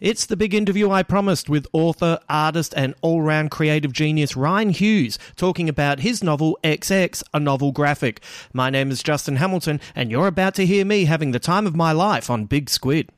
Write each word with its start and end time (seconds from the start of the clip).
It's 0.00 0.26
the 0.26 0.36
big 0.36 0.54
interview 0.54 0.90
I 0.90 1.04
promised 1.04 1.48
with 1.48 1.68
author, 1.72 2.18
artist, 2.28 2.74
and 2.76 2.96
all 3.00 3.22
round 3.22 3.52
creative 3.52 3.92
genius 3.92 4.32
Rian 4.32 4.72
Hughes 4.72 5.20
talking 5.36 5.68
about 5.68 6.00
his 6.00 6.20
novel 6.20 6.58
XX, 6.64 7.22
a 7.32 7.38
novel 7.38 7.70
graphic. 7.70 8.20
My 8.52 8.70
name 8.70 8.90
is 8.90 9.04
Justin 9.04 9.36
Hamilton, 9.36 9.80
and 9.94 10.10
you're 10.10 10.26
about 10.26 10.56
to 10.56 10.66
hear 10.66 10.84
me 10.84 11.04
having 11.04 11.30
the 11.30 11.38
time 11.38 11.64
of 11.64 11.76
my 11.76 11.92
life 11.92 12.28
on 12.28 12.46
Big 12.46 12.70
Squid. 12.70 13.10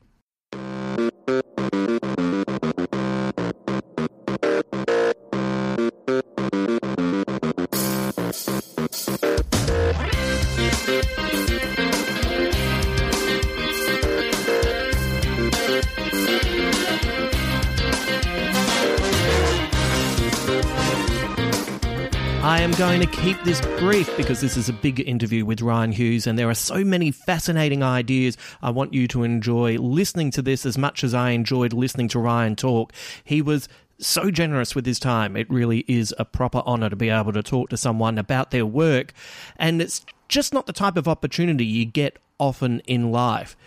I 22.47 22.61
am 22.61 22.71
going 22.71 23.01
to 23.01 23.07
keep 23.07 23.43
this 23.43 23.59
brief 23.77 24.15
because 24.15 24.39
this 24.39 24.55
is 24.55 24.69
a 24.69 24.73
big 24.73 25.01
interview 25.01 25.43
with 25.43 25.59
Rian 25.59 25.93
Hughes, 25.93 26.25
and 26.25 26.39
there 26.39 26.49
are 26.49 26.55
so 26.55 26.85
many 26.85 27.11
fascinating 27.11 27.83
ideas. 27.83 28.37
I 28.61 28.69
want 28.69 28.93
you 28.93 29.05
to 29.09 29.23
enjoy 29.23 29.77
listening 29.77 30.31
to 30.31 30.41
this 30.41 30.65
as 30.65 30.77
much 30.77 31.03
as 31.03 31.13
I 31.13 31.31
enjoyed 31.31 31.73
listening 31.73 32.07
to 32.07 32.19
Rian 32.19 32.55
talk. 32.55 32.93
He 33.21 33.41
was 33.41 33.67
so 33.99 34.31
generous 34.31 34.75
with 34.75 34.85
his 34.85 34.97
time. 34.97 35.35
It 35.35 35.49
really 35.49 35.83
is 35.89 36.15
a 36.17 36.23
proper 36.23 36.59
honour 36.59 36.89
to 36.89 36.95
be 36.95 37.09
able 37.09 37.33
to 37.33 37.43
talk 37.43 37.67
to 37.71 37.75
someone 37.75 38.17
about 38.17 38.51
their 38.51 38.65
work, 38.65 39.11
and 39.57 39.81
it's 39.81 40.05
just 40.29 40.53
not 40.53 40.67
the 40.67 40.73
type 40.73 40.95
of 40.95 41.05
opportunity 41.05 41.65
you 41.65 41.83
get 41.83 42.17
often 42.39 42.79
in 42.87 43.11
life. 43.11 43.57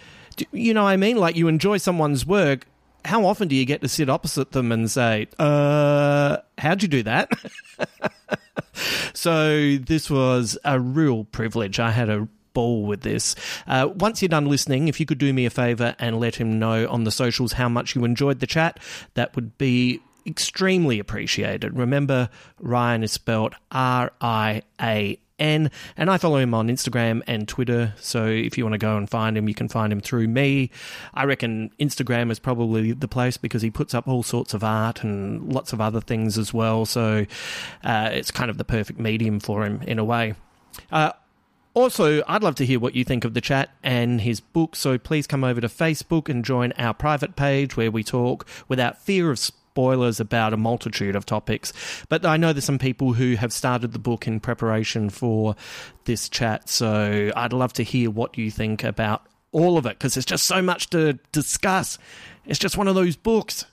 You 0.52 0.72
know 0.72 0.84
what 0.84 0.90
I 0.90 0.96
mean? 0.96 1.18
Like 1.18 1.36
you 1.36 1.48
enjoy 1.48 1.76
someone's 1.76 2.24
work. 2.24 2.66
How 3.04 3.24
often 3.26 3.48
do 3.48 3.56
you 3.56 3.64
get 3.64 3.80
to 3.82 3.88
sit 3.88 4.08
opposite 4.08 4.52
them 4.52 4.72
and 4.72 4.90
say, 4.90 5.28
uh, 5.38 6.38
how'd 6.58 6.82
you 6.82 6.88
do 6.88 7.02
that? 7.04 7.30
so 9.14 9.76
this 9.76 10.10
was 10.10 10.58
a 10.64 10.78
real 10.78 11.24
privilege. 11.24 11.80
I 11.80 11.90
had 11.90 12.08
a 12.08 12.28
ball 12.52 12.84
with 12.84 13.02
this. 13.02 13.34
Uh, 13.66 13.88
once 13.94 14.22
you're 14.22 14.28
done 14.28 14.46
listening, 14.46 14.88
if 14.88 15.00
you 15.00 15.06
could 15.06 15.18
do 15.18 15.32
me 15.32 15.46
a 15.46 15.50
favor 15.50 15.94
and 15.98 16.18
let 16.20 16.36
him 16.36 16.58
know 16.58 16.88
on 16.88 17.04
the 17.04 17.10
socials 17.10 17.52
how 17.52 17.68
much 17.68 17.94
you 17.94 18.04
enjoyed 18.04 18.40
the 18.40 18.46
chat, 18.46 18.78
that 19.14 19.34
would 19.34 19.56
be 19.58 20.00
extremely 20.26 20.98
appreciated. 20.98 21.76
Remember, 21.76 22.28
Rian 22.62 23.02
is 23.02 23.12
spelled 23.12 23.54
R 23.70 24.12
I 24.20 24.62
A 24.80 25.18
N, 25.40 25.70
and 25.96 26.10
I 26.10 26.18
follow 26.18 26.36
him 26.36 26.54
on 26.54 26.68
Instagram 26.68 27.22
and 27.26 27.48
Twitter. 27.48 27.94
So 27.98 28.26
if 28.26 28.56
you 28.56 28.64
want 28.64 28.74
to 28.74 28.78
go 28.78 28.96
and 28.96 29.08
find 29.08 29.36
him, 29.36 29.48
you 29.48 29.54
can 29.54 29.68
find 29.68 29.92
him 29.92 30.00
through 30.00 30.28
me. 30.28 30.70
I 31.14 31.24
reckon 31.24 31.72
Instagram 31.80 32.30
is 32.30 32.38
probably 32.38 32.92
the 32.92 33.08
place 33.08 33.36
because 33.36 33.62
he 33.62 33.70
puts 33.70 33.94
up 33.94 34.06
all 34.06 34.22
sorts 34.22 34.54
of 34.54 34.62
art 34.62 35.02
and 35.02 35.52
lots 35.52 35.72
of 35.72 35.80
other 35.80 36.00
things 36.00 36.38
as 36.38 36.54
well. 36.54 36.84
So 36.84 37.26
uh, 37.82 38.10
it's 38.12 38.30
kind 38.30 38.50
of 38.50 38.58
the 38.58 38.64
perfect 38.64 39.00
medium 39.00 39.40
for 39.40 39.64
him 39.64 39.82
in 39.82 39.98
a 39.98 40.04
way. 40.04 40.34
Uh, 40.92 41.12
also, 41.72 42.22
I'd 42.26 42.42
love 42.42 42.56
to 42.56 42.66
hear 42.66 42.80
what 42.80 42.96
you 42.96 43.04
think 43.04 43.24
of 43.24 43.34
the 43.34 43.40
chat 43.40 43.70
and 43.82 44.20
his 44.20 44.40
book, 44.40 44.74
so 44.74 44.98
please 44.98 45.28
come 45.28 45.44
over 45.44 45.60
to 45.60 45.68
Facebook 45.68 46.28
and 46.28 46.44
join 46.44 46.72
our 46.72 46.92
private 46.92 47.36
page 47.36 47.76
where 47.76 47.92
we 47.92 48.02
talk 48.02 48.44
without 48.66 49.00
fear 49.00 49.30
of 49.30 49.38
spoilers 49.70 50.18
about 50.18 50.52
a 50.52 50.56
multitude 50.56 51.14
of 51.14 51.24
topics. 51.24 51.72
But 52.08 52.26
I 52.26 52.36
know 52.36 52.52
there's 52.52 52.64
some 52.64 52.78
people 52.78 53.12
who 53.12 53.36
have 53.36 53.52
started 53.52 53.92
the 53.92 54.00
book 54.00 54.26
in 54.26 54.40
preparation 54.40 55.10
for 55.10 55.54
this 56.06 56.28
chat, 56.28 56.68
so 56.68 57.30
I'd 57.36 57.52
love 57.52 57.72
to 57.74 57.84
hear 57.84 58.10
what 58.10 58.36
you 58.36 58.50
think 58.50 58.82
about 58.82 59.22
all 59.52 59.78
of 59.78 59.86
it 59.86 59.90
because 59.90 60.14
there's 60.14 60.24
just 60.26 60.46
so 60.46 60.60
much 60.60 60.90
to 60.90 61.14
discuss. 61.30 61.98
It's 62.46 62.58
just 62.58 62.76
one 62.76 62.88
of 62.88 62.96
those 62.96 63.14
books. 63.14 63.64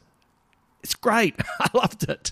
It's 0.83 0.93
great. 0.93 1.35
I 1.59 1.69
loved 1.73 2.07
it. 2.07 2.31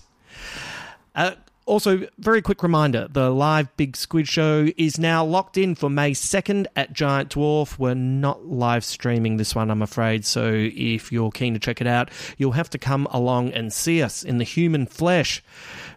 Uh, 1.14 1.32
also, 1.66 2.06
very 2.18 2.40
quick 2.40 2.62
reminder 2.62 3.08
the 3.10 3.28
live 3.28 3.76
Big 3.76 3.96
Squid 3.96 4.28
Show 4.28 4.68
is 4.76 5.00
now 5.00 5.24
locked 5.24 5.58
in 5.58 5.74
for 5.74 5.90
May 5.90 6.12
2nd 6.12 6.66
at 6.76 6.92
Giant 6.92 7.30
Dwarf. 7.30 7.76
We're 7.76 7.94
not 7.94 8.46
live 8.46 8.84
streaming 8.84 9.36
this 9.36 9.52
one, 9.52 9.68
I'm 9.68 9.82
afraid, 9.82 10.24
so 10.24 10.48
if 10.54 11.10
you're 11.10 11.32
keen 11.32 11.54
to 11.54 11.58
check 11.58 11.80
it 11.80 11.88
out, 11.88 12.10
you'll 12.38 12.52
have 12.52 12.70
to 12.70 12.78
come 12.78 13.06
along 13.10 13.50
and 13.50 13.72
see 13.72 14.00
us 14.00 14.22
in 14.22 14.38
the 14.38 14.44
human 14.44 14.86
flesh. 14.86 15.42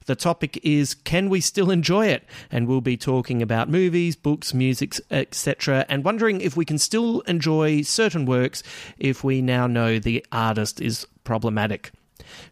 The 0.07 0.15
topic 0.15 0.59
is 0.63 0.95
Can 0.95 1.29
we 1.29 1.39
still 1.39 1.69
enjoy 1.69 2.07
it? 2.07 2.25
And 2.51 2.67
we'll 2.67 2.81
be 2.81 2.97
talking 2.97 3.43
about 3.43 3.69
movies, 3.69 4.15
books, 4.15 4.55
music, 4.55 4.95
etc., 5.11 5.85
and 5.87 6.03
wondering 6.03 6.41
if 6.41 6.57
we 6.57 6.65
can 6.65 6.79
still 6.79 7.21
enjoy 7.21 7.83
certain 7.83 8.25
works 8.25 8.63
if 8.97 9.23
we 9.23 9.39
now 9.39 9.67
know 9.67 9.99
the 9.99 10.25
artist 10.31 10.81
is 10.81 11.05
problematic 11.23 11.91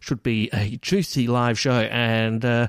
should 0.00 0.22
be 0.22 0.48
a 0.52 0.76
juicy 0.82 1.26
live 1.26 1.58
show, 1.58 1.80
and 1.80 2.44
uh, 2.44 2.68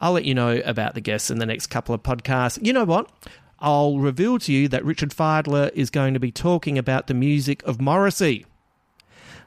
I'll 0.00 0.12
let 0.12 0.24
you 0.24 0.34
know 0.34 0.60
about 0.64 0.94
the 0.94 1.00
guests 1.00 1.30
in 1.30 1.38
the 1.38 1.46
next 1.46 1.66
couple 1.66 1.94
of 1.94 2.02
podcasts. 2.02 2.64
You 2.64 2.72
know 2.72 2.84
what? 2.84 3.10
I'll 3.58 3.98
reveal 3.98 4.38
to 4.40 4.52
you 4.52 4.68
that 4.68 4.84
Richard 4.84 5.10
Fidler 5.10 5.70
is 5.74 5.90
going 5.90 6.14
to 6.14 6.20
be 6.20 6.32
talking 6.32 6.78
about 6.78 7.06
the 7.06 7.14
music 7.14 7.62
of 7.64 7.80
Morrissey. 7.80 8.46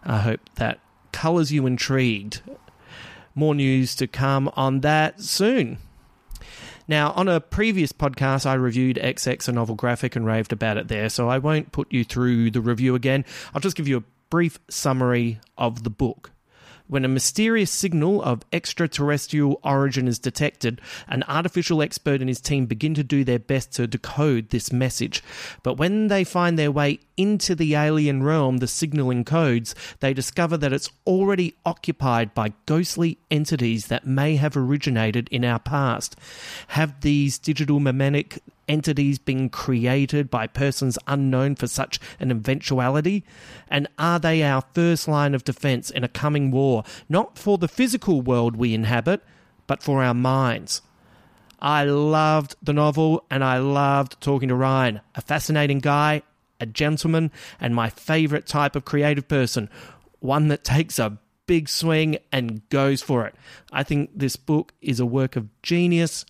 I 0.04 0.20
hope 0.20 0.42
that 0.56 0.80
colours 1.12 1.52
you 1.52 1.66
intrigued. 1.66 2.42
More 3.34 3.56
news 3.56 3.96
to 3.96 4.06
come 4.06 4.52
on 4.56 4.82
that 4.82 5.22
soon. 5.22 5.80
Now, 6.88 7.12
on 7.12 7.30
a 7.30 7.40
previous 7.40 7.94
podcast, 7.94 8.46
I 8.46 8.56
reviewed 8.56 8.98
XX, 8.98 9.48
a 9.48 9.52
novel 9.54 9.76
graphic, 9.76 10.16
and 10.16 10.26
raved 10.26 10.52
about 10.52 10.78
it 10.78 10.90
there, 10.90 11.10
so 11.10 11.30
I 11.30 11.38
won't 11.38 11.72
put 11.72 11.92
you 11.92 12.04
through 12.04 12.52
the 12.52 12.62
review 12.62 12.94
again. 12.94 13.24
I'll 13.54 13.62
just 13.62 13.78
give 13.78 13.88
you 13.88 13.98
a 13.98 14.04
brief 14.30 14.60
summary 14.70 15.40
of 15.58 15.84
the 15.84 15.90
book. 15.90 16.33
When 16.94 17.06
a 17.06 17.08
mysterious 17.08 17.72
signal 17.72 18.22
of 18.22 18.46
extraterrestrial 18.54 19.60
origin 19.64 20.08
is 20.08 20.20
detected, 20.20 20.80
an 21.08 21.24
artificial 21.28 21.82
expert 21.82 22.22
and 22.22 22.30
his 22.30 22.40
team 22.40 22.68
begin 22.68 22.94
to 22.94 23.04
do 23.04 23.24
their 23.24 23.40
best 23.40 23.72
to 23.72 23.88
decode 23.88 24.52
this 24.52 24.72
message. 24.72 25.24
But 25.64 25.80
when 25.80 26.08
they 26.08 26.24
find 26.24 26.56
their 26.56 26.72
way 26.72 27.00
into 27.18 27.56
the 27.56 27.74
alien 27.74 28.22
realm 28.22 28.58
the 28.58 28.68
signal 28.68 29.08
encodes, 29.08 29.74
they 30.02 30.14
discover 30.14 30.56
that 30.58 30.72
it's 30.72 30.92
already 31.08 31.56
occupied 31.66 32.36
by 32.36 32.54
ghostly 32.68 33.18
entities 33.32 33.88
that 33.88 34.06
may 34.06 34.36
have 34.36 34.56
originated 34.56 35.28
in 35.30 35.44
our 35.44 35.58
past. 35.58 36.16
Have 36.68 37.02
these 37.02 37.40
digital 37.40 37.80
memetic 37.80 38.38
entities 38.68 39.20
being 39.20 39.50
created 39.50 40.30
by 40.30 40.48
persons 40.48 40.98
unknown 41.08 41.56
for 41.56 41.68
such 41.68 42.00
an 42.20 42.32
eventuality? 42.32 43.24
And 43.68 43.88
are 43.98 44.20
they 44.20 44.44
our 44.44 44.64
first 44.74 45.08
line 45.08 45.34
of 45.34 45.44
defense 45.44 45.90
in 45.90 46.04
a 46.04 46.10
coming 46.10 46.52
war, 46.52 46.84
not 47.10 47.38
for 47.38 47.58
the 47.58 47.68
physical 47.68 48.22
world 48.22 48.56
we 48.56 48.74
inhabit, 48.74 49.22
but 49.68 49.84
for 49.84 50.04
our 50.04 50.14
minds? 50.14 50.82
I 51.60 51.86
loved 51.86 52.56
the 52.62 52.74
novel 52.74 53.26
and 53.32 53.44
I 53.44 53.58
loved 53.58 54.20
talking 54.20 54.50
to 54.50 54.56
Rian, 54.56 55.00
a 55.16 55.22
fascinating 55.22 55.80
guy, 55.80 56.24
a 56.60 56.66
gentleman, 56.66 57.32
and 57.60 57.74
my 57.74 57.90
favourite 57.90 58.46
type 58.46 58.76
of 58.76 58.84
creative 58.84 59.28
person, 59.30 59.70
one 60.20 60.50
that 60.50 60.66
takes 60.66 61.00
a 61.00 61.18
big 61.46 61.70
swing 61.70 62.18
and 62.32 62.68
goes 62.70 63.02
for 63.02 63.26
it. 63.26 63.36
I 63.72 63.84
think 63.84 64.12
this 64.16 64.36
book 64.36 64.74
is 64.82 65.00
a 65.00 65.06
work 65.06 65.36
of 65.36 65.48
genius. 65.62 66.26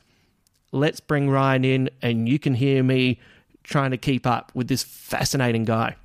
Let's 0.73 0.99
bring 0.99 1.27
Rian 1.27 1.63
in, 1.63 1.89
and 2.01 2.27
you 2.27 2.39
can 2.39 2.55
hear 2.55 2.83
me 2.83 3.19
trying 3.63 3.91
to 3.91 3.97
keep 3.97 4.25
up 4.25 4.51
with 4.55 4.67
this 4.67 4.83
fascinating 4.83 5.65
guy. 5.65 5.95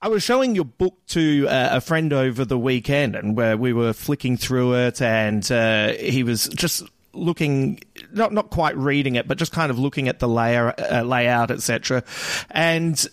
I 0.00 0.08
was 0.08 0.22
showing 0.22 0.54
your 0.54 0.64
book 0.64 0.94
to 1.08 1.46
uh, 1.46 1.68
a 1.72 1.80
friend 1.80 2.12
over 2.12 2.44
the 2.44 2.58
weekend, 2.58 3.14
and 3.14 3.36
where 3.36 3.56
we 3.56 3.72
were 3.72 3.92
flicking 3.92 4.36
through 4.36 4.74
it, 4.74 5.02
and 5.02 5.50
uh, 5.52 5.92
he 5.92 6.22
was 6.22 6.48
just 6.48 6.84
looking 7.12 7.80
not 8.12 8.32
not 8.32 8.48
quite 8.48 8.76
reading 8.76 9.16
it, 9.16 9.28
but 9.28 9.36
just 9.36 9.52
kind 9.52 9.70
of 9.70 9.78
looking 9.78 10.08
at 10.08 10.20
the 10.20 10.28
layer 10.28 10.72
uh, 10.78 11.02
layout, 11.02 11.50
etc. 11.50 12.04
And 12.50 13.04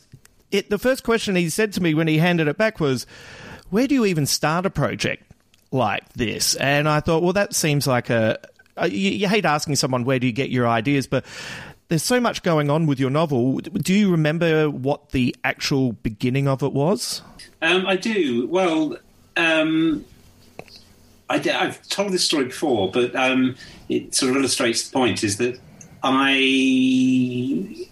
it 0.51 0.69
the 0.69 0.79
first 0.79 1.03
question 1.03 1.35
he 1.35 1.50
said 1.50 1.73
to 1.73 1.81
me 1.81 1.94
when 1.94 2.07
he 2.07 2.19
handed 2.19 2.47
it 2.47 2.57
back 2.57 2.79
was, 2.79 3.06
"Where 3.69 3.88
do 3.88 3.95
you 3.95 4.06
even 4.06 4.25
start 4.25 4.65
a 4.65 4.69
project 4.69 5.23
like 5.71 6.07
this?" 6.13 6.56
And 6.56 6.88
I 6.88 7.01
thought, 7.01 7.23
well, 7.23 7.33
that 7.33 7.53
seems 7.53 7.88
like 7.88 8.09
a 8.09 8.39
you, 8.83 9.12
you 9.12 9.27
hate 9.27 9.45
asking 9.45 9.75
someone 9.77 10.04
where 10.04 10.19
do 10.19 10.27
you 10.27 10.33
get 10.33 10.50
your 10.50 10.68
ideas, 10.68 11.07
but 11.07 11.25
there's 11.88 12.04
so 12.04 12.19
much 12.19 12.44
going 12.44 12.69
on 12.69 12.88
with 12.88 13.00
your 13.00 13.10
novel. 13.10 13.57
Do 13.57 13.94
you 13.94 14.12
remember 14.12 14.69
what 14.69 15.12
the 15.12 15.36
actual 15.44 15.94
beginning 15.94 16.48
of 16.48 16.63
it 16.63 16.74
was? 16.74 17.22
Um, 17.62 17.86
I 17.86 17.95
do. 17.95 18.48
Well, 18.48 18.98
um, 19.38 20.04
I 21.30 21.38
have 21.38 21.81
told 21.88 22.12
this 22.12 22.24
story 22.24 22.45
before, 22.45 22.92
but 22.92 23.16
um, 23.16 23.56
it 23.89 24.13
sort 24.16 24.31
of 24.31 24.38
illustrates 24.38 24.88
the 24.88 24.94
point 24.94 25.24
is 25.24 25.38
that 25.38 25.60
I 26.04 27.88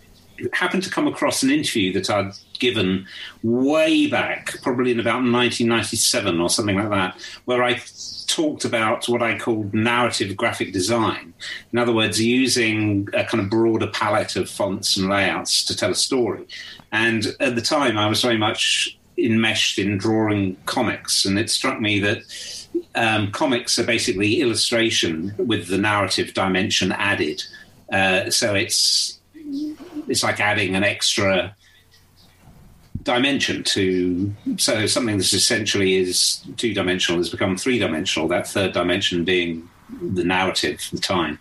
happened 0.51 0.83
to 0.83 0.89
come 0.89 1.07
across 1.07 1.43
an 1.43 1.51
interview 1.51 1.93
that 1.93 2.09
I'd 2.09 2.33
given 2.59 3.05
way 3.43 4.07
back, 4.07 4.61
probably 4.61 4.91
in 4.91 4.99
about 4.99 5.15
1997 5.17 6.39
or 6.39 6.49
something 6.49 6.77
like 6.77 6.89
that, 6.89 7.21
where 7.45 7.63
I 7.63 7.81
talked 8.27 8.65
about 8.65 9.07
what 9.07 9.21
I 9.21 9.37
called 9.37 9.73
narrative 9.73 10.35
graphic 10.35 10.73
design. 10.73 11.33
In 11.71 11.79
other 11.79 11.93
words, 11.93 12.21
using 12.21 13.07
a 13.13 13.23
kind 13.23 13.43
of 13.43 13.49
broader 13.49 13.87
palette 13.87 14.35
of 14.35 14.49
fonts 14.49 14.97
and 14.97 15.09
layouts 15.09 15.63
to 15.65 15.75
tell 15.75 15.91
a 15.91 15.95
story. 15.95 16.47
And 16.91 17.35
at 17.39 17.55
the 17.55 17.61
time, 17.61 17.97
I 17.97 18.07
was 18.07 18.21
very 18.21 18.37
much 18.37 18.97
enmeshed 19.17 19.77
in 19.77 19.97
drawing 19.97 20.55
comics, 20.65 21.25
and 21.25 21.37
it 21.37 21.49
struck 21.49 21.79
me 21.79 21.99
that 21.99 22.23
um, 22.95 23.31
comics 23.31 23.77
are 23.77 23.85
basically 23.85 24.41
illustration 24.41 25.33
with 25.37 25.67
the 25.67 25.77
narrative 25.77 26.33
dimension 26.33 26.91
added. 26.91 27.43
Uh, 27.91 28.29
so 28.29 28.55
it's 28.55 29.19
it's 30.07 30.23
like 30.23 30.39
adding 30.39 30.75
an 30.75 30.83
extra 30.83 31.55
dimension 33.03 33.63
to 33.63 34.33
so 34.57 34.85
something 34.85 35.17
that's 35.17 35.33
essentially 35.33 35.95
is 35.95 36.41
two 36.55 36.73
dimensional 36.73 37.19
has 37.19 37.29
become 37.29 37.57
three 37.57 37.79
dimensional. 37.79 38.27
That 38.27 38.47
third 38.47 38.73
dimension 38.73 39.25
being 39.25 39.69
the 40.01 40.23
narrative, 40.23 40.81
the 40.91 40.99
time. 40.99 41.39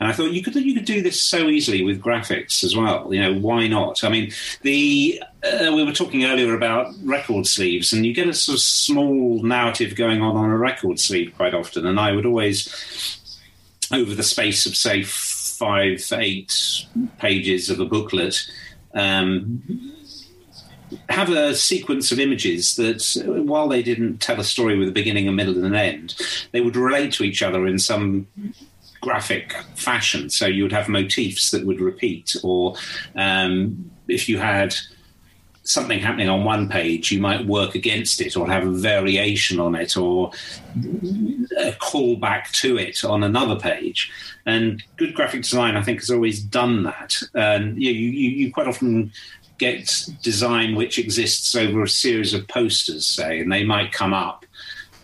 And 0.00 0.08
I 0.08 0.12
thought 0.12 0.30
you 0.30 0.42
could 0.42 0.54
you 0.54 0.74
could 0.74 0.84
do 0.84 1.02
this 1.02 1.20
so 1.20 1.48
easily 1.48 1.82
with 1.82 2.00
graphics 2.00 2.62
as 2.62 2.76
well. 2.76 3.12
You 3.12 3.20
know, 3.20 3.34
why 3.34 3.66
not? 3.66 4.04
I 4.04 4.08
mean, 4.08 4.32
the 4.62 5.22
uh, 5.42 5.72
we 5.74 5.84
were 5.84 5.92
talking 5.92 6.24
earlier 6.24 6.54
about 6.54 6.94
record 7.02 7.46
sleeves, 7.46 7.92
and 7.92 8.04
you 8.04 8.12
get 8.12 8.28
a 8.28 8.34
sort 8.34 8.56
of 8.56 8.62
small 8.62 9.42
narrative 9.42 9.96
going 9.96 10.20
on 10.22 10.36
on 10.36 10.50
a 10.50 10.56
record 10.56 11.00
sleeve 11.00 11.32
quite 11.36 11.54
often. 11.54 11.86
And 11.86 11.98
I 11.98 12.12
would 12.12 12.26
always, 12.26 13.38
over 13.92 14.14
the 14.14 14.22
space 14.22 14.66
of 14.66 14.76
say 14.76 15.04
five, 15.58 16.04
eight 16.12 16.86
pages 17.18 17.70
of 17.70 17.80
a 17.80 17.84
booklet. 17.84 18.36
Um, 18.94 19.62
have 21.08 21.30
a 21.30 21.54
sequence 21.54 22.12
of 22.12 22.18
images 22.18 22.76
that, 22.76 23.02
while 23.46 23.68
they 23.68 23.82
didn't 23.82 24.18
tell 24.18 24.40
a 24.40 24.44
story 24.44 24.78
with 24.78 24.88
a 24.88 24.92
beginning, 24.92 25.28
a 25.28 25.32
middle, 25.32 25.56
and 25.56 25.66
an 25.66 25.74
end, 25.74 26.14
they 26.52 26.62
would 26.62 26.76
relate 26.76 27.12
to 27.14 27.24
each 27.24 27.42
other 27.42 27.66
in 27.66 27.78
some 27.78 28.26
graphic 29.00 29.54
fashion. 29.74 30.30
So 30.30 30.46
you 30.46 30.62
would 30.62 30.72
have 30.72 30.88
motifs 30.88 31.50
that 31.50 31.66
would 31.66 31.80
repeat, 31.80 32.36
or 32.42 32.76
um, 33.16 33.90
if 34.08 34.28
you 34.28 34.38
had 34.38 34.74
something 35.68 35.98
happening 35.98 36.30
on 36.30 36.44
one 36.44 36.66
page, 36.66 37.12
you 37.12 37.20
might 37.20 37.44
work 37.46 37.74
against 37.74 38.22
it 38.22 38.36
or 38.38 38.46
have 38.46 38.66
a 38.66 38.70
variation 38.70 39.60
on 39.60 39.74
it 39.74 39.98
or 39.98 40.32
a 41.58 41.72
callback 41.72 42.50
to 42.52 42.78
it 42.78 43.04
on 43.04 43.22
another 43.22 43.54
page. 43.54 44.10
And 44.46 44.82
good 44.96 45.14
graphic 45.14 45.42
design, 45.42 45.76
I 45.76 45.82
think, 45.82 46.00
has 46.00 46.10
always 46.10 46.40
done 46.40 46.84
that. 46.84 47.16
And 47.34 47.80
you, 47.80 47.92
you, 47.92 48.30
you 48.30 48.52
quite 48.52 48.66
often 48.66 49.12
get 49.58 50.08
design 50.22 50.74
which 50.74 50.98
exists 50.98 51.54
over 51.54 51.82
a 51.82 51.88
series 51.88 52.32
of 52.32 52.48
posters, 52.48 53.06
say, 53.06 53.40
and 53.40 53.52
they 53.52 53.62
might 53.62 53.92
come 53.92 54.14
up 54.14 54.46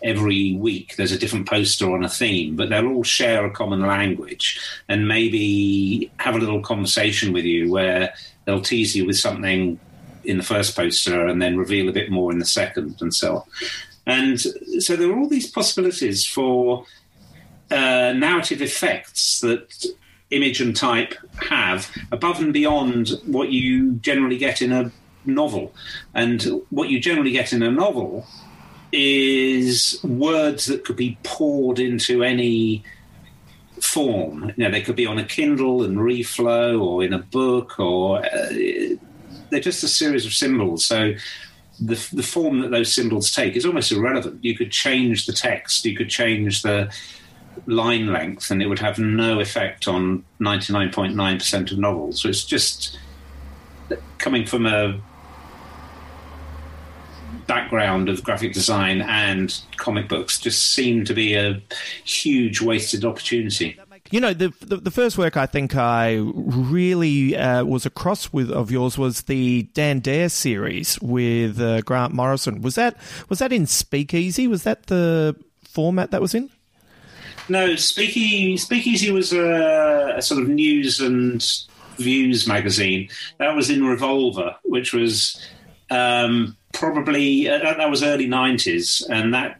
every 0.01 0.55
week. 0.55 0.95
There's 0.95 1.11
a 1.11 1.19
different 1.19 1.47
poster 1.47 1.91
on 1.93 2.03
a 2.03 2.09
theme, 2.09 2.55
but 2.55 2.69
they'll 2.69 2.87
all 2.87 3.03
share 3.03 3.45
a 3.45 3.51
common 3.51 3.81
language 3.81 4.59
and 4.89 5.07
maybe 5.07 6.11
have 6.17 6.35
a 6.35 6.39
little 6.39 6.61
conversation 6.61 7.33
with 7.33 7.45
you 7.45 7.71
where 7.71 8.15
they'll 8.45 8.61
tease 8.61 8.95
you 8.95 9.05
with 9.05 9.17
something 9.17 9.79
in 10.25 10.37
the 10.37 10.43
first 10.43 10.75
poster 10.75 11.27
and 11.27 11.41
then 11.41 11.57
reveal 11.57 11.89
a 11.89 11.93
bit 11.93 12.09
more 12.09 12.31
in 12.31 12.39
the 12.39 12.45
second 12.45 13.01
and 13.01 13.13
so 13.13 13.37
on. 13.37 13.43
And 14.07 14.39
so 14.39 14.95
there 14.95 15.09
are 15.09 15.17
all 15.17 15.27
these 15.27 15.49
possibilities 15.49 16.25
for 16.25 16.85
uh, 17.71 18.13
narrative 18.13 18.61
effects 18.61 19.39
that 19.41 19.85
image 20.31 20.61
and 20.61 20.75
type 20.75 21.15
have 21.49 21.89
above 22.11 22.39
and 22.39 22.53
beyond 22.53 23.09
what 23.25 23.51
you 23.51 23.93
generally 23.93 24.37
get 24.37 24.61
in 24.61 24.71
a 24.71 24.91
novel. 25.25 25.73
And 26.13 26.43
what 26.69 26.89
you 26.89 26.99
generally 26.99 27.31
get 27.31 27.53
in 27.53 27.63
a 27.63 27.71
novel 27.71 28.27
is 28.91 29.99
words 30.03 30.67
that 30.67 30.85
could 30.85 30.95
be 30.95 31.17
poured 31.23 31.79
into 31.79 32.23
any 32.23 32.83
form. 33.81 34.51
You 34.55 34.65
know, 34.65 34.71
they 34.71 34.81
could 34.81 34.95
be 34.95 35.05
on 35.05 35.17
a 35.17 35.23
Kindle 35.23 35.83
and 35.83 35.97
reflow 35.97 36.81
or 36.81 37.03
in 37.03 37.13
a 37.13 37.19
book 37.19 37.79
or 37.79 38.25
uh, 38.25 38.49
they're 39.55 39.61
just 39.61 39.83
a 39.83 39.87
series 39.87 40.25
of 40.25 40.33
symbols. 40.33 40.83
So 40.83 41.13
the, 41.79 42.07
the 42.11 42.23
form 42.23 42.59
that 42.59 42.71
those 42.71 42.93
symbols 42.93 43.31
take 43.31 43.55
is 43.55 43.65
almost 43.65 43.89
irrelevant. 43.89 44.43
You 44.43 44.53
could 44.53 44.69
change 44.69 45.25
the 45.25 45.31
text, 45.31 45.85
you 45.85 45.95
could 45.95 46.09
change 46.09 46.61
the 46.61 46.93
line 47.65 48.11
length, 48.11 48.51
and 48.51 48.61
it 48.61 48.67
would 48.67 48.79
have 48.79 48.99
no 48.99 49.39
effect 49.39 49.87
on 49.87 50.25
99.9% 50.41 51.71
of 51.71 51.77
novels. 51.77 52.21
So 52.21 52.27
it's 52.27 52.43
just 52.43 52.99
coming 54.17 54.45
from 54.45 54.65
a 54.65 54.99
background 57.47 58.09
of 58.09 58.23
graphic 58.25 58.51
design 58.51 59.01
and 59.03 59.61
comic 59.77 60.09
books 60.09 60.37
just 60.37 60.73
seemed 60.73 61.07
to 61.07 61.13
be 61.13 61.35
a 61.35 61.61
huge 62.03 62.59
wasted 62.59 63.05
opportunity. 63.05 63.79
You 64.11 64.19
know, 64.19 64.33
the, 64.33 64.53
the, 64.61 64.77
the 64.77 64.91
first 64.91 65.17
work 65.17 65.35
I 65.35 65.47
think 65.47 65.75
I 65.75 66.15
really 66.15 67.35
uh, 67.35 67.63
was 67.65 67.87
across 67.87 68.31
with 68.31 68.51
of 68.51 68.69
yours 68.69 68.97
was 68.99 69.23
the 69.23 69.63
Dan 69.73 69.99
Dare 69.99 70.29
series 70.29 71.01
with 71.01 71.59
uh, 71.59 71.81
Grant 71.81 72.13
Morrison. 72.13 72.61
Was 72.61 72.75
that 72.75 72.97
was 73.29 73.39
that 73.39 73.51
in 73.51 73.65
Speakeasy? 73.65 74.47
Was 74.47 74.63
that 74.63 74.87
the 74.87 75.35
format 75.63 76.11
that 76.11 76.21
was 76.21 76.35
in? 76.35 76.51
No, 77.49 77.75
Speakeasy, 77.75 78.57
Speakeasy 78.57 79.11
was 79.11 79.33
a, 79.33 80.15
a 80.17 80.21
sort 80.21 80.41
of 80.41 80.49
news 80.49 80.99
and 80.99 81.43
views 81.97 82.47
magazine. 82.47 83.09
That 83.39 83.55
was 83.55 83.69
in 83.69 83.85
Revolver, 83.85 84.55
which 84.63 84.93
was 84.93 85.43
um, 85.89 86.55
probably 86.73 87.49
uh, 87.49 87.73
that 87.73 87.89
was 87.89 88.03
early 88.03 88.27
nineties, 88.27 89.05
and 89.09 89.33
that 89.33 89.59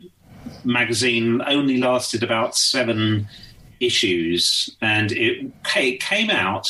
magazine 0.64 1.42
only 1.48 1.78
lasted 1.78 2.24
about 2.24 2.56
seven 2.56 3.28
issues, 3.80 4.76
and 4.82 5.12
it, 5.12 5.52
came 6.00 6.30
out 6.30 6.70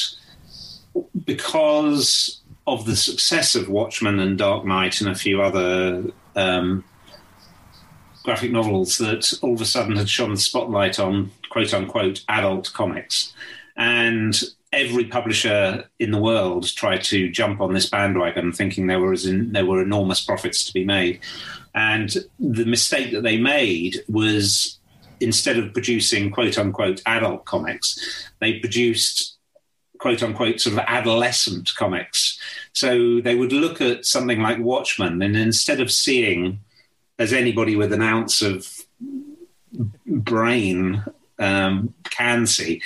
because 1.26 2.42
of 2.66 2.86
the 2.86 2.96
success 2.96 3.54
of 3.56 3.70
Watchmen 3.70 4.20
and 4.20 4.38
Dark 4.38 4.66
Knight 4.66 5.02
and 5.02 5.10
a 5.10 5.16
few 5.16 5.42
other 5.42 6.06
um, 6.36 6.84
graphic 8.24 8.52
novels 8.52 8.98
that 8.98 9.32
all 9.42 9.54
of 9.54 9.62
a 9.62 9.66
sudden 9.66 9.96
had 9.96 10.10
shone 10.10 10.32
the 10.32 10.38
spotlight 10.38 11.00
on 11.00 11.32
quote 11.50 11.74
unquote 11.74 12.24
adult 12.28 12.74
comics. 12.74 13.34
And 13.78 14.42
every 14.74 15.06
publisher 15.06 15.86
in 16.00 16.12
the 16.12 16.18
world 16.18 16.68
tried 16.76 17.04
to 17.04 17.30
jump 17.30 17.62
on 17.62 17.74
this 17.74 17.90
bandwagon, 17.90 18.52
thinking 18.52 18.88
there 18.88 19.00
was 19.00 19.26
in, 19.26 19.52
there 19.52 19.66
were 19.66 19.82
enormous 19.82 20.22
profits 20.22 20.66
to 20.66 20.74
be 20.74 20.84
made. 20.84 21.20
And 21.74 22.16
the 22.40 22.66
mistake 22.66 23.12
that 23.12 23.24
they 23.24 23.38
made 23.38 23.98
was 24.08 24.80
instead 25.20 25.58
of 25.58 25.74
producing 25.74 26.32
quote 26.32 26.58
unquote 26.58 27.02
adult 27.06 27.46
comics, 27.46 27.98
they 28.40 28.60
produced 28.60 29.38
quote 29.98 30.22
unquote 30.22 30.60
sort 30.60 30.74
of 30.74 30.84
adolescent 30.88 31.72
comics. 31.76 32.40
So 32.74 33.22
they 33.22 33.36
would 33.36 33.52
look 33.52 33.82
at 33.82 34.06
something 34.06 34.42
like 34.42 34.60
Watchmen, 34.60 35.22
and 35.22 35.36
instead 35.36 35.80
of 35.80 35.92
seeing 35.92 36.60
as 37.18 37.32
anybody 37.32 37.76
with 37.76 37.94
an 37.94 38.02
ounce 38.02 38.42
of 38.42 38.68
brain 40.06 41.04
um, 41.40 41.94
can 42.04 42.46
see, 42.46 42.82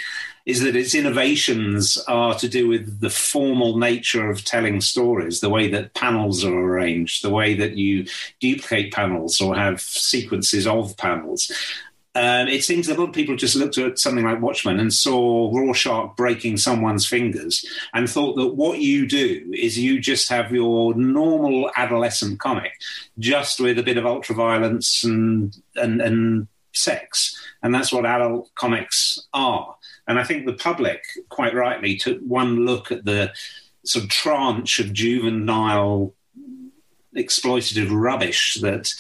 is 0.46 0.62
that 0.62 0.76
its 0.76 0.96
innovations 0.96 1.98
are 2.08 2.34
to 2.36 2.48
do 2.48 2.68
with 2.68 3.02
the 3.02 3.10
formal 3.10 3.78
nature 3.78 4.30
of 4.30 4.44
telling 4.44 4.82
stories, 4.82 5.40
the 5.40 5.50
way 5.50 5.70
that 5.70 5.94
panels 5.94 6.44
are 6.44 6.58
arranged, 6.58 7.24
the 7.24 7.30
way 7.30 7.54
that 7.54 7.76
you 7.76 8.06
duplicate 8.40 8.92
panels 8.92 9.40
or 9.42 9.56
have 9.56 9.80
sequences 9.80 10.66
of 10.66 10.98
panels. 10.98 11.52
Um, 12.16 12.48
it 12.48 12.64
seems 12.64 12.88
that 12.88 12.98
a 12.98 13.00
lot 13.00 13.10
of 13.10 13.16
people 13.16 13.36
just 13.36 13.56
looked 13.56 13.78
at 13.78 14.00
something 14.00 14.26
like 14.26 14.42
Watchmen 14.42 14.80
and 14.80 14.92
saw 14.92 15.56
Rorschach 15.56 16.16
breaking 16.16 16.58
someone's 16.58 17.06
fingers 17.06 17.64
and 17.94 18.10
thought 18.10 18.36
that 18.38 18.56
what 18.56 18.80
you 18.80 19.08
do 19.08 19.52
is 19.54 19.78
you 19.78 20.00
just 20.00 20.28
have 20.30 20.52
your 20.52 20.96
normal 20.96 21.70
adolescent 21.76 22.40
comic, 22.40 22.72
just 23.20 23.60
with 23.60 23.78
a 23.78 23.84
bit 23.84 23.98
of 23.98 24.06
ultraviolence 24.06 25.04
and 25.04 25.56
and, 25.76 26.02
and 26.02 26.48
sex, 26.74 27.40
and 27.62 27.74
that's 27.76 27.92
what 27.92 28.06
adult 28.06 28.50
comics 28.56 29.28
are. 29.34 29.76
And 30.08 30.18
I 30.18 30.24
think 30.24 30.46
the 30.46 30.54
public, 30.54 31.04
quite 31.30 31.54
rightly, 31.54 31.96
took 31.96 32.20
one 32.22 32.66
look 32.66 32.92
at 32.92 33.06
the 33.06 33.32
sort 33.86 34.06
of 34.06 34.10
tranche 34.10 34.80
of 34.80 34.94
juvenile 34.94 36.14
exploitative 37.16 37.90
rubbish 37.92 38.60
that 38.62 38.94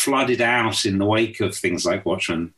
flooded 0.00 0.40
out 0.40 0.84
in 0.84 0.98
the 0.98 1.04
wake 1.04 1.40
of 1.40 1.54
things 1.54 1.84
like 1.84 2.06
Watchmen. 2.06 2.54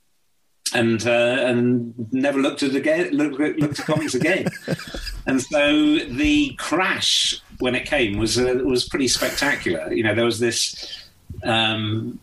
And 0.75 1.07
uh, 1.07 1.37
and 1.41 1.93
never 2.13 2.41
looked 2.41 2.63
at 2.63 2.75
again 2.75 3.11
looked, 3.13 3.39
looked 3.39 3.81
at 3.81 3.85
comics 3.85 4.15
again, 4.15 4.47
and 5.27 5.43
so 5.43 5.99
the 5.99 6.55
crash 6.57 7.43
when 7.59 7.75
it 7.75 7.85
came 7.85 8.17
was 8.17 8.39
uh, 8.39 8.59
was 8.65 8.89
pretty 8.89 9.09
spectacular. 9.09 9.93
You 9.93 10.03
know, 10.03 10.15
there 10.15 10.25
was 10.25 10.39
this 10.39 11.11
um, 11.45 12.19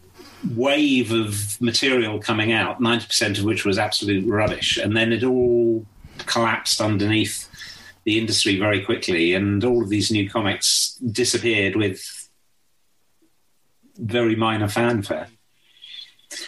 wave 0.55 1.11
of 1.11 1.59
material 1.61 2.19
coming 2.19 2.51
out, 2.51 2.81
90% 2.81 3.39
of 3.39 3.45
which 3.45 3.65
was 3.65 3.77
absolute 3.77 4.25
rubbish. 4.27 4.77
And 4.77 4.95
then 4.95 5.11
it 5.11 5.23
all 5.23 5.85
collapsed 6.25 6.81
underneath 6.81 7.47
the 8.03 8.17
industry 8.17 8.57
very 8.57 8.83
quickly. 8.83 9.33
And 9.33 9.63
all 9.63 9.83
of 9.83 9.89
these 9.89 10.11
new 10.11 10.29
comics 10.29 10.95
disappeared 11.11 11.75
with 11.75 12.18
very 13.99 14.35
minor 14.35 14.67
fanfare. 14.67 15.27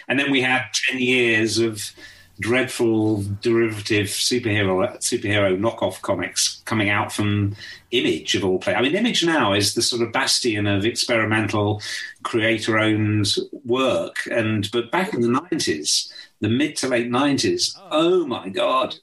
And 0.08 0.20
then 0.20 0.32
we 0.32 0.42
had 0.42 0.66
10 0.90 1.00
years 1.00 1.58
of 1.58 1.92
dreadful 2.40 3.24
derivative 3.42 4.08
superhero 4.08 4.98
superhero 4.98 5.58
knockoff 5.60 6.02
comics 6.02 6.62
coming 6.66 6.90
out 6.90 7.14
from 7.14 7.56
Image 7.92 8.36
of 8.36 8.44
all 8.44 8.58
play. 8.58 8.74
I 8.74 8.82
mean, 8.82 8.96
Image 8.96 9.24
now 9.26 9.54
is 9.54 9.74
the 9.74 9.82
sort 9.82 10.02
of 10.02 10.12
bastion 10.12 10.66
of 10.66 10.86
experimental 10.86 11.82
creator-owned 12.24 13.28
work, 13.66 14.16
and 14.32 14.70
but 14.72 14.92
back 14.92 15.14
in 15.14 15.22
the 15.22 15.28
nineties, 15.28 16.12
the 16.40 16.50
mid 16.50 16.76
to 16.78 16.88
late 16.88 17.10
nineties, 17.10 17.78
oh 17.92 18.26
my 18.26 18.50
god. 18.50 18.96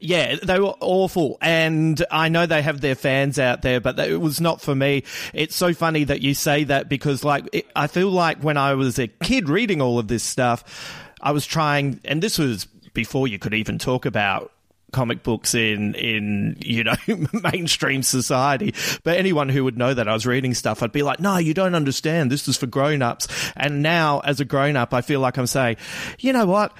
Yeah, 0.00 0.36
they 0.42 0.58
were 0.60 0.74
awful. 0.80 1.38
And 1.40 2.04
I 2.10 2.28
know 2.28 2.46
they 2.46 2.62
have 2.62 2.80
their 2.80 2.94
fans 2.94 3.38
out 3.38 3.62
there, 3.62 3.80
but 3.80 3.98
it 3.98 4.20
was 4.20 4.40
not 4.40 4.60
for 4.60 4.74
me. 4.74 5.04
It's 5.32 5.54
so 5.54 5.74
funny 5.74 6.04
that 6.04 6.22
you 6.22 6.34
say 6.34 6.64
that 6.64 6.88
because, 6.88 7.24
like, 7.24 7.48
it, 7.52 7.66
I 7.74 7.86
feel 7.86 8.10
like 8.10 8.42
when 8.42 8.56
I 8.56 8.74
was 8.74 8.98
a 8.98 9.08
kid 9.08 9.48
reading 9.48 9.80
all 9.80 9.98
of 9.98 10.08
this 10.08 10.22
stuff, 10.22 11.02
I 11.20 11.32
was 11.32 11.46
trying, 11.46 12.00
and 12.04 12.22
this 12.22 12.38
was 12.38 12.66
before 12.94 13.28
you 13.28 13.38
could 13.38 13.54
even 13.54 13.78
talk 13.78 14.06
about 14.06 14.52
comic 14.92 15.22
books 15.22 15.54
in 15.54 15.94
in 15.96 16.56
you 16.60 16.84
know 16.84 16.94
mainstream 17.52 18.02
society 18.02 18.72
but 19.02 19.18
anyone 19.18 19.48
who 19.48 19.64
would 19.64 19.76
know 19.76 19.92
that 19.92 20.08
I 20.08 20.12
was 20.12 20.24
reading 20.24 20.54
stuff 20.54 20.82
I'd 20.82 20.92
be 20.92 21.02
like 21.02 21.20
no 21.20 21.36
you 21.36 21.52
don't 21.52 21.74
understand 21.74 22.30
this 22.30 22.46
is 22.48 22.56
for 22.56 22.66
grown-ups 22.66 23.26
and 23.56 23.82
now 23.82 24.20
as 24.20 24.40
a 24.40 24.44
grown-up 24.44 24.94
I 24.94 25.00
feel 25.02 25.20
like 25.20 25.36
I'm 25.36 25.46
saying 25.46 25.76
you 26.20 26.32
know 26.32 26.46
what 26.46 26.72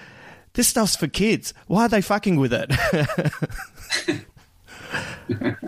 this 0.57 0.69
stuff's 0.69 0.97
for 0.97 1.07
kids 1.07 1.55
why 1.69 1.85
are 1.85 1.89
they 1.89 2.03
fucking 2.03 2.37
with 2.37 2.53
it 2.53 2.71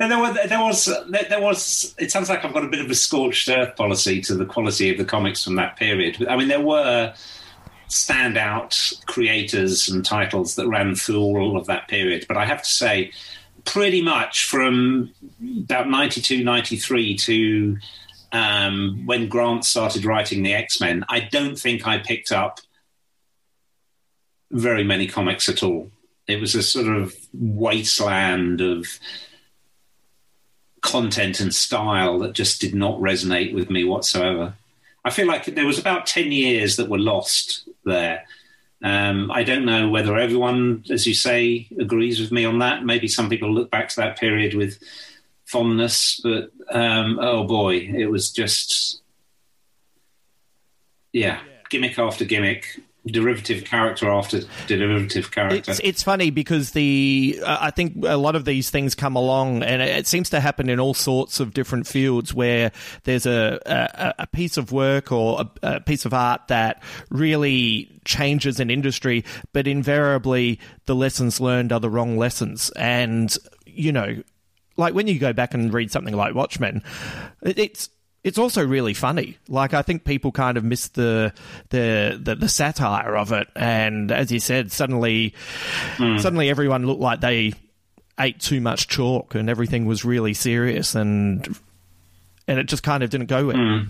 And 0.00 0.12
there 0.12 0.18
was, 0.18 0.36
there 0.48 0.60
was, 0.60 0.84
there 1.28 1.40
was. 1.40 1.94
It 1.98 2.12
sounds 2.12 2.28
like 2.28 2.44
I've 2.44 2.54
got 2.54 2.64
a 2.64 2.68
bit 2.68 2.84
of 2.84 2.90
a 2.90 2.94
scorched 2.94 3.48
earth 3.48 3.74
policy 3.76 4.20
to 4.22 4.36
the 4.36 4.46
quality 4.46 4.90
of 4.90 4.98
the 4.98 5.04
comics 5.04 5.42
from 5.42 5.56
that 5.56 5.76
period. 5.76 6.24
I 6.28 6.36
mean, 6.36 6.46
there 6.46 6.60
were 6.60 7.12
standout 7.88 9.04
creators 9.06 9.88
and 9.88 10.04
titles 10.04 10.54
that 10.54 10.68
ran 10.68 10.94
through 10.94 11.20
all 11.20 11.56
of 11.56 11.66
that 11.66 11.88
period. 11.88 12.26
But 12.28 12.36
I 12.36 12.44
have 12.44 12.62
to 12.62 12.68
say, 12.68 13.10
pretty 13.64 14.00
much 14.00 14.46
from 14.46 15.12
about 15.64 15.88
92, 15.88 16.44
93 16.44 17.16
to 17.16 17.76
um, 18.30 19.02
when 19.04 19.28
Grant 19.28 19.64
started 19.64 20.04
writing 20.04 20.44
the 20.44 20.54
X 20.54 20.80
Men, 20.80 21.04
I 21.08 21.20
don't 21.20 21.58
think 21.58 21.88
I 21.88 21.98
picked 21.98 22.30
up 22.30 22.60
very 24.50 24.84
many 24.84 25.06
comics 25.06 25.48
at 25.48 25.62
all. 25.62 25.90
It 26.26 26.40
was 26.40 26.54
a 26.54 26.62
sort 26.62 26.88
of 26.88 27.14
wasteland 27.32 28.60
of 28.60 28.86
content 30.80 31.40
and 31.40 31.54
style 31.54 32.18
that 32.20 32.32
just 32.32 32.60
did 32.60 32.74
not 32.74 33.00
resonate 33.00 33.54
with 33.54 33.70
me 33.70 33.84
whatsoever. 33.84 34.54
I 35.04 35.10
feel 35.10 35.26
like 35.26 35.46
there 35.46 35.66
was 35.66 35.78
about 35.78 36.06
10 36.06 36.32
years 36.32 36.76
that 36.76 36.88
were 36.88 36.98
lost 36.98 37.68
there. 37.84 38.24
Um, 38.82 39.30
I 39.30 39.42
don't 39.42 39.64
know 39.64 39.88
whether 39.88 40.16
everyone, 40.16 40.84
as 40.90 41.06
you 41.06 41.14
say, 41.14 41.66
agrees 41.78 42.20
with 42.20 42.30
me 42.30 42.44
on 42.44 42.60
that. 42.60 42.84
Maybe 42.84 43.08
some 43.08 43.28
people 43.28 43.52
look 43.52 43.70
back 43.70 43.88
to 43.90 43.96
that 43.96 44.18
period 44.18 44.54
with 44.54 44.78
fondness, 45.46 46.20
but 46.22 46.50
um, 46.70 47.18
oh 47.20 47.44
boy, 47.44 47.76
it 47.76 48.06
was 48.06 48.30
just, 48.30 49.00
yeah, 51.12 51.40
gimmick 51.70 51.98
after 51.98 52.24
gimmick, 52.24 52.80
derivative 53.10 53.64
character 53.64 54.10
after 54.10 54.40
derivative 54.66 55.30
character. 55.30 55.70
It's, 55.70 55.80
it's 55.80 56.02
funny 56.02 56.30
because 56.30 56.72
the 56.72 57.40
uh, 57.44 57.58
I 57.60 57.70
think 57.70 58.04
a 58.04 58.16
lot 58.16 58.36
of 58.36 58.44
these 58.44 58.70
things 58.70 58.94
come 58.94 59.16
along, 59.16 59.62
and 59.62 59.82
it, 59.82 59.88
it, 59.88 60.06
seems 60.06 60.30
to 60.30 60.40
happen 60.40 60.68
in 60.68 60.80
all 60.80 60.94
sorts 60.94 61.40
of 61.40 61.54
different 61.54 61.86
fields 61.86 62.32
where 62.34 62.72
there's 63.04 63.26
a 63.26 63.60
a, 63.66 64.22
a 64.22 64.26
piece 64.26 64.56
of 64.56 64.72
work 64.72 65.12
or 65.12 65.40
a, 65.40 65.74
a, 65.74 65.80
piece 65.80 66.04
of 66.04 66.14
art 66.14 66.48
that 66.48 66.82
really 67.10 68.00
changes 68.04 68.60
an 68.60 68.70
industry, 68.70 69.24
but 69.52 69.66
invariably 69.66 70.58
the 70.86 70.94
lessons 70.94 71.40
learned 71.40 71.72
are 71.72 71.80
the 71.80 71.90
wrong 71.90 72.16
lessons, 72.16 72.70
and 72.76 73.36
you 73.66 73.92
know. 73.92 74.22
Like 74.76 74.94
when 74.94 75.08
you 75.08 75.18
go 75.18 75.32
back 75.32 75.54
and 75.54 75.74
read 75.74 75.90
something 75.90 76.14
like 76.14 76.36
Watchmen, 76.36 76.84
it, 77.42 77.58
it's 77.58 77.88
it's 78.28 78.36
also 78.36 78.64
really 78.64 78.92
funny. 78.92 79.38
Like 79.48 79.72
I 79.72 79.80
think 79.80 80.04
people 80.04 80.32
kind 80.32 80.58
of 80.58 80.64
miss 80.64 80.88
the 80.88 81.32
the 81.70 82.20
the, 82.22 82.34
the 82.34 82.48
satire 82.48 83.16
of 83.16 83.32
it, 83.32 83.48
and 83.56 84.12
as 84.12 84.30
you 84.30 84.38
said, 84.38 84.70
suddenly 84.70 85.34
mm. 85.96 86.20
suddenly 86.20 86.50
everyone 86.50 86.86
looked 86.86 87.00
like 87.00 87.20
they 87.20 87.54
ate 88.20 88.38
too 88.38 88.60
much 88.60 88.86
chalk, 88.86 89.34
and 89.34 89.48
everything 89.48 89.86
was 89.86 90.04
really 90.04 90.34
serious, 90.34 90.94
and 90.94 91.56
and 92.46 92.58
it 92.58 92.64
just 92.64 92.82
kind 92.82 93.02
of 93.02 93.08
didn't 93.08 93.28
go 93.28 93.46
with. 93.46 93.56
Mm. 93.56 93.88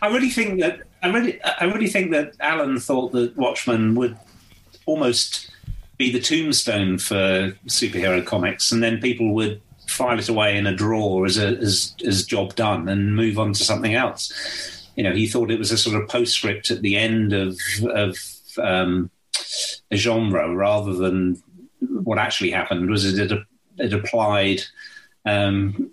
I 0.00 0.06
really 0.06 0.30
think 0.30 0.60
that 0.60 0.82
I 1.02 1.08
really 1.08 1.42
I 1.42 1.64
really 1.64 1.88
think 1.88 2.12
that 2.12 2.34
Alan 2.38 2.78
thought 2.78 3.10
that 3.12 3.36
Watchmen 3.36 3.96
would 3.96 4.16
almost 4.86 5.50
be 5.96 6.12
the 6.12 6.20
tombstone 6.20 6.98
for 6.98 7.56
superhero 7.66 8.24
comics, 8.24 8.70
and 8.70 8.80
then 8.84 9.00
people 9.00 9.34
would 9.34 9.60
file 9.94 10.18
it 10.18 10.28
away 10.28 10.56
in 10.56 10.66
a 10.66 10.74
drawer 10.74 11.24
as 11.24 11.38
a 11.38 11.48
as 11.58 11.94
as 12.04 12.26
job 12.26 12.54
done 12.54 12.88
and 12.88 13.16
move 13.16 13.38
on 13.38 13.52
to 13.52 13.64
something 13.64 13.94
else. 13.94 14.32
You 14.96 15.04
know, 15.04 15.12
he 15.12 15.26
thought 15.26 15.50
it 15.50 15.58
was 15.58 15.70
a 15.70 15.78
sort 15.78 16.00
of 16.00 16.08
postscript 16.08 16.70
at 16.70 16.82
the 16.82 16.96
end 16.96 17.32
of 17.32 17.58
of 17.88 18.16
um, 18.58 19.10
a 19.90 19.96
genre 19.96 20.54
rather 20.54 20.94
than 20.94 21.42
what 21.80 22.18
actually 22.18 22.50
happened 22.50 22.90
was 22.90 23.04
it 23.04 23.32
it, 23.78 23.92
applied 23.92 24.62
um, 25.26 25.90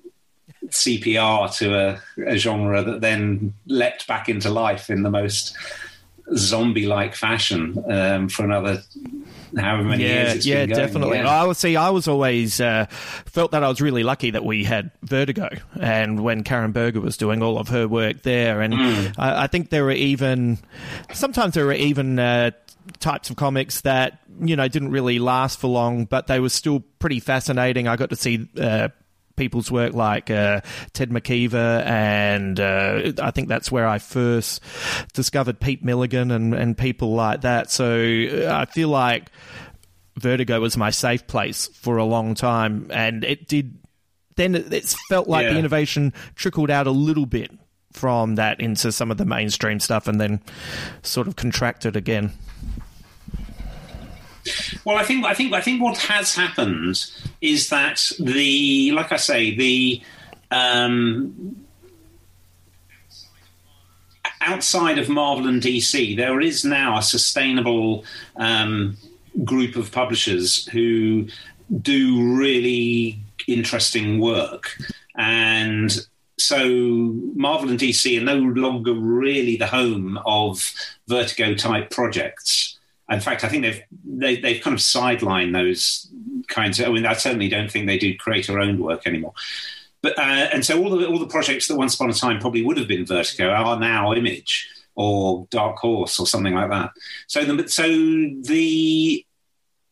CPR 0.68 1.56
to 1.58 1.76
a, 1.76 2.02
a, 2.28 2.38
genre 2.38 2.84
that 2.84 3.02
then 3.02 3.54
leapt 3.66 4.08
back 4.08 4.30
into 4.30 4.50
life 4.50 4.90
in 4.90 5.04
the 5.04 5.10
most 5.10 5.58
zombie-like 6.36 7.16
fashion 7.16 7.84
um, 7.90 8.30
for 8.30 8.44
another 8.46 8.84
however 9.58 9.84
many 9.84 10.04
yeah, 10.04 10.10
years 10.10 10.36
it's 10.36 10.46
yeah, 10.46 10.66
going. 10.66 10.80
definitely. 10.80 11.18
Yeah. 11.18 11.30
I 11.30 11.46
would 11.46 11.58
see. 11.58 11.76
I 11.76 11.90
was 11.90 12.08
always 12.08 12.60
uh, 12.62 12.86
felt 13.26 13.52
that 13.52 13.64
I 13.64 13.68
was 13.68 13.82
really 13.82 14.04
lucky 14.04 14.32
that 14.32 14.46
we 14.46 14.64
had 14.64 14.92
Vertigo, 15.04 15.50
and 15.80 16.24
when 16.24 16.44
Karen 16.44 16.72
Berger 16.72 17.02
was 17.02 17.18
doing 17.18 17.42
all 17.42 17.58
of 17.58 17.70
her 17.70 17.88
work 17.88 18.22
there, 18.24 18.62
and 18.62 18.74
mm. 18.74 19.16
I, 19.18 19.44
I, 19.44 19.48
think 19.48 19.70
there 19.70 19.86
were 19.86 19.92
even 19.92 20.60
sometimes 21.14 21.54
there 21.54 21.66
were 21.66 21.74
even. 21.74 22.20
Uh, 22.20 22.52
types 23.00 23.30
of 23.30 23.36
comics 23.36 23.82
that 23.82 24.20
you 24.40 24.56
know 24.56 24.68
didn't 24.68 24.90
really 24.90 25.20
last 25.20 25.60
for 25.60 25.68
long, 25.68 26.06
but 26.06 26.28
they 26.28 26.40
were 26.40 26.50
still 26.50 26.80
pretty 27.00 27.20
fascinating. 27.20 27.88
I 27.88 27.96
got 27.96 28.10
to 28.10 28.16
see 28.16 28.50
uh, 28.60 28.90
people's 29.36 29.72
work 29.72 29.94
like 29.94 30.30
uh, 30.30 30.62
Ted 30.94 31.10
McKeever, 31.10 31.86
and 31.86 32.60
uh, 32.60 33.12
I 33.22 33.32
think 33.32 33.48
that's 33.48 33.72
where 33.72 33.88
I 33.88 33.98
first 34.00 34.62
discovered 35.14 35.60
Pete 35.60 35.84
Milligan 35.84 36.32
and, 36.32 36.54
and 36.54 36.78
people 36.78 37.14
like 37.14 37.42
that. 37.42 37.72
So 37.72 37.96
uh, 37.96 38.54
I 38.54 38.66
feel 38.66 38.90
like 38.90 39.32
Vertigo 40.20 40.60
was 40.60 40.78
my 40.78 40.90
safe 40.90 41.26
place 41.28 41.68
for 41.68 41.98
a 41.98 42.06
long 42.06 42.36
time, 42.36 42.88
and 42.92 43.24
it 43.24 43.48
did. 43.48 43.78
Then 44.36 44.56
it, 44.56 44.72
it 44.74 44.96
felt 45.10 45.28
like 45.28 45.46
Yeah. 45.46 45.54
the 45.54 45.60
innovation 45.60 46.14
trickled 46.36 46.70
out 46.70 46.88
a 46.88 46.92
little 46.92 47.26
bit 47.26 47.52
from 47.94 48.36
that 48.36 48.62
into 48.62 48.92
some 48.92 49.12
of 49.12 49.18
the 49.18 49.26
mainstream 49.26 49.80
stuff, 49.80 50.08
and 50.08 50.20
then 50.20 50.42
sort 51.04 51.28
of 51.28 51.36
contracted 51.36 51.96
again. 51.96 52.32
Well, 54.86 54.98
I 54.98 55.04
think 55.04 55.26
I 55.26 55.34
think 55.34 55.54
I 55.54 55.62
think 55.62 55.82
what 55.82 55.98
has 55.98 56.36
happened 56.36 57.06
is 57.42 57.70
that 57.70 58.10
the, 58.20 58.92
like 58.92 59.12
I 59.12 59.18
say, 59.18 59.56
the 59.56 60.02
um, 60.50 61.66
outside 64.42 64.98
of 64.98 65.10
Marvel 65.10 65.48
and 65.48 65.62
DC, 65.62 66.16
there 66.18 66.42
is 66.42 66.66
now 66.66 66.98
a 66.98 67.02
sustainable 67.02 68.06
um, 68.36 68.98
group 69.44 69.76
of 69.76 69.92
publishers 69.92 70.68
who 70.68 71.28
do 71.82 72.36
really 72.36 73.20
interesting 73.48 74.20
work, 74.20 74.78
and 75.16 76.06
so 76.40 76.68
Marvel 77.36 77.70
and 77.70 77.80
DC 77.80 78.20
are 78.20 78.26
no 78.26 78.38
longer 78.38 78.94
really 78.94 79.58
the 79.58 79.68
home 79.68 80.20
of 80.26 80.74
Vertigo 81.08 81.54
type 81.54 81.92
projects. 81.92 82.71
In 83.12 83.20
fact, 83.20 83.44
I 83.44 83.50
think 83.50 83.64
they've 83.64 83.82
they, 84.06 84.36
they've 84.38 84.62
kind 84.62 84.74
of 84.74 84.80
sidelined 84.80 85.54
those 85.54 86.10
kinds 86.48 86.80
of. 86.80 86.88
I 86.88 86.92
mean, 86.92 87.06
I 87.06 87.14
certainly 87.14 87.50
don't 87.50 87.70
think 87.70 87.88
they 87.88 87.98
do 87.98 88.18
creator-owned 88.18 88.80
work 88.80 89.06
anymore. 89.06 89.34
But 90.02 90.18
uh, 90.18 90.50
and 90.54 90.66
so 90.66 90.82
all 90.82 90.90
the 90.90 91.08
all 91.08 91.20
the 91.20 91.28
projects 91.28 91.68
that 91.68 91.76
once 91.78 91.96
upon 91.96 92.10
a 92.10 92.14
time 92.14 92.40
probably 92.40 92.64
would 92.64 92.78
have 92.78 92.88
been 92.88 93.06
Vertigo 93.06 93.50
are 93.50 93.80
now 93.80 94.14
Image 94.14 94.70
or 94.96 95.48
Dark 95.52 95.78
Horse 95.78 96.20
or 96.20 96.28
something 96.28 96.54
like 96.54 96.70
that. 96.70 96.92
So 97.28 97.46
the 97.46 97.68
so 97.68 97.84
the 97.84 99.26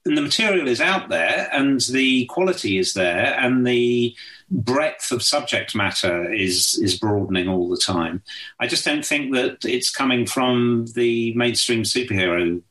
and 0.06 0.18
the 0.18 0.22
material 0.22 0.68
is 0.68 0.82
out 0.82 1.10
there 1.10 1.50
and 1.52 1.82
the 1.82 2.26
quality 2.26 2.78
is 2.78 2.94
there 2.94 3.36
and 3.40 3.68
the 3.68 4.16
breadth 4.50 5.12
of 5.12 5.22
subject 5.22 5.76
matter 5.76 6.34
is 6.34 6.80
is 6.82 6.98
broadening 6.98 7.48
all 7.48 7.70
the 7.70 7.78
time. 7.78 8.24
I 8.60 8.68
just 8.68 8.86
don't 8.86 9.06
think 9.06 9.34
that 9.36 9.64
it's 9.64 9.92
coming 9.92 10.26
from 10.26 10.88
the 10.96 11.34
mainstream 11.36 11.84
superhero 11.84 12.62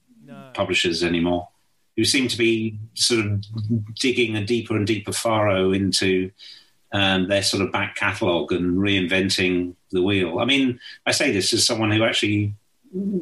publishers 0.59 1.03
anymore, 1.05 1.49
who 1.97 2.05
seem 2.05 2.27
to 2.29 2.37
be 2.37 2.79
sort 2.95 3.25
of 3.25 3.45
digging 3.95 4.37
a 4.37 4.45
deeper 4.45 4.77
and 4.77 4.87
deeper 4.87 5.13
furrow 5.13 5.73
into 5.73 6.31
um, 6.93 7.29
their 7.29 7.43
sort 7.43 7.63
of 7.63 7.71
back 7.71 7.95
catalogue 7.97 8.51
and 8.53 8.79
reinventing 8.79 9.75
the 9.93 10.03
wheel. 10.03 10.41
I 10.41 10.45
mean, 10.45 10.81
I 11.07 11.13
say 11.13 11.31
this 11.31 11.53
as 11.53 11.65
someone 11.65 11.93
who 11.93 12.03
actually 12.03 12.55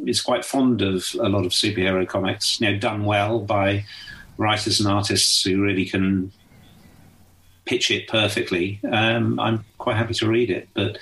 is 0.07 0.23
quite 0.23 0.45
fond 0.45 0.81
of 0.81 1.05
a 1.21 1.29
lot 1.29 1.45
of 1.45 1.53
superhero 1.53 2.07
comics, 2.09 2.61
you 2.61 2.71
know, 2.71 2.79
done 2.79 3.05
well 3.05 3.41
by 3.41 3.85
writers 4.39 4.81
and 4.81 4.89
artists 4.89 5.43
who 5.45 5.63
really 5.63 5.85
can 5.85 6.33
pitch 7.65 7.91
it 7.91 8.09
perfectly. 8.09 8.81
Um, 8.91 9.39
I'm 9.41 9.65
quite 9.77 9.97
happy 9.97 10.15
to 10.15 10.29
read 10.29 10.51
it, 10.51 10.69
but 10.73 10.99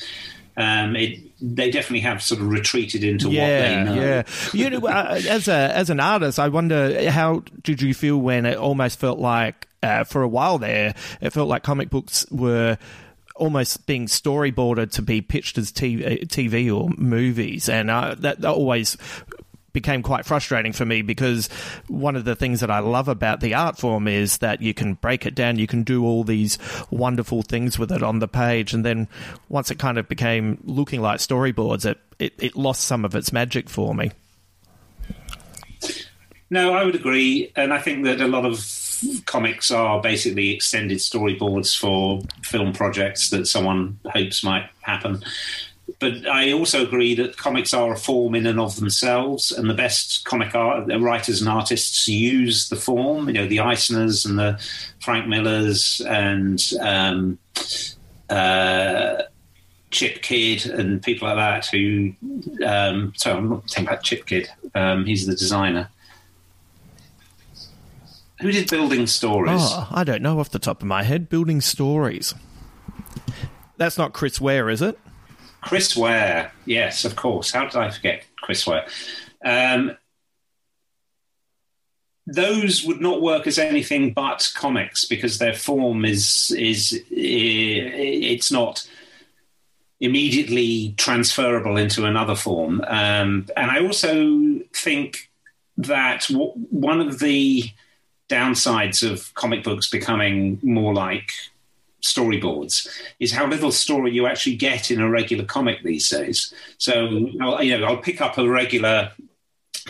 um, 0.56 0.94
it, 0.96 1.20
they 1.40 1.70
definitely 1.70 2.00
have 2.00 2.22
sort 2.22 2.40
of 2.40 2.48
retreated 2.48 3.02
into 3.02 3.26
what 3.26 3.34
they 3.34 3.82
know. 3.84 3.94
Yeah, 3.94 4.22
you 4.52 4.70
know, 4.70 4.86
uh, 4.86 5.20
as 5.28 5.48
a 5.48 5.52
as 5.74 5.90
an 5.90 6.00
artist, 6.00 6.38
I 6.38 6.48
wonder 6.48 7.10
how 7.10 7.42
did 7.62 7.82
you 7.82 7.94
feel 7.94 8.18
when 8.18 8.46
it 8.46 8.56
almost 8.56 8.98
felt 8.98 9.18
like 9.18 9.68
uh, 9.82 10.04
for 10.04 10.22
a 10.22 10.28
while 10.28 10.58
there, 10.58 10.94
it 11.20 11.30
felt 11.30 11.48
like 11.48 11.62
comic 11.62 11.90
books 11.90 12.24
were 12.30 12.78
almost 13.36 13.86
being 13.86 14.06
storyboarded 14.06 14.92
to 14.92 15.02
be 15.02 15.20
pitched 15.20 15.58
as 15.58 15.72
TV, 15.72 16.24
TV 16.26 16.74
or 16.74 16.88
movies, 16.96 17.68
and 17.68 17.90
uh, 17.90 18.14
that, 18.18 18.40
that 18.40 18.50
always 18.50 18.96
became 19.74 20.02
quite 20.02 20.24
frustrating 20.24 20.72
for 20.72 20.86
me 20.86 21.02
because 21.02 21.48
one 21.88 22.16
of 22.16 22.24
the 22.24 22.34
things 22.34 22.60
that 22.60 22.70
I 22.70 22.78
love 22.78 23.08
about 23.08 23.40
the 23.40 23.52
art 23.52 23.76
form 23.76 24.08
is 24.08 24.38
that 24.38 24.62
you 24.62 24.72
can 24.72 24.94
break 24.94 25.26
it 25.26 25.34
down, 25.34 25.58
you 25.58 25.66
can 25.66 25.82
do 25.82 26.06
all 26.06 26.24
these 26.24 26.56
wonderful 26.90 27.42
things 27.42 27.78
with 27.78 27.92
it 27.92 28.02
on 28.02 28.20
the 28.20 28.28
page, 28.28 28.72
and 28.72 28.86
then 28.86 29.08
once 29.50 29.70
it 29.70 29.78
kind 29.78 29.98
of 29.98 30.08
became 30.08 30.58
looking 30.64 31.02
like 31.02 31.18
storyboards, 31.18 31.84
it, 31.84 31.98
it, 32.18 32.32
it 32.38 32.56
lost 32.56 32.84
some 32.84 33.04
of 33.04 33.14
its 33.14 33.32
magic 33.32 33.68
for 33.68 33.94
me. 33.94 34.12
No, 36.50 36.72
I 36.72 36.84
would 36.84 36.94
agree, 36.94 37.52
and 37.56 37.74
I 37.74 37.80
think 37.80 38.04
that 38.04 38.20
a 38.20 38.28
lot 38.28 38.46
of 38.46 38.64
comics 39.26 39.70
are 39.70 40.00
basically 40.00 40.50
extended 40.50 40.98
storyboards 40.98 41.76
for 41.76 42.22
film 42.42 42.72
projects 42.72 43.30
that 43.30 43.46
someone 43.46 43.98
hopes 44.06 44.44
might 44.44 44.70
happen. 44.82 45.22
But 46.00 46.26
I 46.26 46.52
also 46.52 46.82
agree 46.82 47.14
that 47.14 47.36
comics 47.36 47.72
are 47.72 47.92
a 47.92 47.96
form 47.96 48.34
in 48.34 48.46
and 48.46 48.60
of 48.60 48.76
themselves, 48.76 49.52
and 49.52 49.68
the 49.68 49.74
best 49.74 50.24
comic 50.24 50.54
art, 50.54 50.88
writers 51.00 51.40
and 51.40 51.48
artists 51.48 52.08
use 52.08 52.68
the 52.68 52.76
form. 52.76 53.28
You 53.28 53.34
know, 53.34 53.46
the 53.46 53.58
Eisners 53.58 54.26
and 54.26 54.38
the 54.38 54.60
Frank 55.00 55.26
Millers 55.26 56.00
and 56.06 56.62
um, 56.80 57.38
uh, 58.28 59.22
Chip 59.90 60.22
Kidd 60.22 60.66
and 60.66 61.02
people 61.02 61.28
like 61.28 61.36
that. 61.36 61.66
Who, 61.66 62.14
um, 62.64 63.12
sorry, 63.16 63.38
I'm 63.38 63.48
not 63.48 63.70
thinking 63.70 63.86
about 63.86 64.02
Chip 64.02 64.26
Kidd. 64.26 64.48
Um, 64.74 65.06
he's 65.06 65.26
the 65.26 65.34
designer. 65.34 65.88
Who 68.40 68.50
did 68.50 68.68
Building 68.68 69.06
Stories? 69.06 69.60
Oh, 69.62 69.88
I 69.90 70.04
don't 70.04 70.20
know 70.20 70.40
off 70.40 70.50
the 70.50 70.58
top 70.58 70.82
of 70.82 70.88
my 70.88 71.04
head. 71.04 71.28
Building 71.28 71.60
stories. 71.60 72.34
That's 73.76 73.96
not 73.96 74.12
Chris 74.12 74.40
Ware, 74.40 74.68
is 74.68 74.82
it? 74.82 74.98
Chris 75.64 75.96
Ware, 75.96 76.52
yes, 76.66 77.04
of 77.04 77.16
course. 77.16 77.50
How 77.50 77.64
did 77.64 77.76
I 77.76 77.90
forget 77.90 78.24
Chris 78.36 78.66
Ware? 78.66 78.86
Um, 79.44 79.96
those 82.26 82.84
would 82.84 83.00
not 83.00 83.22
work 83.22 83.46
as 83.46 83.58
anything 83.58 84.12
but 84.12 84.50
comics 84.54 85.04
because 85.04 85.38
their 85.38 85.54
form 85.54 86.04
is 86.04 86.54
is 86.58 87.02
it's 87.10 88.52
not 88.52 88.88
immediately 90.00 90.94
transferable 90.98 91.76
into 91.78 92.04
another 92.04 92.34
form. 92.34 92.82
Um, 92.86 93.46
and 93.56 93.70
I 93.70 93.80
also 93.80 94.60
think 94.74 95.30
that 95.78 96.26
w- 96.28 96.52
one 96.70 97.00
of 97.00 97.20
the 97.20 97.64
downsides 98.28 99.08
of 99.08 99.32
comic 99.34 99.64
books 99.64 99.88
becoming 99.88 100.58
more 100.62 100.92
like 100.94 101.30
storyboards 102.04 102.86
is 103.18 103.32
how 103.32 103.46
little 103.46 103.72
story 103.72 104.12
you 104.12 104.26
actually 104.26 104.56
get 104.56 104.90
in 104.90 105.00
a 105.00 105.08
regular 105.08 105.44
comic 105.44 105.82
these 105.82 106.08
days. 106.08 106.52
So, 106.78 107.30
I'll, 107.40 107.62
you 107.62 107.78
know, 107.78 107.86
I'll 107.86 107.96
pick 107.96 108.20
up 108.20 108.36
a 108.36 108.48
regular 108.48 109.10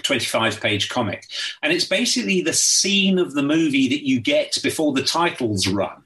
25 0.02 0.60
page 0.60 0.88
comic, 0.88 1.26
and 1.62 1.72
it's 1.72 1.84
basically 1.84 2.40
the 2.40 2.52
scene 2.52 3.18
of 3.18 3.34
the 3.34 3.42
movie 3.42 3.88
that 3.88 4.06
you 4.06 4.20
get 4.20 4.56
before 4.62 4.92
the 4.92 5.02
titles 5.02 5.66
run. 5.66 6.02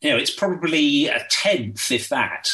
You 0.00 0.10
know, 0.10 0.18
it's 0.18 0.34
probably 0.34 1.08
a 1.08 1.26
tenth, 1.30 1.90
if 1.90 2.08
that, 2.10 2.50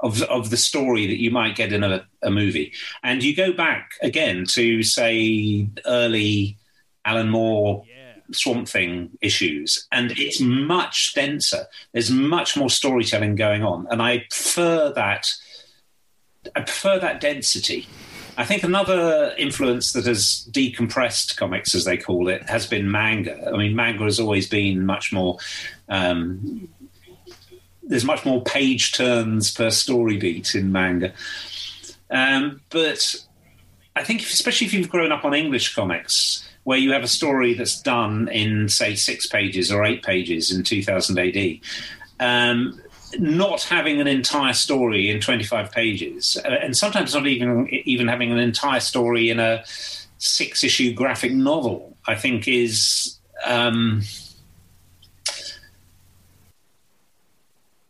of, 0.00 0.20
of 0.22 0.50
the 0.50 0.56
story 0.56 1.06
that 1.06 1.20
you 1.20 1.30
might 1.30 1.56
get 1.56 1.72
in 1.72 1.82
a, 1.82 2.06
a 2.22 2.30
movie. 2.30 2.72
And 3.02 3.22
you 3.22 3.34
go 3.34 3.52
back 3.52 3.92
again 4.02 4.44
to, 4.48 4.82
say, 4.82 5.68
early 5.86 6.58
Alan 7.04 7.30
Moore 7.30 7.84
Swamp 8.32 8.68
Thing 8.68 9.10
issues, 9.20 9.86
and 9.92 10.12
it's 10.16 10.40
much 10.40 11.14
denser. 11.14 11.66
There's 11.92 12.10
much 12.10 12.56
more 12.56 12.70
storytelling 12.70 13.34
going 13.36 13.62
on, 13.62 13.86
and 13.90 14.02
I 14.02 14.26
prefer 14.30 14.92
that. 14.94 15.32
I 16.56 16.62
prefer 16.62 16.98
that 16.98 17.20
density. 17.20 17.86
I 18.38 18.44
think 18.44 18.62
another 18.62 19.34
influence 19.36 19.92
that 19.92 20.06
has 20.06 20.48
decompressed 20.50 21.36
comics, 21.36 21.74
as 21.74 21.84
they 21.84 21.98
call 21.98 22.28
it, 22.28 22.48
has 22.48 22.66
been 22.66 22.90
manga. 22.90 23.50
I 23.52 23.56
mean, 23.58 23.76
manga 23.76 24.04
has 24.04 24.18
always 24.18 24.48
been 24.48 24.86
much 24.86 25.12
more. 25.12 25.38
Um, 25.88 26.68
there's 27.82 28.04
much 28.04 28.24
more 28.24 28.42
page 28.42 28.92
turns 28.92 29.50
per 29.50 29.70
story 29.70 30.16
beat 30.16 30.54
in 30.54 30.72
manga, 30.72 31.12
um, 32.10 32.62
but 32.70 33.16
I 33.96 34.04
think, 34.04 34.22
especially 34.22 34.66
if 34.66 34.72
you've 34.72 34.88
grown 34.88 35.12
up 35.12 35.24
on 35.24 35.34
English 35.34 35.74
comics, 35.74 36.48
where 36.70 36.78
you 36.78 36.92
have 36.92 37.02
a 37.02 37.08
story 37.08 37.52
that's 37.52 37.82
done 37.82 38.28
in, 38.28 38.68
say, 38.68 38.94
six 38.94 39.26
pages 39.26 39.72
or 39.72 39.84
eight 39.84 40.04
pages 40.04 40.52
in 40.52 40.62
2000 40.62 41.18
AD, 41.18 41.58
um, 42.20 42.80
not 43.18 43.64
having 43.64 44.00
an 44.00 44.06
entire 44.06 44.52
story 44.52 45.10
in 45.10 45.20
25 45.20 45.72
pages, 45.72 46.38
uh, 46.44 46.48
and 46.48 46.76
sometimes 46.76 47.12
not 47.12 47.26
even 47.26 47.66
even 47.66 48.06
having 48.06 48.30
an 48.30 48.38
entire 48.38 48.78
story 48.78 49.30
in 49.30 49.40
a 49.40 49.64
six 50.18 50.62
issue 50.62 50.94
graphic 50.94 51.32
novel, 51.32 51.96
I 52.06 52.14
think 52.14 52.46
is. 52.46 53.18
Um, 53.44 54.02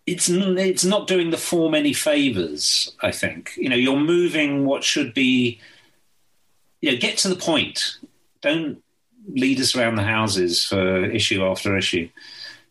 it's 0.07 0.31
it's 0.31 0.87
not 0.87 1.07
doing 1.07 1.29
the 1.29 1.37
form 1.37 1.75
any 1.75 1.93
favors. 1.93 2.97
I 3.03 3.11
think 3.11 3.53
you 3.59 3.69
know 3.69 3.77
you're 3.77 4.01
moving 4.01 4.65
what 4.65 4.85
should 4.85 5.13
be. 5.13 5.61
You 6.81 6.93
know, 6.93 6.97
get 6.97 7.19
to 7.19 7.29
the 7.29 7.37
point. 7.37 7.99
Don't 8.43 8.83
lead 9.29 9.61
us 9.61 9.77
around 9.77 9.97
the 9.97 10.03
houses 10.03 10.65
for 10.65 11.05
issue 11.05 11.45
after 11.45 11.77
issue. 11.77 12.09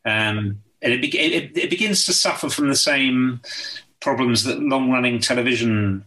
Um, 0.05 0.61
and 0.81 0.93
it, 0.93 1.03
it, 1.13 1.57
it 1.57 1.69
begins 1.69 2.05
to 2.05 2.13
suffer 2.13 2.49
from 2.49 2.69
the 2.69 2.75
same 2.75 3.41
problems 3.99 4.45
that 4.45 4.59
long-running 4.59 5.19
television 5.19 6.05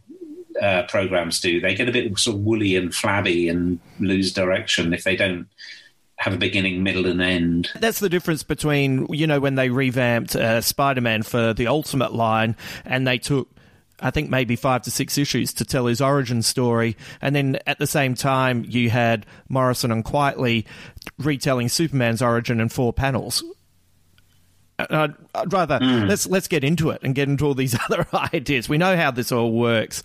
uh, 0.61 0.83
programs 0.89 1.41
do. 1.41 1.61
They 1.61 1.75
get 1.75 1.89
a 1.89 1.93
bit 1.93 2.19
sort 2.19 2.37
of 2.37 2.43
woolly 2.43 2.77
and 2.77 2.95
flabby 2.95 3.49
and 3.49 3.79
lose 4.01 4.33
direction 4.33 4.93
if 4.93 5.05
they 5.05 5.17
don't 5.17 5.47
have 6.17 6.35
a 6.35 6.39
beginning, 6.39 6.83
middle, 6.83 7.07
and 7.07 7.21
end. 7.21 7.71
That's 7.79 8.01
the 8.01 8.09
difference 8.09 8.43
between, 8.43 9.07
you 9.11 9.27
know, 9.27 9.41
when 9.41 9.57
they 9.57 9.71
revamped 9.71 10.37
uh, 10.37 10.61
Spider 10.61 11.01
Man 11.01 11.23
for 11.23 11.53
the 11.53 11.67
Ultimate 11.67 12.13
line 12.15 12.57
and 12.85 13.07
they 13.07 13.19
took. 13.19 13.49
I 14.03 14.11
think 14.11 14.29
maybe 14.29 14.57
five 14.57 14.83
to 14.83 14.91
six 14.91 15.17
issues 15.17 15.53
to 15.55 15.65
tell 15.65 15.87
his 15.87 16.01
origin 16.01 16.43
story. 16.43 16.97
And 17.21 17.35
then 17.35 17.59
at 17.67 17.79
the 17.79 17.87
same 17.87 18.15
time, 18.15 18.65
you 18.69 18.91
had 18.91 19.25
Morrison 19.49 19.91
and 19.91 20.05
Quietly 20.05 20.67
retelling 21.19 21.69
Superman's 21.69 22.21
origin 22.21 22.61
in 22.61 22.69
four 22.69 22.93
panels. 22.93 23.43
I'd, 24.79 25.15
I'd 25.35 25.53
rather 25.53 25.79
mm. 25.79 26.09
let's 26.09 26.27
let's 26.27 26.49
get 26.49 26.65
into 26.65 26.91
it 26.91 27.01
and 27.03 27.15
get 27.15 27.29
into 27.29 27.47
all 27.47 27.55
these 27.55 27.77
other 27.89 28.07
ideas. 28.35 28.69
We 28.69 28.79
know 28.79 28.97
how 28.97 29.11
this 29.11 29.33
all 29.33 29.53
works. 29.53 30.03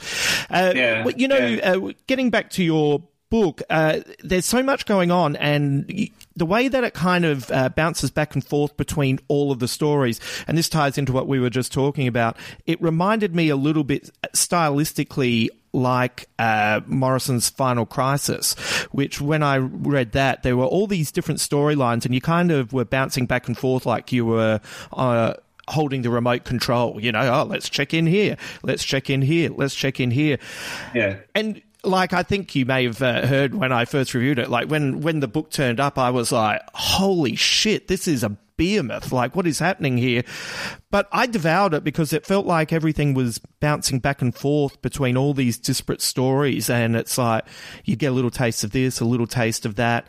Uh, 0.50 0.74
yeah, 0.76 1.08
you 1.16 1.28
know, 1.28 1.38
yeah. 1.38 1.74
uh, 1.74 1.92
getting 2.08 2.30
back 2.30 2.52
to 2.52 2.64
your 2.64 3.02
book, 3.30 3.62
uh, 3.70 4.00
there's 4.24 4.46
so 4.46 4.64
much 4.64 4.86
going 4.86 5.12
on, 5.12 5.36
and 5.36 6.10
the 6.36 6.46
way 6.46 6.68
that 6.68 6.84
it 6.84 6.94
kind 6.94 7.26
of 7.26 7.52
uh, 7.52 7.70
bounces 7.70 8.12
back 8.12 8.36
and 8.36 8.46
forth 8.46 8.78
between 8.78 9.20
all 9.28 9.52
of 9.52 9.60
the 9.60 9.68
stories, 9.68 10.20
and 10.48 10.58
this 10.58 10.70
ties 10.70 10.98
into 10.98 11.12
what 11.12 11.28
we 11.28 11.40
were 11.40 11.50
just 11.50 11.72
talking 11.74 12.08
about, 12.08 12.38
it 12.66 12.82
reminded 12.82 13.36
me 13.36 13.50
a 13.50 13.56
little 13.56 13.84
bit 13.84 14.10
stylistically 14.34 15.50
like 15.74 16.28
uh, 16.40 16.82
Morrison's 16.88 17.50
Final 17.50 17.86
Crisis, 17.86 18.54
which 18.92 19.22
when 19.22 19.44
I 19.44 19.58
read 19.58 20.14
that, 20.14 20.44
there 20.44 20.58
were 20.58 20.66
all 20.66 20.88
these 20.88 21.12
different 21.12 21.40
storylines, 21.40 22.06
and 22.06 22.14
you 22.14 22.22
kind 22.22 22.52
of 22.52 22.74
were 22.74 22.86
bouncing 22.86 23.26
back 23.26 23.48
and 23.48 23.58
forth 23.58 23.86
like 23.86 24.12
you 24.12 24.26
were. 24.26 24.62
Uh, 24.92 25.34
holding 25.70 26.02
the 26.02 26.10
remote 26.10 26.46
control, 26.46 26.98
you 26.98 27.12
know, 27.12 27.30
oh, 27.30 27.44
let's 27.44 27.68
check 27.68 27.94
in 27.94 28.08
here, 28.08 28.38
let's 28.64 28.86
check 28.86 29.10
in 29.10 29.22
here, 29.22 29.50
let's 29.54 29.76
check 29.76 30.00
in 30.00 30.12
here. 30.12 30.38
Yeah. 30.96 31.18
And 31.36 31.62
like 31.84 32.14
I 32.14 32.24
think 32.24 32.56
you 32.56 32.66
may 32.66 32.86
have 32.86 33.02
uh, 33.02 33.26
heard 33.26 33.54
when 33.54 33.72
I 33.72 33.86
first 33.86 34.14
reviewed 34.14 34.40
it, 34.40 34.50
like 34.50 34.70
when 34.70 35.02
when 35.02 35.20
the 35.20 35.28
book 35.28 35.50
turned 35.50 35.80
up, 35.80 35.98
I 35.98 36.10
was 36.10 36.32
like, 36.32 36.62
"Holy 36.74 37.36
shit, 37.36 37.88
this 37.88 38.08
is 38.08 38.24
a 38.24 38.30
behemoth! 38.58 39.12
Like, 39.12 39.36
what 39.36 39.48
is 39.48 39.60
happening 39.60 39.98
here?" 39.98 40.24
But 40.90 41.08
I 41.12 41.28
devoured 41.28 41.74
it 41.74 41.84
because 41.84 42.14
it 42.14 42.26
felt 42.26 42.46
like 42.46 42.74
everything 42.74 43.14
was 43.14 43.40
bouncing 43.60 44.00
back 44.00 44.22
and 44.22 44.34
forth 44.34 44.82
between 44.82 45.18
all 45.18 45.34
these 45.34 45.58
disparate 45.58 46.02
stories, 46.02 46.70
and 46.70 46.96
it's 46.96 47.18
like 47.18 47.46
you 47.86 47.96
get 47.96 48.08
a 48.08 48.16
little 48.16 48.32
taste 48.32 48.64
of 48.64 48.72
this, 48.72 49.00
a 49.00 49.06
little 49.06 49.28
taste 49.28 49.66
of 49.66 49.76
that. 49.76 50.08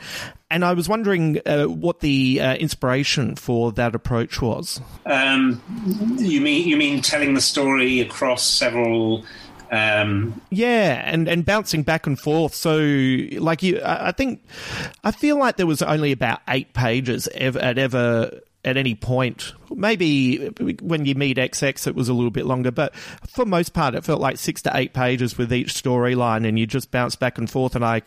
And 0.50 0.64
I 0.64 0.72
was 0.72 0.88
wondering 0.88 1.40
uh, 1.44 1.64
what 1.66 2.00
the 2.00 2.40
uh, 2.40 2.54
inspiration 2.54 3.36
for 3.36 3.70
that 3.72 3.94
approach 3.94 4.40
was. 4.40 4.80
Um, 5.04 5.62
you 6.18 6.40
mean 6.40 6.66
you 6.66 6.78
mean 6.78 7.02
telling 7.02 7.34
the 7.34 7.42
story 7.42 8.00
across 8.00 8.44
several 8.44 9.26
um, 9.70 10.40
yeah, 10.50 11.02
and, 11.04 11.28
and 11.28 11.44
bouncing 11.44 11.82
back 11.82 12.06
and 12.06 12.18
forth. 12.18 12.54
So, 12.54 12.78
like 12.78 13.62
you, 13.62 13.80
I 13.84 14.12
think, 14.12 14.42
I 15.04 15.10
feel 15.10 15.38
like 15.38 15.56
there 15.56 15.66
was 15.66 15.82
only 15.82 16.12
about 16.12 16.40
eight 16.48 16.72
pages 16.72 17.28
ever, 17.34 17.58
at 17.58 17.78
ever 17.78 18.40
at 18.64 18.76
any 18.76 18.94
point. 18.94 19.52
Maybe 19.74 20.48
when 20.80 21.04
you 21.04 21.14
meet 21.14 21.36
XX, 21.36 21.86
it 21.86 21.94
was 21.94 22.08
a 22.08 22.14
little 22.14 22.30
bit 22.30 22.46
longer, 22.46 22.70
but 22.70 22.94
for 23.26 23.44
most 23.44 23.72
part, 23.72 23.94
it 23.94 24.04
felt 24.04 24.20
like 24.20 24.36
six 24.36 24.62
to 24.62 24.76
eight 24.76 24.92
pages 24.92 25.38
with 25.38 25.52
each 25.52 25.74
storyline, 25.74 26.46
and 26.46 26.58
you 26.58 26.66
just 26.66 26.90
bounce 26.90 27.16
back 27.16 27.38
and 27.38 27.50
forth. 27.50 27.74
And 27.74 27.84
I, 27.84 28.02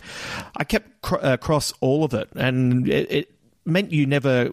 I 0.57 0.63
kept 0.63 1.01
cr- 1.01 1.15
across 1.21 1.73
all 1.79 2.03
of 2.03 2.13
it, 2.13 2.29
and 2.35 2.87
it, 2.87 3.11
it 3.11 3.35
meant 3.65 3.91
you 3.91 4.05
never 4.05 4.51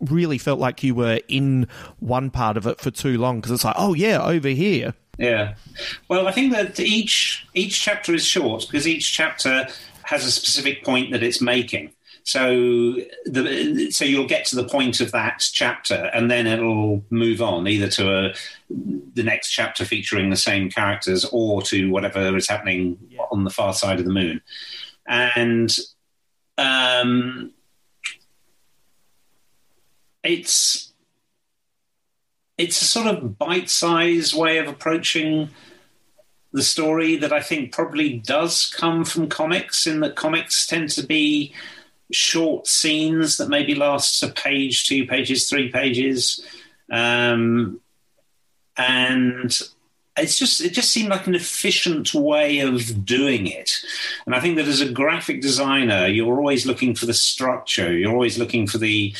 really 0.00 0.38
felt 0.38 0.58
like 0.58 0.82
you 0.82 0.94
were 0.94 1.20
in 1.28 1.68
one 2.00 2.30
part 2.30 2.56
of 2.56 2.66
it 2.66 2.80
for 2.80 2.90
too 2.90 3.18
long 3.18 3.40
because 3.40 3.52
it's 3.52 3.64
like, 3.64 3.76
oh 3.78 3.94
yeah, 3.94 4.20
over 4.22 4.48
here. 4.48 4.94
Yeah. 5.18 5.54
Well, 6.08 6.26
I 6.26 6.32
think 6.32 6.52
that 6.52 6.80
each 6.80 7.46
each 7.54 7.80
chapter 7.80 8.14
is 8.14 8.24
short 8.24 8.66
because 8.66 8.86
each 8.86 9.12
chapter 9.12 9.68
has 10.04 10.24
a 10.24 10.30
specific 10.30 10.84
point 10.84 11.12
that 11.12 11.22
it's 11.22 11.40
making. 11.40 11.92
So 12.24 12.96
the 13.24 13.90
so 13.90 14.04
you'll 14.04 14.28
get 14.28 14.46
to 14.46 14.56
the 14.56 14.68
point 14.68 15.00
of 15.00 15.10
that 15.12 15.48
chapter, 15.52 16.10
and 16.14 16.30
then 16.30 16.46
it'll 16.46 17.04
move 17.10 17.42
on 17.42 17.66
either 17.66 17.88
to 17.88 18.26
a 18.26 18.34
the 18.70 19.22
next 19.22 19.50
chapter 19.50 19.84
featuring 19.84 20.30
the 20.30 20.36
same 20.36 20.70
characters, 20.70 21.24
or 21.32 21.62
to 21.62 21.90
whatever 21.90 22.36
is 22.36 22.48
happening 22.48 22.98
yeah. 23.10 23.22
on 23.30 23.44
the 23.44 23.50
far 23.50 23.74
side 23.74 23.98
of 23.98 24.04
the 24.04 24.12
moon. 24.12 24.40
And 25.06 25.76
um, 26.58 27.52
it's 30.22 30.91
it's 32.62 32.80
a 32.80 32.84
sort 32.84 33.08
of 33.08 33.38
bite-sized 33.38 34.34
way 34.34 34.58
of 34.58 34.68
approaching 34.68 35.50
the 36.52 36.62
story 36.62 37.16
that 37.16 37.32
I 37.32 37.40
think 37.40 37.72
probably 37.72 38.18
does 38.18 38.66
come 38.66 39.04
from 39.04 39.28
comics, 39.28 39.86
in 39.86 40.00
that 40.00 40.14
comics 40.14 40.66
tend 40.66 40.90
to 40.90 41.04
be 41.04 41.52
short 42.12 42.68
scenes 42.68 43.38
that 43.38 43.48
maybe 43.48 43.74
lasts 43.74 44.22
a 44.22 44.28
page, 44.28 44.84
two 44.84 45.06
pages, 45.06 45.48
three 45.48 45.72
pages, 45.72 46.46
um, 46.90 47.80
and 48.76 49.60
it's 50.16 50.38
just 50.38 50.60
it 50.60 50.72
just 50.72 50.92
seemed 50.92 51.08
like 51.08 51.26
an 51.26 51.34
efficient 51.34 52.14
way 52.14 52.60
of 52.60 53.04
doing 53.04 53.46
it. 53.48 53.72
And 54.26 54.34
I 54.36 54.40
think 54.40 54.56
that 54.56 54.68
as 54.68 54.80
a 54.80 54.92
graphic 54.92 55.40
designer, 55.40 56.06
you're 56.06 56.36
always 56.36 56.64
looking 56.64 56.94
for 56.94 57.06
the 57.06 57.14
structure, 57.14 57.92
you're 57.92 58.12
always 58.12 58.38
looking 58.38 58.68
for 58.68 58.78
the 58.78 59.14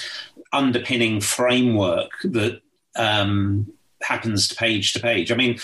underpinning 0.53 1.21
framework 1.21 2.11
that 2.25 2.61
um, 2.97 3.73
happens 4.03 4.49
to 4.49 4.55
page 4.55 4.93
to 4.93 5.01
page. 5.01 5.31
I 5.31 5.37
mean, 5.37 5.59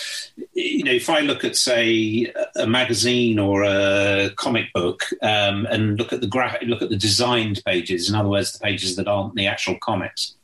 you 0.55 0.85
know, 0.85 0.93
if 0.93 1.11
I 1.11 1.21
look 1.21 1.45
at 1.45 1.57
say 1.57 2.33
a 2.57 2.67
magazine 2.67 3.38
or 3.38 3.64
a 3.64 4.31
comic 4.37 4.73
book 4.73 5.05
um, 5.23 5.67
and 5.67 5.99
look 5.99 6.12
at 6.12 6.21
the 6.21 6.27
gra- 6.27 6.59
look 6.62 6.83
at 6.83 6.88
the 6.88 6.97
designed 6.97 7.62
pages, 7.67 8.09
in 8.09 8.14
other 8.14 8.29
words, 8.29 8.53
the 8.53 8.61
pages 8.61 8.97
that 8.97 9.09
aren't 9.09 9.35
the 9.35 9.47
actual 9.47 9.77
comics. 9.79 10.35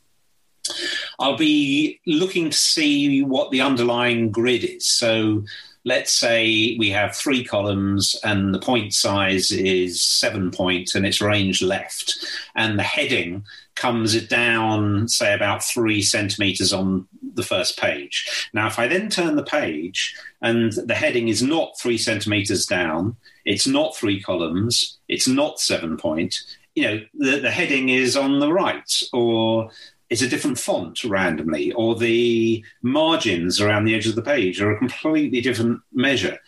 I'll 1.18 1.36
be 1.36 2.00
looking 2.06 2.50
to 2.50 2.56
see 2.56 3.22
what 3.22 3.50
the 3.50 3.60
underlying 3.60 4.30
grid 4.30 4.64
is. 4.64 4.86
So 4.86 5.44
let's 5.84 6.12
say 6.12 6.76
we 6.78 6.90
have 6.90 7.14
three 7.14 7.44
columns 7.44 8.16
and 8.24 8.54
the 8.54 8.58
point 8.58 8.94
size 8.94 9.52
is 9.52 10.02
seven 10.02 10.50
points 10.50 10.56
point 10.56 10.94
and 10.94 11.06
it's 11.06 11.20
range 11.20 11.62
left, 11.62 12.16
and 12.54 12.78
the 12.78 12.82
heading 12.82 13.44
comes 13.74 14.14
it 14.14 14.28
down, 14.28 15.08
say, 15.08 15.34
about 15.34 15.62
three 15.62 16.02
centimeters 16.02 16.72
on 16.72 17.08
the 17.34 17.42
first 17.42 17.78
page. 17.78 18.48
Now, 18.52 18.66
if 18.66 18.78
I 18.78 18.86
then 18.86 19.08
turn 19.08 19.36
the 19.36 19.42
page 19.42 20.16
and 20.40 20.72
the 20.72 20.94
heading 20.94 21.28
is 21.28 21.42
not 21.42 21.78
three 21.78 21.98
centimeters 21.98 22.66
down, 22.66 23.16
it's 23.44 23.66
not 23.66 23.96
three 23.96 24.22
columns, 24.22 24.98
it's 25.08 25.26
not 25.26 25.60
seven 25.60 25.96
point, 25.96 26.40
you 26.74 26.84
know, 26.84 27.00
the, 27.14 27.40
the 27.40 27.50
heading 27.50 27.88
is 27.88 28.16
on 28.16 28.40
the 28.40 28.52
right 28.52 29.02
or 29.12 29.70
it's 30.10 30.22
a 30.22 30.28
different 30.28 30.58
font 30.58 31.02
randomly, 31.02 31.72
or 31.72 31.96
the 31.96 32.64
margins 32.82 33.60
around 33.60 33.84
the 33.84 33.94
edge 33.94 34.06
of 34.06 34.14
the 34.14 34.22
page 34.22 34.60
are 34.60 34.70
a 34.70 34.78
completely 34.78 35.40
different 35.40 35.80
measure. 35.92 36.38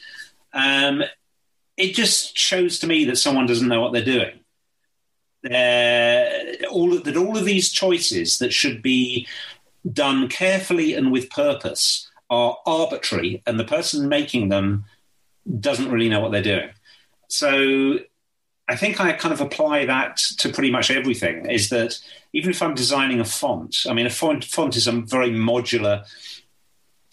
Um, 0.52 1.02
it 1.76 1.94
just 1.94 2.36
shows 2.36 2.78
to 2.80 2.86
me 2.86 3.06
that 3.06 3.16
someone 3.16 3.46
doesn't 3.46 3.66
know 3.66 3.80
what 3.80 3.92
they're 3.92 4.04
doing 4.04 4.38
uh, 5.46 6.98
that 7.04 7.16
all 7.16 7.36
of 7.36 7.44
these 7.44 7.70
choices 7.70 8.38
that 8.38 8.52
should 8.52 8.82
be 8.82 9.26
done 9.92 10.28
carefully 10.28 10.94
and 10.94 11.12
with 11.12 11.30
purpose 11.30 12.10
are 12.28 12.58
arbitrary, 12.66 13.42
and 13.46 13.58
the 13.58 13.64
person 13.64 14.08
making 14.08 14.48
them 14.48 14.84
doesn't 15.60 15.90
really 15.90 16.08
know 16.08 16.20
what 16.20 16.32
they're 16.32 16.42
doing. 16.42 16.70
So 17.28 17.98
I 18.68 18.76
think 18.76 19.00
I 19.00 19.12
kind 19.12 19.32
of 19.32 19.40
apply 19.40 19.86
that 19.86 20.16
to 20.38 20.48
pretty 20.48 20.70
much 20.70 20.90
everything. 20.90 21.46
Is 21.46 21.68
that 21.68 21.98
even 22.32 22.50
if 22.50 22.62
I'm 22.62 22.74
designing 22.74 23.20
a 23.20 23.24
font, 23.24 23.84
I 23.88 23.92
mean, 23.92 24.06
a 24.06 24.10
font, 24.10 24.44
font 24.44 24.76
is 24.76 24.88
a 24.88 24.92
very 24.92 25.30
modular 25.30 26.04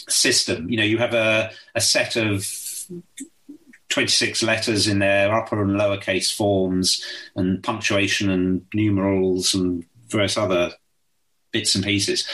system. 0.10 0.70
You 0.70 0.78
know, 0.78 0.84
you 0.84 0.98
have 0.98 1.14
a, 1.14 1.52
a 1.76 1.82
set 1.82 2.16
of 2.16 2.44
26 3.94 4.42
letters 4.42 4.88
in 4.88 4.98
their 4.98 5.32
upper 5.32 5.62
and 5.62 5.80
lowercase 5.80 6.36
forms 6.36 7.06
and 7.36 7.62
punctuation 7.62 8.28
and 8.32 8.66
numerals 8.74 9.54
and 9.54 9.86
various 10.08 10.36
other 10.36 10.72
bits 11.52 11.76
and 11.76 11.84
pieces. 11.84 12.28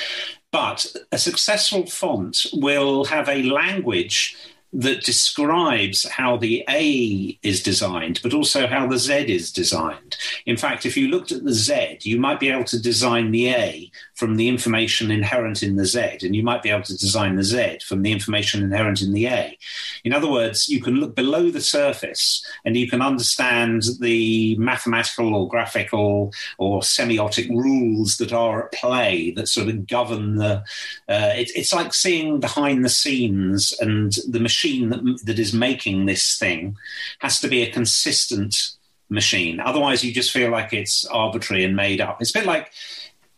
But 0.54 0.86
a 1.12 1.18
successful 1.18 1.86
font 1.86 2.46
will 2.54 3.04
have 3.06 3.28
a 3.28 3.44
language 3.44 4.38
that 4.72 5.04
describes 5.04 6.08
how 6.08 6.38
the 6.38 6.64
A 6.70 7.40
is 7.42 7.64
designed, 7.64 8.20
but 8.22 8.34
also 8.34 8.68
how 8.68 8.86
the 8.86 9.00
Z 9.00 9.14
is 9.34 9.52
designed. 9.52 10.16
In 10.46 10.58
fact, 10.58 10.86
if 10.86 10.96
you 10.96 11.08
looked 11.08 11.32
at 11.32 11.44
the 11.44 11.54
Z, 11.54 12.00
you 12.02 12.20
might 12.20 12.40
be 12.40 12.50
able 12.50 12.66
to 12.66 12.82
design 12.82 13.32
the 13.32 13.50
A 13.50 13.92
from 14.14 14.36
the 14.36 14.48
information 14.48 15.10
inherent 15.10 15.64
in 15.64 15.76
the 15.76 15.86
Z, 15.86 16.20
and 16.22 16.36
you 16.36 16.44
might 16.44 16.62
be 16.62 16.70
able 16.70 16.84
to 16.84 16.98
design 16.98 17.36
the 17.36 17.44
Z 17.44 17.80
from 17.88 18.04
the 18.04 18.12
information 18.12 18.62
inherent 18.64 19.02
in 19.02 19.12
the 19.12 19.26
A. 19.28 19.58
In 20.04 20.14
other 20.14 20.30
words, 20.30 20.70
you 20.70 20.82
can 20.82 20.96
look 20.96 21.16
below 21.16 21.50
the 21.50 21.62
surface 21.62 22.46
and 22.64 22.78
you 22.78 22.88
can 22.88 23.02
understand 23.02 23.84
the 24.00 24.56
mathematical 24.58 25.34
or 25.34 25.48
graphical 25.48 26.32
or 26.60 26.82
semiotic 26.82 27.50
rules 27.50 28.18
that 28.18 28.34
are 28.34 28.66
at 28.66 28.72
play 28.74 29.32
that 29.32 29.48
sort 29.48 29.70
of 29.70 29.88
govern 29.88 30.36
the. 30.36 30.64
Uh, 31.08 31.34
it, 31.36 31.52
it's 31.56 31.74
like 31.74 31.94
seeing 31.94 32.40
behind 32.40 32.86
the 32.86 32.90
scenes 32.90 33.74
and 33.80 34.18
the 34.28 34.40
machine 34.40 34.59
machine 34.60 34.90
that, 34.90 35.20
that 35.26 35.40
is 35.40 35.54
making 35.54 36.06
this 36.06 36.38
thing 36.38 36.76
has 37.20 37.40
to 37.40 37.48
be 37.48 37.62
a 37.62 37.72
consistent 37.72 38.72
machine. 39.10 39.60
Otherwise, 39.60 40.04
you 40.04 40.14
just 40.14 40.32
feel 40.32 40.52
like 40.52 40.74
it's 40.74 41.06
arbitrary 41.06 41.64
and 41.64 41.76
made 41.76 42.02
up. 42.02 42.22
It's 42.22 42.32
a 42.32 42.40
bit 42.40 42.46
like 42.46 42.72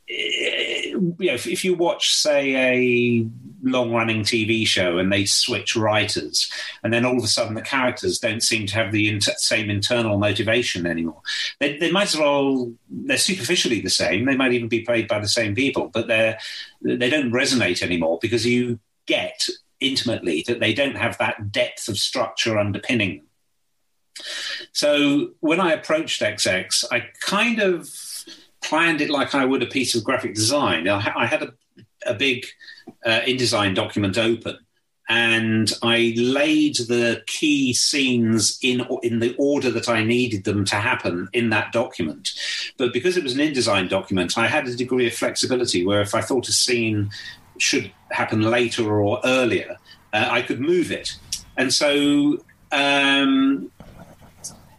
eh, 0.10 0.94
you 0.94 1.16
know, 1.20 1.34
if, 1.34 1.48
if, 1.48 1.64
you 1.64 1.76
watch, 1.76 2.14
say, 2.14 2.56
a 2.56 3.28
long 3.64 3.94
running 3.94 4.24
TV 4.24 4.68
show 4.68 4.98
and 4.98 5.12
they 5.12 5.26
switch 5.26 5.76
writers, 5.76 6.52
and 6.84 6.92
then 6.92 7.06
all 7.06 7.18
of 7.18 7.24
a 7.24 7.28
sudden 7.28 7.54
the 7.54 7.62
characters 7.62 8.20
don't 8.20 8.44
seem 8.44 8.66
to 8.68 8.76
have 8.76 8.92
the 8.92 9.08
inter- 9.08 9.32
same 9.38 9.70
internal 9.70 10.18
motivation 10.18 10.86
anymore, 10.86 11.22
they, 11.60 11.78
they, 11.78 11.92
might 11.92 12.14
as 12.14 12.18
well, 12.18 12.74
they're 12.90 13.18
superficially 13.18 13.80
the 13.80 13.90
same. 13.90 14.26
They 14.26 14.36
might 14.36 14.54
even 14.54 14.68
be 14.68 14.82
played 14.82 15.08
by 15.08 15.20
the 15.20 15.28
same 15.28 15.56
people, 15.56 15.90
but 15.94 16.08
they're, 16.08 16.38
they 16.82 17.10
don't 17.10 17.32
resonate 17.32 17.82
anymore 17.82 18.20
because 18.22 18.46
you 18.46 18.80
get 19.06 19.48
intimately 19.82 20.44
that 20.48 20.60
they 20.60 20.74
don't 20.74 20.98
have 20.98 21.18
that 21.18 21.52
depth 21.52 21.88
of 21.88 21.98
structure 21.98 22.58
underpinning 22.58 23.18
them. 23.18 23.26
So 24.72 25.32
when 25.40 25.60
I 25.60 25.74
approached 25.74 26.22
XX, 26.22 26.86
I 26.92 27.08
kind 27.22 27.60
of 27.60 27.90
planned 28.62 29.02
it 29.02 29.10
like 29.10 29.34
I 29.34 29.46
would 29.46 29.64
a 29.64 29.68
piece 29.68 29.96
of 29.96 30.04
graphic 30.04 30.36
design. 30.36 30.88
I, 30.88 31.26
had 31.26 31.44
a, 31.44 31.54
a 32.06 32.14
big 32.14 32.46
uh, 33.06 33.22
InDesign 33.22 33.76
document 33.76 34.18
open, 34.18 34.58
and 35.10 35.72
I 35.82 36.14
laid 36.16 36.76
the 36.76 37.24
key 37.28 37.74
scenes 37.74 38.60
in 38.62 38.86
in 39.02 39.20
the 39.20 39.36
order 39.38 39.72
that 39.72 39.90
I 39.90 40.04
needed 40.04 40.44
them 40.44 40.64
to 40.66 40.76
happen 40.76 41.28
in 41.34 41.50
that 41.50 41.72
document. 41.74 42.30
But 42.78 42.94
because 42.94 43.18
it 43.18 43.24
was 43.24 43.34
an 43.34 43.40
InDesign 43.40 43.90
document, 43.90 44.38
I 44.38 44.48
had 44.48 44.68
a 44.68 44.76
degree 44.76 45.08
of 45.08 45.14
flexibility 45.14 45.86
where 45.86 46.02
if 46.02 46.16
I 46.16 46.22
thought 46.22 46.48
a 46.48 46.54
scene 46.54 47.10
should 47.62 47.92
happen 48.12 48.42
later 48.42 49.02
or 49.02 49.22
earlier, 49.24 49.78
uh, 50.14 50.28
I 50.30 50.42
could 50.42 50.60
move 50.60 50.92
it. 50.92 51.16
And 51.58 51.74
so 51.74 52.44
um, 52.72 53.72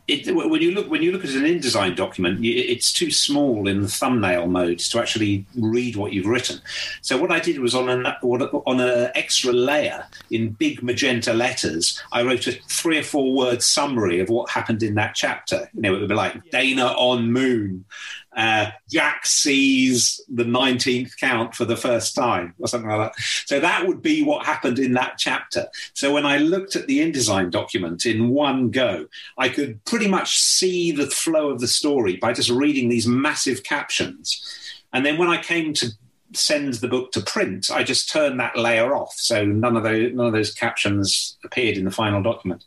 it, 0.08 0.34
when 0.34 0.60
you 0.60 0.72
look 0.72 0.90
when 0.90 1.00
you 1.00 1.12
look 1.12 1.24
at 1.24 1.30
an 1.30 1.44
InDesign 1.44 1.94
document, 1.94 2.44
it's 2.44 2.92
too 2.92 3.10
small 3.10 3.68
in 3.68 3.82
the 3.82 3.88
thumbnail 3.88 4.48
modes 4.48 4.88
to 4.90 4.98
actually 4.98 5.46
read 5.56 5.94
what 5.94 6.12
you've 6.12 6.26
written. 6.26 6.60
So 7.02 7.16
what 7.16 7.30
I 7.30 7.38
did 7.38 7.60
was 7.60 7.74
on 7.74 7.88
an 7.88 8.06
on 8.06 8.80
an 8.80 9.10
extra 9.14 9.52
layer 9.52 10.04
in 10.30 10.50
big 10.50 10.82
magenta 10.82 11.32
letters, 11.32 12.02
I 12.10 12.22
wrote 12.22 12.46
a 12.48 12.52
three 12.68 12.98
or 12.98 13.04
four 13.04 13.32
word 13.32 13.62
summary 13.62 14.18
of 14.18 14.28
what 14.28 14.50
happened 14.50 14.82
in 14.82 14.94
that 14.96 15.14
chapter. 15.14 15.70
You 15.72 15.82
know, 15.82 15.94
it 15.94 16.00
would 16.00 16.08
be 16.08 16.14
like 16.14 16.50
Dana 16.50 16.86
on 16.86 17.30
Moon, 17.32 17.84
uh, 18.36 18.70
Jack 18.90 19.26
sees 19.26 20.20
the 20.28 20.44
19th 20.44 21.16
count 21.18 21.54
for 21.54 21.64
the 21.64 21.76
first 21.76 22.14
time, 22.14 22.54
or 22.58 22.66
something 22.66 22.88
like 22.88 23.12
that. 23.12 23.22
So 23.46 23.60
that 23.60 23.86
would 23.86 24.00
be 24.00 24.22
what 24.22 24.46
happened 24.46 24.78
in 24.78 24.94
that 24.94 25.18
chapter. 25.18 25.66
So 25.94 26.12
when 26.12 26.24
I 26.24 26.38
looked 26.38 26.74
at 26.74 26.86
the 26.86 27.00
InDesign 27.00 27.50
document 27.50 28.06
in 28.06 28.30
one 28.30 28.70
go, 28.70 29.06
I 29.36 29.48
could 29.48 29.84
pretty 29.84 30.08
much 30.08 30.38
see 30.38 30.92
the 30.92 31.06
flow 31.06 31.50
of 31.50 31.60
the 31.60 31.68
story 31.68 32.16
by 32.16 32.32
just 32.32 32.50
reading 32.50 32.88
these 32.88 33.06
massive 33.06 33.64
captions. 33.64 34.42
And 34.92 35.04
then 35.04 35.18
when 35.18 35.28
I 35.28 35.42
came 35.42 35.74
to 35.74 35.90
send 36.34 36.74
the 36.74 36.88
book 36.88 37.12
to 37.12 37.20
print, 37.20 37.70
I 37.70 37.84
just 37.84 38.10
turned 38.10 38.40
that 38.40 38.56
layer 38.56 38.94
off. 38.94 39.14
So 39.16 39.44
none 39.44 39.76
of 39.76 39.82
those, 39.82 40.12
none 40.14 40.26
of 40.26 40.32
those 40.32 40.52
captions 40.54 41.36
appeared 41.44 41.76
in 41.76 41.84
the 41.84 41.90
final 41.90 42.22
document. 42.22 42.64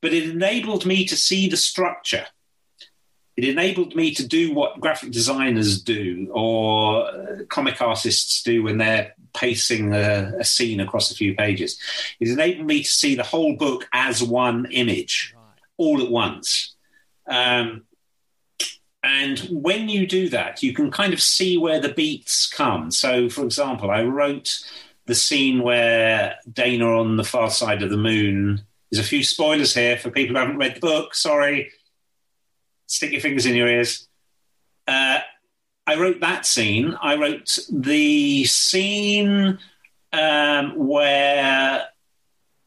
But 0.00 0.14
it 0.14 0.28
enabled 0.28 0.86
me 0.86 1.04
to 1.06 1.16
see 1.16 1.48
the 1.48 1.56
structure 1.56 2.26
it 3.36 3.44
enabled 3.44 3.94
me 3.94 4.12
to 4.14 4.26
do 4.26 4.52
what 4.52 4.80
graphic 4.80 5.12
designers 5.12 5.80
do 5.80 6.28
or 6.32 7.06
uh, 7.06 7.36
comic 7.48 7.80
artists 7.80 8.42
do 8.42 8.62
when 8.62 8.78
they're 8.78 9.14
pacing 9.32 9.94
a, 9.94 10.34
a, 10.40 10.44
scene 10.44 10.80
across 10.80 11.10
a 11.10 11.14
few 11.14 11.34
pages. 11.34 11.78
It 12.18 12.28
enabled 12.28 12.66
me 12.66 12.82
to 12.82 12.90
see 12.90 13.14
the 13.14 13.22
whole 13.22 13.56
book 13.56 13.88
as 13.92 14.22
one 14.22 14.66
image, 14.66 15.34
all 15.76 16.02
at 16.02 16.10
once. 16.10 16.74
Um, 17.26 17.84
and 19.02 19.38
when 19.50 19.88
you 19.88 20.06
do 20.06 20.28
that, 20.30 20.62
you 20.62 20.74
can 20.74 20.90
kind 20.90 21.14
of 21.14 21.22
see 21.22 21.56
where 21.56 21.80
the 21.80 21.94
beats 21.94 22.46
come. 22.46 22.90
So, 22.90 23.30
for 23.30 23.44
example, 23.44 23.90
I 23.90 24.02
wrote 24.02 24.62
the 25.06 25.14
scene 25.14 25.62
where 25.62 26.36
Dana 26.52 26.98
on 26.98 27.16
the 27.16 27.24
far 27.24 27.50
side 27.50 27.82
of 27.82 27.90
the 27.90 27.96
moon. 27.96 28.62
There's 28.90 29.04
a 29.04 29.08
few 29.08 29.22
spoilers 29.22 29.72
here 29.72 29.96
for 29.96 30.10
people 30.10 30.34
who 30.34 30.40
haven't 30.40 30.58
read 30.58 30.76
the 30.76 30.80
book. 30.80 31.14
Sorry 31.14 31.70
stick 32.90 33.12
your 33.12 33.20
fingers 33.20 33.46
in 33.46 33.54
your 33.54 33.68
ears. 33.68 34.08
Uh, 34.86 35.20
I 35.86 35.96
wrote 35.96 36.20
that 36.20 36.44
scene. 36.44 36.96
I 37.00 37.16
wrote 37.16 37.58
the 37.70 38.44
scene 38.44 39.58
um, 40.12 40.72
where 40.76 41.88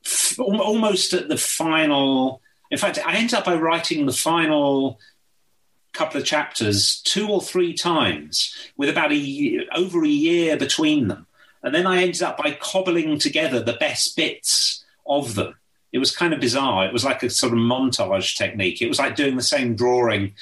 f- 0.06 0.40
almost 0.40 1.14
at 1.14 1.28
the 1.28 1.38
final. 1.38 2.42
In 2.72 2.78
fact, 2.78 3.00
I 3.06 3.16
ended 3.16 3.36
up 3.36 3.46
by 3.46 3.56
writing 3.56 4.06
the 4.06 4.14
final 4.14 5.00
couple 5.94 6.20
of 6.20 6.26
chapters 6.26 7.02
two 7.02 7.28
or 7.28 7.40
three 7.40 7.74
times 7.74 8.56
with 8.78 8.90
about 8.90 9.12
a 9.12 9.16
year, 9.16 9.66
over 9.76 10.04
a 10.04 10.08
year 10.08 10.58
between 10.58 11.08
them. 11.08 11.28
And 11.62 11.76
then 11.76 11.86
I 11.86 12.02
ended 12.02 12.24
up 12.24 12.38
by 12.38 12.58
cobbling 12.60 13.20
together 13.20 13.62
the 13.62 13.74
best 13.74 14.16
bits 14.18 14.84
of 15.06 15.36
them 15.36 15.56
it 15.94 16.00
was 16.00 16.14
kind 16.14 16.34
of 16.34 16.42
bizarre. 16.42 16.86
It 16.86 16.92
was 16.92 17.06
like 17.06 17.22
a 17.22 17.30
sort 17.30 17.54
of 17.54 17.60
montage 17.60 18.36
technique. 18.36 18.82
It 18.82 18.90
was 18.90 19.00
like 19.00 19.16
doing 19.16 19.36
the 19.36 19.44
same 19.44 19.76
drawing 19.76 20.34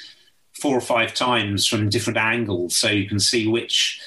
four 0.58 0.76
or 0.76 0.80
five 0.80 1.14
times 1.14 1.66
from 1.66 1.90
different 1.90 2.18
angles 2.18 2.74
so 2.74 2.88
you 2.88 3.08
can 3.08 3.20
see 3.20 3.46
which 3.46 4.00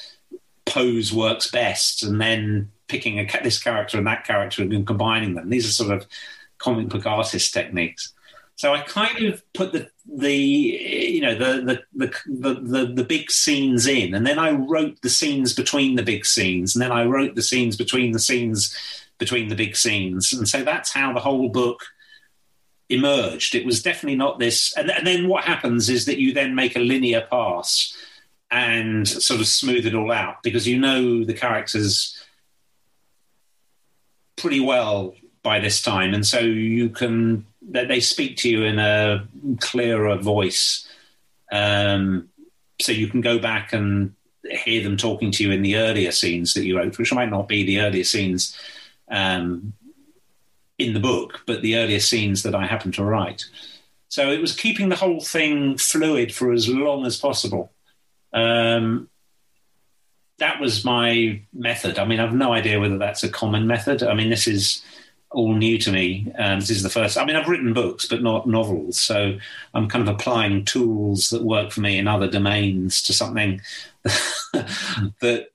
pose 0.65 1.13
works 1.13 1.49
best 1.49 2.03
and 2.03 2.19
then 2.19 2.71
picking 2.87 3.19
a, 3.19 3.27
this 3.43 3.61
character 3.61 3.97
and 3.97 4.07
that 4.07 4.25
character 4.25 4.63
and 4.63 4.87
combining 4.87 5.35
them. 5.35 5.49
These 5.49 5.67
are 5.67 5.71
sort 5.71 5.95
of 5.95 6.07
comic 6.57 6.89
book 6.89 7.05
artist 7.05 7.53
techniques. 7.53 8.11
So 8.55 8.73
I 8.73 8.81
kind 8.81 9.25
of 9.25 9.43
put 9.53 9.73
the 9.73 9.89
the 10.07 10.33
you 10.33 11.21
know 11.21 11.35
the 11.35 11.83
the, 11.93 12.13
the 12.33 12.53
the 12.61 12.85
the 12.95 13.03
big 13.03 13.29
scenes 13.29 13.85
in, 13.85 14.13
and 14.13 14.25
then 14.25 14.39
I 14.39 14.51
wrote 14.51 15.01
the 15.01 15.09
scenes 15.09 15.51
between 15.53 15.95
the 15.95 16.03
big 16.03 16.25
scenes, 16.25 16.73
and 16.73 16.81
then 16.81 16.91
I 16.91 17.03
wrote 17.03 17.35
the 17.35 17.41
scenes 17.41 17.75
between 17.75 18.13
the 18.13 18.19
scenes 18.19 18.73
between 19.17 19.47
the 19.47 19.55
big 19.55 19.75
scenes. 19.75 20.33
And 20.33 20.47
so 20.47 20.63
that's 20.63 20.91
how 20.91 21.13
the 21.13 21.19
whole 21.19 21.49
book 21.49 21.83
emerged. 22.89 23.55
It 23.55 23.65
was 23.65 23.81
definitely 23.81 24.17
not 24.17 24.39
this. 24.39 24.75
And, 24.77 24.91
and 24.91 25.05
then 25.05 25.27
what 25.27 25.43
happens 25.43 25.89
is 25.89 26.05
that 26.05 26.19
you 26.19 26.33
then 26.33 26.55
make 26.55 26.75
a 26.75 26.79
linear 26.79 27.21
pass 27.21 27.95
and 28.51 29.07
sort 29.07 29.39
of 29.39 29.47
smooth 29.47 29.85
it 29.85 29.95
all 29.95 30.11
out 30.11 30.43
because 30.43 30.67
you 30.67 30.79
know 30.79 31.23
the 31.23 31.33
characters 31.33 32.23
pretty 34.35 34.59
well 34.59 35.15
by 35.43 35.59
this 35.59 35.81
time. 35.81 36.13
And 36.13 36.25
so 36.25 36.39
you 36.39 36.89
can, 36.89 37.45
they 37.61 37.99
speak 37.99 38.37
to 38.37 38.49
you 38.49 38.63
in 38.63 38.79
a 38.79 39.27
clearer 39.61 40.15
voice. 40.17 40.87
Um, 41.51 42.29
so 42.81 42.91
you 42.91 43.07
can 43.07 43.21
go 43.21 43.39
back 43.39 43.73
and 43.73 44.13
hear 44.43 44.83
them 44.83 44.97
talking 44.97 45.31
to 45.31 45.43
you 45.43 45.51
in 45.51 45.61
the 45.61 45.77
earlier 45.77 46.11
scenes 46.11 46.53
that 46.53 46.65
you 46.65 46.77
wrote, 46.77 46.97
which 46.97 47.13
might 47.13 47.29
not 47.29 47.47
be 47.47 47.63
the 47.63 47.79
earlier 47.79 48.03
scenes 48.03 48.55
um, 49.09 49.73
in 50.77 50.93
the 50.93 50.99
book, 50.99 51.41
but 51.45 51.61
the 51.61 51.77
earlier 51.77 51.99
scenes 51.99 52.43
that 52.43 52.55
I 52.55 52.65
happened 52.65 52.95
to 52.95 53.03
write. 53.03 53.45
So 54.09 54.31
it 54.31 54.41
was 54.41 54.55
keeping 54.55 54.89
the 54.89 54.95
whole 54.95 55.21
thing 55.21 55.77
fluid 55.77 56.33
for 56.33 56.51
as 56.51 56.69
long 56.69 57.05
as 57.05 57.17
possible. 57.17 57.71
Um, 58.33 59.09
that 60.37 60.59
was 60.59 60.83
my 60.83 61.41
method. 61.53 61.97
I 61.97 62.05
mean, 62.05 62.19
I've 62.19 62.33
no 62.33 62.53
idea 62.53 62.79
whether 62.79 62.97
that's 62.97 63.23
a 63.23 63.29
common 63.29 63.67
method. 63.67 64.03
I 64.03 64.13
mean, 64.13 64.29
this 64.29 64.47
is 64.47 64.83
all 65.31 65.53
new 65.53 65.77
to 65.79 65.91
me. 65.91 66.31
This 66.37 66.69
is 66.69 66.83
the 66.83 66.89
first. 66.89 67.17
I 67.17 67.25
mean, 67.25 67.35
I've 67.35 67.47
written 67.47 67.73
books, 67.73 68.05
but 68.05 68.21
not 68.21 68.47
novels. 68.47 68.99
So 68.99 69.37
I'm 69.73 69.87
kind 69.87 70.07
of 70.07 70.13
applying 70.13 70.65
tools 70.65 71.29
that 71.29 71.43
work 71.43 71.71
for 71.71 71.81
me 71.81 71.97
in 71.97 72.07
other 72.07 72.27
domains 72.27 73.01
to 73.03 73.13
something 73.13 73.61
that 74.03 75.47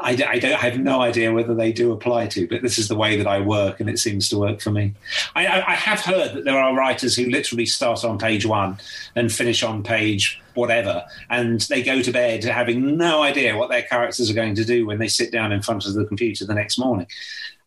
I, 0.00 0.10
I, 0.10 0.38
don't, 0.40 0.52
I 0.52 0.68
have 0.68 0.78
no 0.78 1.00
idea 1.00 1.32
whether 1.32 1.54
they 1.54 1.72
do 1.72 1.92
apply 1.92 2.26
to, 2.28 2.48
but 2.48 2.62
this 2.62 2.78
is 2.78 2.88
the 2.88 2.96
way 2.96 3.16
that 3.16 3.28
I 3.28 3.38
work, 3.40 3.78
and 3.78 3.88
it 3.88 4.00
seems 4.00 4.28
to 4.30 4.38
work 4.38 4.60
for 4.60 4.72
me. 4.72 4.92
I, 5.36 5.46
I, 5.46 5.74
have 5.74 6.00
heard 6.00 6.34
that 6.34 6.44
there 6.44 6.58
are 6.58 6.74
writers 6.74 7.14
who 7.14 7.26
literally 7.26 7.64
start 7.64 8.04
on 8.04 8.18
page 8.18 8.44
one 8.44 8.78
and 9.14 9.32
finish 9.32 9.62
on 9.62 9.84
page 9.84 10.42
whatever, 10.54 11.04
and 11.30 11.60
they 11.62 11.80
go 11.80 12.02
to 12.02 12.10
bed 12.10 12.42
having 12.42 12.96
no 12.96 13.22
idea 13.22 13.56
what 13.56 13.70
their 13.70 13.82
characters 13.82 14.28
are 14.28 14.34
going 14.34 14.56
to 14.56 14.64
do 14.64 14.84
when 14.84 14.98
they 14.98 15.06
sit 15.06 15.30
down 15.30 15.52
in 15.52 15.62
front 15.62 15.86
of 15.86 15.94
the 15.94 16.04
computer 16.04 16.44
the 16.44 16.54
next 16.54 16.76
morning. 16.76 17.06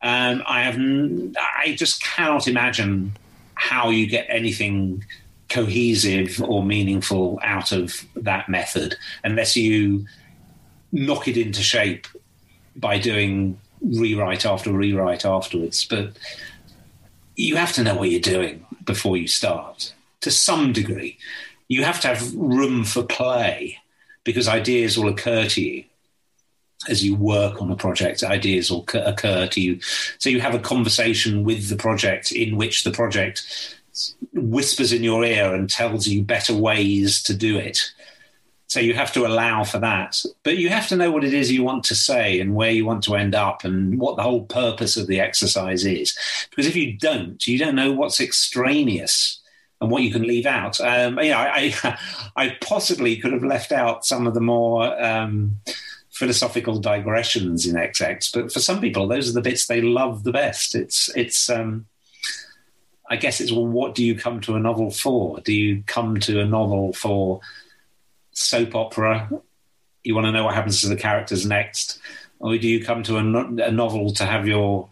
Um, 0.02 0.44
I 0.46 0.64
have, 0.64 0.78
I 1.38 1.76
just 1.76 2.04
cannot 2.04 2.48
imagine 2.48 3.14
how 3.56 3.90
you 3.90 4.06
get 4.06 4.26
anything 4.28 5.06
cohesive 5.48 6.42
or 6.44 6.62
meaningful 6.62 7.40
out 7.42 7.72
of 7.72 8.06
that 8.16 8.50
method 8.50 8.96
unless 9.24 9.56
you 9.56 10.06
knock 10.92 11.28
it 11.28 11.38
into 11.38 11.62
shape 11.62 12.06
by 12.78 13.00
doing 13.00 13.60
rewrite 13.82 14.46
after 14.46 14.72
rewrite 14.72 15.26
afterwards. 15.26 15.86
But 15.86 16.18
you 17.36 17.56
have 17.56 17.74
to 17.74 17.84
know 17.84 17.96
what 17.96 18.10
you're 18.10 18.20
doing 18.20 18.66
before 18.84 19.18
you 19.18 19.28
start 19.28 19.94
to 20.22 20.32
some 20.32 20.74
degree. 20.74 21.18
You 21.68 21.84
have 21.84 22.00
to 22.02 22.08
have 22.08 22.34
room 22.34 22.84
for 22.84 23.04
play 23.04 23.78
because 24.24 24.48
ideas 24.48 24.98
will 24.98 25.10
occur 25.10 25.46
to 25.48 25.62
you 25.62 25.84
as 26.88 27.04
you 27.04 27.16
work 27.16 27.62
on 27.62 27.72
a 27.72 27.76
project. 27.76 28.24
Ideas 28.24 28.72
will 28.72 28.86
occur 28.92 29.48
to 29.48 29.62
you. 29.62 29.80
So 30.20 30.30
you 30.30 30.42
have 30.42 30.56
a 30.56 30.60
conversation 30.60 31.44
with 31.44 31.70
the 31.70 31.76
project 31.76 32.32
in 32.32 32.56
which 32.56 32.84
the 32.84 32.92
project 32.92 33.78
whispers 34.34 34.94
in 34.94 35.04
your 35.04 35.24
ear 35.24 35.54
and 35.54 35.70
tells 35.70 36.08
you 36.08 36.24
better 36.24 36.56
ways 36.56 37.24
to 37.24 37.34
do 37.34 37.58
it. 37.58 37.80
So 38.68 38.82
you 38.82 38.94
have 38.96 39.14
to 39.14 39.26
allow 39.26 39.64
for 39.64 39.80
that. 39.80 40.22
But 40.44 40.58
you 40.58 40.70
have 40.70 40.90
to 40.90 40.98
know 40.98 41.10
what 41.10 41.24
it 41.24 41.34
is 41.34 41.52
you 41.52 41.64
want 41.64 41.86
to 41.86 41.96
say 41.96 42.40
and 42.40 42.54
where 42.54 42.72
you 42.72 42.86
want 42.86 43.04
to 43.06 43.16
end 43.16 43.34
up 43.34 43.64
and 43.64 43.98
what 43.98 44.18
the 44.18 44.24
whole 44.24 44.44
purpose 44.44 44.98
of 44.98 45.08
the 45.08 45.22
exercise 45.22 45.86
is. 45.86 46.18
Because 46.50 46.68
if 46.68 46.76
you 46.76 46.94
don't, 46.98 47.46
you 47.48 47.58
don't 47.58 47.76
know 47.76 47.94
what's 47.94 48.20
extraneous 48.20 49.40
and 49.80 49.90
what 49.90 50.04
you 50.04 50.12
can 50.12 50.24
leave 50.24 50.46
out. 50.46 50.82
Um, 50.82 51.18
you 51.20 51.30
know, 51.30 51.38
I, 51.38 51.74
I, 51.84 52.00
I, 52.36 52.58
possibly 52.62 53.16
could 53.16 53.32
have 53.32 53.44
left 53.44 53.72
out 53.72 54.06
some 54.06 54.28
of 54.28 54.34
the 54.34 54.42
more 54.42 55.02
um, 55.02 55.60
philosophical 56.12 56.80
digressions 56.80 57.66
in 57.66 57.76
XX, 57.76 58.34
but 58.34 58.52
for 58.52 58.60
some 58.60 58.82
people, 58.82 59.08
those 59.08 59.30
are 59.30 59.34
the 59.34 59.42
bits 59.42 59.68
they 59.68 59.82
love 59.82 60.24
the 60.24 60.32
best. 60.32 60.76
It's 60.76 61.10
it's. 61.16 61.50
Um, 61.50 61.86
I 63.10 63.16
guess 63.16 63.40
it's 63.40 63.54
well, 63.54 63.66
what 63.66 63.96
do 63.96 64.04
you 64.04 64.16
come 64.16 64.42
to 64.42 64.56
a 64.56 64.60
novel 64.60 64.92
for? 64.92 65.40
Do 65.40 65.54
you 65.54 65.82
come 65.86 66.20
to 66.22 66.42
a 66.42 66.46
novel 66.46 66.92
for 66.92 67.40
soap 68.38 68.76
opera? 68.76 69.30
You 70.04 70.16
want 70.16 70.26
to 70.26 70.32
know 70.32 70.46
what 70.46 70.54
happens 70.54 70.82
to 70.82 70.88
the 70.88 70.96
characters 70.96 71.46
next, 71.46 72.00
or 72.40 72.58
do 72.58 72.68
you 72.68 72.84
come 72.84 73.04
to 73.04 73.18
a, 73.18 73.24
no- 73.24 73.64
a 73.64 73.72
novel 73.72 74.14
to 74.14 74.26
have 74.26 74.48
your 74.48 74.90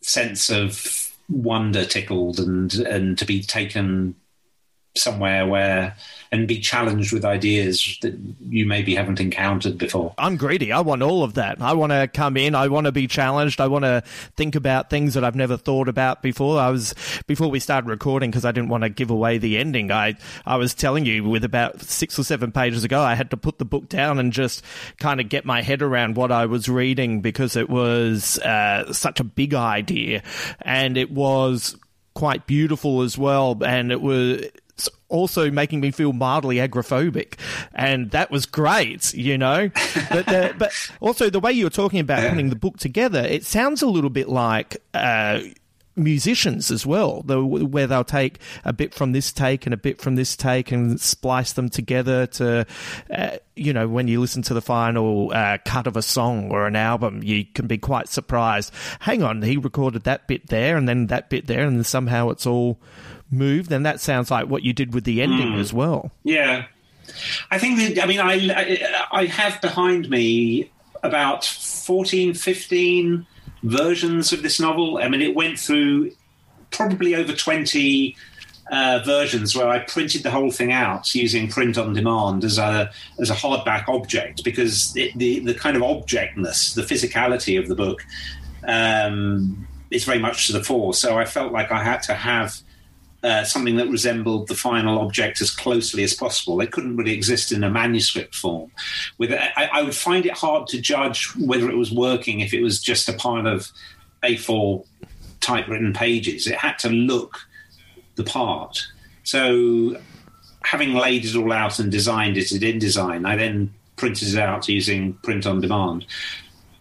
sense 0.00 0.50
of 0.50 1.12
wonder 1.28 1.84
tickled 1.84 2.38
and 2.38 2.74
and 2.74 3.16
to 3.18 3.24
be 3.24 3.42
taken 3.42 4.14
somewhere 4.96 5.46
where 5.46 5.96
and 6.34 6.48
be 6.48 6.58
challenged 6.58 7.12
with 7.12 7.24
ideas 7.24 7.96
that 8.02 8.18
you 8.48 8.66
maybe 8.66 8.96
haven't 8.96 9.20
encountered 9.20 9.78
before. 9.78 10.12
I'm 10.18 10.36
greedy. 10.36 10.72
I 10.72 10.80
want 10.80 11.00
all 11.00 11.22
of 11.22 11.34
that. 11.34 11.62
I 11.62 11.74
want 11.74 11.92
to 11.92 12.08
come 12.08 12.36
in. 12.36 12.56
I 12.56 12.66
want 12.66 12.86
to 12.86 12.92
be 12.92 13.06
challenged. 13.06 13.60
I 13.60 13.68
want 13.68 13.84
to 13.84 14.02
think 14.36 14.56
about 14.56 14.90
things 14.90 15.14
that 15.14 15.22
I've 15.22 15.36
never 15.36 15.56
thought 15.56 15.88
about 15.88 16.22
before. 16.22 16.58
I 16.60 16.70
was 16.70 16.92
before 17.28 17.48
we 17.48 17.60
started 17.60 17.88
recording 17.88 18.30
because 18.30 18.44
I 18.44 18.50
didn't 18.50 18.68
want 18.68 18.82
to 18.82 18.88
give 18.88 19.10
away 19.10 19.38
the 19.38 19.58
ending. 19.58 19.92
I 19.92 20.16
I 20.44 20.56
was 20.56 20.74
telling 20.74 21.06
you 21.06 21.22
with 21.22 21.44
about 21.44 21.80
six 21.80 22.18
or 22.18 22.24
seven 22.24 22.50
pages 22.50 22.82
ago, 22.82 23.00
I 23.00 23.14
had 23.14 23.30
to 23.30 23.36
put 23.36 23.58
the 23.58 23.64
book 23.64 23.88
down 23.88 24.18
and 24.18 24.32
just 24.32 24.64
kind 24.98 25.20
of 25.20 25.28
get 25.28 25.44
my 25.44 25.62
head 25.62 25.82
around 25.82 26.16
what 26.16 26.32
I 26.32 26.46
was 26.46 26.68
reading 26.68 27.20
because 27.20 27.54
it 27.54 27.70
was 27.70 28.38
uh, 28.40 28.92
such 28.92 29.20
a 29.20 29.24
big 29.24 29.54
idea 29.54 30.22
and 30.62 30.96
it 30.96 31.12
was 31.12 31.76
quite 32.14 32.46
beautiful 32.46 33.02
as 33.02 33.18
well 33.18 33.58
and 33.64 33.90
it 33.90 34.00
was 34.00 34.44
also 35.08 35.50
making 35.50 35.80
me 35.80 35.90
feel 35.90 36.12
mildly 36.12 36.56
agoraphobic, 36.56 37.34
and 37.74 38.10
that 38.10 38.30
was 38.30 38.46
great, 38.46 39.14
you 39.14 39.38
know. 39.38 39.70
but, 40.10 40.26
the, 40.26 40.54
but 40.58 40.72
also 41.00 41.30
the 41.30 41.40
way 41.40 41.52
you 41.52 41.64
were 41.64 41.70
talking 41.70 42.00
about 42.00 42.28
putting 42.28 42.50
the 42.50 42.56
book 42.56 42.78
together, 42.78 43.20
it 43.20 43.44
sounds 43.44 43.82
a 43.82 43.86
little 43.86 44.10
bit 44.10 44.28
like. 44.28 44.76
Uh, 44.92 45.40
musicians 45.96 46.70
as 46.70 46.84
well, 46.84 47.22
the, 47.22 47.44
where 47.44 47.86
they'll 47.86 48.04
take 48.04 48.38
a 48.64 48.72
bit 48.72 48.94
from 48.94 49.12
this 49.12 49.32
take 49.32 49.64
and 49.66 49.72
a 49.72 49.76
bit 49.76 50.00
from 50.00 50.16
this 50.16 50.36
take 50.36 50.72
and 50.72 51.00
splice 51.00 51.52
them 51.52 51.68
together 51.68 52.26
to, 52.26 52.66
uh, 53.14 53.30
you 53.54 53.72
know, 53.72 53.86
when 53.86 54.08
you 54.08 54.20
listen 54.20 54.42
to 54.42 54.54
the 54.54 54.60
final 54.60 55.30
uh, 55.32 55.58
cut 55.64 55.86
of 55.86 55.96
a 55.96 56.02
song 56.02 56.50
or 56.50 56.66
an 56.66 56.76
album, 56.76 57.22
you 57.22 57.44
can 57.44 57.66
be 57.66 57.78
quite 57.78 58.08
surprised. 58.08 58.72
Hang 59.00 59.22
on, 59.22 59.42
he 59.42 59.56
recorded 59.56 60.02
that 60.04 60.26
bit 60.26 60.48
there 60.48 60.76
and 60.76 60.88
then 60.88 61.06
that 61.08 61.30
bit 61.30 61.46
there, 61.46 61.64
and 61.64 61.76
then 61.76 61.84
somehow 61.84 62.30
it's 62.30 62.46
all 62.46 62.80
move, 63.30 63.68
then 63.68 63.82
that 63.82 64.00
sounds 64.00 64.30
like 64.30 64.48
what 64.48 64.62
you 64.62 64.72
did 64.72 64.94
with 64.94 65.04
the 65.04 65.22
ending 65.22 65.52
mm. 65.52 65.60
as 65.60 65.72
well. 65.72 66.12
Yeah. 66.22 66.66
I 67.50 67.58
think 67.58 67.78
that, 67.78 68.02
I 68.02 68.06
mean, 68.06 68.20
I, 68.20 69.06
I 69.12 69.26
have 69.26 69.60
behind 69.60 70.08
me 70.08 70.70
about 71.02 71.44
14, 71.44 72.34
15 72.34 73.26
versions 73.62 74.32
of 74.32 74.42
this 74.42 74.58
novel. 74.58 74.98
I 74.98 75.08
mean, 75.08 75.20
it 75.20 75.34
went 75.34 75.58
through 75.58 76.12
probably 76.70 77.14
over 77.14 77.32
20 77.32 78.16
uh, 78.70 79.02
versions 79.04 79.54
where 79.54 79.68
I 79.68 79.80
printed 79.80 80.22
the 80.22 80.30
whole 80.30 80.50
thing 80.50 80.72
out 80.72 81.14
using 81.14 81.48
print 81.48 81.76
on 81.76 81.92
demand 81.92 82.44
as 82.44 82.58
a 82.58 82.90
as 83.20 83.28
a 83.28 83.34
hardback 83.34 83.88
object 83.88 84.42
because 84.42 84.96
it, 84.96 85.16
the 85.18 85.40
the 85.40 85.54
kind 85.54 85.76
of 85.76 85.82
objectness, 85.82 86.74
the 86.74 86.82
physicality 86.82 87.58
of 87.58 87.68
the 87.68 87.74
book, 87.74 88.04
um, 88.66 89.66
is 89.90 90.04
very 90.04 90.18
much 90.18 90.46
to 90.46 90.52
the 90.52 90.64
fore. 90.64 90.94
So 90.94 91.18
I 91.18 91.24
felt 91.24 91.52
like 91.52 91.70
I 91.70 91.82
had 91.82 92.02
to 92.04 92.14
have 92.14 92.60
uh, 93.24 93.42
something 93.42 93.76
that 93.76 93.88
resembled 93.88 94.48
the 94.48 94.54
final 94.54 94.98
object 94.98 95.40
as 95.40 95.50
closely 95.50 96.04
as 96.04 96.12
possible. 96.12 96.60
It 96.60 96.72
couldn't 96.72 96.96
really 96.96 97.14
exist 97.14 97.52
in 97.52 97.64
a 97.64 97.70
manuscript 97.70 98.34
form. 98.34 98.70
With 99.16 99.32
I, 99.32 99.70
I, 99.72 99.82
would 99.82 99.94
find 99.94 100.26
it 100.26 100.36
hard 100.36 100.66
to 100.68 100.80
judge 100.80 101.34
whether 101.36 101.70
it 101.70 101.76
was 101.76 101.90
working 101.90 102.40
if 102.40 102.52
it 102.52 102.62
was 102.62 102.82
just 102.82 103.08
a 103.08 103.14
pile 103.14 103.46
of 103.46 103.72
A4 104.22 104.84
typewritten 105.40 105.94
pages. 105.94 106.46
It 106.46 106.56
had 106.56 106.78
to 106.80 106.90
look 106.90 107.38
the 108.16 108.24
part. 108.24 108.86
So, 109.22 109.98
having 110.62 110.92
laid 110.92 111.24
it 111.24 111.34
all 111.34 111.52
out 111.52 111.78
and 111.78 111.90
designed 111.90 112.36
it 112.36 112.52
in 112.52 112.60
InDesign, 112.60 113.26
I 113.26 113.36
then 113.36 113.72
printed 113.96 114.28
it 114.28 114.38
out 114.38 114.68
using 114.68 115.14
print 115.22 115.46
on 115.46 115.62
demand 115.62 116.04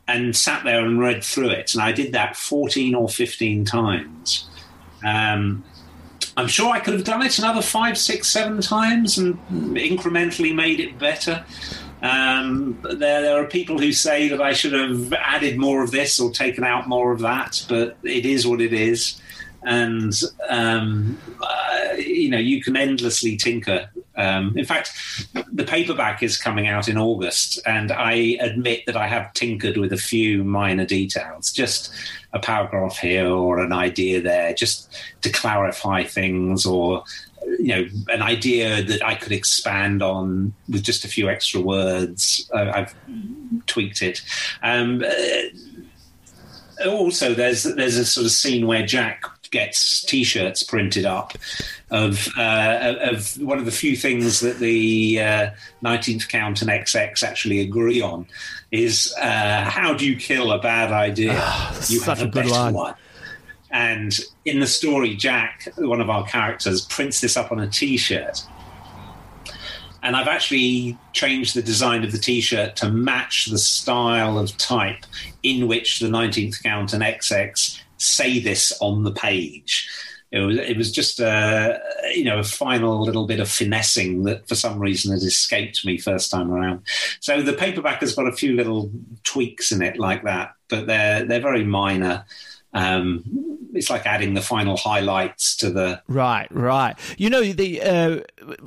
and 0.10 0.36
sat 0.36 0.66
there 0.66 0.86
and 0.86 1.00
read 1.00 1.24
through 1.24 1.52
it. 1.52 1.74
And 1.74 1.82
I 1.82 1.94
did 1.94 2.12
that 2.12 2.36
14 2.36 2.96
or 2.96 3.08
15 3.08 3.64
times. 3.64 4.50
Um, 5.06 5.64
I'm 6.36 6.48
sure 6.48 6.72
I 6.72 6.80
could 6.80 6.96
have 6.96 7.04
done 7.04 7.22
it 7.22 7.38
another 7.38 7.62
five, 7.62 7.98
six, 7.98 8.28
seven 8.28 8.62
times 8.62 9.18
and 9.18 9.38
incrementally 9.76 10.54
made 10.54 10.80
it 10.80 10.98
better. 10.98 11.46
Um, 12.02 12.80
there, 12.84 13.22
there 13.22 13.42
are 13.42 13.46
people 13.46 13.80
who 13.80 13.94
say 13.94 14.28
that 14.28 14.42
I 14.42 14.54
should 14.54 14.74
have 14.74 15.14
added 15.14 15.58
more 15.58 15.84
of 15.84 15.92
this 15.92 16.20
or 16.20 16.32
taken 16.32 16.64
out 16.64 16.88
more 16.88 17.14
of 17.14 17.20
that, 17.20 17.66
but 17.70 17.98
it 18.04 18.26
is 18.26 18.46
what 18.46 18.62
it 18.62 18.74
is. 18.74 19.22
And, 19.66 20.14
um, 20.50 21.18
uh, 21.42 21.94
you 21.98 22.30
know, 22.30 22.38
you 22.38 22.62
can 22.62 22.76
endlessly 22.76 23.38
tinker. 23.38 23.90
Um, 24.16 24.58
in 24.58 24.66
fact, 24.66 24.92
the 25.52 25.64
paperback 25.64 26.22
is 26.22 26.38
coming 26.38 26.68
out 26.68 26.88
in 26.88 26.98
August, 26.98 27.60
and 27.66 27.92
I 27.92 28.38
admit 28.40 28.86
that 28.86 28.96
I 28.96 29.08
have 29.08 29.34
tinkered 29.34 29.78
with 29.78 29.92
a 29.92 29.98
few 29.98 30.44
minor 30.44 30.86
details, 30.86 31.52
just 31.52 31.92
a 32.32 32.40
paragraph 32.40 32.98
here 32.98 33.28
or 33.28 33.60
an 33.60 33.74
idea 33.74 34.22
there, 34.22 34.54
just 34.54 34.92
to 35.22 35.30
clarify 35.32 36.04
things 36.04 36.66
or 36.66 37.04
you 37.60 37.68
know 37.68 37.86
an 38.10 38.22
idea 38.22 38.82
that 38.84 39.06
I 39.06 39.16
could 39.16 39.32
expand 39.32 40.02
on 40.02 40.54
with 40.70 40.84
just 40.84 41.06
a 41.06 41.08
few 41.08 41.30
extra 41.30 41.62
words. 41.62 42.50
Uh, 42.54 42.72
I've 42.74 42.96
tweaked 43.68 44.02
it. 44.02 44.22
Um, 44.62 45.04
uh, 45.04 46.90
also, 46.90 47.34
there's 47.34 47.64
there's 47.64 47.98
a 47.98 48.06
sort 48.06 48.26
of 48.26 48.32
scene 48.32 48.68
where 48.68 48.86
Jack 48.86 49.26
gets 49.54 50.02
T-shirts 50.04 50.64
printed 50.64 51.06
up 51.06 51.32
of 51.92 52.28
uh, 52.38 52.96
of 53.00 53.40
one 53.40 53.60
of 53.60 53.66
the 53.66 53.72
few 53.72 53.96
things 53.96 54.42
that 54.42 54.58
the 54.60 55.22
uh, 55.22 55.52
Nineteenth 55.82 56.28
Count 56.28 56.62
and 56.62 56.70
XX 56.70 57.24
actually 57.24 57.62
agree 57.62 58.02
on 58.02 58.26
is 58.72 59.16
uh, 59.22 59.64
how 59.64 59.94
do 59.94 60.06
you 60.06 60.18
kill 60.18 60.52
a 60.52 60.60
bad 60.60 60.92
idea? 60.92 61.38
Oh, 61.40 61.82
you 61.88 62.02
have 62.02 62.22
a, 62.22 62.26
a 62.26 62.28
good 62.28 62.48
line. 62.48 62.74
one. 62.74 62.96
And 63.72 64.20
in 64.46 64.60
the 64.60 64.68
story, 64.68 65.16
Jack, 65.16 65.70
one 65.78 66.02
of 66.02 66.10
our 66.10 66.26
characters, 66.26 66.82
prints 66.82 67.22
this 67.22 67.38
up 67.38 67.52
on 67.52 67.60
a 67.60 67.68
T-shirt. 67.68 68.44
And 70.04 70.16
I've 70.16 70.28
actually 70.28 70.98
changed 71.14 71.56
the 71.56 71.64
design 71.64 72.04
of 72.04 72.12
the 72.12 72.20
T-shirt 72.20 72.76
to 72.78 72.90
match 72.90 73.46
the 73.46 73.58
style 73.58 74.38
of 74.38 74.56
type 74.58 75.06
in 75.42 75.68
which 75.68 76.00
the 76.00 76.08
19th 76.08 76.62
Count 76.62 76.94
and 76.94 77.02
XX 77.02 77.83
say 78.04 78.40
this 78.40 78.74
on 78.82 79.04
the 79.04 79.12
page. 79.12 79.90
It 80.32 80.40
was, 80.40 80.58
it 80.58 80.78
was 80.78 80.92
just 80.92 81.20
a 81.20 81.80
you 82.12 82.24
know 82.24 82.40
a 82.40 82.44
final 82.44 83.04
little 83.04 83.28
bit 83.28 83.40
of 83.40 83.50
finessing 83.50 84.24
that 84.24 84.48
for 84.48 84.56
some 84.56 84.80
reason 84.80 85.12
had 85.12 85.22
escaped 85.22 85.86
me 85.86 86.00
first 86.00 86.32
time 86.32 86.52
around. 86.52 86.82
So 87.20 87.44
the 87.44 87.54
paperback 87.54 88.00
has 88.02 88.16
got 88.16 88.28
a 88.28 88.32
few 88.32 88.56
little 88.56 88.92
tweaks 89.24 89.72
in 89.72 89.84
it 89.84 89.98
like 89.98 90.24
that, 90.24 90.56
but 90.70 90.88
they're 90.88 91.24
they're 91.24 91.40
very 91.40 91.64
minor. 91.64 92.26
Um, 92.74 93.24
it's 93.74 93.90
like 93.90 94.06
adding 94.06 94.34
the 94.34 94.42
final 94.42 94.78
highlights 94.78 95.58
to 95.58 95.70
the 95.70 96.02
right, 96.08 96.48
right. 96.52 96.96
You 97.18 97.30
know, 97.30 97.44
the 97.44 97.82
uh, 97.82 98.20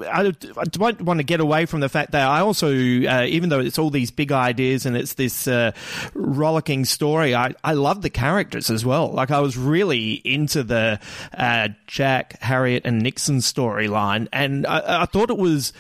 I, 0.03 0.33
I 0.57 0.65
don't 0.65 1.01
want 1.03 1.19
to 1.19 1.25
get 1.25 1.41
away 1.41 1.67
from 1.67 1.81
the 1.81 1.89
fact 1.89 2.13
that 2.13 2.27
I 2.27 2.41
also, 2.41 2.69
uh, 2.71 3.25
even 3.29 3.49
though 3.49 3.61
it's 3.61 3.79
all 3.79 3.91
these 3.91 4.11
big 4.11 4.33
ideas 4.33 4.87
and 4.87 4.97
it's 4.97 5.15
this 5.15 5.47
uh, 5.47 5.73
rollicking 6.15 6.85
story, 6.85 7.35
I 7.35 7.55
I 7.63 7.75
love 7.75 8.03
the 8.03 8.11
characters 8.11 8.71
as 8.71 8.85
well. 8.85 9.11
Like 9.11 9.31
I 9.31 9.41
was 9.41 9.57
really 9.57 10.15
into 10.25 10.63
the 10.63 11.01
uh, 11.37 11.69
Jack, 11.87 12.41
Harriet, 12.41 12.85
and 12.85 13.01
Nixon 13.01 13.39
storyline, 13.39 14.29
and 14.33 14.67
I, 14.67 15.03
I 15.03 15.07
thought 15.07 15.31
it 15.31 15.39
was 15.39 15.73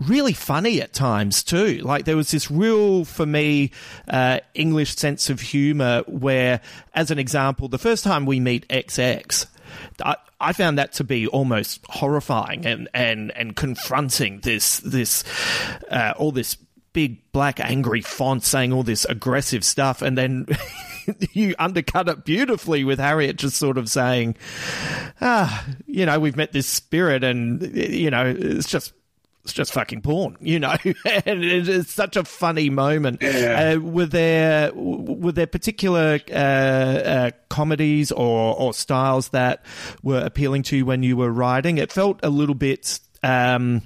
really 0.00 0.32
funny 0.32 0.80
at 0.80 0.92
times 0.92 1.42
too. 1.42 1.78
Like 1.78 2.04
there 2.04 2.16
was 2.16 2.30
this 2.30 2.50
real, 2.50 3.04
for 3.04 3.26
me, 3.26 3.70
uh, 4.08 4.40
English 4.54 4.96
sense 4.96 5.30
of 5.30 5.40
humor 5.40 6.02
where, 6.06 6.60
as 6.94 7.10
an 7.10 7.18
example, 7.18 7.68
the 7.68 7.78
first 7.78 8.04
time 8.04 8.26
we 8.26 8.40
meet 8.40 8.66
XX, 8.68 9.46
I, 10.04 10.16
I 10.40 10.52
found 10.52 10.78
that 10.78 10.94
to 10.94 11.04
be 11.04 11.26
almost 11.26 11.84
horrifying 11.86 12.66
and, 12.66 12.88
and, 12.94 13.30
and 13.36 13.54
confronting 13.54 14.40
this, 14.40 14.78
this, 14.78 15.22
uh, 15.90 16.14
all 16.16 16.32
this 16.32 16.56
big 16.92 17.30
black 17.32 17.60
angry 17.60 18.00
font 18.00 18.42
saying 18.42 18.72
all 18.72 18.82
this 18.82 19.04
aggressive 19.04 19.64
stuff, 19.64 20.02
and 20.02 20.18
then 20.18 20.46
you 21.32 21.54
undercut 21.58 22.08
it 22.08 22.24
beautifully 22.24 22.84
with 22.84 22.98
Harriet 22.98 23.36
just 23.36 23.56
sort 23.56 23.78
of 23.78 23.88
saying, 23.88 24.36
ah, 25.20 25.64
you 25.86 26.06
know, 26.06 26.18
we've 26.18 26.36
met 26.36 26.52
this 26.52 26.66
spirit, 26.66 27.22
and 27.22 27.62
you 27.76 28.10
know, 28.10 28.26
it's 28.26 28.68
just 28.68 28.92
it's 29.50 29.56
just 29.56 29.72
fucking 29.72 30.00
porn, 30.02 30.36
you 30.40 30.60
know. 30.60 30.76
and 31.04 31.44
it's 31.44 31.92
such 31.92 32.16
a 32.16 32.24
funny 32.24 32.70
moment. 32.70 33.20
Yeah. 33.20 33.74
Uh, 33.74 33.80
were 33.80 34.06
there 34.06 34.72
were 34.74 35.32
there 35.32 35.48
particular 35.48 36.20
uh, 36.30 36.34
uh, 36.34 37.30
comedies 37.48 38.12
or, 38.12 38.56
or 38.56 38.72
styles 38.72 39.30
that 39.30 39.64
were 40.02 40.20
appealing 40.20 40.62
to 40.64 40.76
you 40.76 40.86
when 40.86 41.02
you 41.02 41.16
were 41.16 41.30
writing? 41.30 41.78
It 41.78 41.90
felt 41.92 42.20
a 42.22 42.30
little 42.30 42.54
bit. 42.54 43.00
Um, 43.22 43.80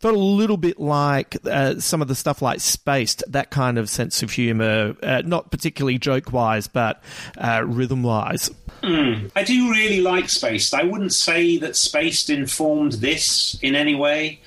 felt 0.00 0.14
a 0.14 0.18
little 0.18 0.56
bit 0.56 0.80
like 0.80 1.36
uh, 1.44 1.80
some 1.80 2.00
of 2.00 2.08
the 2.08 2.14
stuff 2.14 2.40
like 2.40 2.60
Spaced, 2.60 3.22
that 3.28 3.50
kind 3.50 3.76
of 3.76 3.90
sense 3.90 4.22
of 4.22 4.30
humor, 4.30 4.94
uh, 5.02 5.20
not 5.22 5.50
particularly 5.50 5.98
joke 5.98 6.32
wise, 6.32 6.66
but 6.66 7.02
uh, 7.36 7.62
rhythm 7.66 8.02
wise. 8.02 8.50
Mm. 8.82 9.30
I 9.36 9.42
do 9.42 9.70
really 9.70 10.00
like 10.00 10.30
Spaced. 10.30 10.72
I 10.72 10.84
wouldn't 10.84 11.12
say 11.12 11.58
that 11.58 11.76
Spaced 11.76 12.30
informed 12.30 12.92
this 12.92 13.58
in 13.60 13.74
any 13.74 13.94
way. 13.94 14.40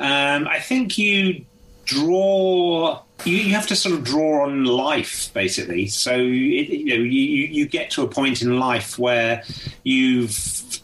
Um, 0.00 0.48
I 0.48 0.58
think 0.58 0.98
you 0.98 1.44
draw. 1.84 3.02
You, 3.24 3.36
you, 3.36 3.54
have 3.54 3.66
to 3.66 3.76
sort 3.76 3.94
of 3.94 4.02
draw 4.02 4.44
on 4.44 4.64
life, 4.64 5.30
basically. 5.34 5.88
So 5.88 6.14
it, 6.14 6.22
you 6.22 6.96
know, 6.96 7.04
you, 7.04 7.20
you 7.46 7.66
get 7.66 7.90
to 7.90 8.02
a 8.02 8.08
point 8.08 8.40
in 8.40 8.58
life 8.58 8.98
where 8.98 9.42
you've 9.84 10.80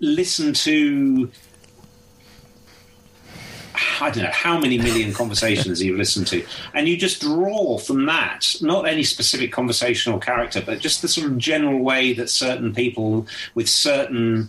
listened 0.00 0.56
to 0.56 1.30
I 4.00 4.10
don't 4.10 4.24
know 4.24 4.30
how 4.30 4.58
many 4.58 4.78
million 4.78 5.12
conversations 5.12 5.82
you've 5.82 5.98
listened 5.98 6.26
to, 6.28 6.44
and 6.74 6.88
you 6.88 6.96
just 6.96 7.20
draw 7.20 7.78
from 7.78 8.06
that, 8.06 8.54
not 8.60 8.86
any 8.88 9.02
specific 9.02 9.52
conversational 9.52 10.18
character, 10.18 10.62
but 10.64 10.80
just 10.80 11.02
the 11.02 11.08
sort 11.08 11.26
of 11.26 11.38
general 11.38 11.78
way 11.78 12.12
that 12.14 12.28
certain 12.28 12.74
people 12.74 13.26
with 13.54 13.68
certain 13.68 14.48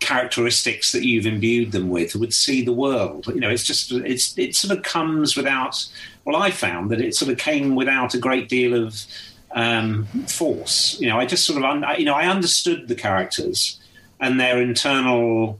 characteristics 0.00 0.92
that 0.92 1.04
you've 1.04 1.26
imbued 1.26 1.72
them 1.72 1.88
with 1.88 2.14
would 2.14 2.34
see 2.34 2.64
the 2.64 2.72
world. 2.72 3.26
You 3.26 3.40
know, 3.40 3.50
it's 3.50 3.64
just 3.64 3.92
it's 3.92 4.36
it 4.38 4.54
sort 4.54 4.76
of 4.76 4.84
comes 4.84 5.36
without. 5.36 5.86
Well, 6.24 6.36
I 6.36 6.50
found 6.50 6.90
that 6.90 7.00
it 7.00 7.14
sort 7.14 7.30
of 7.30 7.38
came 7.38 7.74
without 7.74 8.14
a 8.14 8.18
great 8.18 8.48
deal 8.48 8.74
of 8.74 9.04
um, 9.52 10.06
force. 10.26 10.98
You 11.00 11.08
know, 11.08 11.18
I 11.18 11.26
just 11.26 11.44
sort 11.44 11.58
of 11.58 11.64
un, 11.64 11.84
you 11.98 12.04
know 12.04 12.14
I 12.14 12.26
understood 12.26 12.88
the 12.88 12.94
characters 12.94 13.80
and 14.20 14.40
their 14.40 14.60
internal. 14.60 15.58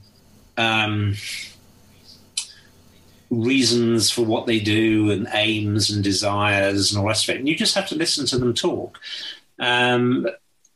Um, 0.57 1.15
reasons 3.31 4.09
for 4.09 4.21
what 4.21 4.45
they 4.45 4.59
do 4.59 5.09
and 5.11 5.27
aims 5.33 5.89
and 5.89 6.03
desires 6.03 6.91
and 6.91 7.03
all 7.03 7.09
of 7.09 7.29
it. 7.29 7.37
And 7.37 7.49
you 7.49 7.55
just 7.55 7.75
have 7.75 7.87
to 7.87 7.95
listen 7.95 8.25
to 8.27 8.37
them 8.37 8.53
talk. 8.53 8.99
Um, 9.59 10.27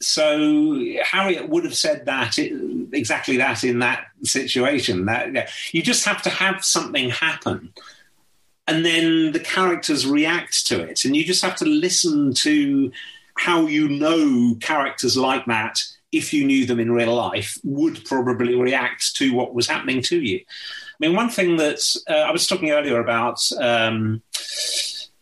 so 0.01 0.81
Harriet 1.03 1.49
would 1.49 1.65
have 1.65 1.75
said 1.75 2.05
that 2.05 2.37
exactly 2.37 3.37
that 3.37 3.63
in 3.63 3.79
that 3.79 4.05
situation. 4.23 5.05
That 5.05 5.49
you 5.71 5.81
just 5.81 6.05
have 6.05 6.21
to 6.23 6.29
have 6.29 6.63
something 6.63 7.09
happen, 7.09 7.73
and 8.67 8.85
then 8.85 9.33
the 9.33 9.39
characters 9.39 10.07
react 10.07 10.67
to 10.67 10.81
it, 10.81 11.03
and 11.03 11.15
you 11.15 11.25
just 11.25 11.43
have 11.43 11.55
to 11.57 11.65
listen 11.65 12.33
to 12.35 12.91
how 13.37 13.67
you 13.67 13.89
know 13.89 14.55
characters 14.61 15.17
like 15.17 15.45
that. 15.47 15.79
If 16.11 16.33
you 16.33 16.43
knew 16.45 16.65
them 16.65 16.79
in 16.79 16.91
real 16.91 17.13
life, 17.13 17.59
would 17.63 18.03
probably 18.05 18.55
react 18.55 19.15
to 19.17 19.33
what 19.33 19.53
was 19.53 19.67
happening 19.67 20.01
to 20.03 20.19
you. 20.19 20.39
I 20.39 21.07
mean, 21.07 21.15
one 21.15 21.29
thing 21.29 21.57
that 21.57 21.81
uh, 22.09 22.13
I 22.13 22.31
was 22.31 22.47
talking 22.47 22.71
earlier 22.71 22.99
about. 22.99 23.39
Um, 23.59 24.23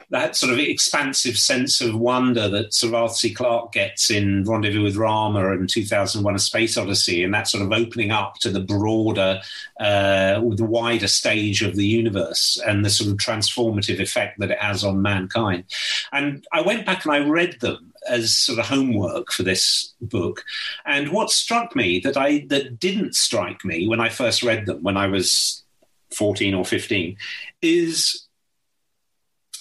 that 0.10 0.36
sort 0.38 0.54
of 0.54 0.60
expansive 0.60 1.38
sense 1.38 1.82
of 1.82 1.96
wonder 1.96 2.48
that 2.48 2.74
Sir 2.74 2.96
Arthur 2.96 3.14
C. 3.14 3.34
Clarke 3.34 3.74
gets 3.74 4.10
in 4.10 4.46
Rendezvous 4.46 4.84
with 4.84 4.96
Rama 4.96 5.52
and 5.52 5.70
2001: 5.70 6.36
A 6.36 6.40
Space 6.40 6.78
Odyssey, 6.78 7.24
and 7.24 7.34
that 7.34 7.48
sort 7.48 7.64
of 7.64 7.74
opening 7.74 8.12
up 8.12 8.36
to 8.36 8.50
the 8.50 8.62
broader, 8.62 9.42
uh, 9.80 10.40
the 10.40 10.68
wider 10.68 11.08
stage 11.08 11.62
of 11.62 11.76
the 11.76 11.86
universe, 11.86 12.62
and 12.66 12.86
the 12.86 12.90
sort 12.90 13.10
of 13.10 13.18
transformative 13.18 14.00
effect 14.00 14.40
that 14.40 14.52
it 14.52 14.60
has 14.60 14.84
on 14.84 15.02
mankind. 15.02 15.66
And 16.14 16.46
I 16.54 16.62
went 16.62 16.86
back 16.86 17.04
and 17.04 17.14
I 17.14 17.20
read 17.20 17.60
them 17.60 17.94
as 18.08 18.38
sort 18.38 18.60
of 18.60 18.66
homework 18.66 19.32
for 19.32 19.44
this 19.44 19.94
book. 20.02 20.44
And 20.86 21.10
what 21.10 21.32
struck 21.32 21.76
me 21.76 22.00
that 22.00 22.16
I 22.16 22.46
that 22.48 22.80
didn't 22.80 23.16
strike 23.16 23.66
me 23.66 23.88
when 23.88 24.00
I 24.00 24.10
first 24.10 24.44
read 24.44 24.66
them 24.66 24.84
when 24.84 24.96
I 24.96 25.08
was 25.08 25.64
14 26.12 26.54
or 26.54 26.64
15 26.64 27.18
is 27.62 28.27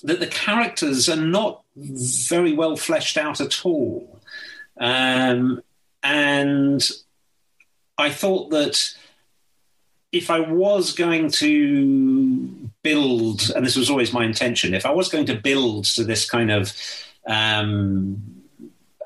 that 0.07 0.21
the 0.21 0.27
characters 0.27 1.09
are 1.09 1.17
not 1.17 1.63
very 1.77 2.53
well 2.53 2.77
fleshed 2.77 3.19
out 3.19 3.41
at 3.41 3.67
all. 3.67 4.21
Um, 4.79 5.61
and 6.03 6.89
I 7.99 8.11
thought 8.11 8.51
that 8.51 8.95
if 10.13 10.31
I 10.31 10.41
was 10.41 10.93
going 10.93 11.31
to 11.33 12.71
build, 12.83 13.51
and 13.55 13.67
this 13.67 13.77
was 13.77 13.91
always 13.91 14.13
my 14.13 14.25
intention, 14.25 14.75
if 14.75 14.87
I 14.87 14.93
was 14.93 15.09
going 15.09 15.27
to 15.27 15.35
build 15.35 15.87
to 15.97 16.05
this 16.05 16.31
kind 16.31 16.53
of 16.53 16.73
um, 17.27 18.23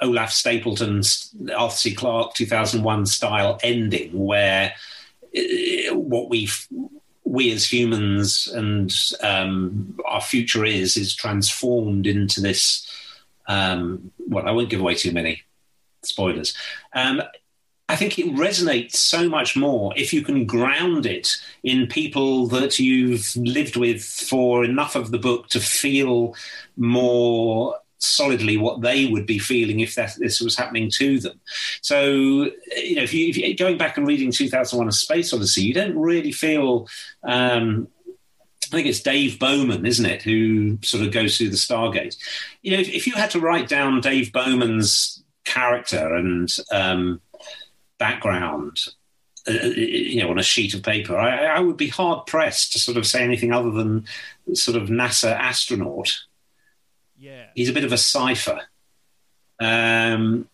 Olaf 0.03 0.31
Stapledon's 0.31 1.35
Arthur 1.57 1.77
C. 1.77 1.95
Clarke 1.95 2.35
2001 2.35 3.07
style 3.07 3.59
ending, 3.63 4.13
where 4.13 4.75
uh, 5.35 5.95
what 5.95 6.29
we 6.29 6.49
we 7.31 7.53
as 7.53 7.73
humans 7.73 8.49
and 8.53 8.93
um, 9.23 9.97
our 10.05 10.21
future 10.21 10.65
is 10.65 10.97
is 10.97 11.15
transformed 11.15 12.07
into 12.07 12.41
this. 12.41 12.87
Um, 13.47 14.11
well, 14.27 14.49
I 14.49 14.51
won't 14.51 14.69
give 14.69 14.81
away 14.81 14.97
too 14.97 15.13
many 15.13 15.43
spoilers. 16.03 16.57
Um, 16.93 17.23
I 17.89 17.95
think 17.95 18.19
it 18.19 18.27
resonates 18.35 18.97
so 18.97 19.29
much 19.29 19.57
more 19.57 19.93
if 19.97 20.13
you 20.13 20.23
can 20.23 20.45
ground 20.45 21.07
it 21.07 21.37
in 21.63 21.87
people 21.87 22.49
that 22.49 22.79
you've 22.81 23.35
lived 23.37 23.77
with 23.77 24.03
for 24.03 24.65
enough 24.65 24.97
of 24.97 25.13
the 25.13 25.19
book 25.19 25.49
to 25.51 25.61
feel 25.61 26.35
more 26.77 27.77
solidly 28.01 28.57
what 28.57 28.81
they 28.81 29.07
would 29.07 29.27
be 29.27 29.39
feeling 29.39 29.81
if 29.81 29.95
that, 29.95 30.15
this 30.19 30.41
was 30.41 30.57
happening 30.57 30.91
to 30.95 31.21
them. 31.21 31.41
So, 31.83 32.01
you 32.77 32.97
know, 32.97 33.03
if, 33.03 33.15
you, 33.15 33.29
if 33.29 33.37
you 33.37 33.57
going 33.57 33.79
back 33.79 33.97
and 33.97 34.07
reading 34.07 34.33
2001: 34.33 34.89
A 34.89 34.93
Space 34.93 35.33
Odyssey, 35.33 35.63
you 35.63 35.75
don't 35.75 35.97
really 35.97 36.33
feel. 36.33 36.89
Um, 37.23 37.89
I 38.73 38.77
think 38.77 38.87
it's 38.87 39.01
Dave 39.01 39.39
Bowman, 39.41 39.85
isn't 39.85 40.07
it, 40.07 40.23
who 40.23 40.79
sort 40.83 41.05
of 41.05 41.13
goes 41.13 41.37
through 41.37 41.49
the 41.49 41.57
Stargate. 41.57 42.17
You 42.63 42.73
know, 42.73 42.81
if, 42.81 42.89
if 42.89 43.07
you 43.07 43.15
had 43.15 43.31
to 43.31 43.41
write 43.41 43.69
down 43.69 44.01
Dave 44.01 44.33
Bowman's 44.33 45.25
character 45.45 46.15
and 46.15 46.49
um, 46.71 47.21
background, 47.99 48.81
uh, 49.49 49.53
uh 49.53 49.67
you 49.67 50.23
know, 50.23 50.31
on 50.31 50.39
a 50.39 50.45
sheet 50.45 50.75
of 50.75 50.85
paper, 50.85 51.17
I, 51.17 51.47
I 51.47 51.59
would 51.59 51.77
be 51.77 51.89
hard 51.89 52.27
pressed 52.27 52.73
to 52.75 52.79
sort 52.79 52.97
of 52.97 53.09
say 53.09 53.25
anything 53.25 53.53
other 53.53 53.73
than 53.73 54.07
sort 54.55 54.81
of 54.81 54.89
NASA 54.89 55.33
astronaut 55.33 56.13
yeah. 57.21 57.47
He's 57.55 57.69
a 57.69 57.73
bit 57.73 57.85
of 57.85 57.93
a 57.93 57.99
cipher. 57.99 58.61
Um, 59.61 60.49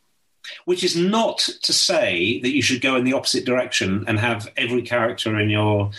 which 0.65 0.85
is 0.85 0.97
not 0.97 1.39
to 1.39 1.73
say 1.73 2.41
that 2.41 2.51
you 2.51 2.63
should 2.63 2.81
go 2.81 2.97
in 2.97 3.05
the 3.05 3.13
opposite 3.13 3.45
direction 3.45 4.05
and 4.07 4.19
have 4.19 4.49
every 4.57 4.83
character 4.83 5.39
in 5.39 5.49
your 5.51 5.91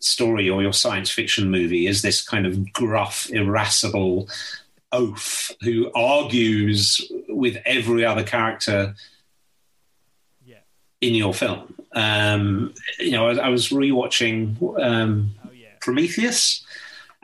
story 0.00 0.48
or 0.48 0.62
your 0.62 0.72
science 0.72 1.10
fiction 1.10 1.50
movie 1.50 1.86
is 1.86 2.02
this 2.02 2.22
kind 2.22 2.46
of 2.46 2.72
gruff, 2.72 3.28
irascible 3.30 4.28
oaf 4.92 5.50
who 5.62 5.90
argues 5.92 7.00
with 7.28 7.56
every 7.64 8.04
other 8.04 8.22
character 8.22 8.94
yeah. 10.44 10.58
in 11.00 11.14
your 11.14 11.34
film. 11.34 11.74
Um, 11.92 12.74
you 12.98 13.12
know, 13.12 13.28
I, 13.28 13.46
I 13.46 13.48
was 13.48 13.68
rewatching 13.68 14.60
um, 14.80 15.34
oh, 15.44 15.50
yeah. 15.52 15.68
Prometheus 15.80 16.65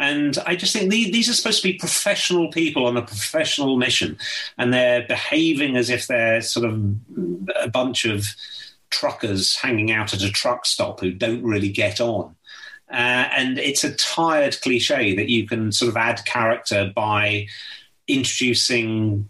and 0.02 0.36
I 0.46 0.56
just 0.56 0.72
think 0.72 0.90
these 0.90 1.28
are 1.28 1.32
supposed 1.32 1.62
to 1.62 1.68
be 1.68 1.78
professional 1.78 2.48
people 2.48 2.86
on 2.86 2.96
a 2.96 3.02
professional 3.02 3.76
mission, 3.76 4.18
and 4.58 4.74
they're 4.74 5.06
behaving 5.06 5.76
as 5.76 5.90
if 5.90 6.08
they're 6.08 6.40
sort 6.40 6.66
of 6.66 6.96
a 7.54 7.68
bunch 7.68 8.04
of 8.04 8.26
truckers 8.90 9.54
hanging 9.54 9.92
out 9.92 10.12
at 10.12 10.24
a 10.24 10.32
truck 10.32 10.66
stop 10.66 10.98
who 10.98 11.12
don't 11.12 11.44
really 11.44 11.68
get 11.68 12.00
on. 12.00 12.34
Uh, 12.90 13.30
and 13.36 13.60
it's 13.60 13.84
a 13.84 13.94
tired 13.94 14.60
cliche 14.60 15.14
that 15.14 15.30
you 15.30 15.46
can 15.46 15.70
sort 15.70 15.88
of 15.88 15.96
add 15.96 16.24
character 16.24 16.90
by 16.92 17.46
introducing 18.08 19.28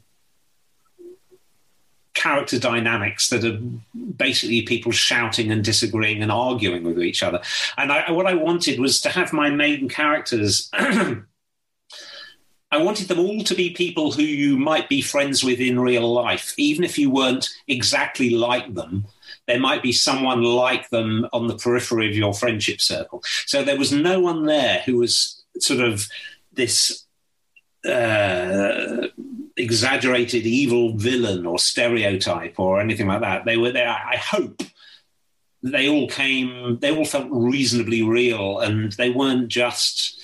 character 2.22 2.58
dynamics 2.58 3.28
that 3.30 3.44
are 3.44 3.58
basically 4.16 4.62
people 4.62 4.92
shouting 4.92 5.50
and 5.50 5.64
disagreeing 5.64 6.22
and 6.22 6.30
arguing 6.30 6.84
with 6.84 7.02
each 7.02 7.22
other. 7.22 7.40
And 7.76 7.90
I, 7.90 8.12
what 8.12 8.26
I 8.26 8.34
wanted 8.34 8.78
was 8.78 9.00
to 9.00 9.08
have 9.08 9.32
my 9.32 9.50
main 9.50 9.88
characters. 9.88 10.70
I 10.72 11.16
wanted 12.78 13.08
them 13.08 13.18
all 13.18 13.42
to 13.42 13.54
be 13.54 13.70
people 13.70 14.12
who 14.12 14.22
you 14.22 14.56
might 14.56 14.88
be 14.88 15.02
friends 15.02 15.42
with 15.42 15.58
in 15.58 15.80
real 15.80 16.10
life, 16.10 16.54
even 16.56 16.84
if 16.84 16.96
you 16.96 17.10
weren't 17.10 17.50
exactly 17.66 18.30
like 18.30 18.72
them. 18.72 19.06
There 19.48 19.60
might 19.60 19.82
be 19.82 19.92
someone 19.92 20.42
like 20.42 20.88
them 20.90 21.28
on 21.32 21.48
the 21.48 21.56
periphery 21.56 22.08
of 22.08 22.16
your 22.16 22.32
friendship 22.32 22.80
circle. 22.80 23.22
So 23.46 23.64
there 23.64 23.76
was 23.76 23.92
no 23.92 24.20
one 24.20 24.46
there 24.46 24.82
who 24.86 24.98
was 24.98 25.42
sort 25.58 25.80
of 25.80 26.06
this 26.52 27.04
uh, 27.84 29.08
exaggerated 29.62 30.44
evil 30.44 30.96
villain 30.96 31.46
or 31.46 31.58
stereotype 31.58 32.58
or 32.58 32.80
anything 32.80 33.06
like 33.06 33.20
that. 33.20 33.44
They 33.44 33.56
were 33.56 33.72
there. 33.72 33.88
I 33.88 34.16
hope 34.16 34.62
they 35.62 35.88
all 35.88 36.08
came. 36.08 36.78
They 36.80 36.94
all 36.94 37.04
felt 37.04 37.28
reasonably 37.30 38.02
real, 38.02 38.58
and 38.58 38.92
they 38.92 39.10
weren't 39.10 39.48
just 39.48 40.18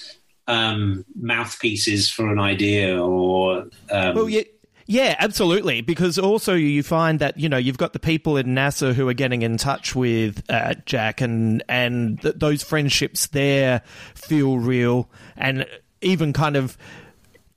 um, 0.46 1.04
mouthpieces 1.14 2.10
for 2.10 2.30
an 2.30 2.38
idea 2.38 3.02
or. 3.02 3.68
Um, 3.90 4.14
well, 4.14 4.28
yeah. 4.28 4.42
Yeah, 4.90 5.16
absolutely. 5.18 5.82
Because 5.82 6.18
also 6.18 6.54
you 6.54 6.82
find 6.82 7.18
that 7.18 7.38
you 7.38 7.50
know 7.50 7.58
you've 7.58 7.76
got 7.76 7.92
the 7.92 7.98
people 7.98 8.38
in 8.38 8.46
NASA 8.46 8.94
who 8.94 9.06
are 9.06 9.14
getting 9.14 9.42
in 9.42 9.58
touch 9.58 9.94
with 9.94 10.42
uh, 10.48 10.76
Jack, 10.86 11.20
and 11.20 11.62
and 11.68 12.22
th- 12.22 12.36
those 12.38 12.62
friendships 12.62 13.26
there 13.26 13.82
feel 14.14 14.58
real, 14.58 15.10
and 15.36 15.66
even 16.00 16.32
kind 16.32 16.56
of 16.56 16.78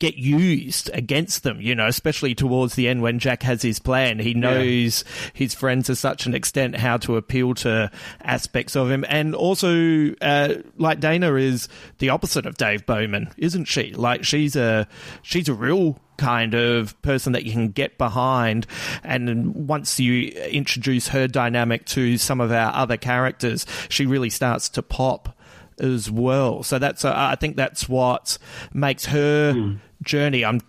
get 0.02 0.18
used 0.18 0.89
against 0.95 1.43
them, 1.43 1.62
you 1.62 1.76
know, 1.76 1.86
especially 1.86 2.34
towards 2.34 2.74
the 2.74 2.88
end 2.88 3.04
when 3.04 3.20
Jack 3.20 3.43
has 3.43 3.62
his 3.62 3.78
plan. 3.78 4.18
He 4.18 4.34
knows 4.34 5.06
yeah. 5.06 5.30
his 5.34 5.54
friends 5.54 5.86
to 5.88 5.95
such 5.95 6.26
an 6.26 6.34
extent 6.34 6.76
how 6.76 6.97
to 6.97 7.18
appeal 7.18 7.54
to 7.56 7.91
aspects 8.24 8.76
of 8.76 8.89
him. 8.89 9.06
And 9.08 9.36
also, 9.36 10.16
uh, 10.20 10.56
like 10.76 10.99
Dana 10.99 11.36
is 11.36 11.70
the 11.99 12.10
opposite 12.10 12.47
of 12.47 12.58
Dave 12.58 12.88
Bowman, 12.88 13.30
isn't 13.38 13.66
she? 13.66 13.93
Like 13.93 14.26
she's 14.26 14.56
a, 14.56 14.88
she's 15.22 15.47
a 15.47 15.54
real 15.54 15.99
kind 16.18 16.56
of 16.56 16.99
person 17.04 17.34
that 17.34 17.45
you 17.45 17.52
can 17.52 17.70
get 17.70 17.99
behind. 17.99 18.66
And 19.04 19.54
once 19.68 19.99
you 19.99 20.30
introduce 20.30 21.10
her 21.10 21.28
dynamic 21.28 21.86
to 21.88 22.18
some 22.18 22.41
of 22.41 22.52
our 22.52 22.74
other 22.74 22.97
characters, 22.97 23.68
she 23.88 24.08
really 24.08 24.32
starts 24.32 24.68
to 24.70 24.82
pop 24.82 25.38
as 25.80 26.10
well. 26.10 26.64
So 26.64 26.80
that's 26.80 27.06
uh, 27.06 27.14
I 27.16 27.36
think 27.36 27.56
that's 27.56 27.88
what 27.88 28.39
makes 28.74 29.06
her 29.06 29.54
mm. 29.54 29.80
Journey. 30.02 30.43
I'm 30.45 30.62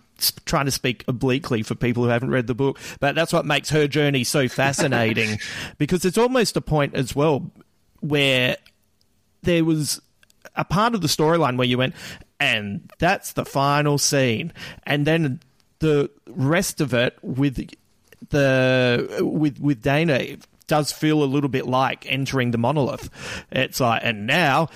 trying 0.45 0.65
to 0.65 0.71
speak 0.71 1.03
obliquely 1.07 1.63
for 1.63 1.75
people 1.75 2.03
who 2.03 2.09
haven't 2.09 2.31
read 2.31 2.47
the 2.47 2.55
book, 2.55 2.79
but 2.99 3.15
that's 3.15 3.33
what 3.33 3.45
makes 3.45 3.69
her 3.69 3.87
journey 3.87 4.23
so 4.23 4.47
fascinating 4.47 5.39
because 5.77 6.05
it's 6.05 6.17
almost 6.17 6.55
a 6.55 6.61
point 6.61 6.95
as 6.95 7.15
well 7.15 7.51
where 8.01 8.57
there 9.43 9.65
was 9.65 10.01
a 10.55 10.65
part 10.65 10.93
of 10.93 11.01
the 11.01 11.07
storyline 11.07 11.57
where 11.57 11.67
you 11.67 11.77
went, 11.77 11.95
and 12.39 12.89
that's 12.99 13.33
the 13.33 13.45
final 13.45 13.97
scene, 13.97 14.53
and 14.85 15.05
then 15.07 15.39
the 15.79 16.09
rest 16.27 16.79
of 16.81 16.93
it 16.93 17.17
with 17.21 17.69
the 18.29 19.19
with 19.21 19.59
with 19.59 19.81
Dana 19.81 20.37
does 20.67 20.91
feel 20.91 21.23
a 21.23 21.25
little 21.25 21.49
bit 21.49 21.67
like 21.67 22.05
entering 22.09 22.51
the 22.51 22.57
monolith. 22.57 23.09
It's 23.51 23.79
like, 23.79 24.01
and 24.03 24.25
now 24.25 24.69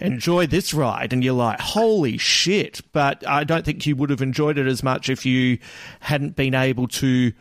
enjoy 0.00 0.46
this 0.46 0.74
ride. 0.74 1.12
And 1.12 1.22
you're 1.22 1.34
like, 1.34 1.60
holy 1.60 2.18
shit. 2.18 2.80
But 2.92 3.26
I 3.26 3.44
don't 3.44 3.64
think 3.64 3.86
you 3.86 3.96
would 3.96 4.10
have 4.10 4.22
enjoyed 4.22 4.58
it 4.58 4.66
as 4.66 4.82
much 4.82 5.08
if 5.08 5.24
you 5.26 5.58
hadn't 6.00 6.36
been 6.36 6.54
able 6.54 6.88
to 6.88 7.32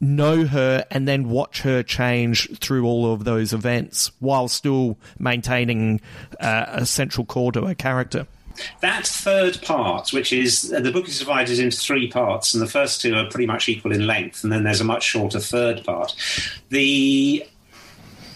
know 0.00 0.46
her 0.46 0.84
and 0.90 1.06
then 1.06 1.28
watch 1.28 1.60
her 1.62 1.82
change 1.82 2.48
through 2.58 2.86
all 2.86 3.12
of 3.12 3.24
those 3.24 3.52
events 3.52 4.10
while 4.18 4.48
still 4.48 4.98
maintaining 5.18 6.00
uh, 6.40 6.64
a 6.68 6.86
central 6.86 7.26
core 7.26 7.52
to 7.52 7.66
her 7.66 7.74
character. 7.74 8.26
That 8.80 9.06
third 9.06 9.62
part, 9.62 10.12
which 10.12 10.32
is 10.32 10.72
uh, 10.74 10.80
the 10.80 10.90
book 10.90 11.08
is 11.08 11.18
divided 11.18 11.58
into 11.58 11.76
three 11.76 12.10
parts, 12.10 12.52
and 12.52 12.62
the 12.62 12.66
first 12.66 13.00
two 13.00 13.14
are 13.14 13.28
pretty 13.30 13.46
much 13.46 13.68
equal 13.68 13.92
in 13.92 14.06
length, 14.06 14.42
and 14.42 14.52
then 14.52 14.64
there's 14.64 14.80
a 14.80 14.84
much 14.84 15.04
shorter 15.04 15.40
third 15.40 15.84
part. 15.84 16.14
The 16.68 17.46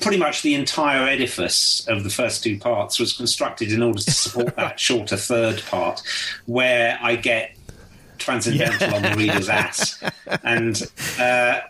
pretty 0.01 0.19
much 0.19 0.43
the 0.43 0.55
entire 0.55 1.07
edifice 1.07 1.87
of 1.89 2.05
the 2.05 2.11
first 2.11 2.43
two 2.43 2.59
parts 2.59 2.99
was 2.99 3.13
constructed 3.13 3.73
in 3.73 3.83
order 3.83 4.01
to 4.01 4.11
support 4.11 4.57
that 4.57 4.79
shorter 4.79 5.17
third 5.17 5.63
part, 5.67 6.03
where 6.47 6.99
I 7.01 7.17
get 7.17 7.57
transcendental 8.19 8.89
yeah. 8.89 8.95
on 8.95 9.03
the 9.03 9.15
reader's 9.17 9.49
ass, 9.49 10.03
and 10.43 10.81
uh, 11.19 11.61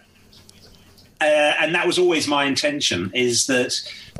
uh, 1.20 1.52
and 1.60 1.74
that 1.74 1.86
was 1.86 1.98
always 1.98 2.28
my 2.28 2.44
intention. 2.44 3.10
Is 3.14 3.46
that 3.46 3.74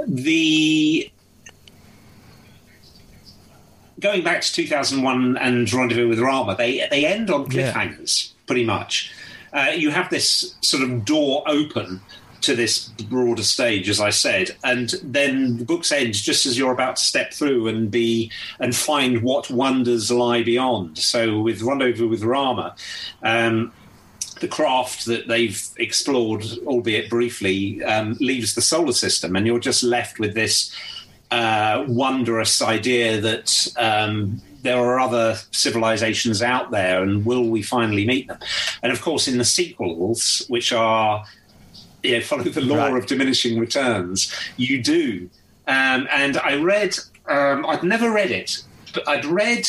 the 0.06 1.10
going 4.00 4.22
back 4.22 4.42
to 4.42 4.52
2001 4.52 5.36
and 5.38 5.72
Rendezvous 5.72 6.08
with 6.08 6.18
Rama, 6.18 6.56
they 6.56 6.86
they 6.90 7.06
end 7.06 7.30
on 7.30 7.46
cliffhangers 7.46 8.30
yeah. 8.30 8.36
pretty 8.46 8.64
much. 8.64 9.12
Uh, 9.52 9.70
you 9.74 9.90
have 9.90 10.10
this 10.10 10.56
sort 10.62 10.82
of 10.82 11.04
door 11.04 11.44
open 11.46 12.00
to 12.44 12.54
this 12.54 12.88
broader 12.88 13.42
stage, 13.42 13.88
as 13.88 14.00
I 14.00 14.10
said, 14.10 14.56
and 14.64 14.94
then 15.02 15.58
the 15.58 15.64
book's 15.64 15.92
ends 15.92 16.20
just 16.20 16.46
as 16.46 16.58
you're 16.58 16.72
about 16.72 16.96
to 16.96 17.02
step 17.02 17.32
through 17.32 17.68
and 17.68 17.90
be 17.90 18.30
and 18.60 18.74
find 18.74 19.22
what 19.22 19.50
wonders 19.50 20.10
lie 20.10 20.42
beyond. 20.42 20.98
So 20.98 21.40
with 21.40 21.62
Rendezvous 21.62 22.08
with 22.08 22.22
Rama. 22.22 22.74
Um, 23.22 23.72
the 24.40 24.48
craft 24.48 25.06
that 25.06 25.28
they've 25.28 25.62
explored, 25.78 26.44
albeit 26.66 27.08
briefly, 27.08 27.82
um, 27.84 28.16
leaves 28.20 28.54
the 28.54 28.60
solar 28.60 28.92
system, 28.92 29.36
and 29.36 29.46
you're 29.46 29.60
just 29.60 29.82
left 29.82 30.18
with 30.18 30.34
this 30.34 30.74
uh, 31.30 31.84
wondrous 31.88 32.60
idea 32.60 33.20
that 33.20 33.72
um, 33.76 34.42
there 34.62 34.78
are 34.78 34.98
other 34.98 35.36
civilizations 35.50 36.42
out 36.42 36.70
there, 36.70 37.02
and 37.02 37.24
will 37.24 37.48
we 37.48 37.62
finally 37.62 38.06
meet 38.06 38.26
them? 38.26 38.38
And 38.82 38.92
of 38.92 39.00
course, 39.00 39.28
in 39.28 39.38
the 39.38 39.44
sequels, 39.44 40.44
which 40.48 40.72
are 40.72 41.24
you 42.04 42.18
know, 42.18 42.20
follow 42.20 42.44
the 42.44 42.60
law 42.60 42.88
right. 42.88 42.96
of 42.96 43.06
diminishing 43.06 43.58
returns, 43.58 44.32
you 44.56 44.82
do. 44.82 45.28
Um, 45.66 46.06
and 46.10 46.36
I 46.38 46.56
read, 46.56 46.96
um, 47.28 47.64
I'd 47.66 47.82
never 47.82 48.10
read 48.10 48.30
it, 48.30 48.62
but 48.92 49.08
I'd 49.08 49.24
read 49.24 49.66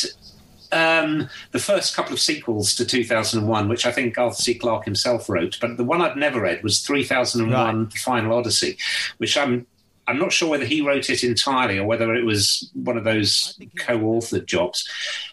um, 0.72 1.28
the 1.52 1.58
first 1.58 1.96
couple 1.96 2.12
of 2.12 2.20
sequels 2.20 2.74
to 2.76 2.84
2001, 2.84 3.68
which 3.68 3.86
I 3.86 3.92
think 3.92 4.18
Arthur 4.18 4.42
C. 4.42 4.54
Clarke 4.54 4.84
himself 4.84 5.28
wrote. 5.28 5.58
But 5.60 5.76
the 5.76 5.84
one 5.84 6.02
I'd 6.02 6.16
never 6.16 6.40
read 6.40 6.62
was 6.62 6.80
3001: 6.80 7.50
right. 7.50 7.90
The 7.90 7.98
Final 7.98 8.36
Odyssey, 8.36 8.76
which 9.18 9.36
I'm 9.36 9.66
I'm 10.06 10.18
not 10.18 10.32
sure 10.32 10.50
whether 10.50 10.64
he 10.64 10.82
wrote 10.82 11.10
it 11.10 11.24
entirely 11.24 11.78
or 11.78 11.86
whether 11.86 12.14
it 12.14 12.24
was 12.24 12.70
one 12.74 12.96
of 12.96 13.04
those 13.04 13.58
co-authored 13.78 14.46
jobs. 14.46 14.88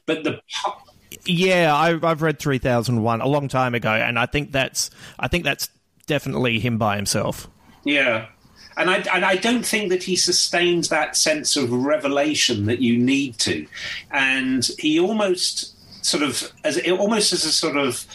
But 0.06 0.24
the 0.24 0.40
yeah, 1.26 1.76
I've, 1.76 2.04
I've 2.04 2.22
read 2.22 2.40
3001 2.40 3.22
a 3.22 3.28
long 3.28 3.48
time 3.48 3.76
ago, 3.76 3.92
and 3.92 4.18
I 4.18 4.26
think 4.26 4.52
that's 4.52 4.90
I 5.20 5.28
think 5.28 5.44
that's 5.44 5.70
definitely 6.06 6.60
him 6.60 6.78
by 6.78 6.96
himself. 6.96 7.48
Yeah. 7.84 8.28
And 8.76 8.90
I, 8.90 8.98
and 9.14 9.24
I 9.24 9.36
don't 9.36 9.66
think 9.66 9.90
that 9.90 10.04
he 10.04 10.16
sustains 10.16 10.90
that 10.90 11.16
sense 11.16 11.56
of 11.56 11.72
revelation 11.72 12.66
that 12.66 12.80
you 12.80 12.98
need 12.98 13.38
to. 13.40 13.68
And 14.10 14.68
he 14.80 15.00
almost 15.00 15.76
sort 16.04 16.24
of, 16.24 16.52
as 16.64 16.80
almost 16.90 17.34
as 17.34 17.46
a 17.46 17.52
sort 17.52 17.78
of 17.78 18.06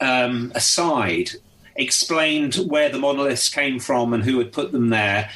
um, 0.00 0.52
aside, 0.54 1.30
explained 1.76 2.56
where 2.68 2.88
the 2.88 2.98
monoliths 2.98 3.48
came 3.48 3.78
from 3.78 4.12
and 4.12 4.22
who 4.22 4.38
had 4.38 4.52
put 4.52 4.72
them 4.72 4.90
there. 4.90 5.30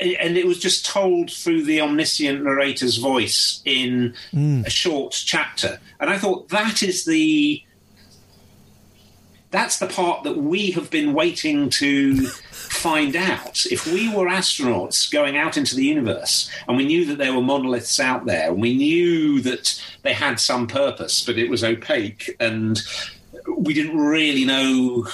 And 0.00 0.36
it 0.36 0.46
was 0.46 0.58
just 0.58 0.84
told 0.84 1.30
through 1.30 1.62
the 1.62 1.80
omniscient 1.80 2.42
narrator's 2.42 2.96
voice 2.96 3.62
in 3.64 4.14
mm. 4.32 4.66
a 4.66 4.70
short 4.70 5.12
chapter. 5.12 5.78
And 6.00 6.10
I 6.10 6.18
thought 6.18 6.48
that 6.48 6.82
is 6.82 7.04
the 7.04 7.62
that's 9.52 9.78
the 9.78 9.86
part 9.86 10.24
that 10.24 10.38
we 10.38 10.72
have 10.72 10.90
been 10.90 11.12
waiting 11.12 11.68
to 11.68 12.26
find 12.26 13.14
out. 13.14 13.64
If 13.66 13.86
we 13.86 14.12
were 14.12 14.26
astronauts 14.26 15.12
going 15.12 15.36
out 15.36 15.56
into 15.58 15.76
the 15.76 15.84
universe 15.84 16.50
and 16.66 16.76
we 16.76 16.86
knew 16.86 17.04
that 17.04 17.18
there 17.18 17.34
were 17.34 17.42
monoliths 17.42 18.00
out 18.00 18.24
there 18.24 18.50
and 18.50 18.60
we 18.60 18.74
knew 18.74 19.40
that 19.42 19.80
they 20.02 20.14
had 20.14 20.40
some 20.40 20.66
purpose, 20.66 21.22
but 21.24 21.38
it 21.38 21.50
was 21.50 21.62
opaque 21.62 22.34
and 22.40 22.80
we 23.58 23.74
didn't 23.74 23.98
really 23.98 24.46
know 24.46 25.06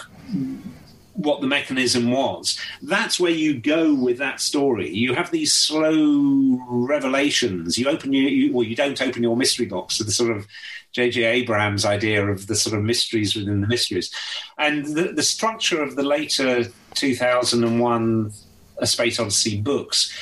what 1.15 1.41
the 1.41 1.49
mechanism 1.49 2.13
was. 2.13 2.57
That's 2.81 3.19
where 3.19 3.33
you 3.33 3.59
go 3.59 3.93
with 3.93 4.19
that 4.19 4.41
story. 4.41 4.89
You 4.95 5.15
have 5.15 5.33
these 5.33 5.53
slow 5.53 6.61
revelations. 6.69 7.77
You 7.77 7.89
open 7.89 8.13
your, 8.13 8.31
you, 8.31 8.53
well, 8.53 8.65
you 8.65 8.77
don't 8.77 9.03
open 9.03 9.25
your 9.25 9.37
mystery 9.37 9.67
box 9.67 9.99
to 9.99 10.05
the 10.05 10.13
sort 10.13 10.31
of 10.31 10.47
J.J. 10.93 11.25
Abrams' 11.25 11.85
idea 11.85 12.27
of 12.27 12.47
the 12.47 12.55
sort 12.55 12.77
of 12.77 12.83
mysteries 12.83 13.37
within 13.37 13.61
the 13.61 13.67
mysteries. 13.67 14.13
And 14.59 14.87
the, 14.87 15.13
the 15.13 15.23
structure 15.23 15.83
of 15.83 15.97
the 15.97 16.03
later 16.03 16.67
2001 16.95 18.33
A 18.79 18.87
Space 18.87 19.21
Odyssey 19.21 19.61
books, 19.61 20.13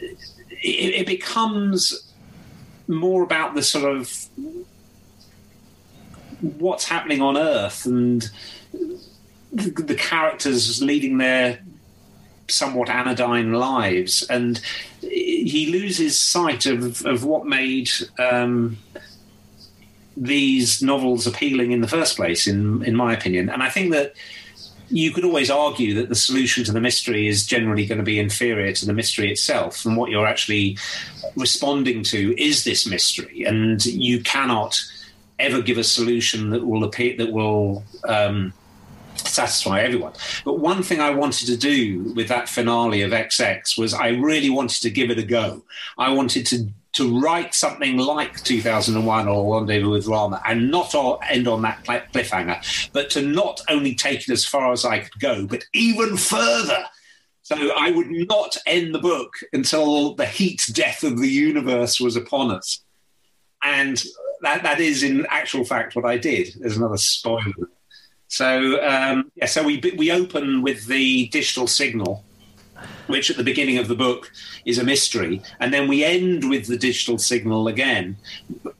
it, 0.00 0.94
it 0.94 1.06
becomes 1.06 2.12
more 2.86 3.22
about 3.22 3.54
the 3.54 3.62
sort 3.62 3.96
of 3.96 4.28
what's 6.40 6.84
happening 6.84 7.20
on 7.20 7.36
Earth 7.36 7.84
and 7.84 8.30
the, 9.52 9.70
the 9.70 9.94
characters 9.94 10.82
leading 10.82 11.18
their 11.18 11.60
somewhat 12.48 12.88
anodyne 12.88 13.52
lives, 13.52 14.22
and 14.30 14.60
he 15.00 15.68
loses 15.70 16.18
sight 16.18 16.66
of, 16.66 17.04
of 17.04 17.24
what 17.24 17.46
made 17.46 17.90
um, 18.18 18.78
these 20.20 20.82
novels 20.82 21.26
appealing 21.26 21.72
in 21.72 21.80
the 21.80 21.88
first 21.88 22.16
place, 22.16 22.46
in 22.46 22.82
in 22.84 22.94
my 22.94 23.12
opinion. 23.12 23.48
And 23.48 23.62
I 23.62 23.70
think 23.70 23.92
that 23.92 24.14
you 24.90 25.10
could 25.10 25.24
always 25.24 25.50
argue 25.50 25.94
that 25.94 26.08
the 26.08 26.14
solution 26.14 26.64
to 26.64 26.72
the 26.72 26.80
mystery 26.80 27.28
is 27.28 27.46
generally 27.46 27.84
going 27.84 27.98
to 27.98 28.04
be 28.04 28.18
inferior 28.18 28.72
to 28.72 28.86
the 28.86 28.94
mystery 28.94 29.30
itself, 29.30 29.84
and 29.84 29.96
what 29.96 30.10
you're 30.10 30.26
actually 30.26 30.78
responding 31.36 32.02
to 32.04 32.40
is 32.40 32.64
this 32.64 32.86
mystery, 32.86 33.44
and 33.44 33.84
you 33.84 34.20
cannot 34.22 34.80
ever 35.38 35.62
give 35.62 35.78
a 35.78 35.84
solution 35.84 36.50
that 36.50 36.66
will 36.66 36.84
appear 36.84 37.16
that 37.16 37.30
will 37.32 37.84
um, 38.08 38.52
satisfy 39.16 39.80
everyone. 39.80 40.12
But 40.44 40.58
one 40.58 40.82
thing 40.82 41.00
I 41.00 41.10
wanted 41.10 41.46
to 41.46 41.56
do 41.56 42.12
with 42.14 42.28
that 42.28 42.48
finale 42.48 43.02
of 43.02 43.12
XX 43.12 43.78
was 43.78 43.94
I 43.94 44.08
really 44.08 44.50
wanted 44.50 44.82
to 44.82 44.90
give 44.90 45.10
it 45.10 45.18
a 45.18 45.22
go. 45.22 45.62
I 45.96 46.12
wanted 46.12 46.46
to 46.46 46.68
to 46.94 47.20
write 47.20 47.54
something 47.54 47.96
like 47.96 48.42
2001 48.42 49.28
or 49.28 49.58
Rendezvous 49.58 49.90
with 49.90 50.06
Rama 50.06 50.40
and 50.46 50.70
not 50.70 50.94
end 51.28 51.46
on 51.46 51.62
that 51.62 51.84
cliffhanger, 51.84 52.90
but 52.92 53.10
to 53.10 53.22
not 53.22 53.60
only 53.68 53.94
take 53.94 54.22
it 54.22 54.30
as 54.30 54.44
far 54.44 54.72
as 54.72 54.84
I 54.84 55.00
could 55.00 55.20
go, 55.20 55.46
but 55.46 55.64
even 55.72 56.16
further. 56.16 56.84
So 57.42 57.56
I 57.76 57.90
would 57.90 58.10
not 58.10 58.56
end 58.66 58.94
the 58.94 58.98
book 58.98 59.34
until 59.52 60.14
the 60.14 60.26
heat 60.26 60.64
death 60.72 61.02
of 61.02 61.18
the 61.18 61.28
universe 61.28 62.00
was 62.00 62.16
upon 62.16 62.50
us. 62.50 62.82
And 63.62 64.02
that, 64.42 64.62
that 64.62 64.80
is, 64.80 65.02
in 65.02 65.26
actual 65.30 65.64
fact, 65.64 65.96
what 65.96 66.04
I 66.04 66.18
did. 66.18 66.54
There's 66.58 66.76
another 66.76 66.96
spoiler. 66.96 67.70
So 68.28 68.86
um, 68.86 69.32
yeah, 69.34 69.46
so 69.46 69.62
we 69.62 69.80
we 69.96 70.12
open 70.12 70.62
with 70.62 70.86
the 70.86 71.28
digital 71.28 71.66
signal, 71.66 72.24
which 73.08 73.30
at 73.30 73.36
the 73.36 73.44
beginning 73.44 73.78
of 73.78 73.88
the 73.88 73.94
book 73.94 74.32
is 74.64 74.78
a 74.78 74.84
mystery, 74.84 75.42
and 75.60 75.72
then 75.74 75.88
we 75.88 76.04
end 76.04 76.48
with 76.48 76.66
the 76.66 76.78
digital 76.78 77.18
signal 77.18 77.68
again, 77.68 78.16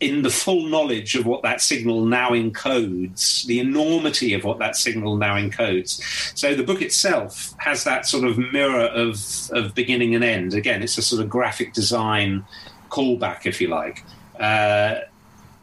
in 0.00 0.22
the 0.22 0.30
full 0.30 0.66
knowledge 0.66 1.14
of 1.16 1.26
what 1.26 1.42
that 1.42 1.60
signal 1.60 2.04
now 2.04 2.30
encodes, 2.30 3.44
the 3.46 3.58
enormity 3.58 4.32
of 4.34 4.44
what 4.44 4.58
that 4.58 4.76
signal 4.76 5.16
now 5.16 5.34
encodes. 5.34 6.00
So 6.38 6.54
the 6.54 6.62
book 6.62 6.80
itself 6.80 7.54
has 7.58 7.84
that 7.84 8.06
sort 8.06 8.24
of 8.24 8.38
mirror 8.38 8.86
of 8.86 9.20
of 9.50 9.74
beginning 9.74 10.14
and 10.14 10.24
end. 10.24 10.54
Again, 10.54 10.82
it's 10.82 10.98
a 10.98 11.02
sort 11.02 11.22
of 11.22 11.28
graphic 11.28 11.72
design 11.72 12.44
callback, 12.90 13.46
if 13.46 13.60
you 13.60 13.68
like. 13.68 14.04
Uh, 14.38 15.00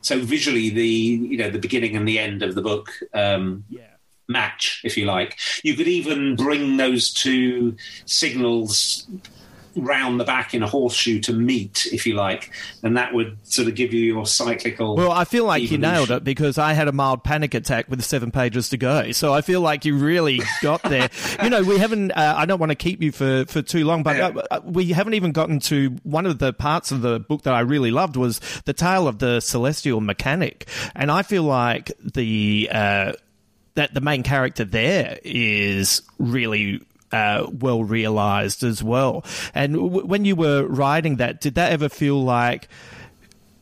so 0.02 0.20
visually, 0.20 0.70
the 0.70 0.88
you 0.88 1.38
know 1.38 1.50
the 1.50 1.60
beginning 1.60 1.96
and 1.96 2.08
the 2.08 2.20
end 2.20 2.44
of 2.44 2.56
the 2.56 2.62
book 2.62 2.92
um, 3.14 3.64
yeah. 3.70 3.95
Match, 4.28 4.82
if 4.84 4.98
you 4.98 5.06
like. 5.06 5.38
You 5.64 5.76
could 5.76 5.88
even 5.88 6.36
bring 6.36 6.78
those 6.78 7.12
two 7.12 7.76
signals 8.06 9.08
round 9.76 10.20
the 10.20 10.24
back 10.24 10.54
in 10.54 10.64
a 10.64 10.68
horseshoe 10.68 11.20
to 11.20 11.34
meet, 11.34 11.86
if 11.92 12.06
you 12.06 12.14
like, 12.14 12.52
and 12.84 12.98
that 12.98 13.14
would 13.14 13.38
sort 13.44 13.68
of 13.68 13.76
give 13.76 13.94
you 13.94 14.06
your 14.06 14.26
cyclical. 14.26 14.96
Well, 14.96 15.12
I 15.12 15.26
feel 15.26 15.46
like 15.46 15.64
evolution. 15.64 15.82
you 15.82 15.88
nailed 15.88 16.12
it 16.12 16.24
because 16.24 16.58
I 16.58 16.74
had 16.74 16.88
a 16.88 16.92
mild 16.92 17.24
panic 17.24 17.54
attack 17.54 17.90
with 17.90 18.04
seven 18.04 18.32
pages 18.32 18.70
to 18.70 18.78
go, 18.78 19.12
so 19.12 19.34
I 19.34 19.42
feel 19.42 19.62
like 19.62 19.86
you 19.86 19.98
really 19.98 20.42
got 20.62 20.82
there. 20.84 21.10
you 21.44 21.50
know, 21.50 21.64
we 21.64 21.78
haven't. 21.78 22.12
Uh, 22.12 22.36
I 22.38 22.46
don't 22.46 22.60
want 22.60 22.72
to 22.72 22.76
keep 22.76 23.02
you 23.02 23.12
for 23.12 23.46
for 23.46 23.62
too 23.62 23.86
long, 23.86 24.04
but 24.04 24.18
yeah. 24.18 24.42
uh, 24.52 24.62
we 24.64 24.88
haven't 24.88 25.14
even 25.16 25.32
gotten 25.32 25.60
to 25.62 25.98
one 26.04 26.26
of 26.26 26.40
the 26.40 26.54
parts 26.54 26.92
of 26.92 27.02
the 27.02 27.20
book 27.20 27.44
that 27.44 27.54
I 27.54 27.62
really 27.62 27.92
loved 27.92 28.16
was 28.16 28.40
the 28.66 28.74
tale 28.74 29.08
of 29.08 29.20
the 29.20 29.40
celestial 29.40 30.02
mechanic, 30.02 30.68
and 30.96 31.12
I 31.12 31.24
feel 31.24 31.44
like 31.44 31.92
the. 32.00 32.70
Uh, 32.72 33.14
that 33.76 33.94
the 33.94 34.02
main 34.02 34.24
character 34.24 34.66
there 34.66 35.20
is 35.24 36.02
really 36.18 36.82
uh, 37.12 37.48
well 37.52 37.84
realized 37.84 38.64
as 38.64 38.84
well. 38.84 39.24
And 39.54 39.74
w- 39.74 40.06
when 40.06 40.26
you 40.26 40.36
were 40.36 40.66
writing 40.66 41.18
that, 41.18 41.40
did 41.42 41.56
that 41.56 41.72
ever 41.72 41.90
feel 41.90 42.22
like, 42.22 42.68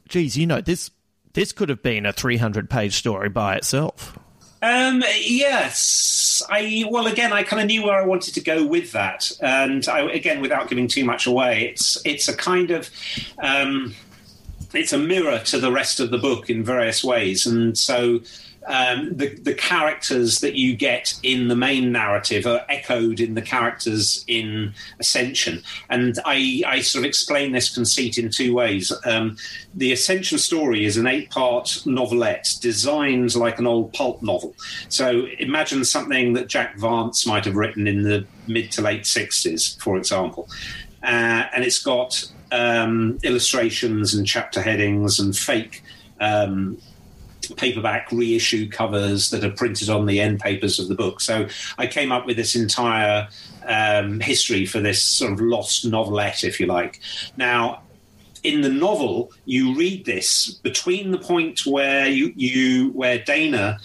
geez, 0.07 0.37
you 0.37 0.47
know, 0.47 0.61
this 0.61 0.89
this 1.33 1.51
could 1.51 1.69
have 1.69 1.81
been 1.81 2.05
a 2.05 2.13
300 2.13 2.69
page 2.69 2.93
story 2.93 3.29
by 3.29 3.55
itself? 3.55 4.17
Um, 4.61 5.03
yes, 5.19 6.41
I 6.49 6.85
well 6.89 7.07
again 7.07 7.33
I 7.33 7.43
kind 7.43 7.61
of 7.61 7.67
knew 7.67 7.83
where 7.83 8.01
I 8.01 8.05
wanted 8.05 8.35
to 8.35 8.41
go 8.41 8.65
with 8.65 8.93
that, 8.93 9.29
and 9.41 9.85
I, 9.89 10.09
again 10.11 10.39
without 10.39 10.69
giving 10.69 10.87
too 10.87 11.03
much 11.03 11.27
away, 11.27 11.69
it's 11.69 11.97
it's 12.05 12.29
a 12.29 12.35
kind 12.35 12.71
of 12.71 12.89
um, 13.39 13.93
it's 14.73 14.93
a 14.93 14.97
mirror 14.97 15.39
to 15.39 15.59
the 15.59 15.69
rest 15.69 15.99
of 15.99 16.11
the 16.11 16.17
book 16.17 16.49
in 16.49 16.63
various 16.63 17.03
ways, 17.03 17.45
and 17.45 17.77
so 17.77 18.21
um, 18.67 19.15
the, 19.15 19.35
the 19.39 19.53
characters 19.53 20.39
that 20.39 20.55
you 20.55 20.75
get 20.75 21.13
in 21.23 21.47
the 21.47 21.55
main 21.55 21.91
narrative 21.91 22.45
are 22.45 22.65
echoed 22.69 23.19
in 23.19 23.33
the 23.33 23.41
characters 23.41 24.23
in 24.27 24.73
Ascension. 24.99 25.61
And 25.89 26.19
I, 26.25 26.63
I 26.65 26.81
sort 26.81 27.03
of 27.03 27.07
explain 27.07 27.51
this 27.51 27.73
conceit 27.73 28.17
in 28.17 28.29
two 28.29 28.53
ways. 28.53 28.91
Um, 29.05 29.37
the 29.73 29.91
Ascension 29.91 30.37
story 30.37 30.85
is 30.85 30.97
an 30.97 31.07
eight 31.07 31.29
part 31.29 31.81
novelette 31.85 32.55
designed 32.61 33.35
like 33.35 33.59
an 33.59 33.67
old 33.67 33.93
pulp 33.93 34.21
novel. 34.21 34.55
So 34.89 35.27
imagine 35.39 35.83
something 35.85 36.33
that 36.33 36.47
Jack 36.47 36.77
Vance 36.77 37.25
might 37.25 37.45
have 37.45 37.55
written 37.55 37.87
in 37.87 38.03
the 38.03 38.25
mid 38.47 38.71
to 38.73 38.81
late 38.81 39.03
60s, 39.03 39.79
for 39.81 39.97
example. 39.97 40.49
Uh, 41.03 41.45
and 41.53 41.63
it's 41.63 41.83
got 41.83 42.25
um, 42.51 43.19
illustrations 43.23 44.13
and 44.13 44.25
chapter 44.25 44.61
headings 44.61 45.19
and 45.19 45.35
fake 45.35 45.83
um, 46.19 46.77
paperback 47.57 48.11
reissue 48.11 48.69
covers 48.69 49.29
that 49.29 49.43
are 49.43 49.51
printed 49.51 49.89
on 49.89 50.05
the 50.05 50.19
end 50.19 50.39
papers 50.39 50.79
of 50.79 50.87
the 50.87 50.95
book. 50.95 51.21
So 51.21 51.47
I 51.77 51.87
came 51.87 52.11
up 52.11 52.25
with 52.25 52.37
this 52.37 52.55
entire 52.55 53.27
um, 53.67 54.19
history 54.19 54.65
for 54.65 54.79
this 54.79 55.01
sort 55.01 55.33
of 55.33 55.41
lost 55.41 55.85
novelette, 55.85 56.43
if 56.43 56.59
you 56.59 56.65
like. 56.67 56.99
Now, 57.37 57.81
in 58.43 58.61
the 58.61 58.69
novel, 58.69 59.31
you 59.45 59.75
read 59.75 60.05
this 60.05 60.51
between 60.51 61.11
the 61.11 61.17
point 61.17 61.65
where 61.65 62.07
you, 62.07 62.33
you 62.35 62.89
where 62.91 63.17
Dana 63.17 63.79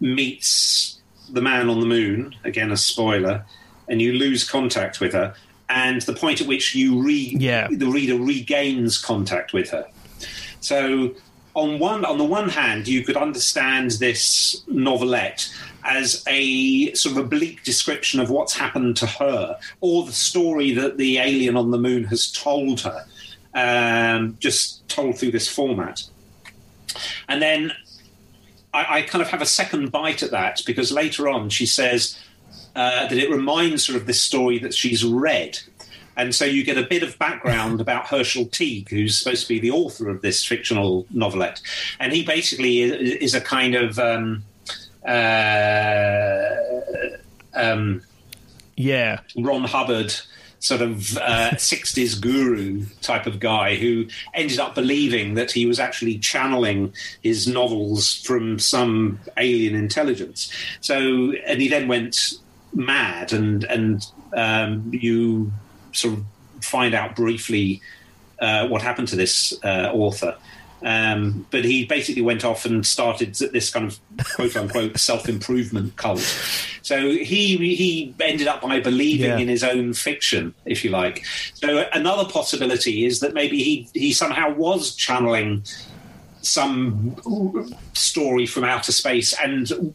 meets 0.00 1.00
the 1.30 1.40
man 1.40 1.68
on 1.68 1.80
the 1.80 1.86
moon, 1.86 2.36
again 2.44 2.70
a 2.70 2.76
spoiler, 2.76 3.44
and 3.88 4.02
you 4.02 4.12
lose 4.12 4.48
contact 4.48 5.00
with 5.00 5.12
her, 5.12 5.34
and 5.68 6.02
the 6.02 6.12
point 6.12 6.40
at 6.40 6.46
which 6.46 6.74
you 6.74 7.02
read 7.02 7.40
yeah. 7.40 7.68
the 7.70 7.86
reader 7.86 8.16
regains 8.16 8.98
contact 8.98 9.52
with 9.52 9.70
her. 9.70 9.86
So 10.60 11.14
on 11.56 11.78
one 11.78 12.04
on 12.04 12.18
the 12.18 12.24
one 12.24 12.50
hand, 12.50 12.86
you 12.86 13.02
could 13.02 13.16
understand 13.16 13.92
this 13.92 14.62
novelette 14.68 15.50
as 15.84 16.22
a 16.28 16.92
sort 16.92 17.16
of 17.16 17.24
oblique 17.24 17.64
description 17.64 18.20
of 18.20 18.28
what's 18.28 18.54
happened 18.54 18.96
to 18.98 19.06
her, 19.06 19.58
or 19.80 20.04
the 20.04 20.12
story 20.12 20.72
that 20.72 20.98
the 20.98 21.16
alien 21.16 21.56
on 21.56 21.70
the 21.70 21.78
moon 21.78 22.04
has 22.04 22.30
told 22.30 22.82
her, 22.82 23.06
um, 23.54 24.36
just 24.38 24.86
told 24.88 25.18
through 25.18 25.30
this 25.30 25.48
format. 25.48 26.02
And 27.26 27.40
then 27.40 27.72
I, 28.74 28.98
I, 28.98 29.02
kind 29.02 29.22
of 29.22 29.28
have 29.28 29.42
a 29.42 29.46
second 29.46 29.90
bite 29.90 30.22
at 30.22 30.32
that 30.32 30.62
because 30.66 30.92
later 30.92 31.28
on 31.28 31.48
she 31.48 31.66
says 31.66 32.18
uh, 32.74 33.06
that 33.06 33.16
it 33.16 33.30
reminds 33.30 33.86
her 33.86 33.96
of 33.96 34.06
this 34.06 34.20
story 34.20 34.58
that 34.58 34.74
she's 34.74 35.04
read 35.04 35.58
and 36.16 36.34
so 36.34 36.44
you 36.44 36.64
get 36.64 36.78
a 36.78 36.82
bit 36.82 37.02
of 37.02 37.18
background 37.18 37.80
about 37.80 38.06
Herschel 38.06 38.46
Teague, 38.46 38.88
who's 38.88 39.18
supposed 39.18 39.42
to 39.42 39.48
be 39.48 39.60
the 39.60 39.70
author 39.70 40.08
of 40.08 40.22
this 40.22 40.44
fictional 40.44 41.06
novelette. 41.10 41.60
And 42.00 42.12
he 42.12 42.24
basically 42.24 42.82
is 42.82 43.34
a 43.34 43.40
kind 43.40 43.74
of. 43.74 43.98
Um, 43.98 44.44
uh, 45.06 46.50
um, 47.54 48.02
yeah. 48.76 49.20
Ron 49.36 49.64
Hubbard 49.64 50.14
sort 50.58 50.82
of 50.82 51.16
uh, 51.18 51.50
60s 51.54 52.20
guru 52.20 52.84
type 53.00 53.26
of 53.26 53.38
guy 53.40 53.76
who 53.76 54.06
ended 54.34 54.58
up 54.58 54.74
believing 54.74 55.34
that 55.34 55.50
he 55.50 55.66
was 55.66 55.78
actually 55.78 56.18
channeling 56.18 56.92
his 57.22 57.46
novels 57.46 58.22
from 58.22 58.58
some 58.58 59.20
alien 59.36 59.74
intelligence. 59.74 60.52
So, 60.80 61.32
and 61.46 61.60
he 61.60 61.68
then 61.68 61.88
went 61.88 62.34
mad, 62.74 63.32
and 63.32 63.64
and 63.64 64.06
um, 64.34 64.90
you 64.92 65.52
sort 65.96 66.14
of 66.14 66.24
find 66.60 66.94
out 66.94 67.16
briefly 67.16 67.80
uh, 68.40 68.68
what 68.68 68.82
happened 68.82 69.08
to 69.08 69.16
this 69.16 69.52
uh, 69.64 69.90
author. 69.92 70.36
Um, 70.82 71.46
but 71.50 71.64
he 71.64 71.86
basically 71.86 72.22
went 72.22 72.44
off 72.44 72.66
and 72.66 72.86
started 72.86 73.34
this 73.34 73.70
kind 73.70 73.86
of 73.86 73.98
quote 74.34 74.56
unquote 74.56 74.98
self 74.98 75.28
improvement 75.28 75.96
cult. 75.96 76.20
So 76.82 77.10
he 77.10 77.56
he 77.56 78.14
ended 78.20 78.46
up 78.46 78.60
by 78.60 78.80
believing 78.80 79.30
yeah. 79.30 79.38
in 79.38 79.48
his 79.48 79.64
own 79.64 79.94
fiction, 79.94 80.54
if 80.64 80.84
you 80.84 80.90
like. 80.90 81.24
So 81.54 81.86
another 81.92 82.30
possibility 82.30 83.06
is 83.06 83.20
that 83.20 83.32
maybe 83.34 83.62
he 83.62 83.88
he 83.94 84.12
somehow 84.12 84.54
was 84.54 84.94
channeling 84.94 85.64
some 86.42 87.16
story 87.94 88.46
from 88.46 88.62
outer 88.64 88.92
space 88.92 89.34
and 89.42 89.94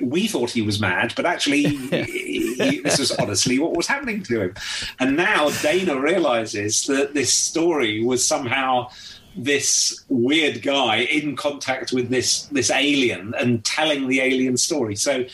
we 0.00 0.26
thought 0.26 0.50
he 0.50 0.62
was 0.62 0.80
mad, 0.80 1.12
but 1.16 1.26
actually, 1.26 1.64
he, 1.76 2.80
this 2.82 2.98
was 2.98 3.12
honestly 3.12 3.58
what 3.58 3.76
was 3.76 3.86
happening 3.86 4.22
to 4.24 4.40
him. 4.42 4.54
And 5.00 5.16
now 5.16 5.50
Dana 5.62 5.98
realizes 5.98 6.86
that 6.86 7.14
this 7.14 7.32
story 7.32 8.02
was 8.02 8.26
somehow 8.26 8.90
this 9.36 10.04
weird 10.08 10.62
guy 10.62 10.98
in 10.98 11.34
contact 11.34 11.92
with 11.92 12.08
this 12.08 12.44
this 12.46 12.70
alien 12.70 13.34
and 13.38 13.64
telling 13.64 14.08
the 14.08 14.20
alien 14.20 14.56
story. 14.56 14.96
So. 14.96 15.24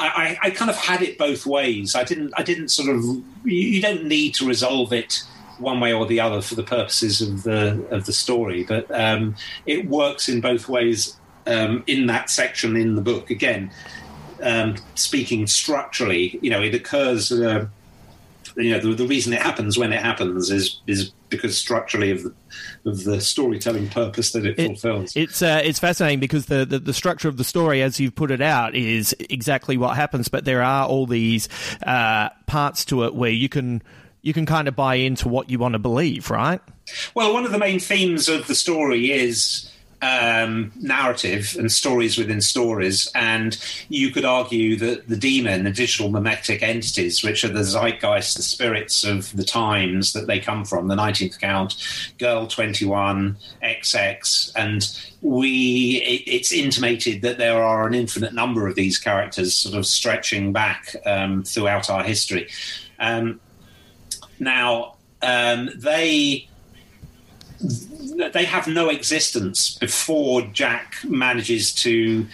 I, 0.00 0.38
I 0.42 0.50
kind 0.50 0.70
of 0.70 0.76
had 0.76 1.02
it 1.02 1.18
both 1.18 1.44
ways. 1.44 1.96
I 1.96 2.04
didn't. 2.04 2.32
I 2.36 2.44
didn't 2.44 2.68
sort 2.68 2.94
of. 2.94 3.02
You 3.44 3.82
don't 3.82 4.04
need 4.04 4.34
to 4.34 4.46
resolve 4.46 4.92
it 4.92 5.24
one 5.58 5.80
way 5.80 5.92
or 5.92 6.06
the 6.06 6.20
other 6.20 6.40
for 6.40 6.54
the 6.54 6.62
purposes 6.62 7.20
of 7.20 7.42
the 7.42 7.84
of 7.90 8.06
the 8.06 8.12
story, 8.12 8.62
but 8.64 8.88
um, 8.92 9.34
it 9.66 9.88
works 9.88 10.28
in 10.28 10.40
both 10.40 10.68
ways 10.68 11.17
um, 11.48 11.82
in 11.86 12.06
that 12.06 12.30
section 12.30 12.76
in 12.76 12.94
the 12.94 13.02
book. 13.02 13.30
Again, 13.30 13.70
um, 14.42 14.76
speaking 14.94 15.46
structurally, 15.46 16.38
you 16.42 16.50
know, 16.50 16.62
it 16.62 16.74
occurs. 16.74 17.32
Uh, 17.32 17.66
you 18.56 18.72
know, 18.72 18.80
the, 18.80 18.94
the, 18.94 19.06
reason 19.06 19.32
it 19.32 19.40
happens 19.40 19.78
when 19.78 19.92
it 19.92 20.02
happens 20.02 20.50
is 20.50 20.80
is 20.86 21.12
because 21.28 21.56
structurally 21.56 22.10
of 22.10 22.24
the 22.24 22.34
of 22.84 23.04
the 23.04 23.20
storytelling 23.20 23.88
purpose 23.88 24.32
that 24.32 24.44
it, 24.44 24.58
it 24.58 24.66
fulfills. 24.66 25.14
It's 25.16 25.42
uh, 25.42 25.60
it's 25.62 25.78
fascinating 25.78 26.20
because 26.20 26.46
the, 26.46 26.64
the, 26.64 26.78
the 26.78 26.94
structure 26.94 27.28
of 27.28 27.36
the 27.36 27.44
story, 27.44 27.82
as 27.82 28.00
you've 28.00 28.14
put 28.14 28.30
it 28.30 28.40
out, 28.40 28.74
is 28.74 29.14
exactly 29.30 29.76
what 29.76 29.96
happens. 29.96 30.28
But 30.28 30.44
there 30.44 30.62
are 30.62 30.86
all 30.86 31.06
these 31.06 31.48
uh, 31.86 32.30
parts 32.46 32.84
to 32.86 33.04
it 33.04 33.14
where 33.14 33.30
you 33.30 33.48
can 33.48 33.82
you 34.22 34.32
can 34.32 34.46
kind 34.46 34.66
of 34.66 34.74
buy 34.74 34.96
into 34.96 35.28
what 35.28 35.50
you 35.50 35.58
want 35.58 35.74
to 35.74 35.78
believe, 35.78 36.30
right? 36.30 36.60
Well, 37.14 37.32
one 37.32 37.44
of 37.44 37.52
the 37.52 37.58
main 37.58 37.78
themes 37.78 38.28
of 38.28 38.46
the 38.46 38.54
story 38.54 39.12
is 39.12 39.70
um, 40.02 40.72
narrative 40.80 41.56
and 41.58 41.70
stories 41.70 42.18
within 42.18 42.40
stories. 42.40 43.10
And 43.14 43.58
you 43.88 44.10
could 44.10 44.24
argue 44.24 44.76
that 44.76 45.08
the 45.08 45.16
demon, 45.16 45.64
the 45.64 45.70
digital 45.70 46.10
memetic 46.10 46.62
entities, 46.62 47.22
which 47.22 47.44
are 47.44 47.48
the 47.48 47.64
zeitgeist, 47.64 48.36
the 48.36 48.42
spirits 48.42 49.04
of 49.04 49.34
the 49.36 49.44
times 49.44 50.12
that 50.12 50.26
they 50.26 50.38
come 50.38 50.64
from, 50.64 50.88
the 50.88 50.96
19th 50.96 51.40
count, 51.40 51.76
Girl 52.18 52.46
21, 52.46 53.36
XX, 53.62 54.52
and 54.56 54.98
we 55.20 55.96
it, 55.96 56.22
it's 56.30 56.52
intimated 56.52 57.22
that 57.22 57.38
there 57.38 57.62
are 57.62 57.86
an 57.86 57.94
infinite 57.94 58.32
number 58.32 58.68
of 58.68 58.76
these 58.76 58.98
characters 58.98 59.54
sort 59.54 59.74
of 59.74 59.84
stretching 59.86 60.52
back 60.52 60.94
um, 61.06 61.42
throughout 61.42 61.90
our 61.90 62.04
history. 62.04 62.48
Um, 63.00 63.40
now, 64.38 64.94
um, 65.22 65.70
they 65.76 66.48
they 67.60 68.44
have 68.44 68.66
no 68.66 68.88
existence 68.88 69.76
before 69.78 70.42
Jack 70.42 70.96
manages 71.04 71.72
to 71.74 72.26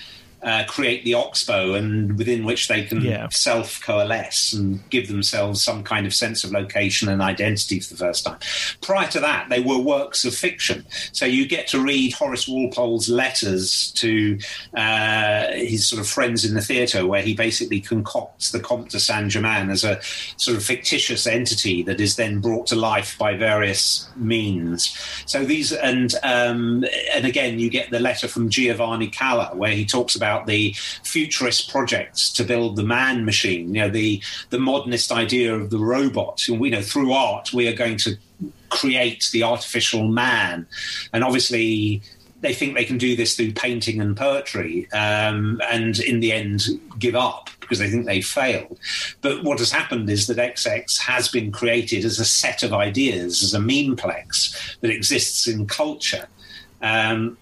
uh, 0.45 0.65
create 0.67 1.05
the 1.05 1.15
Oxbow, 1.15 1.75
and 1.75 2.19
within 2.19 2.45
which 2.45 2.69
they 2.69 2.85
can 2.85 3.01
yeah. 3.01 3.29
self 3.31 3.81
coalesce 3.83 4.53
and 4.53 4.89
give 4.91 5.09
themselves 5.09 5.63
some 5.63 5.83
kind 5.83 6.07
of 6.07 6.15
sense 6.15 6.45
of 6.45 6.53
location 6.53 7.09
and 7.09 7.23
identity 7.23 7.81
for 7.81 7.95
the 7.95 7.99
first 7.99 8.25
time. 8.25 8.39
Prior 8.83 9.09
to 9.09 9.21
that, 9.21 9.49
they 9.49 9.61
were 9.61 9.79
works 9.79 10.25
of 10.25 10.35
fiction. 10.35 10.85
So 11.13 11.25
you 11.25 11.47
get 11.47 11.67
to 11.69 11.81
read 11.81 12.13
Horace 12.13 12.47
Walpole's 12.47 13.09
letters 13.09 13.91
to 13.93 14.39
uh, 14.77 15.53
his 15.53 15.89
sort 15.89 16.01
of 16.01 16.09
friends 16.09 16.45
in 16.45 16.55
the 16.55 16.61
theatre, 16.61 17.07
where 17.07 17.23
he 17.23 17.35
basically 17.35 17.81
concocts 17.81 18.53
the 18.53 18.61
Comte 18.61 18.91
de 18.91 19.01
Saint 19.01 19.31
Germain 19.31 19.71
as 19.71 19.85
a 19.85 20.01
sort 20.37 20.57
of 20.57 20.63
fictitious 20.63 21.27
entity 21.27 21.83
that 21.85 22.01
is 22.01 22.17
then 22.17 22.41
brought 22.41 22.67
to 22.67 22.77
life 22.77 23.17
by 23.19 23.35
various 23.35 24.09
means. 24.17 24.97
So 25.27 25.45
these, 25.45 25.73
and 25.73 26.15
um, 26.23 26.85
and 27.15 27.25
again, 27.25 27.59
you 27.59 27.71
get 27.71 27.91
the 27.91 28.01
letter 28.01 28.29
from 28.29 28.51
Giovanni 28.51 29.09
Calla, 29.09 29.53
where 29.55 29.73
he 29.73 29.85
talks 29.85 30.15
about 30.15 30.34
about 30.35 30.47
the 30.47 30.73
futurist 31.03 31.71
projects 31.71 32.33
to 32.33 32.45
build 32.45 32.77
the 32.77 32.83
man 32.83 33.25
machine, 33.25 33.75
you 33.75 33.81
know, 33.83 33.91
the 33.91 34.23
the 34.51 34.59
modernist 34.59 35.13
idea 35.13 35.55
of 35.55 35.71
the 35.71 35.79
robot. 35.79 36.43
And 36.49 36.61
we 36.61 36.71
know 36.71 36.83
through 36.83 37.13
art 37.13 37.53
we 37.53 37.69
are 37.69 37.77
going 37.77 37.97
to 37.99 38.17
create 38.71 39.31
the 39.33 39.43
artificial 39.43 40.09
man, 40.09 40.67
and 41.13 41.25
obviously 41.25 42.03
they 42.41 42.53
think 42.53 42.75
they 42.75 42.85
can 42.85 42.99
do 42.99 43.17
this 43.17 43.37
through 43.37 43.53
painting 43.53 44.01
and 44.01 44.17
poetry, 44.17 44.91
um, 44.93 45.61
and 45.71 45.99
in 46.01 46.21
the 46.21 46.33
end 46.33 46.63
give 46.99 47.15
up 47.15 47.49
because 47.61 47.79
they 47.79 47.89
think 47.89 48.05
they 48.05 48.21
failed. 48.21 48.79
But 49.23 49.43
what 49.43 49.59
has 49.59 49.73
happened 49.73 50.11
is 50.11 50.27
that 50.27 50.37
XX 50.37 50.99
has 51.01 51.29
been 51.29 51.51
created 51.51 52.05
as 52.05 52.21
a 52.21 52.25
set 52.25 52.63
of 52.63 52.75
ideas, 52.75 53.43
as 53.43 53.55
a 53.55 53.59
memeplex 53.59 54.79
that 54.81 54.91
exists 54.91 55.47
in 55.47 55.67
culture. 55.67 56.27
Um, 56.83 57.39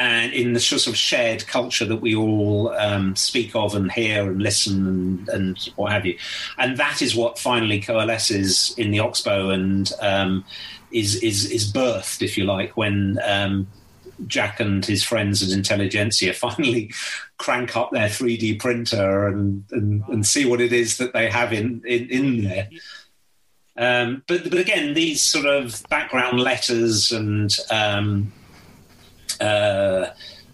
and 0.00 0.32
in 0.32 0.54
the 0.54 0.60
sort 0.60 0.86
of 0.86 0.96
shared 0.96 1.46
culture 1.46 1.84
that 1.84 1.98
we 2.00 2.16
all 2.16 2.70
um, 2.70 3.14
speak 3.14 3.54
of 3.54 3.74
and 3.74 3.92
hear 3.92 4.30
and 4.30 4.40
listen 4.40 4.86
and, 4.86 5.28
and, 5.28 5.58
what 5.76 5.92
have 5.92 6.06
you. 6.06 6.16
And 6.56 6.78
that 6.78 7.02
is 7.02 7.14
what 7.14 7.38
finally 7.38 7.80
coalesces 7.82 8.74
in 8.78 8.92
the 8.92 9.00
Oxbow 9.00 9.50
and 9.50 9.92
um, 10.00 10.46
is, 10.90 11.16
is, 11.16 11.50
is 11.50 11.70
birthed, 11.70 12.22
if 12.22 12.38
you 12.38 12.44
like, 12.44 12.78
when 12.78 13.18
um, 13.22 13.66
Jack 14.26 14.58
and 14.58 14.84
his 14.86 15.04
friends 15.04 15.42
at 15.42 15.54
Intelligentsia 15.54 16.32
finally 16.34 16.90
crank 17.36 17.76
up 17.76 17.90
their 17.90 18.08
3D 18.08 18.58
printer 18.58 19.28
and, 19.28 19.64
and, 19.70 20.02
and 20.08 20.26
see 20.26 20.46
what 20.46 20.62
it 20.62 20.72
is 20.72 20.96
that 20.96 21.12
they 21.12 21.28
have 21.28 21.52
in, 21.52 21.82
in, 21.84 22.08
in 22.08 22.44
there. 22.44 22.70
Um, 23.76 24.22
but 24.26 24.44
but 24.50 24.58
again, 24.58 24.94
these 24.94 25.22
sort 25.22 25.46
of 25.46 25.82
background 25.88 26.40
letters 26.40 27.12
and 27.12 27.54
um, 27.70 28.32
Uh, 29.40 30.12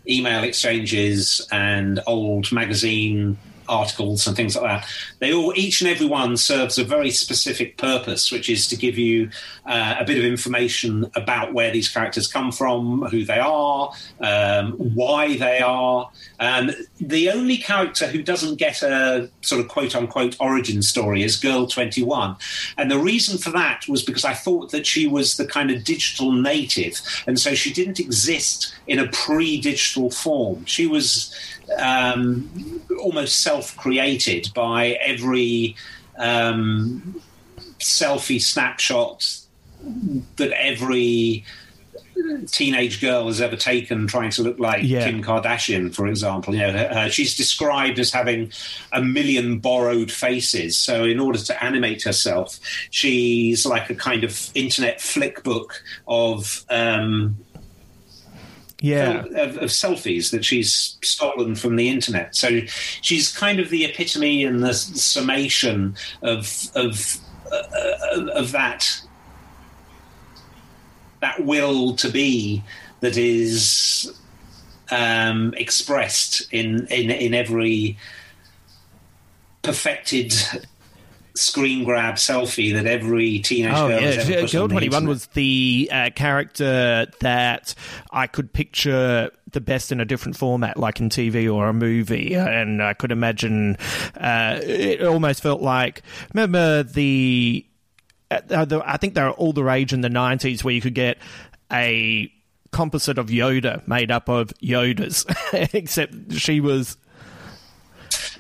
email 0.08 0.44
exchanges 0.44 1.46
and 1.50 2.00
old 2.06 2.50
magazine 2.52 3.38
articles 3.68 4.26
and 4.26 4.36
things 4.36 4.56
like 4.56 4.64
that. 4.64 4.88
They 5.18 5.32
all, 5.32 5.52
each 5.56 5.80
and 5.80 5.90
every 5.90 6.06
one 6.06 6.36
serves 6.36 6.78
a 6.78 6.84
very 6.84 7.10
specific 7.10 7.76
purpose, 7.76 8.30
which 8.30 8.48
is 8.48 8.66
to 8.68 8.76
give 8.76 8.98
you 8.98 9.30
uh, 9.66 9.96
a 9.98 10.04
bit 10.04 10.18
of 10.18 10.24
information 10.24 11.10
about 11.14 11.52
where 11.52 11.70
these 11.70 11.88
characters 11.88 12.26
come 12.26 12.52
from, 12.52 13.02
who 13.02 13.24
they 13.24 13.38
are, 13.38 13.92
um, 14.20 14.72
why 14.72 15.36
they 15.36 15.60
are. 15.60 16.10
Um, 16.38 16.70
the 17.00 17.30
only 17.30 17.56
character 17.56 18.06
who 18.06 18.22
doesn't 18.22 18.56
get 18.56 18.82
a 18.82 19.30
sort 19.42 19.60
of 19.60 19.68
quote 19.68 19.94
unquote 19.94 20.36
origin 20.40 20.82
story 20.82 21.22
is 21.22 21.36
Girl 21.36 21.66
21. 21.66 22.36
And 22.78 22.90
the 22.90 22.98
reason 22.98 23.38
for 23.38 23.50
that 23.50 23.88
was 23.88 24.02
because 24.02 24.24
I 24.24 24.34
thought 24.34 24.70
that 24.72 24.86
she 24.86 25.06
was 25.06 25.36
the 25.36 25.46
kind 25.46 25.70
of 25.70 25.84
digital 25.84 26.32
native. 26.32 27.00
And 27.26 27.38
so 27.38 27.54
she 27.54 27.72
didn't 27.72 28.00
exist 28.00 28.74
in 28.86 28.98
a 28.98 29.08
pre 29.08 29.60
digital 29.60 30.10
form. 30.10 30.64
She 30.64 30.86
was 30.86 31.34
um, 31.78 32.82
almost 33.00 33.40
self 33.40 33.76
created 33.76 34.48
by 34.54 34.90
every 35.02 35.76
um, 36.18 37.20
selfie 37.78 38.40
snapshot 38.40 39.40
that 40.36 40.52
every 40.52 41.44
teenage 42.46 43.00
girl 43.00 43.26
has 43.26 43.40
ever 43.40 43.56
taken 43.56 44.06
trying 44.06 44.30
to 44.30 44.42
look 44.42 44.58
like 44.58 44.82
yeah. 44.82 45.04
Kim 45.04 45.22
Kardashian, 45.22 45.94
for 45.94 46.06
example. 46.06 46.54
You 46.54 46.60
know, 46.60 46.72
her, 46.72 47.10
she's 47.10 47.36
described 47.36 47.98
as 47.98 48.10
having 48.10 48.52
a 48.92 49.02
million 49.02 49.58
borrowed 49.58 50.10
faces. 50.10 50.76
So, 50.76 51.04
in 51.04 51.20
order 51.20 51.38
to 51.38 51.64
animate 51.64 52.02
herself, 52.02 52.58
she's 52.90 53.66
like 53.66 53.90
a 53.90 53.94
kind 53.94 54.24
of 54.24 54.50
internet 54.54 55.00
flick 55.00 55.42
book 55.42 55.82
of 56.08 56.64
um, 56.70 57.36
yeah. 58.80 59.24
Of, 59.24 59.56
of, 59.56 59.70
selfies 59.70 60.30
that 60.32 60.44
she's 60.44 60.98
stolen 61.02 61.54
from 61.54 61.76
the 61.76 61.88
internet. 61.88 62.36
So 62.36 62.60
she's 63.00 63.34
kind 63.34 63.58
of 63.58 63.70
the 63.70 63.84
epitome 63.84 64.44
and 64.44 64.62
the 64.62 64.74
summation 64.74 65.96
of 66.22 66.70
of 66.74 67.18
uh, 67.50 68.26
of 68.34 68.52
that 68.52 69.02
that 71.20 71.44
will 71.44 71.96
to 71.96 72.10
be 72.10 72.62
that 73.00 73.16
is 73.16 74.12
um, 74.90 75.54
expressed 75.56 76.52
in, 76.52 76.86
in 76.88 77.10
in 77.10 77.34
every 77.34 77.96
perfected 79.62 80.34
screen 81.36 81.84
grab 81.84 82.14
selfie 82.14 82.72
that 82.72 82.86
every 82.86 83.38
teenage 83.40 83.72
oh, 83.74 83.88
girl 83.88 84.00
yeah. 84.00 84.46
Girl 84.46 84.68
Twenty 84.68 84.88
One 84.88 85.06
was 85.06 85.26
the 85.28 85.88
uh, 85.92 86.10
character 86.14 87.06
that 87.20 87.74
I 88.10 88.26
could 88.26 88.52
picture 88.52 89.30
the 89.52 89.60
best 89.60 89.92
in 89.92 90.00
a 90.00 90.04
different 90.04 90.36
format, 90.36 90.76
like 90.76 91.00
in 91.00 91.08
TV 91.08 91.52
or 91.52 91.68
a 91.68 91.72
movie, 91.72 92.34
and 92.34 92.82
I 92.82 92.94
could 92.94 93.12
imagine 93.12 93.76
uh, 94.16 94.60
it 94.62 95.02
almost 95.02 95.42
felt 95.42 95.60
like 95.60 96.02
remember 96.34 96.82
the. 96.82 97.66
Uh, 98.28 98.64
the 98.64 98.82
I 98.84 98.96
think 98.96 99.14
they 99.14 99.22
were 99.22 99.30
all 99.30 99.52
the 99.52 99.62
rage 99.62 99.92
in 99.92 100.00
the 100.00 100.08
'90s 100.08 100.64
where 100.64 100.74
you 100.74 100.80
could 100.80 100.94
get 100.94 101.18
a 101.72 102.30
composite 102.72 103.18
of 103.18 103.28
Yoda 103.28 103.86
made 103.86 104.10
up 104.10 104.28
of 104.28 104.52
Yodas, 104.62 105.24
except 105.74 106.32
she 106.32 106.60
was 106.60 106.96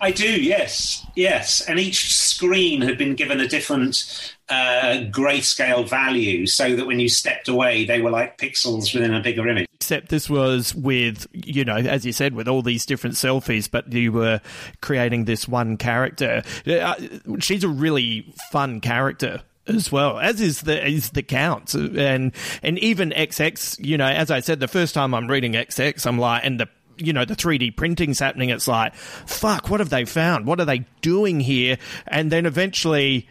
I 0.00 0.10
do, 0.10 0.28
yes, 0.28 1.06
yes. 1.14 1.60
And 1.62 1.78
each 1.78 2.14
screen 2.14 2.82
had 2.82 2.98
been 2.98 3.14
given 3.14 3.40
a 3.40 3.48
different 3.48 4.34
uh, 4.48 5.04
grayscale 5.10 5.88
value, 5.88 6.46
so 6.46 6.76
that 6.76 6.86
when 6.86 7.00
you 7.00 7.08
stepped 7.08 7.48
away, 7.48 7.84
they 7.84 8.00
were 8.00 8.10
like 8.10 8.38
pixels 8.38 8.94
within 8.94 9.14
a 9.14 9.20
bigger 9.20 9.48
image. 9.48 9.66
Except 9.74 10.08
this 10.08 10.30
was 10.30 10.74
with, 10.74 11.26
you 11.32 11.64
know, 11.64 11.76
as 11.76 12.04
you 12.04 12.12
said, 12.12 12.34
with 12.34 12.48
all 12.48 12.62
these 12.62 12.86
different 12.86 13.16
selfies, 13.16 13.70
but 13.70 13.92
you 13.92 14.12
were 14.12 14.40
creating 14.80 15.24
this 15.24 15.48
one 15.48 15.76
character. 15.76 16.42
Uh, 16.66 16.94
she's 17.38 17.64
a 17.64 17.68
really 17.68 18.32
fun 18.50 18.80
character 18.80 19.42
as 19.66 19.90
well, 19.90 20.18
as 20.18 20.40
is 20.40 20.62
the 20.62 20.86
is 20.86 21.10
the 21.10 21.22
count, 21.22 21.74
and 21.74 22.32
and 22.62 22.78
even 22.78 23.10
XX. 23.10 23.84
You 23.84 23.98
know, 23.98 24.06
as 24.06 24.30
I 24.30 24.40
said, 24.40 24.60
the 24.60 24.68
first 24.68 24.94
time 24.94 25.14
I'm 25.14 25.28
reading 25.28 25.52
XX, 25.52 26.06
I'm 26.06 26.18
like, 26.18 26.44
and 26.44 26.60
the 26.60 26.68
you 26.98 27.12
know, 27.12 27.24
the 27.24 27.36
3D 27.36 27.76
printing's 27.76 28.18
happening. 28.18 28.50
It's 28.50 28.68
like, 28.68 28.94
fuck, 28.94 29.70
what 29.70 29.80
have 29.80 29.90
they 29.90 30.04
found? 30.04 30.46
What 30.46 30.60
are 30.60 30.64
they 30.64 30.84
doing 31.00 31.40
here? 31.40 31.78
And 32.06 32.30
then 32.30 32.46
eventually, 32.46 33.28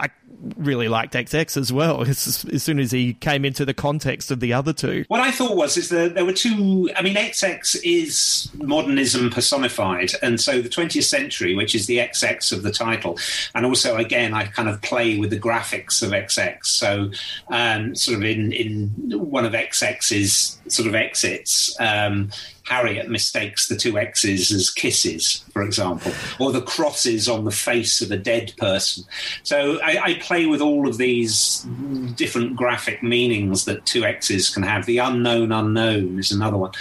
I 0.00 0.10
really 0.56 0.88
liked 0.88 1.14
XX 1.14 1.56
as 1.56 1.72
well. 1.72 2.02
As, 2.12 2.44
as, 2.52 2.62
soon 2.62 2.78
as 2.78 2.90
he 2.90 3.14
came 3.14 3.44
into 3.44 3.64
the 3.64 3.74
context 3.74 4.30
of 4.30 4.40
the 4.40 4.52
other 4.52 4.72
two. 4.72 5.04
What 5.08 5.20
I 5.20 5.30
thought 5.30 5.56
was 5.56 5.76
is 5.76 5.88
that 5.90 6.14
there 6.14 6.24
were 6.24 6.32
two. 6.32 6.90
I 6.96 7.02
mean, 7.02 7.14
XX 7.14 7.80
is 7.84 8.50
modernism 8.54 9.30
personified, 9.30 10.12
and 10.22 10.40
so 10.40 10.60
the 10.60 10.68
20th 10.68 11.04
century, 11.04 11.54
which 11.54 11.74
is 11.74 11.86
the 11.86 11.98
XX 11.98 12.52
of 12.52 12.62
the 12.62 12.72
title, 12.72 13.18
and 13.54 13.64
also 13.64 13.96
again, 13.96 14.34
I 14.34 14.44
kind 14.46 14.68
of 14.68 14.82
play 14.82 15.18
with 15.18 15.30
the 15.30 15.38
graphics 15.38 16.02
of 16.02 16.10
XX. 16.10 16.64
So, 16.64 17.10
um, 17.48 17.94
sort 17.94 18.18
of 18.18 18.24
in 18.24 18.52
in 18.52 18.90
one 19.18 19.44
of 19.44 19.52
XX's 19.52 20.58
sort 20.68 20.88
of 20.88 20.94
exits. 20.94 21.74
Um, 21.80 22.30
Harriet 22.64 23.10
mistakes 23.10 23.68
the 23.68 23.76
two 23.76 23.98
X's 23.98 24.52
as 24.52 24.70
kisses, 24.70 25.44
for 25.52 25.62
example, 25.62 26.12
or 26.38 26.52
the 26.52 26.62
crosses 26.62 27.28
on 27.28 27.44
the 27.44 27.50
face 27.50 28.00
of 28.00 28.10
a 28.10 28.16
dead 28.16 28.52
person. 28.56 29.04
So 29.42 29.80
I, 29.82 30.02
I, 30.02 30.14
play 30.14 30.46
with 30.46 30.60
all 30.60 30.88
of 30.88 30.98
these 30.98 31.66
different 32.14 32.56
graphic 32.56 33.02
meanings 33.02 33.64
that 33.64 33.84
two 33.84 34.04
X's 34.04 34.48
can 34.48 34.62
have. 34.62 34.86
The 34.86 34.98
unknown 34.98 35.50
unknown 35.52 36.18
is 36.18 36.30
another 36.30 36.56
one. 36.56 36.72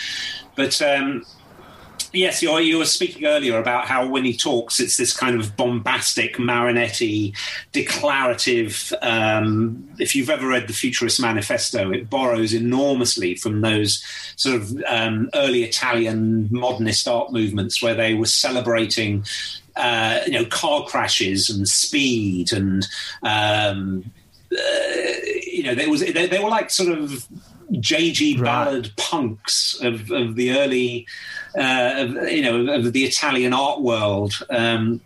But 0.55 0.79
um, 0.82 1.25
Yes, 2.14 2.41
you, 2.41 2.57
you 2.57 2.78
were 2.78 2.86
speaking 2.86 3.26
earlier 3.26 3.57
about 3.57 3.86
how 3.88 4.05
when 4.05 4.26
he 4.26 4.36
talks, 4.36 4.82
it's 4.82 4.97
this 4.97 5.16
kind 5.16 5.39
of 5.39 5.55
bombastic, 5.55 6.36
Marinetti, 6.36 7.34
declarative. 7.72 8.91
Um, 9.01 9.88
if 9.97 10.14
you've 10.16 10.30
ever 10.30 10.47
read 10.47 10.68
the 10.68 10.74
Futurist 10.74 11.22
Manifesto, 11.22 11.91
it 11.91 12.09
borrows 12.09 12.53
enormously 12.53 13.36
from 13.36 13.62
those 13.62 14.03
sort 14.36 14.57
of 14.57 14.84
um, 14.88 15.30
early 15.34 15.64
Italian 15.64 16.49
modernist 16.51 17.07
art 17.07 17.32
movements 17.32 17.82
where 17.82 17.95
they 17.95 18.14
were 18.14 18.26
celebrating, 18.26 19.24
uh, 19.78 20.20
you 20.26 20.34
know, 20.34 20.45
car 20.45 20.84
crashes 20.86 21.49
and 21.49 21.68
speed 21.68 22.51
and. 22.51 22.88
Um, 23.24 24.12
uh, 24.53 24.95
you 25.47 25.64
know, 25.64 25.74
there 25.74 25.89
was 25.89 26.01
they, 26.01 26.28
they 26.28 26.39
were 26.39 26.49
like 26.49 26.70
sort 26.70 26.89
of 26.91 27.26
JG 27.72 28.38
right. 28.38 28.43
Ballard 28.43 28.91
punks 28.97 29.80
of, 29.82 30.12
of 30.12 30.36
the 30.36 30.51
early, 30.51 31.07
uh, 31.58 32.08
you 32.30 32.41
know, 32.41 32.74
of 32.74 32.93
the 32.93 33.04
Italian 33.04 33.54
art 33.54 33.82
world. 33.82 34.34
Um, 34.49 35.02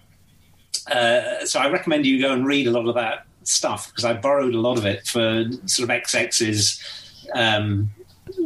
uh, 0.92 1.46
so 1.46 1.60
I 1.60 1.70
recommend 1.70 2.06
you 2.06 2.22
go 2.22 2.32
and 2.32 2.46
read 2.46 2.68
a 2.68 2.72
lot 2.72 2.88
of 2.88 2.96
that 2.96 3.26
stuff 3.44 3.90
because 3.90 4.06
I 4.06 4.14
borrowed 4.14 4.54
a 4.54 4.60
lot 4.60 4.78
of 4.78 4.86
it 4.86 5.08
for 5.08 5.46
sort 5.66 5.90
of 5.90 5.96
XX's 5.96 6.82
um, 7.34 7.90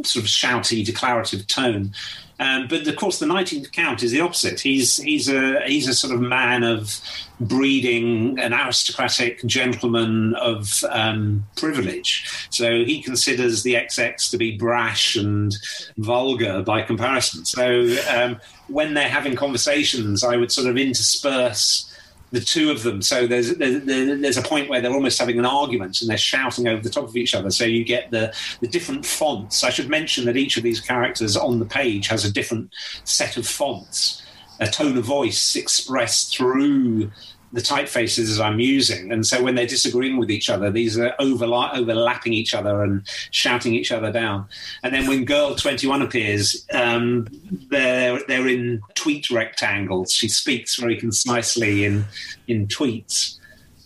sort 0.03 0.23
of 0.23 0.29
shouty, 0.29 0.85
declarative 0.85 1.47
tone. 1.47 1.93
Um, 2.39 2.67
but 2.67 2.87
of 2.87 2.95
course, 2.95 3.19
the 3.19 3.25
Nineteenth 3.25 3.71
Count 3.71 4.01
is 4.01 4.11
the 4.11 4.21
opposite. 4.21 4.61
He's 4.61 4.97
he's 4.97 5.27
a 5.29 5.61
he's 5.65 5.87
a 5.87 5.93
sort 5.93 6.13
of 6.13 6.21
man 6.21 6.63
of 6.63 7.01
breeding, 7.39 8.39
an 8.39 8.53
aristocratic 8.53 9.45
gentleman 9.45 10.35
of 10.35 10.83
um, 10.89 11.45
privilege. 11.57 12.47
So 12.49 12.83
he 12.85 13.01
considers 13.01 13.63
the 13.63 13.75
XX 13.75 14.31
to 14.31 14.37
be 14.37 14.57
brash 14.57 15.15
and 15.15 15.55
vulgar 15.97 16.61
by 16.61 16.81
comparison. 16.81 17.45
So 17.45 17.95
um, 18.09 18.39
when 18.67 18.93
they're 18.93 19.09
having 19.09 19.35
conversations, 19.35 20.23
I 20.23 20.37
would 20.37 20.51
sort 20.51 20.67
of 20.67 20.77
intersperse 20.77 21.88
the 22.31 22.39
two 22.39 22.71
of 22.71 22.83
them. 22.83 23.01
So 23.01 23.27
there's 23.27 23.55
there's 23.55 24.37
a 24.37 24.41
point 24.41 24.69
where 24.69 24.81
they're 24.81 24.93
almost 24.93 25.19
having 25.19 25.39
an 25.39 25.45
argument 25.45 26.01
and 26.01 26.09
they're 26.09 26.17
shouting 26.17 26.67
over 26.67 26.81
the 26.81 26.89
top 26.89 27.05
of 27.05 27.15
each 27.15 27.33
other. 27.33 27.49
So 27.49 27.65
you 27.65 27.83
get 27.83 28.11
the 28.11 28.33
the 28.61 28.67
different 28.67 29.05
fonts. 29.05 29.63
I 29.63 29.69
should 29.69 29.89
mention 29.89 30.25
that 30.25 30.37
each 30.37 30.57
of 30.57 30.63
these 30.63 30.79
characters 30.79 31.35
on 31.35 31.59
the 31.59 31.65
page 31.65 32.07
has 32.07 32.25
a 32.25 32.31
different 32.31 32.73
set 33.03 33.37
of 33.37 33.47
fonts, 33.47 34.23
a 34.59 34.67
tone 34.67 34.97
of 34.97 35.05
voice 35.05 35.55
expressed 35.55 36.35
through 36.35 37.11
the 37.51 37.61
typefaces 37.61 38.43
I'm 38.43 38.59
using. 38.59 39.11
And 39.11 39.25
so 39.25 39.41
when 39.41 39.55
they're 39.55 39.65
disagreeing 39.65 40.17
with 40.17 40.29
each 40.29 40.49
other, 40.49 40.69
these 40.69 40.97
are 40.99 41.13
overla- 41.19 41.73
overlapping 41.73 42.33
each 42.33 42.53
other 42.53 42.83
and 42.83 43.07
shouting 43.31 43.73
each 43.73 43.91
other 43.91 44.11
down. 44.11 44.47
And 44.83 44.93
then 44.93 45.07
when 45.07 45.25
Girl 45.25 45.55
21 45.55 46.01
appears, 46.01 46.65
um, 46.73 47.27
they're, 47.69 48.19
they're 48.27 48.47
in 48.47 48.81
tweet 48.93 49.29
rectangles. 49.31 50.11
She 50.11 50.27
speaks 50.27 50.75
very 50.75 50.97
concisely 50.97 51.85
in, 51.85 52.05
in 52.47 52.67
tweets. 52.67 53.39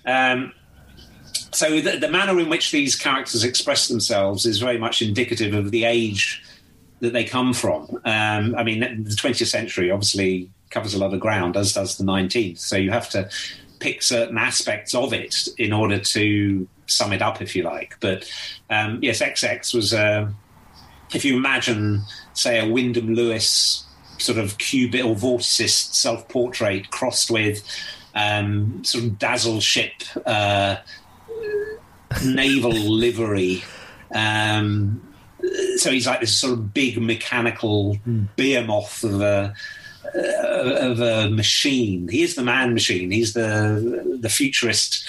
Um, 0.05 0.51
so 1.51 1.79
the, 1.79 1.97
the 1.97 2.09
manner 2.09 2.37
in 2.39 2.49
which 2.49 2.71
these 2.71 2.95
characters 2.95 3.43
express 3.43 3.87
themselves 3.87 4.45
is 4.45 4.59
very 4.59 4.77
much 4.77 5.01
indicative 5.01 5.53
of 5.53 5.71
the 5.71 5.85
age 5.85 6.43
that 6.99 7.13
they 7.13 7.23
come 7.23 7.53
from. 7.53 7.83
Um, 8.05 8.55
I 8.55 8.63
mean, 8.63 8.79
the 8.79 9.15
20th 9.15 9.47
century 9.47 9.91
obviously 9.91 10.49
covers 10.73 10.93
a 10.93 10.99
lot 10.99 11.13
of 11.13 11.19
ground, 11.19 11.55
as 11.55 11.73
does 11.73 11.97
the 11.97 12.03
19th. 12.03 12.57
So 12.57 12.75
you 12.75 12.91
have 12.91 13.09
to 13.11 13.29
pick 13.79 14.01
certain 14.01 14.37
aspects 14.37 14.95
of 14.95 15.13
it 15.13 15.47
in 15.57 15.71
order 15.71 15.99
to 15.99 16.67
sum 16.87 17.13
it 17.13 17.21
up, 17.21 17.41
if 17.41 17.55
you 17.55 17.63
like. 17.63 17.97
But 17.99 18.29
um, 18.69 18.99
yes, 19.01 19.21
XX 19.21 19.73
was, 19.73 19.93
uh, 19.93 20.29
if 21.13 21.23
you 21.23 21.37
imagine, 21.37 22.01
say, 22.33 22.59
a 22.59 22.71
Wyndham 22.71 23.13
Lewis 23.13 23.85
sort 24.17 24.37
of 24.37 24.57
cubist 24.57 25.05
or 25.05 25.15
vorticist 25.15 25.95
self 25.95 26.27
portrait 26.29 26.89
crossed 26.91 27.29
with 27.29 27.63
um, 28.15 28.83
sort 28.83 29.03
of 29.03 29.19
dazzle 29.19 29.59
ship 29.59 29.93
uh, 30.25 30.77
naval 32.23 32.71
livery. 32.73 33.63
Um, 34.13 35.01
so 35.75 35.91
he's 35.91 36.07
like 36.07 36.21
this 36.21 36.37
sort 36.37 36.53
of 36.53 36.73
big 36.73 37.01
mechanical 37.01 37.97
behemoth 38.37 39.03
of 39.03 39.21
a 39.21 39.53
of 40.15 40.99
a 40.99 41.29
machine. 41.29 42.07
He 42.07 42.21
is 42.23 42.35
the 42.35 42.43
man 42.43 42.73
machine. 42.73 43.11
He's 43.11 43.33
the 43.33 44.17
the 44.19 44.29
futurist 44.29 45.07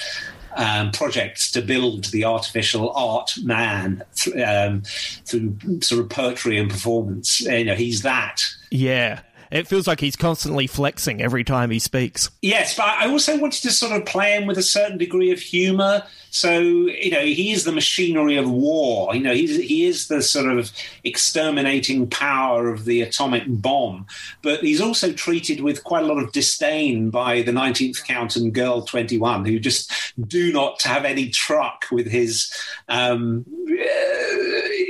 um, 0.57 0.91
project 0.93 1.53
to 1.55 1.63
build 1.63 2.07
the 2.07 2.25
artificial 2.25 2.93
art 2.95 3.33
man 3.43 4.03
th- 4.17 4.37
um, 4.37 4.83
through 5.25 5.57
sort 5.81 6.01
of 6.01 6.09
poetry 6.09 6.59
and 6.59 6.71
performance. 6.71 7.41
You 7.41 7.65
know, 7.65 7.75
he's 7.75 8.03
that. 8.03 8.43
Yeah. 8.71 9.21
It 9.55 9.69
feels 9.69 9.87
like 9.87 10.01
he's 10.01 10.17
constantly 10.17 10.67
flexing 10.67 11.23
every 11.23 11.45
time 11.45 11.71
he 11.71 11.79
speaks. 11.79 12.29
Yes, 12.43 12.77
but 12.77 12.87
I 12.87 13.07
also 13.07 13.39
wanted 13.39 13.63
to 13.63 13.71
sort 13.71 13.93
of 13.93 14.05
play 14.05 14.33
him 14.37 14.49
with 14.49 14.59
a 14.59 14.65
certain 14.65 14.99
degree 14.99 15.31
of 15.31 15.39
humour. 15.39 16.03
So, 16.31 16.59
you 16.59 17.13
know, 17.13 17.21
he 17.21 17.53
is 17.53 17.63
the 17.63 17.71
machinery 17.71 18.37
of 18.37 18.51
war. 18.51 19.15
You 19.15 19.23
know, 19.23 19.33
he's, 19.33 19.57
he 19.57 19.87
is 19.87 20.09
the 20.09 20.23
sort 20.23 20.51
of 20.51 20.73
exterminating 21.05 22.11
power 22.11 22.69
of 22.69 22.85
the 22.85 23.03
atomic 23.03 23.45
bomb. 23.47 24.09
But 24.43 24.59
he's 24.59 24.81
also 24.81 25.13
treated 25.13 25.61
with 25.61 25.85
quite 25.85 26.03
a 26.03 26.09
lot 26.09 26.21
of 26.21 26.33
disdain 26.33 27.11
by 27.11 27.43
the 27.43 27.53
19th 27.53 28.05
Count 28.05 28.35
and 28.35 28.53
Girl 28.53 28.83
21, 28.83 29.45
who 29.45 29.61
just 29.61 29.93
do 30.27 30.53
not 30.53 30.83
have 30.83 31.05
any 31.05 31.31
truck 31.31 31.85
with 31.93 32.09
his. 32.09 32.53
Um, 32.89 33.45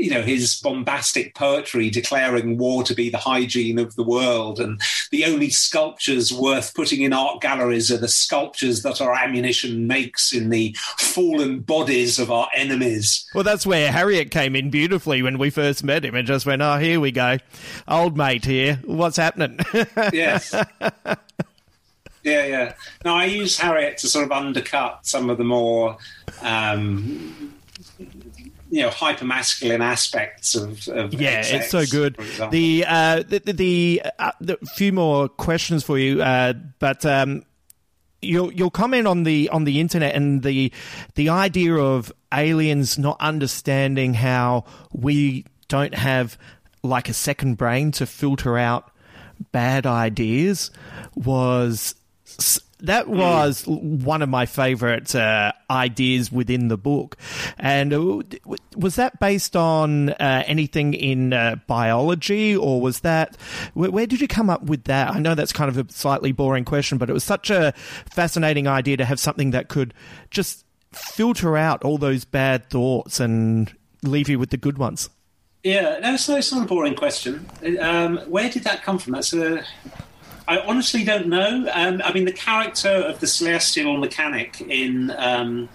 you 0.04 0.10
know 0.10 0.22
his 0.22 0.60
bombastic 0.60 1.34
poetry 1.34 1.88
declaring 1.88 2.58
war 2.58 2.82
to 2.84 2.94
be 2.94 3.08
the 3.08 3.16
hygiene 3.16 3.78
of 3.78 3.94
the 3.96 4.02
world, 4.02 4.53
and 4.58 4.80
the 5.10 5.24
only 5.24 5.50
sculptures 5.50 6.32
worth 6.32 6.74
putting 6.74 7.02
in 7.02 7.12
art 7.12 7.40
galleries 7.40 7.90
are 7.90 7.98
the 7.98 8.08
sculptures 8.08 8.82
that 8.82 9.00
our 9.00 9.14
ammunition 9.14 9.86
makes 9.86 10.32
in 10.32 10.50
the 10.50 10.74
fallen 10.98 11.60
bodies 11.60 12.18
of 12.18 12.30
our 12.30 12.48
enemies. 12.54 13.28
Well, 13.34 13.44
that's 13.44 13.66
where 13.66 13.90
Harriet 13.92 14.30
came 14.30 14.56
in 14.56 14.70
beautifully 14.70 15.22
when 15.22 15.38
we 15.38 15.50
first 15.50 15.84
met 15.84 16.04
him, 16.04 16.14
and 16.14 16.26
just 16.26 16.46
went, 16.46 16.62
"Oh, 16.62 16.78
here 16.78 17.00
we 17.00 17.12
go, 17.12 17.38
old 17.88 18.16
mate 18.16 18.44
here. 18.44 18.80
What's 18.84 19.16
happening?" 19.16 19.58
yes. 20.12 20.54
Yeah, 22.24 22.46
yeah. 22.46 22.72
No, 23.04 23.14
I 23.14 23.26
use 23.26 23.58
Harriet 23.58 23.98
to 23.98 24.08
sort 24.08 24.24
of 24.24 24.32
undercut 24.32 25.06
some 25.06 25.28
of 25.28 25.36
the 25.36 25.44
more 25.44 25.98
um, 26.40 27.53
you 28.74 28.82
know 28.82 28.90
hyper 28.90 29.24
masculine 29.24 29.80
aspects 29.80 30.56
of, 30.56 30.88
of 30.88 31.14
yeah 31.14 31.42
XX, 31.42 31.54
it's 31.54 31.70
so 31.70 31.86
good. 31.86 32.16
the 32.50 32.84
uh 32.84 33.22
the 33.22 33.38
the, 33.38 34.02
uh, 34.18 34.32
the, 34.40 34.56
few 34.74 34.92
more 34.92 35.28
questions 35.28 35.84
for 35.84 35.96
you 35.96 36.20
uh 36.20 36.52
but 36.80 37.06
um 37.06 37.44
your 38.20 38.52
your 38.52 38.72
comment 38.72 39.06
on 39.06 39.22
the 39.22 39.48
on 39.50 39.62
the 39.62 39.78
internet 39.78 40.16
and 40.16 40.42
the 40.42 40.72
the 41.14 41.28
idea 41.28 41.76
of 41.76 42.12
aliens 42.32 42.98
not 42.98 43.16
understanding 43.20 44.12
how 44.12 44.64
we 44.92 45.44
don't 45.68 45.94
have 45.94 46.36
like 46.82 47.08
a 47.08 47.14
second 47.14 47.54
brain 47.54 47.92
to 47.92 48.06
filter 48.06 48.58
out 48.58 48.90
bad 49.52 49.86
ideas 49.86 50.72
was 51.14 51.94
that 52.86 53.06
hmm. 53.06 53.16
was 53.16 53.64
mm. 53.64 54.02
one 54.02 54.22
of 54.22 54.28
my 54.28 54.46
favorite 54.46 55.14
uh, 55.14 55.52
ideas 55.70 56.30
within 56.30 56.68
the 56.68 56.76
book. 56.76 57.16
And 57.58 57.92
uh, 57.92 58.22
was 58.76 58.96
that 58.96 59.18
based 59.20 59.56
on 59.56 60.10
uh, 60.10 60.44
anything 60.46 60.94
in 60.94 61.32
uh, 61.32 61.56
biology, 61.66 62.56
or 62.56 62.80
was 62.80 63.00
that 63.00 63.36
where, 63.74 63.90
where, 63.90 64.06
did 64.06 64.20
you 64.20 64.28
come 64.28 64.50
up 64.50 64.62
with 64.62 64.84
that? 64.84 65.10
I 65.10 65.18
know 65.18 65.34
that's 65.34 65.52
kind 65.52 65.68
of 65.68 65.78
a 65.78 65.92
slightly 65.92 66.32
boring 66.32 66.64
question, 66.64 66.98
but 66.98 67.10
it 67.10 67.12
was 67.12 67.24
such 67.24 67.50
a 67.50 67.72
fascinating 68.10 68.66
idea 68.66 68.96
to 68.96 69.04
have 69.04 69.20
something 69.20 69.50
that 69.52 69.68
could 69.68 69.94
just 70.30 70.64
filter 70.92 71.56
out 71.56 71.84
all 71.84 71.98
those 71.98 72.24
bad 72.24 72.70
thoughts 72.70 73.20
and 73.20 73.74
leave 74.02 74.28
you 74.28 74.38
with 74.38 74.50
the 74.50 74.56
good 74.56 74.78
ones. 74.78 75.10
Yeah, 75.62 75.98
no, 76.00 76.14
it's, 76.14 76.28
it's 76.28 76.52
not 76.52 76.64
a 76.64 76.68
boring 76.68 76.94
question. 76.94 77.48
Um, 77.80 78.18
where 78.28 78.50
did 78.50 78.64
that 78.64 78.82
come 78.82 78.98
from? 78.98 79.14
That's 79.14 79.32
a 79.32 79.64
I 80.46 80.58
honestly 80.58 81.04
don't 81.04 81.28
know. 81.28 81.68
Um, 81.72 82.02
I 82.04 82.12
mean, 82.12 82.26
the 82.26 82.32
character 82.32 82.90
of 82.90 83.20
the 83.20 83.26
celestial 83.26 83.96
mechanic 83.96 84.60
in 84.60 85.10
um, 85.16 85.68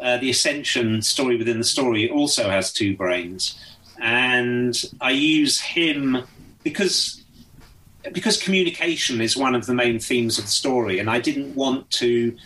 uh, 0.00 0.18
the 0.18 0.30
Ascension 0.30 1.00
story 1.00 1.36
within 1.36 1.58
the 1.58 1.64
story 1.64 2.10
also 2.10 2.50
has 2.50 2.72
two 2.72 2.96
brains, 2.96 3.58
and 4.00 4.74
I 5.00 5.12
use 5.12 5.60
him 5.60 6.24
because 6.62 7.22
because 8.12 8.42
communication 8.42 9.20
is 9.20 9.36
one 9.36 9.54
of 9.54 9.66
the 9.66 9.74
main 9.74 9.98
themes 9.98 10.38
of 10.38 10.44
the 10.44 10.50
story, 10.50 10.98
and 10.98 11.08
I 11.08 11.18
didn't 11.20 11.54
want 11.54 11.90
to. 11.92 12.36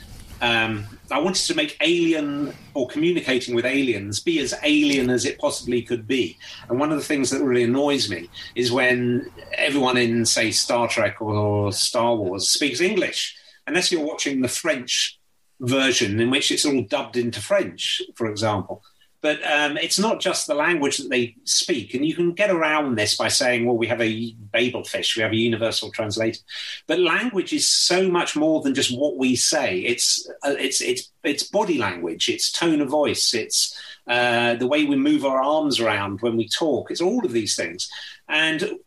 Um, 0.41 0.87
I 1.11 1.21
wanted 1.21 1.47
to 1.47 1.55
make 1.55 1.77
alien 1.81 2.53
or 2.75 2.89
communicating 2.89 3.55
with 3.55 3.65
aliens 3.65 4.21
be 4.21 4.41
as 4.41 4.55
alien 4.63 5.09
as 5.09 5.25
it 5.25 5.39
possibly 5.39 5.83
could 5.83 6.07
be. 6.07 6.37
And 6.69 6.79
one 6.79 6.91
of 6.91 6.99
the 6.99 7.05
things 7.05 7.31
that 7.31 7.43
really 7.43 7.63
annoys 7.63 8.11
me 8.11 8.29
is 8.55 8.73
when 8.73 9.31
everyone 9.55 9.97
in, 9.97 10.27
say, 10.27 10.51
Star 10.51 10.89
Trek 10.89 11.23
or 11.23 11.73
Star 11.73 12.15
Wars 12.15 12.49
speaks 12.49 12.81
English, 12.81 13.37
unless 13.67 13.91
you're 13.91 14.05
watching 14.05 14.41
the 14.41 14.49
French 14.49 15.19
version 15.61 16.21
in 16.21 16.31
which 16.31 16.51
it's 16.51 16.67
all 16.67 16.83
dubbed 16.83 17.17
into 17.17 17.41
French, 17.41 18.03
for 18.15 18.31
example. 18.31 18.83
But 19.27 19.45
um, 19.45 19.77
it's 19.77 19.99
not 19.99 20.21
just 20.21 20.47
the 20.47 20.55
language 20.55 20.99
that 20.99 21.11
they 21.11 21.35
speak, 21.43 21.95
and 21.95 22.07
you 22.07 22.15
can 22.15 22.33
get 22.33 22.49
around 22.49 22.95
this 22.95 23.17
by 23.17 23.27
saying, 23.27 23.67
"Well, 23.67 23.77
we 23.77 23.89
have 23.89 24.01
a 24.01 24.37
Babel 24.53 24.85
fish, 24.85 25.17
we 25.17 25.23
have 25.25 25.33
a 25.33 25.37
universal 25.51 25.91
translator." 25.91 26.39
But 26.87 27.01
language 27.01 27.53
is 27.53 27.67
so 27.69 28.09
much 28.09 28.37
more 28.37 28.63
than 28.63 28.73
just 28.73 28.97
what 28.97 29.17
we 29.17 29.35
say. 29.35 29.81
It's 29.81 30.31
uh, 30.45 30.55
it's 30.61 30.81
it's 30.81 31.11
it's 31.25 31.43
body 31.43 31.77
language, 31.77 32.29
it's 32.29 32.53
tone 32.53 32.81
of 32.81 32.89
voice, 32.89 33.35
it's 33.35 33.77
uh, 34.07 34.55
the 34.55 34.69
way 34.69 34.85
we 34.85 34.95
move 34.95 35.25
our 35.25 35.43
arms 35.43 35.81
around 35.81 36.21
when 36.21 36.37
we 36.37 36.47
talk. 36.49 36.93
It's 36.93 37.01
all 37.01 37.27
of 37.27 37.33
these 37.33 37.57
things, 37.57 37.91
and 38.29 38.79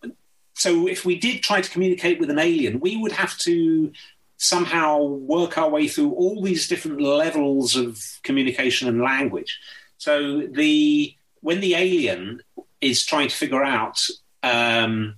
so 0.53 0.87
if 0.87 1.03
we 1.03 1.19
did 1.19 1.43
try 1.43 1.59
to 1.59 1.69
communicate 1.69 2.17
with 2.21 2.29
an 2.29 2.39
alien, 2.39 2.79
we 2.79 2.95
would 2.95 3.11
have 3.11 3.37
to 3.39 3.91
somehow 4.37 5.03
work 5.03 5.57
our 5.57 5.69
way 5.69 5.89
through 5.89 6.11
all 6.13 6.41
these 6.41 6.69
different 6.69 7.01
levels 7.01 7.75
of 7.75 8.01
communication 8.23 8.87
and 8.87 9.01
language. 9.01 9.59
So 9.99 10.47
the 10.47 11.13
when 11.41 11.59
the 11.59 11.75
alien 11.75 12.41
is 12.81 13.05
trying 13.05 13.27
to 13.27 13.35
figure 13.35 13.63
out 13.63 13.99
um, 14.41 15.15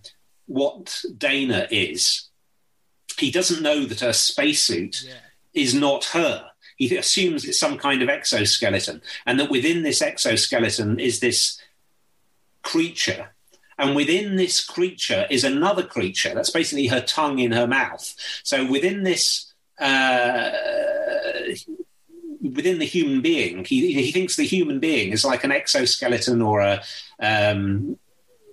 what 0.48 1.04
Dana 1.18 1.68
is, 1.72 2.30
he 3.18 3.32
doesn't 3.32 3.62
know 3.62 3.86
that 3.86 4.02
her 4.02 4.14
spacesuit 4.14 5.04
yeah. 5.04 5.14
is 5.54 5.74
not 5.74 6.06
her. 6.06 6.48
He 6.78 6.98
assumes 6.98 7.46
it's 7.46 7.60
some 7.60 7.78
kind 7.78 8.02
of 8.02 8.10
exoskeleton, 8.10 9.02
and 9.26 9.40
that 9.40 9.52
within 9.52 9.84
this 9.84 10.02
exoskeleton 10.02 11.00
is 11.00 11.20
this 11.20 11.62
creature. 12.64 13.30
And 13.78 13.96
within 13.96 14.36
this 14.36 14.64
creature 14.64 15.26
is 15.32 15.44
another 15.44 15.84
creature. 15.84 16.36
That's 16.36 16.52
basically 16.52 16.88
her 16.88 17.02
tongue 17.02 17.40
in 17.40 17.52
her 17.52 17.66
mouth. 17.66 18.14
So 18.44 18.64
within 18.70 19.02
this 19.04 19.52
uh, 19.80 20.52
within 22.42 22.80
the 22.80 22.86
human 22.86 23.22
being, 23.22 23.64
he, 23.66 23.94
he 23.94 24.12
thinks 24.12 24.36
the 24.36 24.44
human 24.44 24.80
being 24.80 25.12
is 25.12 25.24
like 25.26 25.44
an 25.44 25.52
exoskeleton 25.52 26.42
or 26.42 26.62
a 26.62 26.82
um, 27.20 27.98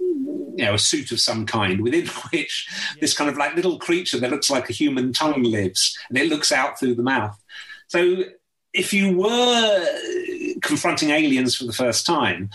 you 0.00 0.64
know 0.64 0.74
a 0.74 0.78
suit 0.78 1.12
of 1.12 1.20
some 1.20 1.46
kind 1.46 1.80
within 1.80 2.06
which 2.32 2.68
this 3.00 3.14
kind 3.14 3.30
of 3.30 3.36
like 3.36 3.54
little 3.54 3.78
creature 3.78 4.18
that 4.18 4.30
looks 4.30 4.50
like 4.50 4.68
a 4.68 4.72
human 4.72 5.12
tongue 5.12 5.42
lives, 5.42 5.96
and 6.08 6.18
it 6.18 6.28
looks 6.28 6.52
out 6.52 6.78
through 6.78 6.94
the 6.94 7.02
mouth. 7.02 7.38
So 7.86 8.24
if 8.74 8.92
you 8.92 9.16
were 9.16 9.86
confronting 10.60 11.10
aliens 11.10 11.56
for 11.56 11.64
the 11.64 11.72
first 11.72 12.04
time, 12.04 12.50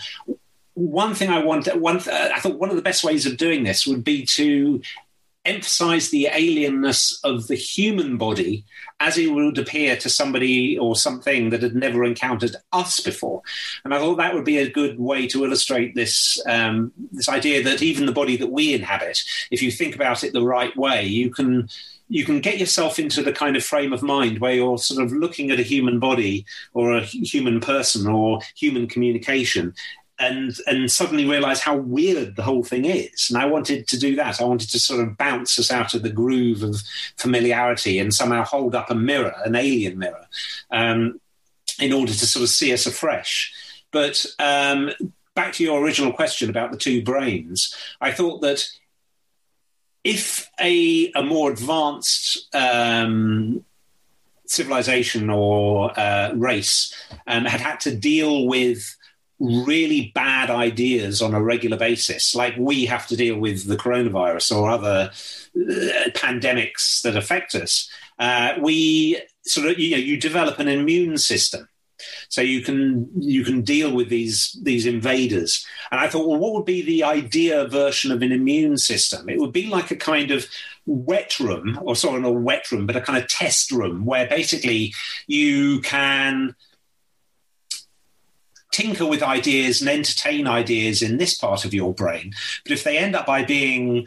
one 0.74 1.14
thing 1.14 1.30
I 1.30 1.42
want, 1.42 1.66
one, 1.80 1.96
I 1.96 2.38
thought 2.40 2.58
one 2.58 2.70
of 2.70 2.76
the 2.76 2.82
best 2.82 3.04
ways 3.04 3.26
of 3.26 3.36
doing 3.36 3.64
this 3.64 3.86
would 3.86 4.04
be 4.04 4.24
to 4.26 4.80
emphasize 5.44 6.10
the 6.10 6.28
alienness 6.32 7.14
of 7.22 7.48
the 7.48 7.54
human 7.54 8.16
body 8.16 8.64
as 9.00 9.18
it 9.18 9.30
would 9.32 9.58
appear 9.58 9.96
to 9.96 10.08
somebody 10.08 10.78
or 10.78 10.96
something 10.96 11.50
that 11.50 11.62
had 11.62 11.74
never 11.74 12.04
encountered 12.04 12.56
us 12.72 13.00
before. 13.00 13.42
And 13.84 13.92
I 13.92 13.98
thought 13.98 14.16
that 14.16 14.34
would 14.34 14.44
be 14.44 14.58
a 14.58 14.70
good 14.70 14.98
way 14.98 15.26
to 15.28 15.44
illustrate 15.44 15.94
this 15.94 16.40
um, 16.46 16.92
this 17.12 17.28
idea 17.28 17.62
that 17.64 17.82
even 17.82 18.06
the 18.06 18.12
body 18.12 18.36
that 18.38 18.50
we 18.50 18.74
inhabit, 18.74 19.20
if 19.50 19.62
you 19.62 19.70
think 19.70 19.94
about 19.94 20.24
it 20.24 20.32
the 20.32 20.46
right 20.46 20.74
way, 20.76 21.04
you 21.04 21.30
can 21.30 21.68
you 22.08 22.24
can 22.24 22.40
get 22.40 22.58
yourself 22.58 22.98
into 22.98 23.22
the 23.22 23.32
kind 23.32 23.56
of 23.56 23.64
frame 23.64 23.92
of 23.92 24.02
mind 24.02 24.38
where 24.38 24.52
you're 24.52 24.78
sort 24.78 25.02
of 25.02 25.12
looking 25.12 25.50
at 25.50 25.58
a 25.58 25.62
human 25.64 25.98
body 25.98 26.44
or 26.74 26.96
a 26.96 27.00
human 27.02 27.60
person 27.60 28.06
or 28.06 28.40
human 28.54 28.86
communication 28.86 29.74
and 30.18 30.56
and 30.66 30.90
suddenly 30.90 31.24
realize 31.24 31.60
how 31.60 31.76
weird 31.76 32.36
the 32.36 32.42
whole 32.42 32.62
thing 32.62 32.84
is. 32.84 33.30
And 33.30 33.38
I 33.38 33.46
wanted 33.46 33.88
to 33.88 33.98
do 33.98 34.16
that. 34.16 34.40
I 34.40 34.44
wanted 34.44 34.70
to 34.70 34.78
sort 34.78 35.06
of 35.06 35.16
bounce 35.16 35.58
us 35.58 35.70
out 35.70 35.94
of 35.94 36.02
the 36.02 36.10
groove 36.10 36.62
of 36.62 36.76
familiarity 37.16 37.98
and 37.98 38.14
somehow 38.14 38.44
hold 38.44 38.74
up 38.74 38.90
a 38.90 38.94
mirror, 38.94 39.34
an 39.44 39.56
alien 39.56 39.98
mirror, 39.98 40.26
um, 40.70 41.20
in 41.80 41.92
order 41.92 42.12
to 42.12 42.26
sort 42.26 42.44
of 42.44 42.48
see 42.48 42.72
us 42.72 42.86
afresh. 42.86 43.52
But 43.90 44.24
um, 44.38 44.90
back 45.34 45.52
to 45.54 45.64
your 45.64 45.82
original 45.82 46.12
question 46.12 46.48
about 46.48 46.70
the 46.70 46.78
two 46.78 47.02
brains, 47.02 47.74
I 48.00 48.12
thought 48.12 48.40
that 48.42 48.68
if 50.04 50.50
a, 50.60 51.10
a 51.12 51.22
more 51.22 51.50
advanced 51.50 52.54
um, 52.54 53.64
civilization 54.46 55.30
or 55.30 55.98
uh, 55.98 56.32
race 56.34 56.94
um, 57.26 57.46
had 57.46 57.60
had 57.60 57.80
to 57.80 57.96
deal 57.96 58.46
with 58.46 58.96
really 59.40 60.12
bad 60.14 60.50
ideas 60.50 61.20
on 61.20 61.34
a 61.34 61.42
regular 61.42 61.76
basis, 61.76 62.34
like 62.34 62.54
we 62.56 62.86
have 62.86 63.06
to 63.08 63.16
deal 63.16 63.38
with 63.38 63.66
the 63.66 63.76
coronavirus 63.76 64.56
or 64.56 64.70
other 64.70 65.10
uh, 65.10 66.10
pandemics 66.10 67.02
that 67.02 67.16
affect 67.16 67.54
us, 67.54 67.90
uh, 68.18 68.54
we 68.60 69.20
sort 69.42 69.68
of 69.68 69.78
you 69.78 69.92
know 69.92 69.96
you 69.96 70.16
develop 70.16 70.58
an 70.58 70.68
immune 70.68 71.18
system. 71.18 71.68
So 72.28 72.42
you 72.42 72.60
can 72.60 73.08
you 73.16 73.44
can 73.44 73.62
deal 73.62 73.92
with 73.92 74.08
these 74.08 74.58
these 74.62 74.84
invaders, 74.84 75.64
and 75.90 76.00
I 76.00 76.08
thought, 76.08 76.28
well, 76.28 76.38
what 76.38 76.52
would 76.52 76.64
be 76.64 76.82
the 76.82 77.04
idea 77.04 77.66
version 77.68 78.12
of 78.12 78.20
an 78.20 78.32
immune 78.32 78.78
system? 78.78 79.28
It 79.28 79.38
would 79.38 79.52
be 79.52 79.68
like 79.68 79.90
a 79.90 79.96
kind 79.96 80.30
of 80.30 80.46
wet 80.86 81.38
room, 81.40 81.78
or 81.82 81.96
sorry, 81.96 82.20
not 82.20 82.28
a 82.28 82.32
wet 82.32 82.70
room, 82.70 82.86
but 82.86 82.96
a 82.96 83.00
kind 83.00 83.22
of 83.22 83.28
test 83.28 83.70
room 83.70 84.04
where 84.04 84.28
basically 84.28 84.92
you 85.26 85.80
can 85.80 86.54
tinker 88.74 89.06
with 89.06 89.22
ideas 89.22 89.80
and 89.80 89.88
entertain 89.88 90.48
ideas 90.48 91.00
in 91.00 91.16
this 91.16 91.34
part 91.34 91.64
of 91.64 91.72
your 91.72 91.94
brain. 91.94 92.32
But 92.64 92.72
if 92.72 92.82
they 92.82 92.98
end 92.98 93.14
up 93.14 93.24
by 93.24 93.44
being 93.44 94.06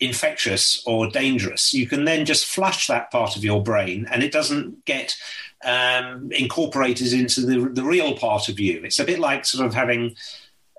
infectious 0.00 0.82
or 0.86 1.08
dangerous, 1.10 1.72
you 1.72 1.86
can 1.86 2.04
then 2.04 2.26
just 2.26 2.44
flush 2.44 2.86
that 2.88 3.10
part 3.10 3.36
of 3.36 3.44
your 3.44 3.62
brain 3.62 4.06
and 4.12 4.22
it 4.22 4.32
doesn't 4.32 4.84
get 4.84 5.16
um, 5.64 6.30
incorporated 6.30 7.14
into 7.14 7.40
the, 7.40 7.70
the 7.70 7.82
real 7.82 8.16
part 8.18 8.50
of 8.50 8.60
you. 8.60 8.82
It's 8.84 9.00
a 9.00 9.04
bit 9.04 9.18
like 9.18 9.46
sort 9.46 9.66
of 9.66 9.72
having 9.72 10.14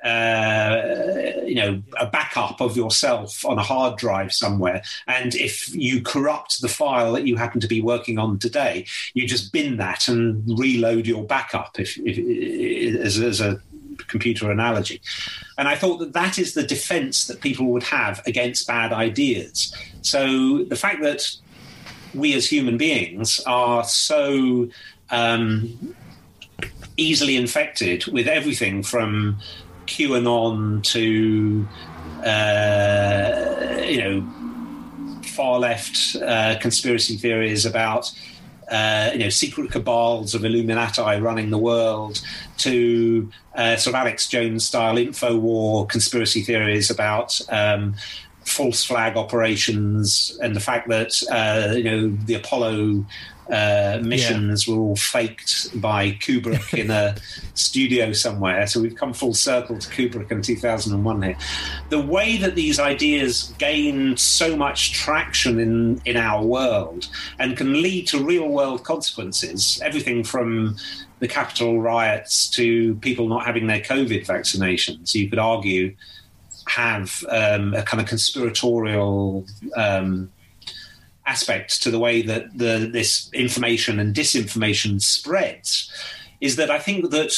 uh, 0.04 0.82
you 1.46 1.56
know, 1.56 1.82
a 2.00 2.06
backup 2.06 2.62
of 2.62 2.78
yourself 2.78 3.44
on 3.46 3.58
a 3.58 3.64
hard 3.64 3.98
drive 3.98 4.32
somewhere. 4.32 4.82
And 5.08 5.36
if 5.36 5.76
you 5.76 6.02
corrupt 6.02 6.62
the 6.62 6.70
file 6.70 7.14
that 7.14 7.28
you 7.28 7.36
happen 7.36 7.60
to 7.62 7.68
be 7.68 7.82
working 7.82 8.18
on 8.18 8.40
today, 8.40 8.86
you 9.14 9.28
just 9.28 9.52
bin 9.52 9.78
that 9.78 10.08
and 10.08 10.44
reload 10.58 11.06
your 11.06 11.24
backup 11.24 11.80
if, 11.80 11.98
if, 11.98 12.96
as, 13.02 13.20
as 13.20 13.42
a 13.42 13.62
computer 14.08 14.52
analogy. 14.52 15.02
And 15.58 15.68
I 15.68 15.76
thought 15.76 15.98
that 15.98 16.14
that 16.14 16.40
is 16.40 16.54
the 16.54 16.64
defense 16.64 17.28
that 17.28 17.42
people 17.42 17.68
would 17.68 17.84
have 17.84 18.22
against 18.26 18.68
bad 18.68 18.94
ideas. 18.94 19.76
So 20.02 20.64
the 20.64 20.76
fact 20.76 21.02
that 21.02 21.30
we 22.14 22.34
as 22.34 22.50
human 22.50 22.78
beings 22.78 23.40
are 23.46 23.84
so 23.84 24.70
um, 25.12 25.96
easily 26.98 27.36
infected 27.36 28.06
with 28.08 28.28
everything 28.28 28.84
from 28.84 29.38
QAnon 29.90 30.84
to 30.84 31.68
uh, 32.26 33.82
you 33.84 34.02
know 34.02 35.22
far 35.24 35.60
left 35.60 36.16
uh, 36.16 36.56
conspiracy 36.60 37.18
theories 37.18 37.66
about 37.66 38.12
uh, 38.72 39.10
you 39.14 39.20
know 39.20 39.30
secret 39.30 39.72
cabals 39.72 40.36
of 40.36 40.46
Illuminati 40.46 41.20
running 41.20 41.50
the 41.50 41.58
world 41.58 42.22
to 42.58 43.30
uh, 43.56 43.76
sort 43.76 43.96
of 43.96 44.00
Alex 44.00 44.28
Jones 44.28 44.66
style 44.66 44.98
info 44.98 45.36
war 45.38 45.86
conspiracy 45.88 46.42
theories 46.42 46.90
about. 46.90 47.40
Um, 47.50 47.96
false 48.46 48.84
flag 48.84 49.16
operations 49.16 50.36
and 50.42 50.56
the 50.56 50.60
fact 50.60 50.90
that 50.90 51.22
uh, 51.30 51.76
you 51.76 51.84
know 51.84 52.18
the 52.26 52.34
Apollo 52.34 53.06
uh, 53.52 54.00
missions 54.04 54.68
yeah. 54.68 54.74
were 54.74 54.82
all 54.82 54.96
faked 54.96 55.82
by 55.82 56.12
Kubrick 56.12 56.74
in 56.78 56.92
a 56.92 57.16
studio 57.56 58.14
somewhere. 58.14 58.68
So 58.68 58.80
we've 58.80 58.96
come 58.96 59.14
full 59.14 59.34
circle 59.34 59.78
to 59.78 59.90
Kubrick 59.90 60.32
in 60.32 60.42
2001 60.42 61.22
here. 61.22 61.38
The 61.90 62.00
way 62.00 62.38
that 62.38 62.56
these 62.56 62.80
ideas 62.80 63.54
gain 63.58 64.18
so 64.18 64.56
much 64.56 64.94
traction 64.94 65.60
in, 65.60 66.02
in 66.06 66.16
our 66.16 66.44
world 66.44 67.08
and 67.40 67.58
can 67.58 67.82
lead 67.82 68.08
to 68.10 68.24
real 68.24 68.48
world 68.50 68.84
consequences, 68.84 69.82
everything 69.84 70.24
from 70.24 70.76
the 71.20 71.28
Capitol 71.28 71.82
riots 71.82 72.50
to 72.52 72.96
people 72.96 73.28
not 73.28 73.46
having 73.46 73.68
their 73.68 73.82
COVID 73.82 74.26
vaccinations, 74.26 75.14
you 75.14 75.30
could 75.30 75.40
argue 75.40 75.96
have 76.68 77.26
um, 77.30 77.74
a 77.74 77.82
kind 77.82 78.00
of 78.00 78.08
conspiratorial. 78.08 79.46
Um, 79.76 80.32
aspect 81.30 81.82
to 81.84 81.92
the 81.92 82.00
way 82.00 82.22
that 82.24 82.58
the, 82.58 82.90
this 82.92 83.30
information 83.34 84.00
and 84.00 84.16
disinformation 84.16 85.02
spreads. 85.02 85.92
is 86.42 86.56
that 86.56 86.72
I 86.72 86.80
think 86.80 87.12
that 87.12 87.32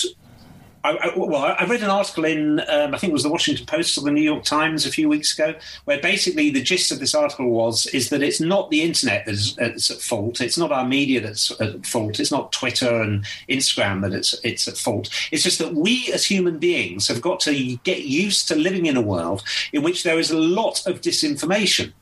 I, 0.84 0.92
I, 0.92 1.14
well, 1.16 1.56
I 1.60 1.66
read 1.66 1.84
an 1.84 1.90
article 1.90 2.26
in, 2.26 2.60
um, 2.62 2.96
I 2.96 2.98
think 2.98 3.12
it 3.12 3.14
was 3.14 3.24
the 3.24 3.30
Washington 3.30 3.66
Post 3.66 3.98
or 3.98 4.02
the 4.02 4.12
New 4.12 4.22
York 4.22 4.44
Times 4.44 4.86
a 4.86 4.92
few 4.92 5.08
weeks 5.08 5.38
ago, 5.38 5.54
where 5.86 6.00
basically 6.00 6.50
the 6.50 6.62
gist 6.62 6.92
of 6.92 7.00
this 7.00 7.14
article 7.14 7.50
was 7.50 7.86
is 7.88 8.10
that 8.10 8.24
it's 8.24 8.42
not 8.42 8.72
the 8.72 8.82
internet 8.82 9.26
that's, 9.26 9.54
that's 9.56 9.92
at 9.92 10.02
fault. 10.02 10.42
It's 10.42 10.58
not 10.58 10.72
our 10.72 10.86
media 10.86 11.22
that's 11.22 11.52
at 11.62 11.86
fault. 11.86 12.20
It's 12.20 12.32
not 12.32 12.52
Twitter 12.52 13.02
and 13.02 13.24
Instagram 13.48 14.02
that 14.02 14.14
it's 14.14 14.34
it's 14.44 14.68
at 14.68 14.78
fault. 14.78 15.10
It's 15.32 15.44
just 15.44 15.60
that 15.60 15.76
we 15.76 16.12
as 16.14 16.26
human 16.26 16.58
beings 16.58 17.08
have 17.08 17.22
got 17.22 17.40
to 17.42 17.76
get 17.84 18.02
used 18.06 18.48
to 18.48 18.56
living 18.56 18.88
in 18.88 18.98
a 18.98 19.02
world 19.02 19.44
in 19.74 19.84
which 19.84 20.04
there 20.04 20.18
is 20.18 20.32
a 20.32 20.38
lot 20.38 20.86
of 20.88 21.02
disinformation. 21.02 21.94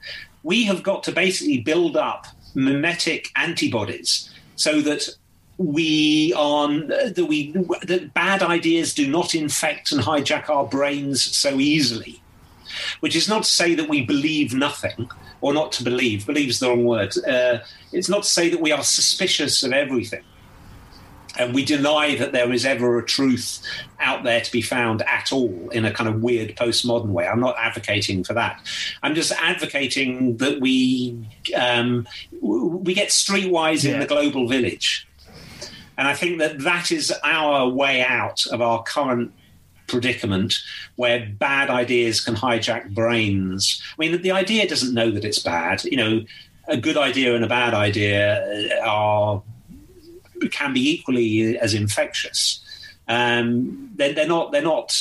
We 0.44 0.66
have 0.66 0.84
got 0.84 1.04
to 1.04 1.12
basically 1.12 1.60
build 1.60 1.98
up 1.98 2.28
memetic 2.56 3.28
antibodies 3.36 4.30
so 4.56 4.82
that 4.82 5.10
we 5.58 6.34
are 6.38 6.68
that 6.70 7.26
we 7.28 7.52
that 7.84 8.14
bad 8.14 8.42
ideas 8.42 8.94
do 8.94 9.08
not 9.08 9.36
infect 9.36 9.92
and 9.92 10.02
hijack 10.02 10.50
our 10.50 10.66
brains 10.66 11.22
so 11.22 11.60
easily. 11.60 12.22
Which 13.00 13.16
is 13.16 13.28
not 13.28 13.44
to 13.44 13.50
say 13.50 13.74
that 13.76 13.90
we 13.90 14.06
believe 14.06 14.54
nothing, 14.54 15.10
or 15.42 15.54
not 15.54 15.72
to 15.74 15.84
believe. 15.84 16.26
Believe 16.26 16.50
is 16.50 16.60
the 16.60 16.70
wrong 16.70 16.86
word. 16.86 17.14
Uh, 17.28 17.60
it's 17.92 18.10
not 18.10 18.24
to 18.24 18.30
say 18.30 18.50
that 18.50 18.62
we 18.62 18.72
are 18.72 18.84
suspicious 18.84 19.64
of 19.64 19.74
everything, 19.74 20.24
and 21.40 21.56
we 21.56 21.66
deny 21.66 22.16
that 22.16 22.32
there 22.32 22.52
is 22.52 22.66
ever 22.66 23.00
a 23.00 23.06
truth 23.06 23.62
out 24.00 24.24
there 24.24 24.42
to 24.42 24.52
be 24.52 24.62
found 24.62 25.02
at 25.04 25.32
all 25.34 25.70
in 25.70 25.86
a 25.86 25.92
kind 25.92 26.10
of 26.10 26.22
weird 26.22 26.56
postmodern 26.56 27.08
way. 27.08 27.28
I'm 27.28 27.40
not 27.40 27.56
advocating 27.58 28.24
for 28.24 28.34
that. 28.34 28.62
I'm 29.02 29.16
just 29.16 29.32
advocating 29.32 30.38
that 30.38 30.60
we 30.60 31.18
um, 31.56 32.08
we 32.42 32.94
get 32.94 33.10
streetwise 33.10 33.84
yeah. 33.84 33.94
in 33.94 34.00
the 34.00 34.06
global 34.06 34.48
village 34.48 35.08
and 36.00 36.08
I 36.08 36.14
think 36.14 36.40
that 36.40 36.60
that 36.60 36.94
is 36.94 37.14
our 37.26 37.68
way 37.68 38.02
out 38.02 38.48
of 38.48 38.62
our 38.62 38.82
current 38.84 39.34
predicament 39.86 40.56
where 40.96 41.28
bad 41.38 41.70
ideas 41.70 42.22
can 42.22 42.36
hijack 42.36 42.94
brains. 42.94 43.84
I 43.92 43.96
mean, 44.00 44.22
the 44.22 44.32
idea 44.32 44.66
doesn't 44.66 44.94
know 44.94 45.12
that 45.12 45.26
it's 45.26 45.40
bad. 45.40 45.84
You 45.84 45.98
know, 45.98 46.22
a 46.70 46.78
good 46.78 46.96
idea 46.96 47.36
and 47.36 47.44
a 47.44 47.50
bad 47.50 47.74
idea 47.74 48.80
are 48.82 49.44
can 50.48 50.74
be 50.74 50.90
equally 50.92 51.58
as 51.58 51.74
infectious. 51.74 52.64
Um, 53.08 53.92
they're, 53.96 54.14
they're, 54.14 54.28
not. 54.28 54.52
They're 54.52 54.62
not 54.62 54.94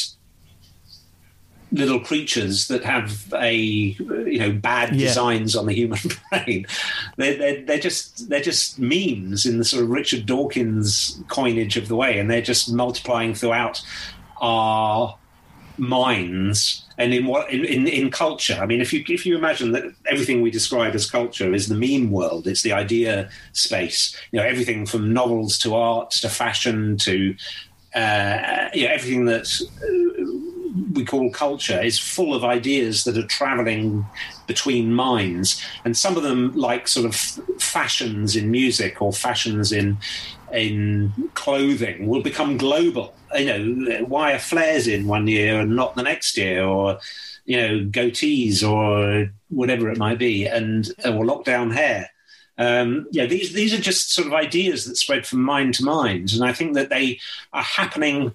little 1.70 2.00
creatures 2.00 2.68
that 2.68 2.82
have 2.82 3.32
a 3.34 3.54
you 3.54 4.38
know 4.38 4.52
bad 4.52 4.94
yeah. 4.94 5.08
designs 5.08 5.54
on 5.54 5.66
the 5.66 5.74
human 5.74 5.98
brain. 6.30 6.66
They're, 7.16 7.36
they're, 7.36 7.64
they're, 7.64 7.78
just 7.78 8.28
they're 8.28 8.40
just 8.40 8.78
memes 8.78 9.44
in 9.44 9.58
the 9.58 9.64
sort 9.64 9.82
of 9.84 9.90
Richard 9.90 10.26
Dawkins 10.26 11.20
coinage 11.28 11.76
of 11.76 11.88
the 11.88 11.96
way, 11.96 12.18
and 12.18 12.30
they're 12.30 12.40
just 12.40 12.72
multiplying 12.72 13.34
throughout 13.34 13.82
our 14.40 15.17
minds 15.78 16.84
and 16.98 17.14
in 17.14 17.26
what 17.26 17.50
in, 17.50 17.64
in, 17.64 17.86
in 17.86 18.10
culture. 18.10 18.58
I 18.60 18.66
mean, 18.66 18.80
if 18.80 18.92
you 18.92 19.04
if 19.08 19.24
you 19.24 19.36
imagine 19.36 19.72
that 19.72 19.84
everything 20.10 20.42
we 20.42 20.50
describe 20.50 20.94
as 20.94 21.10
culture 21.10 21.54
is 21.54 21.68
the 21.68 21.74
meme 21.74 22.10
world, 22.10 22.46
it's 22.46 22.62
the 22.62 22.72
idea 22.72 23.30
space. 23.52 24.16
You 24.32 24.40
know, 24.40 24.46
everything 24.46 24.86
from 24.86 25.12
novels 25.12 25.58
to 25.58 25.74
art 25.74 26.10
to 26.12 26.28
fashion 26.28 26.96
to 26.98 27.34
uh, 27.94 28.68
you 28.74 28.84
know, 28.84 28.92
everything 28.92 29.24
that 29.24 29.48
we 30.92 31.04
call 31.04 31.30
culture 31.30 31.80
is 31.80 31.98
full 31.98 32.34
of 32.34 32.44
ideas 32.44 33.04
that 33.04 33.16
are 33.16 33.26
traveling 33.26 34.04
between 34.46 34.92
minds 34.92 35.64
and 35.84 35.96
some 35.96 36.16
of 36.16 36.22
them 36.22 36.54
like 36.54 36.86
sort 36.86 37.06
of 37.06 37.14
fashions 37.60 38.36
in 38.36 38.50
music 38.50 39.00
or 39.00 39.12
fashions 39.12 39.72
in 39.72 39.96
in 40.52 41.12
clothing 41.34 42.06
will 42.06 42.22
become 42.22 42.56
global 42.56 43.14
you 43.36 43.46
know 43.46 44.04
why 44.04 44.32
are 44.32 44.38
flares 44.38 44.86
in 44.86 45.06
one 45.06 45.26
year 45.26 45.60
and 45.60 45.76
not 45.76 45.94
the 45.94 46.02
next 46.02 46.36
year 46.36 46.64
or 46.64 46.98
you 47.44 47.56
know 47.56 47.80
goatees 47.84 48.62
or 48.62 49.30
whatever 49.48 49.90
it 49.90 49.98
might 49.98 50.18
be 50.18 50.46
and 50.46 50.88
or 51.04 51.24
lockdown 51.24 51.72
hair. 51.72 52.10
Um, 52.58 53.06
yeah, 53.12 53.26
these 53.26 53.52
these 53.52 53.72
are 53.72 53.80
just 53.80 54.12
sort 54.12 54.26
of 54.26 54.34
ideas 54.34 54.84
that 54.84 54.96
spread 54.96 55.26
from 55.26 55.42
mind 55.42 55.74
to 55.74 55.84
mind, 55.84 56.32
and 56.32 56.44
I 56.44 56.52
think 56.52 56.74
that 56.74 56.90
they 56.90 57.20
are 57.52 57.62
happening 57.62 58.32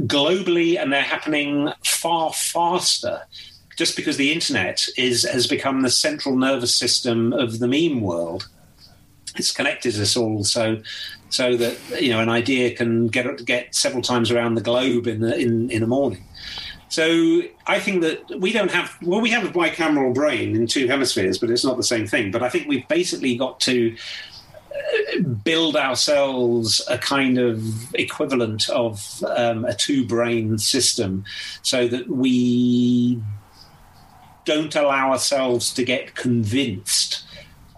globally 0.00 0.80
and 0.80 0.92
they're 0.92 1.02
happening 1.02 1.70
far 1.84 2.32
faster 2.32 3.22
just 3.76 3.96
because 3.96 4.16
the 4.16 4.32
internet 4.32 4.86
is 4.96 5.24
has 5.24 5.46
become 5.46 5.82
the 5.82 5.90
central 5.90 6.36
nervous 6.36 6.74
system 6.74 7.32
of 7.32 7.58
the 7.58 7.68
meme 7.68 8.00
world. 8.00 8.48
It's 9.36 9.50
connected 9.50 9.98
us 9.98 10.16
all. 10.16 10.44
So 10.44 10.80
so 11.34 11.56
that 11.56 11.76
you 12.00 12.10
know 12.10 12.20
an 12.20 12.28
idea 12.28 12.72
can 12.74 13.08
get 13.08 13.44
get 13.44 13.74
several 13.74 14.02
times 14.02 14.30
around 14.30 14.54
the 14.54 14.60
globe 14.60 15.08
in 15.08 15.20
the 15.20 15.36
in, 15.36 15.68
in 15.70 15.88
morning. 15.88 16.22
So 16.88 17.42
I 17.66 17.80
think 17.80 18.02
that 18.02 18.40
we 18.40 18.52
don't 18.52 18.70
have 18.70 18.96
well, 19.02 19.20
we 19.20 19.30
have 19.30 19.44
a 19.44 19.50
bicameral 19.50 20.14
brain 20.14 20.54
in 20.54 20.68
two 20.68 20.86
hemispheres, 20.86 21.38
but 21.38 21.50
it's 21.50 21.64
not 21.64 21.76
the 21.76 21.82
same 21.82 22.06
thing. 22.06 22.30
But 22.30 22.44
I 22.44 22.48
think 22.48 22.68
we've 22.68 22.86
basically 22.86 23.36
got 23.36 23.58
to 23.60 23.96
build 25.42 25.76
ourselves 25.76 26.80
a 26.88 26.98
kind 26.98 27.38
of 27.38 27.94
equivalent 27.94 28.68
of 28.68 29.22
um, 29.36 29.64
a 29.64 29.74
two 29.74 30.06
brain 30.06 30.58
system 30.58 31.24
so 31.62 31.88
that 31.88 32.08
we 32.08 33.20
don't 34.44 34.74
allow 34.76 35.10
ourselves 35.10 35.72
to 35.74 35.84
get 35.84 36.14
convinced 36.14 37.24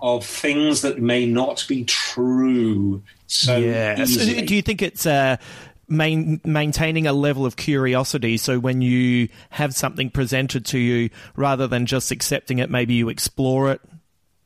of 0.03 0.27
things 0.27 0.83
that 0.83 1.01
may 1.01 1.25
not 1.27 1.65
be 1.69 1.85
true 1.85 3.03
so 3.27 3.57
yeah. 3.57 4.05
So 4.05 4.25
do 4.45 4.55
you 4.55 4.63
think 4.63 4.83
it's 4.83 5.07
uh, 5.07 5.37
main, 5.89 6.41
maintaining 6.45 7.07
a 7.07 7.13
level 7.13 7.47
of 7.47 7.57
curiosity 7.57 8.37
so 8.37 8.59
when 8.59 8.83
you 8.83 9.29
have 9.51 9.75
something 9.75 10.11
presented 10.11 10.65
to 10.67 10.79
you 10.79 11.11
rather 11.37 11.67
than 11.67 11.87
just 11.87 12.11
accepting 12.11 12.59
it 12.59 12.71
maybe 12.71 12.95
you 12.95 13.09
explore 13.09 13.71
it 13.73 13.81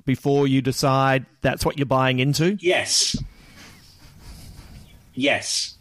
before 0.04 0.46
you 0.46 0.60
decide 0.60 1.26
that's 1.40 1.64
what 1.64 1.78
you're 1.78 1.86
buying 1.86 2.18
into? 2.18 2.56
Yes. 2.60 3.16
Yes. 5.14 5.76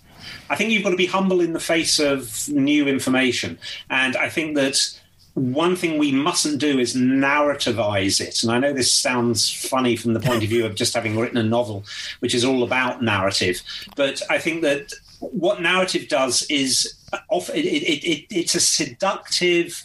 I 0.49 0.55
think 0.55 0.71
you've 0.71 0.83
got 0.83 0.91
to 0.91 0.97
be 0.97 1.05
humble 1.05 1.41
in 1.41 1.53
the 1.53 1.59
face 1.59 1.99
of 1.99 2.47
new 2.49 2.87
information. 2.87 3.57
And 3.89 4.15
I 4.15 4.29
think 4.29 4.55
that 4.55 4.99
one 5.39 5.75
thing 5.75 5.97
we 5.97 6.11
mustn't 6.11 6.59
do 6.59 6.79
is 6.79 6.95
narrativize 6.95 8.19
it. 8.19 8.43
And 8.43 8.51
I 8.51 8.59
know 8.59 8.73
this 8.73 8.91
sounds 8.91 9.49
funny 9.49 9.95
from 9.95 10.13
the 10.13 10.19
point 10.19 10.43
of 10.43 10.49
view 10.49 10.65
of 10.65 10.75
just 10.75 10.93
having 10.93 11.17
written 11.17 11.37
a 11.37 11.43
novel, 11.43 11.85
which 12.19 12.35
is 12.35 12.43
all 12.43 12.63
about 12.63 13.01
narrative. 13.01 13.61
But 13.95 14.21
I 14.29 14.37
think 14.37 14.61
that 14.63 14.93
what 15.19 15.61
narrative 15.61 16.07
does 16.09 16.43
is 16.49 16.93
off, 17.29 17.49
it, 17.49 17.65
it, 17.65 18.03
it, 18.03 18.25
it's 18.29 18.55
a 18.55 18.59
seductive 18.59 19.83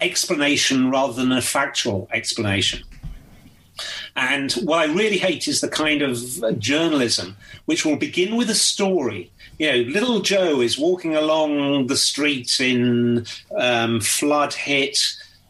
explanation 0.00 0.90
rather 0.90 1.12
than 1.12 1.32
a 1.32 1.40
factual 1.40 2.08
explanation. 2.12 2.82
And 4.16 4.52
what 4.52 4.78
I 4.78 4.92
really 4.92 5.18
hate 5.18 5.46
is 5.46 5.60
the 5.60 5.68
kind 5.68 6.02
of 6.02 6.58
journalism 6.58 7.36
which 7.66 7.84
will 7.84 7.96
begin 7.96 8.36
with 8.36 8.50
a 8.50 8.54
story. 8.54 9.30
You 9.58 9.72
know, 9.72 9.90
little 9.90 10.20
Joe 10.20 10.60
is 10.60 10.78
walking 10.78 11.16
along 11.16 11.86
the 11.86 11.96
street 11.96 12.60
in 12.60 13.26
um, 13.56 14.00
flood 14.00 14.52
hit 14.52 14.98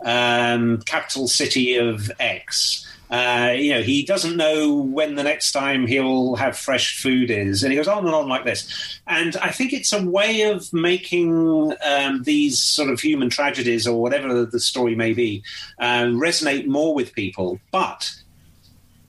um, 0.05 0.79
capital 0.83 1.27
city 1.27 1.77
of 1.77 2.11
X. 2.21 2.85
Uh, 3.11 3.55
you 3.57 3.73
know, 3.73 3.83
he 3.83 4.05
doesn't 4.05 4.37
know 4.37 4.75
when 4.75 5.15
the 5.15 5.23
next 5.23 5.53
time 5.53 5.87
he'll 5.87 6.35
have 6.37 6.59
fresh 6.59 7.01
food 7.01 7.31
is, 7.31 7.63
and 7.63 7.73
he 7.73 7.77
goes 7.77 7.89
on 7.89 8.05
and 8.05 8.15
on 8.15 8.29
like 8.29 8.45
this. 8.45 9.01
And 9.07 9.37
I 9.37 9.51
think 9.51 9.73
it's 9.73 9.93
a 9.93 10.05
way 10.05 10.43
of 10.43 10.73
making 10.73 11.73
um, 11.85 12.23
these 12.25 12.59
sort 12.59 12.91
of 12.91 13.01
human 13.01 13.31
tragedies 13.31 13.87
or 13.87 14.01
whatever 14.01 14.45
the 14.45 14.61
story 14.61 14.95
may 14.95 15.13
be 15.13 15.43
uh, 15.79 16.05
resonate 16.05 16.67
more 16.67 16.95
with 16.95 17.13
people. 17.13 17.61
But 17.71 18.13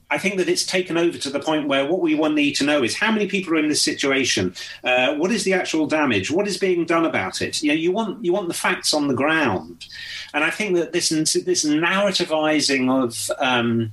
I 0.10 0.18
think 0.18 0.38
that 0.38 0.48
it's 0.48 0.66
taken 0.66 0.98
over 0.98 1.18
to 1.18 1.30
the 1.30 1.40
point 1.40 1.68
where 1.68 1.86
what 1.86 2.00
we 2.00 2.16
want 2.16 2.36
need 2.36 2.54
to 2.54 2.64
know 2.64 2.82
is 2.82 2.96
how 2.96 3.12
many 3.12 3.28
people 3.28 3.54
are 3.54 3.60
in 3.60 3.68
this 3.68 3.82
situation, 3.82 4.56
uh, 4.84 5.16
what 5.16 5.32
is 5.32 5.44
the 5.44 5.54
actual 5.54 5.86
damage, 5.86 6.32
what 6.32 6.48
is 6.48 6.58
being 6.58 6.86
done 6.86 7.06
about 7.06 7.42
it. 7.42 7.62
You 7.62 7.70
know, 7.70 7.76
you 7.76 7.92
want 7.92 8.24
you 8.24 8.32
want 8.32 8.48
the 8.48 8.54
facts 8.54 8.94
on 8.94 9.08
the 9.08 9.14
ground, 9.14 9.86
and 10.34 10.44
I 10.44 10.50
think 10.50 10.76
that 10.76 10.94
this 10.94 11.10
this 11.10 11.66
narrativizing 11.66 12.90
of 12.90 13.32
um, 13.40 13.92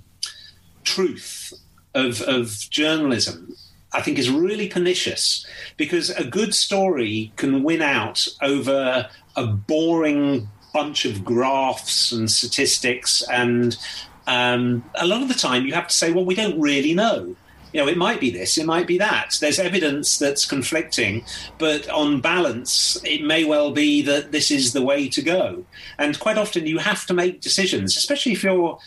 truth 0.84 1.52
of 1.94 2.20
of 2.22 2.48
journalism. 2.70 3.56
I 3.92 4.02
think 4.02 4.18
is 4.18 4.28
really 4.28 4.68
pernicious 4.68 5.46
because 5.76 6.10
a 6.10 6.24
good 6.24 6.52
story 6.52 7.32
can 7.36 7.62
win 7.62 7.80
out 7.80 8.26
over 8.42 9.08
a 9.36 9.46
boring 9.46 10.48
bunch 10.72 11.04
of 11.04 11.24
graphs 11.24 12.10
and 12.10 12.28
statistics 12.28 13.22
and 13.30 13.76
um, 14.26 14.84
a 14.94 15.06
lot 15.06 15.22
of 15.22 15.28
the 15.28 15.34
time 15.34 15.66
you 15.66 15.74
have 15.74 15.88
to 15.88 15.94
say, 15.94 16.12
well, 16.12 16.24
we 16.24 16.34
don't 16.34 16.58
really 16.60 16.94
know. 16.94 17.36
You 17.72 17.80
know, 17.80 17.88
it 17.88 17.98
might 17.98 18.20
be 18.20 18.30
this, 18.30 18.56
it 18.56 18.66
might 18.66 18.86
be 18.86 18.98
that. 18.98 19.36
There's 19.40 19.58
evidence 19.58 20.16
that's 20.16 20.46
conflicting, 20.46 21.24
but 21.58 21.88
on 21.90 22.20
balance, 22.20 22.96
it 23.04 23.24
may 23.24 23.44
well 23.44 23.72
be 23.72 24.00
that 24.02 24.30
this 24.30 24.52
is 24.52 24.72
the 24.72 24.82
way 24.82 25.08
to 25.08 25.20
go. 25.20 25.64
And 25.98 26.18
quite 26.20 26.38
often 26.38 26.68
you 26.68 26.78
have 26.78 27.04
to 27.06 27.14
make 27.14 27.40
decisions, 27.40 27.96
especially 27.96 28.30
if 28.30 28.44
you're 28.44 28.78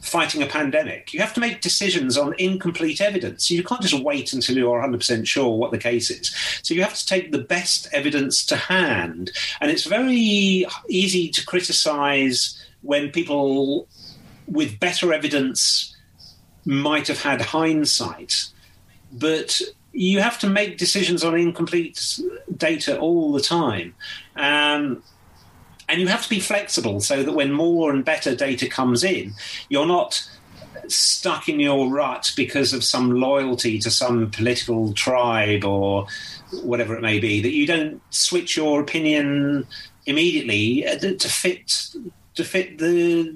fighting 0.00 0.42
a 0.42 0.46
pandemic. 0.46 1.12
You 1.12 1.20
have 1.20 1.34
to 1.34 1.40
make 1.40 1.60
decisions 1.60 2.16
on 2.16 2.34
incomplete 2.38 3.00
evidence. 3.00 3.50
You 3.50 3.62
can't 3.64 3.80
just 3.80 4.02
wait 4.02 4.32
until 4.32 4.56
you're 4.56 4.82
100% 4.82 5.26
sure 5.26 5.56
what 5.56 5.70
the 5.70 5.78
case 5.78 6.10
is. 6.10 6.34
So 6.62 6.74
you 6.74 6.82
have 6.82 6.94
to 6.94 7.06
take 7.06 7.32
the 7.32 7.38
best 7.38 7.88
evidence 7.92 8.44
to 8.46 8.56
hand. 8.56 9.30
And 9.60 9.70
it's 9.70 9.84
very 9.84 10.66
easy 10.88 11.30
to 11.30 11.44
criticize 11.44 12.62
when 12.82 13.10
people 13.10 13.88
with 14.50 14.80
better 14.80 15.12
evidence 15.12 15.96
might 16.64 17.08
have 17.08 17.22
had 17.22 17.40
hindsight. 17.40 18.48
But 19.12 19.60
you 19.92 20.20
have 20.20 20.38
to 20.40 20.48
make 20.48 20.78
decisions 20.78 21.24
on 21.24 21.36
incomplete 21.36 22.20
data 22.56 22.98
all 22.98 23.32
the 23.32 23.40
time. 23.40 23.94
Um, 24.36 25.02
and 25.88 26.00
you 26.00 26.08
have 26.08 26.22
to 26.22 26.28
be 26.28 26.40
flexible 26.40 27.00
so 27.00 27.22
that 27.22 27.32
when 27.32 27.50
more 27.50 27.90
and 27.90 28.04
better 28.04 28.34
data 28.34 28.68
comes 28.68 29.02
in, 29.02 29.32
you're 29.70 29.86
not 29.86 30.28
stuck 30.86 31.48
in 31.48 31.60
your 31.60 31.90
rut 31.90 32.32
because 32.36 32.72
of 32.72 32.84
some 32.84 33.10
loyalty 33.12 33.78
to 33.78 33.90
some 33.90 34.30
political 34.30 34.92
tribe 34.92 35.64
or 35.64 36.06
whatever 36.62 36.94
it 36.94 37.02
may 37.02 37.18
be, 37.18 37.40
that 37.40 37.54
you 37.54 37.66
don't 37.66 38.00
switch 38.10 38.56
your 38.56 38.80
opinion 38.80 39.66
immediately 40.06 40.86
uh, 40.86 40.98
to 40.98 41.28
fit 41.28 41.90
to 42.34 42.44
fit 42.44 42.78
the 42.78 43.34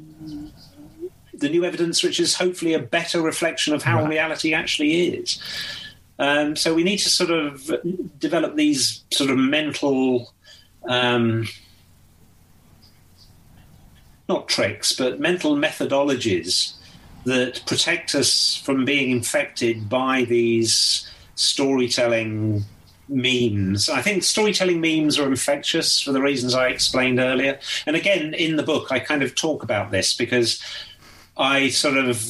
the 1.42 1.50
new 1.50 1.64
evidence, 1.64 2.02
which 2.02 2.18
is 2.18 2.34
hopefully 2.34 2.72
a 2.72 2.78
better 2.78 3.20
reflection 3.20 3.74
of 3.74 3.82
how 3.82 4.00
right. 4.00 4.08
reality 4.08 4.54
actually 4.54 5.08
is. 5.08 5.38
Um, 6.18 6.56
so 6.56 6.72
we 6.74 6.84
need 6.84 6.98
to 6.98 7.10
sort 7.10 7.30
of 7.30 7.70
develop 8.18 8.56
these 8.56 9.04
sort 9.12 9.30
of 9.30 9.36
mental, 9.36 10.32
um, 10.88 11.48
not 14.28 14.48
tricks, 14.48 14.92
but 14.92 15.20
mental 15.20 15.56
methodologies 15.56 16.74
that 17.24 17.62
protect 17.66 18.14
us 18.14 18.56
from 18.56 18.84
being 18.84 19.10
infected 19.10 19.88
by 19.88 20.24
these 20.24 21.08
storytelling 21.34 22.64
memes. 23.08 23.88
I 23.88 24.02
think 24.02 24.22
storytelling 24.22 24.80
memes 24.80 25.18
are 25.18 25.26
infectious 25.26 26.00
for 26.00 26.12
the 26.12 26.22
reasons 26.22 26.54
I 26.54 26.68
explained 26.68 27.18
earlier. 27.18 27.58
And 27.86 27.96
again, 27.96 28.34
in 28.34 28.56
the 28.56 28.62
book, 28.62 28.90
I 28.90 28.98
kind 28.98 29.22
of 29.22 29.34
talk 29.34 29.62
about 29.62 29.90
this 29.90 30.14
because 30.14 30.62
I 31.42 31.70
sort 31.70 31.96
of 31.96 32.24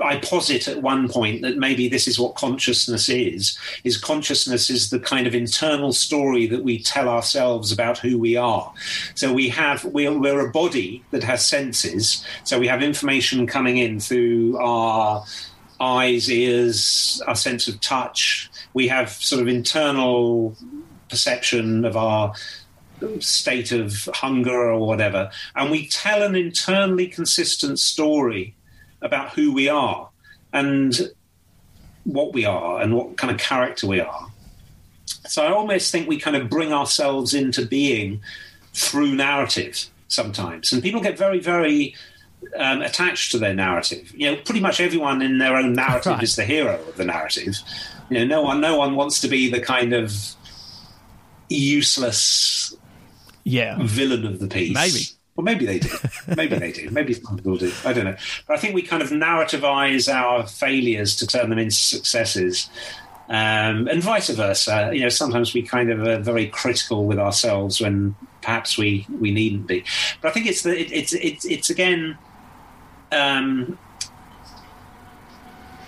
I 0.00 0.16
posit 0.16 0.66
at 0.66 0.82
one 0.82 1.08
point 1.08 1.42
that 1.42 1.58
maybe 1.58 1.88
this 1.88 2.08
is 2.08 2.18
what 2.18 2.34
consciousness 2.34 3.08
is. 3.08 3.56
Is 3.84 3.96
consciousness 3.96 4.68
is 4.68 4.90
the 4.90 4.98
kind 4.98 5.28
of 5.28 5.34
internal 5.34 5.92
story 5.92 6.48
that 6.48 6.64
we 6.64 6.82
tell 6.82 7.08
ourselves 7.08 7.70
about 7.70 7.98
who 7.98 8.18
we 8.18 8.36
are. 8.36 8.72
So 9.14 9.32
we 9.32 9.48
have 9.50 9.84
we're, 9.84 10.18
we're 10.18 10.44
a 10.44 10.50
body 10.50 11.04
that 11.12 11.22
has 11.22 11.46
senses. 11.46 12.26
So 12.42 12.58
we 12.58 12.66
have 12.66 12.82
information 12.82 13.46
coming 13.46 13.78
in 13.78 14.00
through 14.00 14.58
our 14.58 15.24
eyes, 15.78 16.28
ears, 16.28 17.22
our 17.28 17.36
sense 17.36 17.68
of 17.68 17.80
touch. 17.80 18.50
We 18.74 18.88
have 18.88 19.10
sort 19.10 19.40
of 19.40 19.46
internal 19.46 20.56
perception 21.08 21.84
of 21.84 21.96
our 21.96 22.34
state 23.20 23.72
of 23.72 24.08
hunger 24.14 24.70
or 24.70 24.86
whatever, 24.86 25.30
and 25.54 25.70
we 25.70 25.86
tell 25.88 26.22
an 26.22 26.34
internally 26.34 27.08
consistent 27.08 27.78
story 27.78 28.54
about 29.00 29.30
who 29.30 29.52
we 29.52 29.68
are 29.68 30.08
and 30.52 31.10
what 32.04 32.32
we 32.32 32.44
are 32.44 32.80
and 32.80 32.94
what 32.94 33.16
kind 33.16 33.30
of 33.30 33.38
character 33.38 33.86
we 33.86 34.00
are. 34.00 34.28
So 35.26 35.44
I 35.44 35.52
almost 35.52 35.90
think 35.92 36.08
we 36.08 36.18
kind 36.18 36.36
of 36.36 36.48
bring 36.48 36.72
ourselves 36.72 37.34
into 37.34 37.66
being 37.66 38.20
through 38.74 39.14
narrative 39.14 39.86
sometimes, 40.08 40.72
and 40.72 40.82
people 40.82 41.00
get 41.00 41.16
very, 41.16 41.40
very 41.40 41.94
um, 42.56 42.82
attached 42.82 43.32
to 43.32 43.38
their 43.38 43.54
narrative. 43.54 44.12
You 44.14 44.32
know, 44.32 44.36
pretty 44.42 44.60
much 44.60 44.80
everyone 44.80 45.22
in 45.22 45.38
their 45.38 45.56
own 45.56 45.74
narrative 45.74 46.12
right. 46.12 46.22
is 46.22 46.36
the 46.36 46.44
hero 46.44 46.80
of 46.88 46.96
the 46.96 47.04
narrative. 47.04 47.56
You 48.10 48.18
know, 48.18 48.24
no 48.24 48.42
one, 48.42 48.60
no 48.60 48.76
one 48.76 48.94
wants 48.94 49.20
to 49.20 49.28
be 49.28 49.50
the 49.50 49.60
kind 49.60 49.92
of 49.92 50.12
useless 51.48 52.74
yeah 53.44 53.76
villain 53.80 54.24
of 54.26 54.38
the 54.38 54.48
piece. 54.48 54.74
Maybe. 54.74 55.04
Well, 55.34 55.44
maybe 55.44 55.64
they 55.64 55.78
do. 55.78 55.88
Maybe 56.36 56.58
they 56.58 56.72
do. 56.72 56.90
Maybe 56.90 57.14
some 57.14 57.36
people 57.36 57.56
do. 57.56 57.72
I 57.86 57.94
don't 57.94 58.04
know. 58.04 58.16
But 58.46 58.58
I 58.58 58.60
think 58.60 58.74
we 58.74 58.82
kind 58.82 59.02
of 59.02 59.08
narrativize 59.08 60.12
our 60.12 60.46
failures 60.46 61.16
to 61.16 61.26
turn 61.26 61.48
them 61.48 61.58
into 61.58 61.74
successes. 61.74 62.68
Um, 63.28 63.88
and 63.88 64.02
vice 64.02 64.28
versa. 64.28 64.90
You 64.92 65.00
know, 65.00 65.08
sometimes 65.08 65.54
we 65.54 65.62
kind 65.62 65.90
of 65.90 66.06
are 66.06 66.18
very 66.18 66.48
critical 66.48 67.06
with 67.06 67.18
ourselves 67.18 67.80
when 67.80 68.14
perhaps 68.42 68.76
we, 68.76 69.06
we 69.20 69.30
needn't 69.30 69.66
be. 69.66 69.84
But 70.20 70.28
I 70.28 70.30
think 70.32 70.46
it's 70.46 70.62
the, 70.62 70.78
it, 70.78 70.92
it's 70.92 71.14
it's 71.14 71.46
it's 71.46 71.70
again, 71.70 72.18
um, 73.10 73.78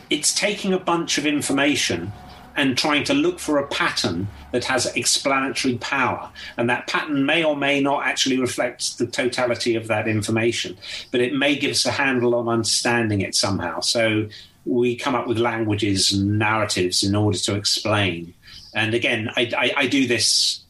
it's 0.09 0.33
taking 0.33 0.73
a 0.73 0.79
bunch 0.79 1.19
of 1.19 1.27
information 1.27 2.13
and 2.57 2.79
trying 2.79 3.05
to 3.05 3.15
look 3.15 3.39
for 3.39 3.59
a 3.59 3.67
pattern 3.67 4.29
that 4.53 4.65
has 4.65 4.87
explanatory 4.95 5.77
power. 5.79 6.31
And 6.57 6.71
that 6.71 6.87
pattern 6.87 7.27
may 7.27 7.43
or 7.45 7.57
may 7.57 7.81
not 7.81 8.07
actually 8.07 8.39
reflect 8.39 8.99
the 8.99 9.07
totality 9.07 9.75
of 9.75 9.89
that 9.89 10.07
information, 10.07 10.77
but 11.11 11.21
it 11.21 11.35
may 11.35 11.57
give 11.57 11.73
us 11.73 11.85
a 11.85 11.91
handle 11.91 12.35
on 12.35 12.49
understanding 12.49 13.21
it 13.21 13.35
somehow. 13.35 13.81
So 13.81 14.29
we 14.65 14.97
come 14.97 15.15
up 15.15 15.27
with 15.27 15.39
languages 15.39 16.13
and 16.13 16.39
narratives 16.39 17.03
in 17.03 17.15
order 17.15 17.39
to 17.39 17.55
explain. 17.55 18.35
And 18.75 18.95
again, 18.95 19.31
I, 19.37 19.51
I, 19.57 19.73
I 19.77 19.87
do 19.87 20.07
this 20.07 20.61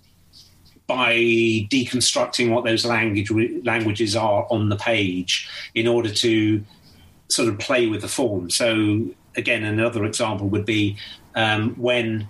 by 0.86 1.15
deconstructing 1.15 2.51
what 2.51 2.65
those 2.65 2.85
language 2.85 3.31
languages 3.65 4.15
are 4.15 4.47
on 4.51 4.69
the 4.69 4.77
page 4.77 5.48
in 5.74 5.86
order 5.86 6.11
to 6.11 6.62
sort 7.28 7.48
of 7.48 7.59
play 7.59 7.86
with 7.86 8.02
the 8.02 8.09
form. 8.09 8.51
So 8.51 9.09
again, 9.36 9.65
another 9.65 10.05
example 10.05 10.48
would 10.48 10.66
be 10.66 10.98
um, 11.35 11.74
when 11.77 12.28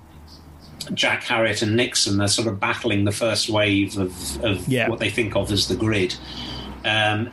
Jack 0.92 1.24
Harriot 1.24 1.62
and 1.62 1.76
Nixon 1.76 2.20
are 2.20 2.28
sort 2.28 2.48
of 2.48 2.60
battling 2.60 3.04
the 3.04 3.12
first 3.12 3.48
wave 3.48 3.96
of, 3.98 4.44
of 4.44 4.68
yeah. 4.68 4.88
what 4.88 4.98
they 4.98 5.10
think 5.10 5.36
of 5.36 5.50
as 5.50 5.68
the 5.68 5.76
grid. 5.76 6.14
Um, 6.84 7.30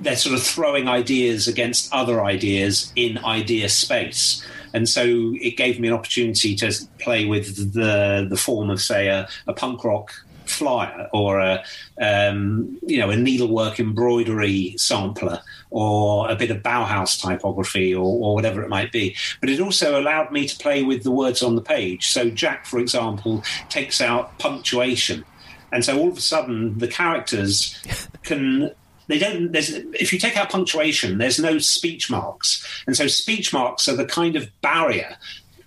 they're 0.00 0.16
sort 0.16 0.34
of 0.34 0.42
throwing 0.42 0.88
ideas 0.88 1.46
against 1.48 1.92
other 1.92 2.24
ideas 2.24 2.92
in 2.96 3.18
idea 3.18 3.68
space. 3.68 4.44
And 4.74 4.88
so 4.88 5.04
it 5.40 5.56
gave 5.56 5.78
me 5.78 5.88
an 5.88 5.94
opportunity 5.94 6.56
to 6.56 6.72
play 6.98 7.24
with 7.24 7.72
the 7.74 8.26
the 8.28 8.36
form 8.36 8.70
of, 8.70 8.80
say, 8.80 9.08
a, 9.08 9.28
a 9.46 9.52
punk 9.52 9.84
rock 9.84 10.12
flyer 10.52 11.08
or 11.12 11.40
a 11.40 11.64
um, 12.00 12.78
you 12.86 12.98
know 12.98 13.10
a 13.10 13.16
needlework 13.16 13.80
embroidery 13.80 14.74
sampler 14.76 15.40
or 15.70 16.30
a 16.30 16.36
bit 16.36 16.50
of 16.50 16.58
Bauhaus 16.58 17.20
typography 17.20 17.94
or, 17.94 18.04
or, 18.04 18.34
whatever 18.34 18.62
it 18.62 18.68
might 18.68 18.92
be. 18.92 19.16
But 19.40 19.48
it 19.48 19.58
also 19.58 19.98
allowed 19.98 20.30
me 20.30 20.46
to 20.46 20.58
play 20.58 20.82
with 20.82 21.02
the 21.02 21.10
words 21.10 21.42
on 21.42 21.56
the 21.56 21.62
page. 21.62 22.08
So 22.08 22.28
Jack, 22.28 22.66
for 22.66 22.78
example, 22.78 23.42
takes 23.70 24.00
out 24.00 24.38
punctuation. 24.38 25.24
And 25.72 25.82
so 25.82 25.98
all 25.98 26.08
of 26.08 26.18
a 26.18 26.20
sudden, 26.20 26.78
the 26.78 26.88
characters 26.88 27.80
can 28.22 28.72
they 29.08 29.18
don't 29.18 29.52
there's 29.52 29.70
if 29.70 30.12
you 30.12 30.18
take 30.18 30.36
out 30.36 30.48
punctuation 30.48 31.18
there's 31.18 31.38
no 31.38 31.58
speech 31.58 32.08
marks 32.08 32.84
and 32.86 32.96
so 32.96 33.06
speech 33.06 33.52
marks 33.52 33.88
are 33.88 33.96
the 33.96 34.06
kind 34.06 34.36
of 34.36 34.48
barrier 34.60 35.16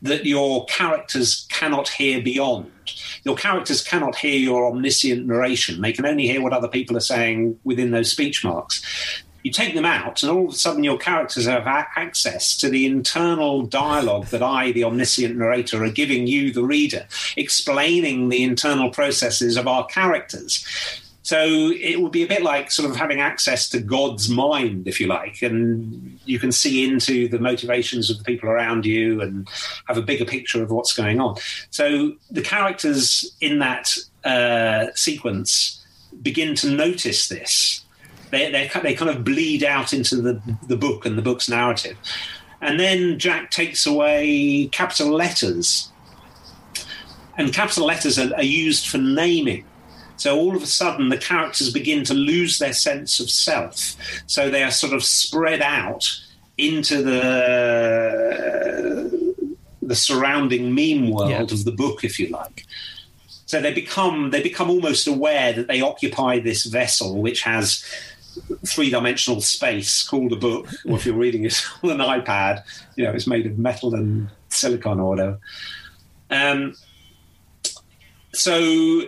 that 0.06 0.26
your 0.26 0.66
characters 0.66 1.46
cannot 1.50 1.90
hear 1.90 2.22
beyond. 2.22 2.72
Your 3.24 3.36
characters 3.36 3.84
cannot 3.84 4.16
hear 4.16 4.38
your 4.38 4.68
omniscient 4.68 5.26
narration. 5.26 5.82
They 5.82 5.92
can 5.92 6.06
only 6.06 6.28
hear 6.28 6.42
what 6.42 6.54
other 6.54 6.68
people 6.68 6.96
are 6.96 7.02
saying 7.02 7.60
within 7.64 7.92
those 7.92 8.12
speech 8.12 8.44
marks. 8.44 9.24
You 9.44 9.52
take 9.52 9.76
them 9.76 9.86
out, 9.86 10.24
and 10.24 10.32
all 10.32 10.46
of 10.46 10.54
a 10.54 10.58
sudden, 10.58 10.84
your 10.84 10.98
characters 10.98 11.46
have 11.46 11.68
access 11.68 12.58
to 12.58 12.70
the 12.70 12.88
internal 12.88 13.62
dialogue 13.62 14.26
that 14.28 14.42
I, 14.42 14.72
the 14.72 14.84
omniscient 14.84 15.36
narrator, 15.36 15.84
are 15.84 15.92
giving 15.92 16.26
you, 16.26 16.52
the 16.52 16.64
reader, 16.64 17.06
explaining 17.38 18.30
the 18.30 18.44
internal 18.44 18.90
processes 18.90 19.56
of 19.56 19.68
our 19.68 19.86
characters. 19.86 20.66
So 21.26 21.72
it 21.72 22.00
would 22.00 22.12
be 22.12 22.22
a 22.22 22.28
bit 22.28 22.44
like 22.44 22.70
sort 22.70 22.88
of 22.88 22.96
having 22.96 23.20
access 23.20 23.68
to 23.70 23.80
God's 23.80 24.30
mind, 24.30 24.88
if 24.88 25.00
you 25.00 25.08
like, 25.08 25.42
and 25.42 26.20
you 26.24 26.38
can 26.38 26.52
see 26.52 26.88
into 26.88 27.28
the 27.28 27.40
motivations 27.40 28.12
of 28.12 28.20
the 28.20 28.24
people 28.24 28.48
around 28.48 28.86
you 28.86 29.22
and 29.22 29.50
have 29.88 29.98
a 29.98 30.04
bigger 30.04 30.26
picture 30.26 30.62
of 30.62 30.70
what's 30.70 30.94
going 30.94 31.20
on. 31.20 31.38
So 31.72 32.14
the 32.30 32.44
characters 32.44 33.36
in 33.42 33.58
that 33.58 33.98
uh, 34.24 34.94
sequence 34.94 35.84
begin 36.22 36.54
to 36.58 36.70
notice 36.70 37.28
this. 37.28 37.84
They, 38.30 38.52
they, 38.52 38.70
they 38.84 38.94
kind 38.94 39.10
of 39.10 39.24
bleed 39.24 39.64
out 39.64 39.94
into 39.94 40.18
the, 40.22 40.40
the 40.68 40.78
book 40.78 41.08
and 41.08 41.18
the 41.18 41.24
book's 41.24 41.50
narrative. 41.50 41.98
And 42.62 42.80
then 42.80 43.18
Jack 43.18 43.50
takes 43.50 43.88
away 43.88 44.68
capital 44.72 45.10
letters. 45.10 45.92
And 47.36 47.52
capital 47.52 47.88
letters 47.88 48.20
are, 48.20 48.32
are 48.36 48.44
used 48.44 48.88
for 48.88 49.00
naming. 49.00 49.66
So 50.26 50.36
all 50.36 50.56
of 50.56 50.64
a 50.64 50.66
sudden, 50.66 51.10
the 51.10 51.20
characters 51.20 51.72
begin 51.72 52.04
to 52.06 52.16
lose 52.16 52.58
their 52.58 52.74
sense 52.74 53.20
of 53.20 53.30
self. 53.30 53.96
So 54.26 54.50
they 54.50 54.64
are 54.64 54.72
sort 54.72 54.94
of 54.94 55.04
spread 55.04 55.62
out 55.62 56.04
into 56.58 57.04
the 57.04 58.26
the 59.84 59.94
surrounding 59.94 60.74
meme 60.74 61.12
world 61.12 61.30
yeah. 61.30 61.44
of 61.44 61.64
the 61.64 61.72
book, 61.72 62.04
if 62.04 62.20
you 62.20 62.30
like. 62.30 62.66
So 63.46 63.62
they 63.62 63.72
become 63.72 64.32
they 64.32 64.42
become 64.42 64.72
almost 64.72 65.06
aware 65.06 65.54
that 65.54 65.68
they 65.68 65.82
occupy 65.82 66.40
this 66.40 66.66
vessel, 66.66 67.22
which 67.22 67.44
has 67.44 67.86
three 68.66 68.90
dimensional 68.90 69.42
space 69.42 70.02
called 70.02 70.34
a 70.34 70.38
book, 70.38 70.70
or 70.88 70.96
if 70.98 71.06
you're 71.06 71.14
reading 71.14 71.46
it 71.46 71.64
on 71.84 71.92
an 71.92 72.00
iPad, 72.00 72.64
you 72.96 73.04
know, 73.04 73.12
it's 73.12 73.28
made 73.28 73.46
of 73.46 73.60
metal 73.60 73.94
and 73.94 74.30
silicon 74.50 75.00
or 75.00 75.10
whatever. 75.10 75.38
Um, 76.32 76.74
so 78.34 79.04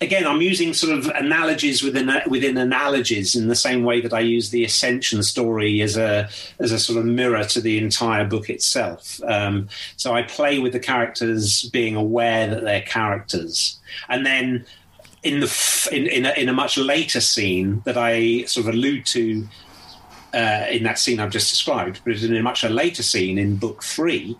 again, 0.00 0.26
I'm 0.26 0.40
using 0.40 0.72
sort 0.72 0.96
of 0.96 1.06
analogies 1.08 1.82
within 1.82 2.10
within 2.28 2.56
analogies 2.56 3.34
in 3.34 3.48
the 3.48 3.54
same 3.54 3.84
way 3.84 4.00
that 4.00 4.12
I 4.12 4.20
use 4.20 4.50
the 4.50 4.64
Ascension 4.64 5.22
story 5.22 5.82
as 5.82 5.96
a 5.96 6.28
as 6.58 6.72
a 6.72 6.78
sort 6.78 6.98
of 6.98 7.04
mirror 7.04 7.44
to 7.44 7.60
the 7.60 7.78
entire 7.78 8.24
book 8.24 8.48
itself. 8.48 9.20
Um, 9.24 9.68
so 9.96 10.14
I 10.14 10.22
play 10.22 10.58
with 10.58 10.72
the 10.72 10.80
characters 10.80 11.64
being 11.70 11.96
aware 11.96 12.46
that 12.48 12.64
they're 12.64 12.82
characters, 12.82 13.78
and 14.08 14.24
then 14.24 14.64
in 15.22 15.40
the 15.40 15.88
in 15.92 16.06
in 16.06 16.26
a, 16.26 16.32
in 16.32 16.48
a 16.48 16.52
much 16.52 16.78
later 16.78 17.20
scene 17.20 17.82
that 17.84 17.96
I 17.96 18.44
sort 18.44 18.66
of 18.66 18.74
allude 18.74 19.06
to 19.06 19.46
uh, 20.32 20.66
in 20.70 20.84
that 20.84 20.98
scene 20.98 21.20
I've 21.20 21.30
just 21.30 21.50
described, 21.50 22.00
but 22.04 22.22
in 22.22 22.36
a 22.36 22.42
much 22.42 22.64
later 22.64 23.02
scene 23.02 23.36
in 23.36 23.56
book 23.56 23.82
three, 23.82 24.36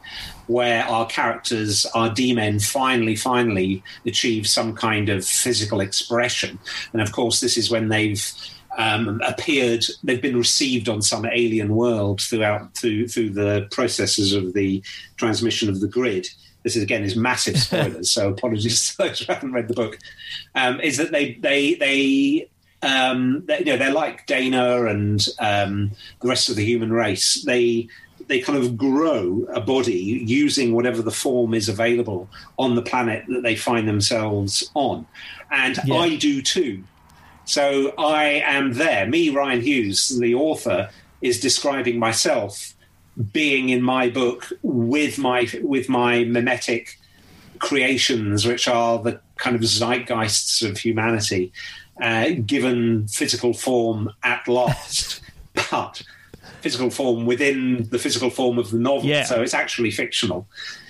where 0.50 0.84
our 0.84 1.06
characters, 1.06 1.86
our 1.94 2.12
D-men, 2.12 2.58
finally, 2.58 3.14
finally 3.14 3.84
achieve 4.04 4.48
some 4.48 4.74
kind 4.74 5.08
of 5.08 5.24
physical 5.24 5.80
expression. 5.80 6.58
And 6.92 7.00
of 7.00 7.12
course, 7.12 7.38
this 7.40 7.56
is 7.56 7.70
when 7.70 7.88
they've 7.88 8.20
um, 8.76 9.20
appeared, 9.24 9.84
they've 10.02 10.20
been 10.20 10.36
received 10.36 10.88
on 10.88 11.02
some 11.02 11.24
alien 11.24 11.74
world 11.76 12.20
throughout 12.20 12.74
through 12.74 13.08
through 13.08 13.30
the 13.30 13.68
processes 13.70 14.32
of 14.32 14.52
the 14.52 14.82
transmission 15.16 15.68
of 15.68 15.80
the 15.80 15.88
grid. 15.88 16.26
This 16.64 16.76
is 16.76 16.82
again 16.82 17.04
is 17.04 17.14
massive 17.14 17.56
spoilers, 17.64 18.10
so 18.10 18.30
apologies 18.30 18.90
to 18.90 18.98
those 18.98 19.20
who 19.20 19.32
haven't 19.32 19.52
read 19.52 19.68
the 19.68 19.74
book. 19.74 19.98
Um, 20.56 20.80
is 20.80 20.96
that 20.96 21.12
they 21.12 21.34
they 21.34 21.74
they 21.74 22.48
um, 22.82 23.44
they, 23.46 23.58
you 23.60 23.64
know, 23.66 23.76
they're 23.76 23.92
like 23.92 24.26
Dana 24.26 24.86
and 24.86 25.24
um, 25.38 25.92
the 26.22 26.28
rest 26.28 26.48
of 26.48 26.56
the 26.56 26.64
human 26.64 26.92
race. 26.92 27.42
They 27.44 27.88
they 28.30 28.40
kind 28.40 28.58
of 28.58 28.76
grow 28.76 29.46
a 29.52 29.60
body 29.60 30.22
using 30.26 30.74
whatever 30.74 31.02
the 31.02 31.10
form 31.10 31.52
is 31.52 31.68
available 31.68 32.28
on 32.58 32.74
the 32.74 32.82
planet 32.82 33.24
that 33.28 33.42
they 33.42 33.56
find 33.56 33.86
themselves 33.86 34.70
on, 34.74 35.06
and 35.50 35.78
yeah. 35.84 35.96
I 35.96 36.16
do 36.16 36.40
too. 36.40 36.84
So 37.44 37.92
I 37.98 38.42
am 38.44 38.74
there. 38.74 39.06
Me, 39.06 39.30
Rian 39.30 39.60
Hughes, 39.60 40.08
the 40.20 40.34
author, 40.34 40.88
is 41.20 41.40
describing 41.40 41.98
myself 41.98 42.74
being 43.32 43.70
in 43.70 43.82
my 43.82 44.08
book 44.08 44.50
with 44.62 45.18
my 45.18 45.50
with 45.62 45.88
my 45.88 46.24
memetic 46.24 46.96
creations, 47.58 48.46
which 48.46 48.68
are 48.68 48.98
the 49.02 49.20
kind 49.36 49.56
of 49.56 49.62
zeitgeists 49.62 50.66
of 50.66 50.78
humanity 50.78 51.52
uh, 52.00 52.30
given 52.46 53.06
physical 53.08 53.52
form 53.52 54.10
at 54.22 54.46
last, 54.48 55.20
but 55.70 56.02
physical 56.60 56.90
form 56.90 57.26
within 57.26 57.88
the 57.90 57.98
physical 57.98 58.30
form 58.30 58.58
of 58.58 58.70
the 58.70 58.78
novel. 58.78 59.08
Yeah. 59.08 59.24
So 59.24 59.42
it's 59.42 59.54
actually 59.54 59.90
fictional. 59.90 60.46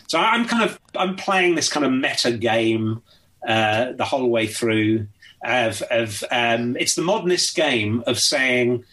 So 0.09 0.19
I'm 0.19 0.45
kind 0.45 0.65
of 0.65 0.79
I'm 0.97 1.17
playing 1.17 1.55
this 1.55 1.69
kind 1.69 1.87
of 1.87 1.93
meta 1.93 2.33
game 2.33 3.03
uh, 3.47 3.93
the 3.93 4.05
whole 4.05 4.29
way 4.29 4.47
through. 4.47 5.07
Of, 5.43 5.81
of 5.91 6.23
um, 6.31 6.77
it's 6.77 6.95
the 6.95 7.03
modernist 7.03 7.57
game 7.57 8.05
of 8.07 8.19
saying, 8.19 8.85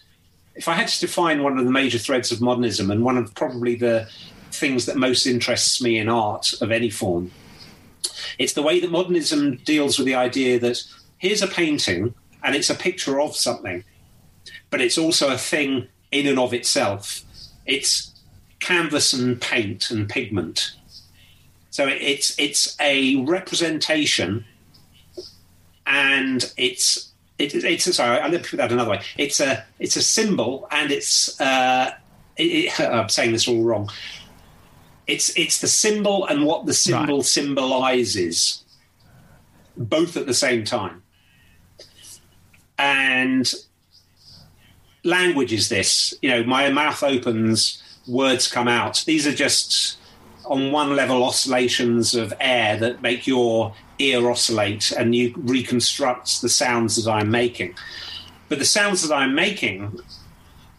if 0.55 0.67
I 0.69 0.73
had 0.73 0.87
to 0.87 0.99
define 0.99 1.43
one 1.43 1.57
of 1.57 1.65
the 1.65 1.71
major 1.71 1.97
threads 1.97 2.31
of 2.31 2.39
modernism 2.39 2.89
and 2.89 3.03
one 3.03 3.17
of 3.17 3.35
probably 3.35 3.75
the 3.75 4.07
things 4.51 4.85
that 4.85 4.95
most 4.95 5.25
interests 5.25 5.81
me 5.81 5.97
in 5.97 6.07
art 6.07 6.53
of 6.61 6.71
any 6.71 6.89
form, 6.89 7.31
it's 8.39 8.53
the 8.53 8.61
way 8.61 8.79
that 8.79 8.91
modernism 8.91 9.57
deals 9.65 9.97
with 9.97 10.05
the 10.05 10.15
idea 10.15 10.57
that 10.59 10.81
here's 11.17 11.41
a 11.41 11.47
painting 11.47 12.13
and 12.43 12.55
it's 12.55 12.69
a 12.69 12.75
picture 12.75 13.19
of 13.19 13.35
something, 13.35 13.83
but 14.69 14.79
it's 14.79 14.97
also 14.97 15.33
a 15.33 15.37
thing 15.37 15.87
in 16.11 16.27
and 16.27 16.39
of 16.39 16.53
itself. 16.53 17.21
It's 17.65 18.13
canvas 18.59 19.13
and 19.13 19.39
paint 19.39 19.91
and 19.91 20.09
pigment. 20.09 20.73
So 21.69 21.87
it's 21.87 22.37
it's 22.39 22.75
a 22.79 23.17
representation, 23.17 24.45
and 25.85 26.51
it's 26.57 27.11
it, 27.37 27.53
it's 27.53 27.95
sorry. 27.95 28.19
I'll 28.19 28.31
put 28.31 28.57
that 28.57 28.71
another 28.71 28.91
way. 28.91 29.01
It's 29.17 29.39
a 29.39 29.63
it's 29.79 29.95
a 29.95 30.01
symbol, 30.01 30.67
and 30.71 30.91
it's 30.91 31.39
uh, 31.39 31.93
it, 32.35 32.79
I'm 32.79 33.09
saying 33.09 33.33
this 33.33 33.47
all 33.47 33.63
wrong. 33.63 33.89
It's 35.05 35.37
it's 35.37 35.61
the 35.61 35.67
symbol 35.67 36.25
and 36.25 36.45
what 36.45 36.65
the 36.65 36.73
symbol 36.73 37.17
right. 37.17 37.25
symbolizes, 37.25 38.63
both 39.77 40.17
at 40.17 40.25
the 40.25 40.33
same 40.33 40.63
time 40.63 41.03
and 42.77 43.53
language 45.07 45.53
is 45.53 45.69
this. 45.69 46.13
You 46.21 46.29
know, 46.29 46.43
my 46.43 46.69
mouth 46.69 47.01
opens, 47.01 47.81
words 48.07 48.47
come 48.47 48.67
out. 48.67 49.03
These 49.05 49.25
are 49.25 49.33
just 49.33 49.97
on 50.45 50.71
one 50.71 50.95
level 50.95 51.23
oscillations 51.23 52.13
of 52.13 52.33
air 52.39 52.77
that 52.77 53.01
make 53.01 53.27
your 53.27 53.73
ear 53.99 54.29
oscillate 54.29 54.91
and 54.91 55.15
you 55.15 55.33
reconstruct 55.37 56.41
the 56.41 56.49
sounds 56.49 57.03
that 57.03 57.11
I'm 57.11 57.31
making. 57.31 57.75
But 58.49 58.59
the 58.59 58.65
sounds 58.65 59.07
that 59.07 59.13
I'm 59.13 59.35
making 59.35 59.99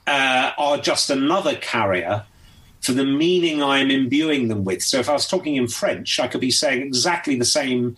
uh, 0.06 0.52
are 0.56 0.78
just 0.78 1.10
another 1.10 1.56
carrier 1.56 2.24
for 2.80 2.92
the 2.92 3.05
meaning 3.05 3.62
I'm 3.62 3.90
imbuing 3.90 4.48
them 4.48 4.64
with. 4.64 4.82
So 4.82 4.98
if 4.98 5.09
I 5.09 5.12
was 5.12 5.26
talking 5.26 5.56
in 5.56 5.68
French, 5.68 6.20
I 6.20 6.28
could 6.28 6.40
be 6.40 6.50
saying 6.50 6.82
exactly 6.82 7.36
the 7.36 7.44
same 7.44 7.96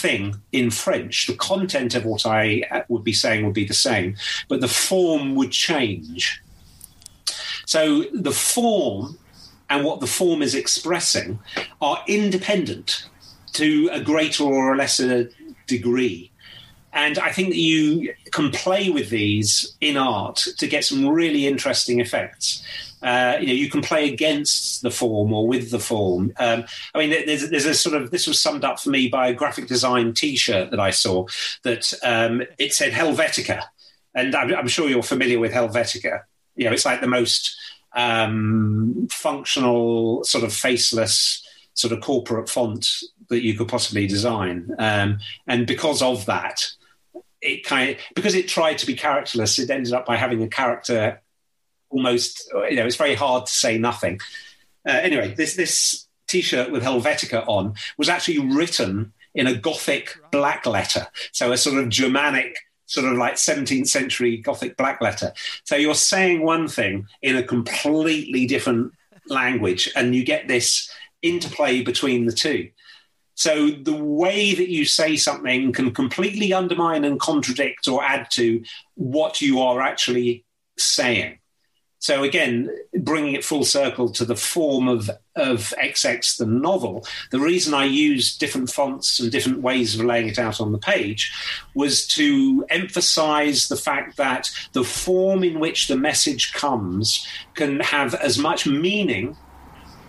thing 0.00 0.40
in 0.52 0.70
French. 0.70 1.26
The 1.26 1.34
content 1.34 1.94
of 1.94 2.04
what 2.04 2.26
I 2.26 2.62
uh, 2.70 2.82
would 2.88 3.04
be 3.04 3.12
saying 3.12 3.44
would 3.44 3.54
be 3.54 3.66
the 3.66 3.74
same, 3.74 4.16
but 4.48 4.60
the 4.60 4.68
form 4.68 5.34
would 5.34 5.52
change. 5.52 6.42
So 7.66 8.04
the 8.12 8.32
form 8.32 9.18
and 9.70 9.84
what 9.84 10.00
the 10.00 10.06
form 10.06 10.42
is 10.42 10.54
expressing 10.54 11.38
are 11.80 12.02
independent 12.06 13.06
to 13.52 13.90
a 13.92 14.00
greater 14.00 14.44
or 14.44 14.72
a 14.72 14.76
lesser 14.76 15.30
degree. 15.66 16.30
And 16.92 17.18
I 17.18 17.30
think 17.30 17.50
that 17.50 17.58
you 17.58 18.14
can 18.32 18.50
play 18.50 18.88
with 18.88 19.10
these 19.10 19.76
in 19.80 19.96
art 19.96 20.46
to 20.56 20.66
get 20.66 20.84
some 20.84 21.06
really 21.06 21.46
interesting 21.46 22.00
effects 22.00 22.62
uh, 23.02 23.36
you 23.40 23.46
know, 23.46 23.52
you 23.52 23.70
can 23.70 23.82
play 23.82 24.12
against 24.12 24.82
the 24.82 24.90
form 24.90 25.32
or 25.32 25.46
with 25.46 25.70
the 25.70 25.78
form. 25.78 26.32
Um, 26.38 26.64
I 26.94 26.98
mean, 26.98 27.10
there's, 27.10 27.48
there's, 27.48 27.66
a 27.66 27.74
sort 27.74 28.00
of 28.00 28.10
this 28.10 28.26
was 28.26 28.40
summed 28.40 28.64
up 28.64 28.80
for 28.80 28.90
me 28.90 29.08
by 29.08 29.28
a 29.28 29.34
graphic 29.34 29.68
design 29.68 30.14
T-shirt 30.14 30.70
that 30.70 30.80
I 30.80 30.90
saw 30.90 31.26
that 31.62 31.92
um, 32.02 32.42
it 32.58 32.72
said 32.72 32.92
Helvetica, 32.92 33.62
and 34.14 34.34
I'm, 34.34 34.54
I'm, 34.54 34.68
sure 34.68 34.88
you're 34.88 35.02
familiar 35.02 35.38
with 35.38 35.52
Helvetica. 35.52 36.22
You 36.56 36.64
know, 36.64 36.72
it's 36.72 36.84
like 36.84 37.00
the 37.00 37.06
most 37.06 37.56
um, 37.94 39.06
functional, 39.12 40.24
sort 40.24 40.44
of 40.44 40.52
faceless, 40.52 41.46
sort 41.74 41.92
of 41.92 42.00
corporate 42.00 42.48
font 42.48 42.88
that 43.28 43.44
you 43.44 43.54
could 43.54 43.68
possibly 43.68 44.06
design, 44.06 44.74
um, 44.78 45.18
and 45.46 45.66
because 45.66 46.02
of 46.02 46.26
that. 46.26 46.66
It 47.40 47.64
kind 47.64 47.90
of 47.90 47.96
because 48.16 48.34
it 48.34 48.48
tried 48.48 48.78
to 48.78 48.86
be 48.86 48.94
characterless. 48.94 49.60
It 49.60 49.70
ended 49.70 49.92
up 49.92 50.04
by 50.04 50.16
having 50.16 50.42
a 50.42 50.48
character 50.48 51.22
almost, 51.90 52.50
you 52.70 52.76
know, 52.76 52.86
it's 52.86 52.96
very 52.96 53.14
hard 53.14 53.46
to 53.46 53.52
say 53.52 53.78
nothing. 53.78 54.20
Uh, 54.86 54.92
anyway, 54.92 55.34
this 55.34 55.54
this 55.54 56.06
T-shirt 56.28 56.70
with 56.70 56.82
Helvetica 56.82 57.46
on 57.48 57.74
was 57.96 58.08
actually 58.08 58.38
written 58.38 59.12
in 59.34 59.46
a 59.46 59.54
Gothic 59.54 60.16
black 60.30 60.66
letter, 60.66 61.06
so 61.32 61.52
a 61.52 61.56
sort 61.56 61.78
of 61.78 61.88
Germanic, 61.88 62.54
sort 62.86 63.10
of 63.10 63.18
like 63.18 63.34
17th 63.34 63.88
century 63.88 64.36
Gothic 64.36 64.76
black 64.76 65.00
letter. 65.00 65.32
So 65.64 65.76
you're 65.76 65.94
saying 65.94 66.42
one 66.42 66.68
thing 66.68 67.06
in 67.22 67.36
a 67.36 67.42
completely 67.42 68.46
different 68.46 68.92
language, 69.28 69.90
and 69.96 70.14
you 70.14 70.24
get 70.24 70.48
this 70.48 70.90
interplay 71.22 71.82
between 71.82 72.26
the 72.26 72.32
two. 72.32 72.70
So 73.34 73.70
the 73.70 73.94
way 73.94 74.52
that 74.52 74.68
you 74.68 74.84
say 74.84 75.16
something 75.16 75.72
can 75.72 75.92
completely 75.92 76.52
undermine 76.52 77.04
and 77.04 77.20
contradict 77.20 77.86
or 77.86 78.02
add 78.02 78.28
to 78.32 78.64
what 78.96 79.40
you 79.40 79.60
are 79.60 79.80
actually 79.80 80.44
saying. 80.76 81.38
So 82.00 82.22
again, 82.22 82.70
bringing 82.94 83.34
it 83.34 83.44
full 83.44 83.64
circle 83.64 84.08
to 84.10 84.24
the 84.24 84.36
form 84.36 84.88
of 84.88 85.10
of 85.34 85.72
XX 85.82 86.36
the 86.36 86.46
novel, 86.46 87.06
the 87.30 87.40
reason 87.40 87.74
I 87.74 87.84
used 87.84 88.40
different 88.40 88.70
fonts 88.70 89.20
and 89.20 89.30
different 89.30 89.60
ways 89.62 89.94
of 89.94 90.04
laying 90.04 90.28
it 90.28 90.38
out 90.38 90.60
on 90.60 90.72
the 90.72 90.78
page 90.78 91.32
was 91.74 92.06
to 92.08 92.64
emphasize 92.70 93.68
the 93.68 93.76
fact 93.76 94.16
that 94.16 94.50
the 94.72 94.84
form 94.84 95.44
in 95.44 95.60
which 95.60 95.86
the 95.86 95.96
message 95.96 96.52
comes 96.52 97.26
can 97.54 97.80
have 97.80 98.14
as 98.14 98.38
much 98.38 98.66
meaning 98.66 99.36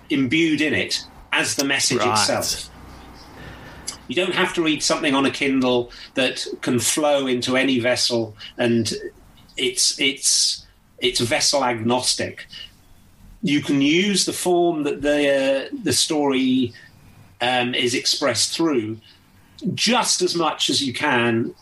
imbued 0.09 0.61
in 0.61 0.73
it 0.73 1.03
as 1.31 1.55
the 1.55 1.65
message 1.65 1.99
right. 1.99 2.11
itself. 2.11 2.69
You 4.07 4.15
don't 4.15 4.33
have 4.33 4.53
to 4.55 4.63
read 4.63 4.81
something 4.81 5.13
on 5.13 5.25
a 5.25 5.31
Kindle 5.31 5.91
that 6.15 6.45
can 6.61 6.79
flow 6.79 7.27
into 7.27 7.55
any 7.55 7.79
vessel 7.79 8.35
and 8.57 8.91
it's 9.57 9.99
it's 9.99 10.65
it's 11.01 11.19
vessel 11.19 11.63
agnostic. 11.63 12.47
You 13.41 13.61
can 13.61 13.81
use 13.81 14.25
the 14.25 14.33
form 14.33 14.83
that 14.83 15.01
the 15.01 15.69
uh, 15.71 15.75
the 15.83 15.93
story 15.93 16.73
um, 17.41 17.73
is 17.73 17.93
expressed 17.93 18.55
through 18.55 18.97
just 19.73 20.21
as 20.21 20.35
much 20.35 20.69
as 20.69 20.81
you 20.81 20.93
can 20.93 21.53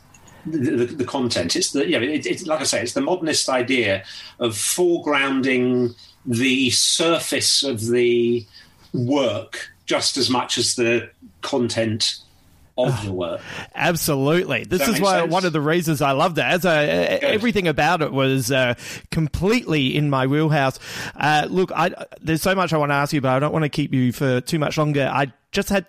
the, 0.46 0.58
the, 0.58 0.86
the 0.86 1.06
content. 1.06 1.56
It's 1.56 1.72
the 1.72 1.88
you 1.88 2.00
know, 2.00 2.06
it, 2.06 2.26
it's 2.26 2.46
like 2.46 2.62
I 2.62 2.64
say, 2.64 2.82
it's 2.82 2.94
the 2.94 3.02
modernist 3.02 3.50
idea 3.50 4.04
of 4.40 4.54
foregrounding 4.54 5.96
the 6.26 6.70
surface 6.72 7.64
of 7.64 7.88
the 7.88 8.46
work 8.94 9.72
just 9.86 10.18
as 10.18 10.30
much 10.30 10.58
as 10.58 10.76
the 10.76 11.10
content 11.42 12.20
of 12.78 13.06
the 13.06 13.12
work. 13.12 13.42
Absolutely. 13.76 14.64
This 14.64 14.80
Does 14.80 14.96
is 14.96 15.02
why 15.02 15.20
sense? 15.20 15.32
one 15.32 15.46
of 15.46 15.54
the 15.54 15.62
reasons 15.62 16.02
I 16.02 16.12
loved 16.12 16.38
it. 16.38 16.46
As 16.46 16.66
I, 16.66 16.86
everything 16.86 17.68
about 17.68 18.02
it 18.02 18.12
was 18.12 18.52
uh, 18.52 18.76
completely 19.12 19.96
in 19.96 20.10
my 20.10 20.28
wheelhouse. 20.28 20.80
Uh, 21.16 21.48
look, 21.50 21.72
I, 21.76 21.94
there's 22.22 22.42
so 22.42 22.56
much 22.56 22.74
I 22.74 22.78
want 22.78 22.92
to 22.92 22.96
ask 22.96 23.14
you, 23.14 23.22
but 23.22 23.30
I 23.30 23.40
don't 23.40 23.54
want 23.54 23.64
to 23.64 23.70
keep 23.70 23.94
you 23.94 24.12
for 24.12 24.42
too 24.42 24.60
much 24.60 24.78
longer. 24.78 25.10
I 25.12 25.32
just 25.52 25.70
had 25.70 25.86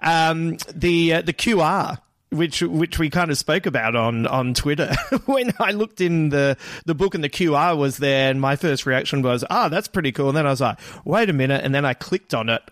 um, 0.00 0.56
the 0.74 1.14
uh, 1.14 1.22
the 1.22 1.32
QR. 1.32 1.98
Which 2.32 2.62
which 2.62 2.96
we 2.96 3.10
kind 3.10 3.32
of 3.32 3.38
spoke 3.38 3.66
about 3.66 3.96
on, 3.96 4.24
on 4.28 4.54
Twitter 4.54 4.94
when 5.26 5.52
I 5.58 5.72
looked 5.72 6.00
in 6.00 6.28
the, 6.28 6.56
the 6.86 6.94
book 6.94 7.16
and 7.16 7.24
the 7.24 7.28
QR 7.28 7.76
was 7.76 7.96
there 7.96 8.30
and 8.30 8.40
my 8.40 8.54
first 8.54 8.86
reaction 8.86 9.22
was 9.22 9.44
ah 9.50 9.68
that's 9.68 9.88
pretty 9.88 10.12
cool 10.12 10.28
and 10.28 10.36
then 10.36 10.46
I 10.46 10.50
was 10.50 10.60
like 10.60 10.78
wait 11.04 11.28
a 11.28 11.32
minute 11.32 11.64
and 11.64 11.74
then 11.74 11.84
I 11.84 11.94
clicked 11.94 12.32
on 12.32 12.48
it 12.48 12.62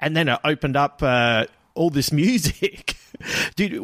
and 0.00 0.16
then 0.16 0.30
it 0.30 0.40
opened 0.44 0.76
up 0.76 1.02
uh, 1.02 1.44
all 1.74 1.90
this 1.90 2.12
music. 2.12 2.96
Did 3.56 3.78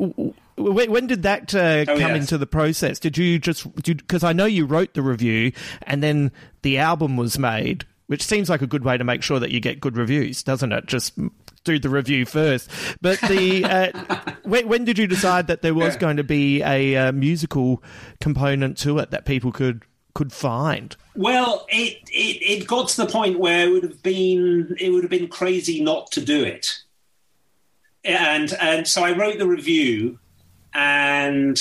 when, 0.56 0.90
when 0.90 1.06
did 1.06 1.22
that 1.22 1.54
uh, 1.54 1.82
Oh, 1.82 1.84
come 1.86 1.98
yes. 1.98 2.20
into 2.22 2.38
the 2.38 2.46
process? 2.46 2.98
Did 2.98 3.16
you 3.16 3.38
just 3.38 3.72
because 3.84 4.24
I 4.24 4.32
know 4.32 4.46
you 4.46 4.64
wrote 4.66 4.94
the 4.94 5.02
review 5.02 5.52
and 5.82 6.02
then 6.02 6.32
the 6.62 6.78
album 6.78 7.16
was 7.16 7.38
made, 7.38 7.84
which 8.08 8.24
seems 8.24 8.48
like 8.50 8.62
a 8.62 8.66
good 8.66 8.84
way 8.84 8.96
to 8.98 9.04
make 9.04 9.22
sure 9.22 9.38
that 9.38 9.50
you 9.52 9.60
get 9.60 9.80
good 9.80 9.96
reviews, 9.96 10.42
doesn't 10.42 10.72
it? 10.72 10.86
Just 10.86 11.16
do 11.64 11.78
the 11.78 11.88
review 11.90 12.24
first. 12.26 12.68
But 13.00 13.20
the 13.20 13.64
uh, 13.64 14.32
when, 14.42 14.66
when 14.66 14.84
did 14.84 14.98
you 14.98 15.06
decide 15.06 15.46
that 15.46 15.62
there 15.62 15.74
was 15.74 15.94
Yeah. 15.94 16.00
going 16.00 16.16
to 16.16 16.24
be 16.24 16.62
a 16.62 16.96
uh, 16.96 17.12
musical 17.12 17.82
component 18.20 18.76
to 18.78 18.98
it 18.98 19.10
that 19.12 19.24
people 19.24 19.52
could 19.52 19.82
could 20.14 20.32
find? 20.32 20.96
Well, 21.14 21.64
it, 21.68 21.98
it 22.10 22.60
it 22.62 22.66
got 22.66 22.88
to 22.88 22.96
the 23.04 23.06
point 23.06 23.38
where 23.38 23.68
it 23.68 23.70
would 23.70 23.82
have 23.84 24.02
been 24.02 24.74
it 24.80 24.90
would 24.90 25.04
have 25.04 25.10
been 25.10 25.28
crazy 25.28 25.80
not 25.80 26.10
to 26.12 26.20
do 26.20 26.42
it, 26.42 26.78
and 28.16 28.52
and 28.54 28.86
so 28.88 29.04
I 29.04 29.12
wrote 29.12 29.38
the 29.38 29.46
review, 29.46 30.18
and 30.74 31.58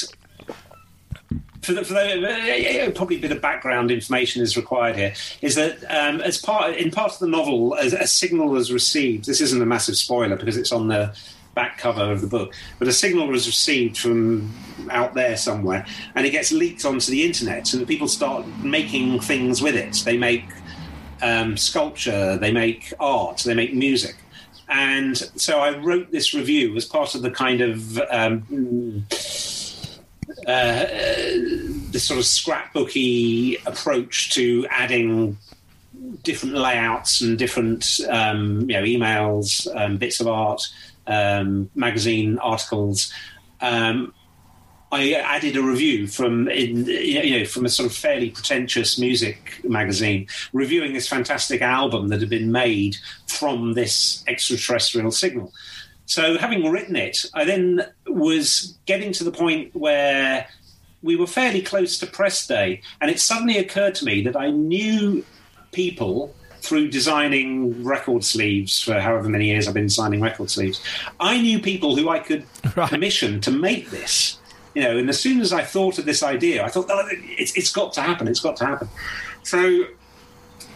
for 1.61 1.73
the, 1.73 1.83
for 1.83 1.93
the, 1.93 2.91
probably 2.95 3.17
a 3.17 3.19
bit 3.19 3.31
of 3.31 3.41
background 3.41 3.91
information 3.91 4.41
is 4.41 4.55
required 4.55 4.95
here. 4.95 5.13
Is 5.41 5.55
that 5.55 5.83
um, 5.89 6.21
as 6.21 6.37
part 6.37 6.75
in 6.75 6.91
part 6.91 7.13
of 7.13 7.19
the 7.19 7.27
novel, 7.27 7.75
as 7.75 7.93
a 7.93 8.07
signal 8.07 8.47
was 8.47 8.71
received. 8.71 9.25
This 9.25 9.41
isn't 9.41 9.61
a 9.61 9.65
massive 9.65 9.97
spoiler 9.97 10.37
because 10.37 10.55
it's 10.55 10.71
on 10.71 10.87
the 10.87 11.13
back 11.53 11.79
cover 11.79 12.11
of 12.11 12.21
the 12.21 12.27
book, 12.27 12.53
but 12.79 12.87
a 12.87 12.93
signal 12.93 13.27
was 13.27 13.47
received 13.47 13.97
from 13.97 14.53
out 14.89 15.15
there 15.15 15.35
somewhere, 15.35 15.85
and 16.15 16.25
it 16.25 16.29
gets 16.29 16.51
leaked 16.51 16.85
onto 16.85 17.11
the 17.11 17.25
internet, 17.25 17.73
and 17.73 17.85
people 17.87 18.07
start 18.07 18.47
making 18.63 19.19
things 19.19 19.61
with 19.61 19.75
it. 19.75 20.01
They 20.05 20.17
make 20.17 20.45
um, 21.21 21.57
sculpture, 21.57 22.37
they 22.37 22.51
make 22.51 22.93
art, 22.99 23.39
they 23.39 23.55
make 23.55 23.73
music. 23.73 24.15
And 24.69 25.17
so 25.17 25.59
I 25.59 25.77
wrote 25.77 26.11
this 26.11 26.33
review 26.33 26.75
as 26.75 26.85
part 26.85 27.15
of 27.15 27.21
the 27.21 27.31
kind 27.31 27.61
of 27.61 27.97
um, 28.09 29.05
uh, 30.45 30.85
this 31.91 32.03
sort 32.03 32.19
of 32.19 32.25
scrapbooky 32.25 33.65
approach 33.65 34.33
to 34.33 34.67
adding 34.69 35.37
different 36.23 36.55
layouts 36.55 37.21
and 37.21 37.37
different 37.37 37.99
um, 38.09 38.61
you 38.61 38.75
know 38.75 38.83
emails, 38.83 39.67
um, 39.75 39.97
bits 39.97 40.19
of 40.19 40.27
art, 40.27 40.61
um, 41.07 41.69
magazine 41.75 42.37
articles. 42.39 43.11
Um, 43.61 44.13
I 44.91 45.13
added 45.13 45.57
a 45.57 45.61
review 45.61 46.07
from 46.07 46.47
in, 46.47 46.85
you 46.85 47.39
know 47.39 47.45
from 47.45 47.65
a 47.65 47.69
sort 47.69 47.89
of 47.89 47.95
fairly 47.95 48.29
pretentious 48.29 48.97
music 48.97 49.59
magazine 49.63 50.27
reviewing 50.53 50.93
this 50.93 51.07
fantastic 51.07 51.61
album 51.61 52.07
that 52.07 52.21
had 52.21 52.29
been 52.29 52.51
made 52.51 52.95
from 53.27 53.73
this 53.73 54.23
extraterrestrial 54.27 55.11
signal. 55.11 55.51
So 56.05 56.37
having 56.37 56.71
written 56.71 56.95
it, 56.95 57.25
I 57.33 57.43
then 57.43 57.85
was 58.07 58.77
getting 58.85 59.11
to 59.13 59.25
the 59.25 59.31
point 59.31 59.75
where 59.75 60.47
we 61.03 61.17
were 61.17 61.27
fairly 61.27 61.61
close 61.61 61.97
to 61.99 62.07
press 62.07 62.47
day, 62.47 62.81
and 63.01 63.11
it 63.11 63.19
suddenly 63.19 63.57
occurred 63.57 63.95
to 63.95 64.05
me 64.05 64.21
that 64.23 64.37
I 64.37 64.49
knew 64.49 65.25
people 65.73 66.33
through 66.61 66.89
designing 66.89 67.83
record 67.83 68.23
sleeves 68.23 68.81
for 68.81 68.99
however 68.99 69.29
many 69.29 69.47
years 69.47 69.67
I've 69.67 69.73
been 69.73 69.85
designing 69.87 70.21
record 70.21 70.49
sleeves. 70.49 70.81
I 71.19 71.39
knew 71.39 71.59
people 71.59 71.95
who 71.95 72.09
I 72.09 72.19
could 72.19 72.45
commission 72.87 73.41
to 73.41 73.51
make 73.51 73.89
this. 73.89 74.36
You 74.77 74.83
know, 74.83 74.97
and 74.99 75.09
as 75.09 75.19
soon 75.19 75.41
as 75.41 75.51
I 75.51 75.63
thought 75.63 75.97
of 75.97 76.05
this 76.05 76.21
idea, 76.21 76.63
I 76.63 76.69
thought, 76.69 76.85
oh, 76.91 77.07
it's, 77.09 77.57
it's 77.57 77.71
got 77.71 77.93
to 77.93 78.01
happen. 78.01 78.27
It's 78.27 78.41
got 78.41 78.57
to 78.57 78.65
happen. 78.67 78.87
So 79.41 79.85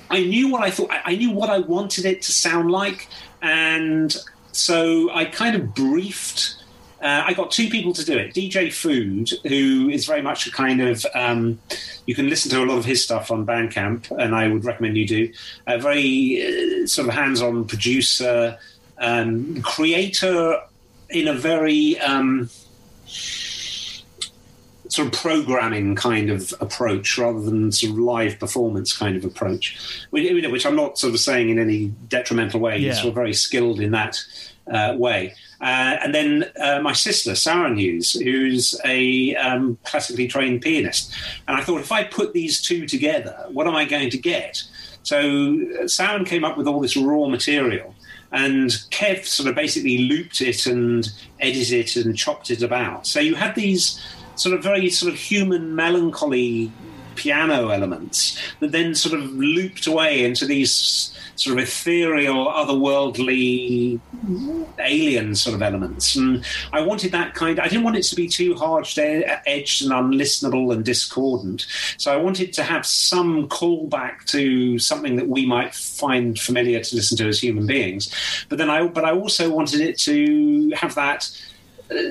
I 0.09 0.23
knew 0.23 0.49
what 0.49 0.63
I 0.63 0.71
thought. 0.71 0.89
I 1.05 1.15
knew 1.15 1.29
what 1.29 1.51
I 1.51 1.59
wanted 1.59 2.05
it 2.05 2.23
to 2.23 2.31
sound 2.31 2.71
like, 2.71 3.07
and 3.43 4.11
so 4.53 5.11
I 5.11 5.25
kind 5.25 5.55
of 5.55 5.75
briefed. 5.75 6.55
Uh, 6.99 7.25
I 7.27 7.33
got 7.33 7.51
two 7.51 7.69
people 7.69 7.93
to 7.93 8.03
do 8.03 8.17
it. 8.17 8.33
DJ 8.33 8.73
Food, 8.73 9.33
who 9.47 9.89
is 9.89 10.07
very 10.07 10.23
much 10.23 10.47
a 10.47 10.51
kind 10.51 10.81
of 10.81 11.05
um, 11.13 11.59
you 12.07 12.15
can 12.15 12.27
listen 12.27 12.49
to 12.49 12.63
a 12.63 12.65
lot 12.65 12.79
of 12.79 12.85
his 12.85 13.03
stuff 13.03 13.29
on 13.29 13.45
Bandcamp, 13.45 14.09
and 14.17 14.33
I 14.33 14.47
would 14.47 14.65
recommend 14.65 14.97
you 14.97 15.07
do. 15.07 15.31
A 15.67 15.77
very 15.77 16.41
uh, 16.41 16.87
sort 16.87 17.07
of 17.07 17.13
hands-on 17.13 17.65
producer, 17.65 18.57
um, 18.97 19.61
creator 19.61 20.59
in 21.11 21.27
a 21.27 21.35
very 21.35 21.99
um, 21.99 22.49
sort 24.91 25.07
of 25.07 25.13
programming 25.13 25.95
kind 25.95 26.29
of 26.29 26.53
approach 26.59 27.17
rather 27.17 27.39
than 27.39 27.71
sort 27.71 27.93
of 27.93 27.97
live 27.97 28.37
performance 28.39 28.95
kind 28.95 29.15
of 29.15 29.23
approach, 29.23 30.05
which, 30.09 30.25
you 30.25 30.41
know, 30.41 30.49
which 30.49 30.65
I'm 30.65 30.75
not 30.75 30.97
sort 30.99 31.13
of 31.13 31.19
saying 31.21 31.47
in 31.49 31.57
any 31.59 31.93
detrimental 32.09 32.59
way. 32.59 32.77
He's 32.77 32.87
Yeah. 32.87 32.93
sort 32.95 33.07
of 33.07 33.15
very 33.15 33.33
skilled 33.33 33.79
in 33.79 33.91
that 33.91 34.21
uh, 34.69 34.95
way. 34.97 35.33
Uh, 35.61 35.95
and 36.03 36.13
then 36.13 36.51
uh, 36.59 36.81
my 36.81 36.91
sister, 36.91 37.35
Sarah 37.35 37.73
Hughes, 37.73 38.11
who's 38.13 38.75
a 38.83 39.33
um, 39.35 39.77
classically 39.85 40.27
trained 40.27 40.61
pianist. 40.61 41.13
And 41.47 41.55
I 41.55 41.61
thought, 41.63 41.79
if 41.79 41.91
I 41.93 42.03
put 42.03 42.33
these 42.33 42.61
two 42.61 42.85
together, 42.85 43.45
what 43.49 43.67
am 43.67 43.75
I 43.75 43.85
going 43.85 44.09
to 44.09 44.17
get? 44.17 44.61
So 45.03 45.19
uh, 45.19 45.85
Saren 45.85 46.25
came 46.25 46.43
up 46.43 46.57
with 46.57 46.67
all 46.67 46.81
this 46.81 46.97
raw 46.97 47.27
material. 47.27 47.95
And 48.33 48.69
Kev 48.91 49.25
sort 49.25 49.47
of 49.49 49.55
basically 49.55 49.99
looped 49.99 50.41
it 50.41 50.65
and 50.65 51.09
edited 51.39 51.97
it 51.97 52.05
and 52.05 52.17
chopped 52.17 52.49
it 52.49 52.61
about. 52.61 53.07
So 53.07 53.19
you 53.21 53.35
had 53.35 53.55
these 53.55 54.01
sort 54.41 54.55
of 54.55 54.63
very 54.63 54.89
sort 54.89 55.13
of 55.13 55.19
human 55.19 55.75
melancholy 55.75 56.71
piano 57.15 57.69
elements 57.69 58.39
that 58.59 58.71
then 58.71 58.95
sort 58.95 59.19
of 59.19 59.31
looped 59.33 59.85
away 59.85 60.23
into 60.23 60.45
these 60.45 61.13
sort 61.35 61.57
of 61.57 61.63
ethereal, 61.63 62.47
otherworldly, 62.47 63.99
alien 64.79 65.35
sort 65.35 65.55
of 65.55 65.61
elements. 65.61 66.15
And 66.15 66.43
I 66.71 66.81
wanted 66.81 67.11
that 67.11 67.33
kind. 67.33 67.59
I 67.59 67.67
didn't 67.67 67.83
want 67.83 67.97
it 67.97 68.03
to 68.03 68.15
be 68.15 68.27
too 68.27 68.55
hard 68.55 68.87
edged 68.97 69.83
and 69.83 69.91
unlistenable 69.91 70.73
and 70.73 70.83
discordant. 70.83 71.67
So 71.97 72.11
I 72.11 72.17
wanted 72.17 72.53
to 72.53 72.63
have 72.63 72.85
some 72.85 73.47
callback 73.49 74.25
to 74.25 74.79
something 74.79 75.15
that 75.15 75.27
we 75.27 75.45
might 75.45 75.73
find 75.73 76.39
familiar 76.39 76.79
to 76.81 76.95
listen 76.95 77.17
to 77.17 77.27
as 77.27 77.41
human 77.41 77.65
beings. 77.65 78.13
But 78.49 78.57
then 78.57 78.69
I, 78.69 78.87
but 78.87 79.05
I 79.05 79.11
also 79.11 79.49
wanted 79.49 79.81
it 79.81 79.97
to 79.99 80.71
have 80.75 80.95
that 80.95 81.29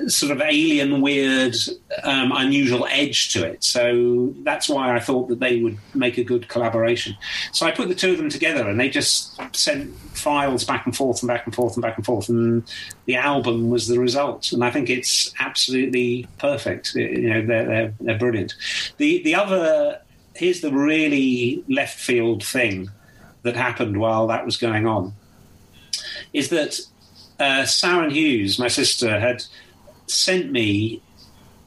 sort 0.07 0.33
of 0.33 0.41
alien, 0.41 1.01
weird, 1.01 1.55
um, 2.03 2.33
unusual 2.35 2.87
edge 2.91 3.33
to 3.33 3.47
it. 3.47 3.65
So 3.65 4.35
that's 4.43 4.69
why 4.69 4.95
I 4.95 5.01
thought 5.01 5.29
that 5.29 5.41
they 5.41 5.63
would 5.63 5.79
make 5.95 6.19
a 6.19 6.25
good 6.25 6.49
collaboration. 6.49 7.17
So 7.53 7.67
I 7.67 7.71
put 7.71 7.89
the 7.89 7.95
two 7.95 8.13
of 8.13 8.19
them 8.19 8.29
together, 8.29 8.69
and 8.69 8.79
they 8.79 8.91
just 8.91 9.41
sent 9.57 9.95
files 9.97 10.65
back 10.65 10.87
and 10.87 10.97
forth 10.97 11.23
and 11.23 11.29
back 11.29 11.47
and 11.47 11.55
forth 11.55 11.75
and 11.75 11.83
back 11.83 11.97
and 11.97 12.05
forth, 12.05 12.29
and 12.29 12.63
the 13.07 13.17
album 13.17 13.71
was 13.71 13.89
the 13.89 13.99
result. 13.99 14.53
And 14.53 14.65
I 14.65 14.71
think 14.71 14.91
it's 14.91 15.33
absolutely 15.41 16.27
perfect. 16.39 16.95
You 16.95 17.31
know, 17.31 17.47
they're 17.47 17.67
they're, 17.67 17.95
they're 18.01 18.19
brilliant. 18.19 18.55
The 18.99 19.23
the 19.23 19.35
other 19.35 20.01
here's 20.35 20.61
the 20.61 20.73
really 20.73 21.65
left 21.69 21.99
field 21.99 22.45
thing 22.45 22.91
that 23.43 23.57
happened 23.57 23.99
while 23.99 24.27
that 24.27 24.45
was 24.45 24.57
going 24.57 24.87
on 24.87 25.13
is 26.33 26.51
that 26.51 26.79
uh, 27.39 27.63
Saren 27.63 28.13
Hughes, 28.13 28.59
my 28.59 28.69
sister, 28.69 29.19
had 29.19 29.43
sent 30.13 30.51
me 30.51 31.03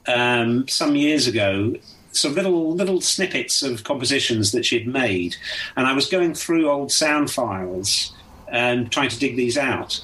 um, 0.08 0.68
some 0.68 0.96
years 0.96 1.28
ago 1.28 1.76
some 2.16 2.36
little 2.36 2.74
little 2.74 3.02
snippets 3.02 3.64
of 3.64 3.84
compositions 3.84 4.52
that 4.52 4.66
she'd 4.66 4.88
made, 4.88 5.36
and 5.76 5.88
I 5.88 5.94
was 5.94 6.08
going 6.08 6.34
through 6.34 6.70
old 6.70 6.92
sound 6.92 7.32
files 7.32 8.14
and 8.48 8.92
trying 8.92 9.10
to 9.10 9.20
dig 9.20 9.36
these 9.36 9.58
out, 9.58 10.00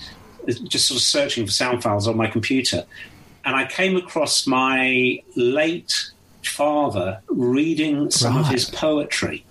just 0.47 0.87
sort 0.87 0.97
of 0.97 1.03
searching 1.03 1.45
for 1.45 1.51
sound 1.51 1.83
files 1.83 2.07
on 2.07 2.17
my 2.17 2.27
computer, 2.27 2.85
and 3.45 3.55
I 3.55 3.65
came 3.65 3.95
across 3.95 4.47
my 4.47 5.21
late 5.35 6.11
father 6.43 7.21
reading 7.29 8.09
some 8.11 8.37
of 8.37 8.47
his 8.47 8.65
poetry 8.65 9.45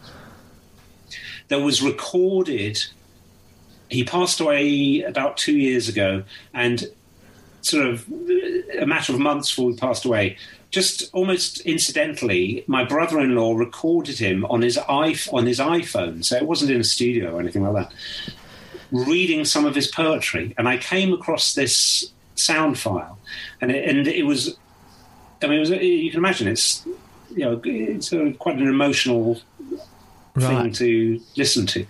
that 1.49 1.61
was 1.61 1.81
recorded. 1.83 2.85
He 3.89 4.05
passed 4.05 4.41
away 4.41 5.03
about 5.03 5.39
two 5.39 5.57
years 5.57 5.89
ago, 5.89 6.25
and 6.53 6.87
sort 7.63 7.87
of 7.87 8.07
a 8.79 8.87
matter 8.87 9.13
of 9.13 9.19
months 9.19 9.51
before 9.51 9.71
he 9.71 9.77
passed 9.77 10.05
away, 10.05 10.37
just 10.71 11.13
almost 11.15 11.61
incidentally, 11.63 12.65
my 12.67 12.85
brother-in-law 12.85 13.55
recorded 13.55 14.19
him 14.19 14.45
on 14.47 14.63
his 14.63 14.77
iPhone, 14.77 15.35
on 15.35 15.47
his 15.47 15.59
iPhone, 15.59 16.25
so 16.25 16.37
it 16.37 16.47
wasn't 16.47 16.71
in 16.71 16.81
a 16.81 16.85
studio 16.85 17.33
or 17.33 17.41
anything 17.41 17.65
like 17.65 17.75
that, 17.75 17.95
reading 18.93 19.45
some 19.45 19.65
of 19.65 19.75
his 19.75 19.89
poetry, 19.89 20.55
and 20.59 20.69
I 20.69 20.77
came 20.77 21.13
across 21.13 21.55
this 21.55 22.13
sound 22.35 22.79
file, 22.79 23.19
and 23.61 23.71
it, 23.71 23.89
and 23.89 24.07
it 24.07 24.25
was, 24.25 24.57
I 25.43 25.47
mean, 25.47 25.57
it 25.57 25.61
was, 25.61 25.71
you 25.71 26.11
can 26.11 26.19
imagine 26.19 26.49
it's, 26.49 26.87
you 27.35 27.45
know, 27.45 27.61
it's 27.65 28.13
a, 28.13 28.33
quite 28.33 28.57
an 28.57 28.69
emotional 28.69 29.41
thing 30.39 30.73
to 30.73 31.21
listen 31.37 31.67
to. 31.67 31.87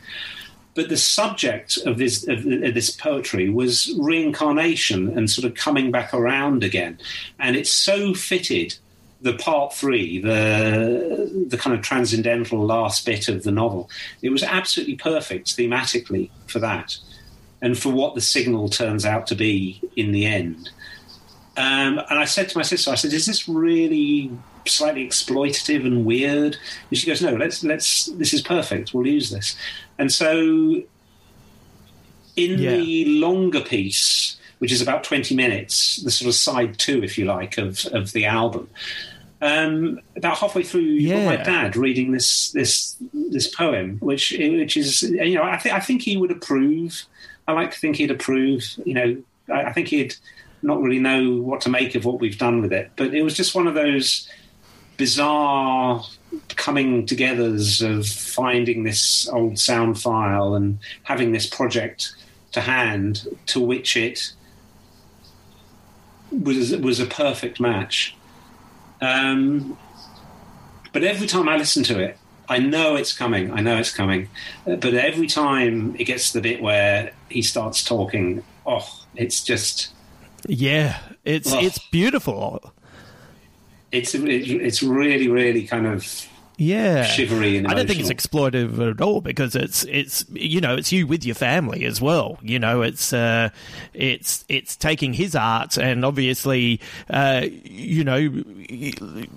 But 0.78 0.90
the 0.90 0.96
subject 0.96 1.76
of 1.86 1.98
this 1.98 2.28
of, 2.28 2.46
of 2.46 2.72
this 2.72 2.88
poetry 2.88 3.50
was 3.50 3.92
reincarnation 3.98 5.18
and 5.18 5.28
sort 5.28 5.44
of 5.44 5.56
coming 5.56 5.90
back 5.90 6.14
around 6.14 6.62
again, 6.62 7.00
and 7.40 7.56
it 7.56 7.66
so 7.66 8.14
fitted 8.14 8.76
the 9.20 9.32
part 9.32 9.74
three, 9.74 10.20
the 10.20 11.46
the 11.48 11.58
kind 11.58 11.76
of 11.76 11.82
transcendental 11.82 12.64
last 12.64 13.04
bit 13.04 13.26
of 13.26 13.42
the 13.42 13.50
novel. 13.50 13.90
It 14.22 14.30
was 14.30 14.44
absolutely 14.44 14.94
perfect 14.94 15.56
thematically 15.56 16.30
for 16.46 16.60
that, 16.60 16.96
and 17.60 17.76
for 17.76 17.88
what 17.92 18.14
the 18.14 18.20
signal 18.20 18.68
turns 18.68 19.04
out 19.04 19.26
to 19.26 19.34
be 19.34 19.82
in 19.96 20.12
the 20.12 20.26
end. 20.26 20.70
Um, 21.56 21.98
and 22.08 22.20
I 22.20 22.24
said 22.24 22.50
to 22.50 22.56
my 22.56 22.62
sister, 22.62 22.92
I 22.92 22.94
said, 22.94 23.12
"Is 23.12 23.26
this 23.26 23.48
really 23.48 24.30
slightly 24.68 25.06
exploitative 25.06 25.84
and 25.84 26.04
weird?" 26.04 26.56
And 26.90 26.98
she 26.98 27.06
goes, 27.06 27.20
"No, 27.22 27.34
let's 27.34 27.62
let's. 27.64 28.06
This 28.06 28.32
is 28.32 28.42
perfect. 28.42 28.94
We'll 28.94 29.06
use 29.06 29.30
this." 29.30 29.56
And 29.98 30.12
so, 30.12 30.82
in 32.36 32.58
Yeah. 32.58 32.76
the 32.76 33.04
longer 33.06 33.60
piece, 33.60 34.36
which 34.58 34.72
is 34.72 34.80
about 34.80 35.04
twenty 35.04 35.34
minutes, 35.34 35.96
the 36.02 36.10
sort 36.10 36.28
of 36.28 36.34
side 36.34 36.78
two, 36.78 37.02
if 37.02 37.18
you 37.18 37.24
like, 37.24 37.58
of 37.58 37.84
of 37.86 38.12
the 38.12 38.24
album. 38.26 38.68
Um, 39.40 40.00
about 40.16 40.38
halfway 40.38 40.64
through, 40.64 40.80
you've 40.80 41.12
got 41.12 41.24
my 41.24 41.36
dad 41.36 41.76
reading 41.76 42.10
this 42.10 42.50
this 42.52 42.96
this 43.12 43.46
poem, 43.46 43.98
which 44.00 44.32
which 44.36 44.76
is 44.76 45.02
you 45.02 45.34
know 45.36 45.44
I 45.44 45.56
think 45.58 45.74
I 45.74 45.80
think 45.80 46.02
he 46.02 46.16
would 46.16 46.32
approve. 46.32 47.04
I 47.46 47.52
like 47.52 47.70
to 47.70 47.78
think 47.78 47.96
he'd 47.96 48.10
approve. 48.10 48.64
You 48.84 48.94
know, 48.94 49.16
I, 49.48 49.64
I 49.64 49.72
think 49.72 49.88
he'd 49.88 50.14
not 50.62 50.82
really 50.82 50.98
know 50.98 51.40
what 51.40 51.60
to 51.60 51.68
make 51.68 51.94
of 51.94 52.04
what 52.04 52.18
we've 52.18 52.36
done 52.36 52.60
with 52.60 52.72
it. 52.72 52.90
But 52.96 53.14
it 53.14 53.22
was 53.22 53.34
just 53.34 53.54
one 53.54 53.68
of 53.68 53.74
those 53.74 54.28
bizarre 54.98 56.04
coming 56.56 57.06
togethers 57.06 57.80
of 57.82 58.06
finding 58.06 58.82
this 58.82 59.26
old 59.30 59.58
sound 59.58 59.98
file 59.98 60.54
and 60.54 60.78
having 61.04 61.32
this 61.32 61.46
project 61.46 62.12
to 62.52 62.60
hand 62.60 63.26
to 63.46 63.60
which 63.60 63.96
it 63.96 64.32
was 66.30 66.76
was 66.76 67.00
a 67.00 67.06
perfect 67.06 67.58
match. 67.60 68.14
Um, 69.00 69.78
but 70.92 71.02
every 71.04 71.26
time 71.26 71.48
I 71.48 71.56
listen 71.56 71.82
to 71.84 71.98
it, 72.00 72.18
I 72.48 72.58
know 72.58 72.96
it's 72.96 73.16
coming. 73.16 73.50
I 73.52 73.60
know 73.60 73.76
it's 73.76 73.92
coming. 73.94 74.28
Uh, 74.66 74.76
But 74.76 74.94
every 74.94 75.26
time 75.26 75.94
it 75.98 76.04
gets 76.04 76.32
to 76.32 76.40
the 76.40 76.42
bit 76.42 76.60
where 76.60 77.12
he 77.28 77.42
starts 77.42 77.84
talking, 77.84 78.42
oh, 78.66 78.86
it's 79.14 79.42
just 79.44 79.90
Yeah, 80.46 80.98
it's 81.24 81.52
Ugh. 81.52 81.64
it's 81.64 81.78
beautiful. 81.90 82.72
It's 83.92 84.14
it's 84.14 84.82
really 84.82 85.28
really 85.28 85.66
kind 85.66 85.86
of 85.86 86.06
Yeah, 86.56 87.04
shivery 87.04 87.56
and 87.56 87.68
I 87.68 87.74
don't 87.74 87.86
think 87.86 88.00
it's 88.00 88.10
emotional. 88.10 88.50
exploitive 88.50 88.90
at 88.90 89.00
all 89.00 89.20
because 89.20 89.54
it's 89.54 89.84
it's 89.84 90.24
you 90.30 90.60
know 90.60 90.74
it's 90.76 90.90
you 90.92 91.06
with 91.06 91.24
your 91.24 91.36
family 91.36 91.84
as 91.84 92.00
well. 92.00 92.38
You 92.42 92.58
know 92.58 92.82
it's 92.82 93.12
uh, 93.12 93.50
it's 93.94 94.44
it's 94.48 94.74
taking 94.76 95.12
his 95.12 95.34
art 95.36 95.78
and 95.78 96.04
obviously 96.04 96.80
uh, 97.08 97.46
you 97.64 98.02
know 98.04 98.16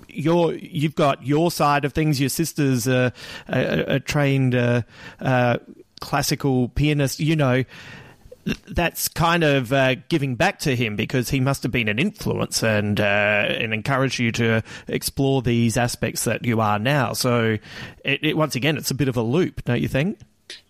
you're 0.08 0.54
you've 0.54 0.94
got 0.96 1.24
your 1.24 1.50
side 1.50 1.84
of 1.84 1.92
things. 1.92 2.20
Your 2.20 2.28
sister's 2.28 2.86
a, 2.86 3.12
a, 3.48 3.94
a 3.96 4.00
trained 4.00 4.54
uh, 4.54 4.82
uh, 5.20 5.58
classical 6.00 6.68
pianist. 6.70 7.20
You 7.20 7.36
know 7.36 7.64
that's 8.68 9.08
kind 9.08 9.44
of 9.44 9.72
uh, 9.72 9.94
giving 10.08 10.34
back 10.34 10.58
to 10.60 10.74
him 10.74 10.96
because 10.96 11.30
he 11.30 11.40
must 11.40 11.62
have 11.62 11.70
been 11.72 11.88
an 11.88 11.98
influence 11.98 12.62
and 12.62 13.00
uh, 13.00 13.04
and 13.04 13.72
encouraged 13.72 14.18
you 14.18 14.32
to 14.32 14.62
explore 14.88 15.42
these 15.42 15.76
aspects 15.76 16.24
that 16.24 16.44
you 16.44 16.60
are 16.60 16.78
now. 16.78 17.12
So, 17.12 17.58
it, 18.04 18.24
it, 18.24 18.36
once 18.36 18.54
again, 18.56 18.76
it's 18.76 18.90
a 18.90 18.94
bit 18.94 19.08
of 19.08 19.16
a 19.16 19.22
loop, 19.22 19.64
don't 19.64 19.80
you 19.80 19.88
think? 19.88 20.18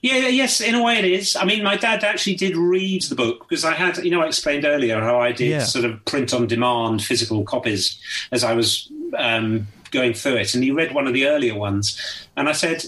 Yeah, 0.01 0.29
yes, 0.29 0.61
in 0.61 0.75
a 0.75 0.83
way 0.83 0.99
it 0.99 1.05
is. 1.05 1.35
I 1.35 1.45
mean, 1.45 1.65
my 1.65 1.77
dad 1.77 2.05
actually 2.05 2.37
did 2.37 2.57
read 2.57 3.03
the 3.05 3.15
book 3.17 3.49
because 3.49 3.65
I 3.65 3.73
had, 3.73 3.97
you 4.05 4.11
know, 4.11 4.23
I 4.23 4.27
explained 4.27 4.65
earlier 4.65 5.01
how 5.01 5.19
I 5.19 5.33
did 5.33 5.49
Yeah. 5.49 5.65
sort 5.65 5.85
of 5.85 6.05
print 6.05 6.33
on 6.33 6.47
demand 6.47 7.03
physical 7.03 7.43
copies 7.43 7.99
as 8.31 8.45
I 8.45 8.53
was 8.53 8.89
um, 9.17 9.67
going 9.91 10.15
through 10.15 10.37
it, 10.37 10.55
and 10.55 10.63
he 10.63 10.71
read 10.71 10.93
one 10.95 11.07
of 11.07 11.15
the 11.15 11.27
earlier 11.27 11.55
ones, 11.57 11.99
and 12.37 12.49
I 12.49 12.53
said, 12.53 12.85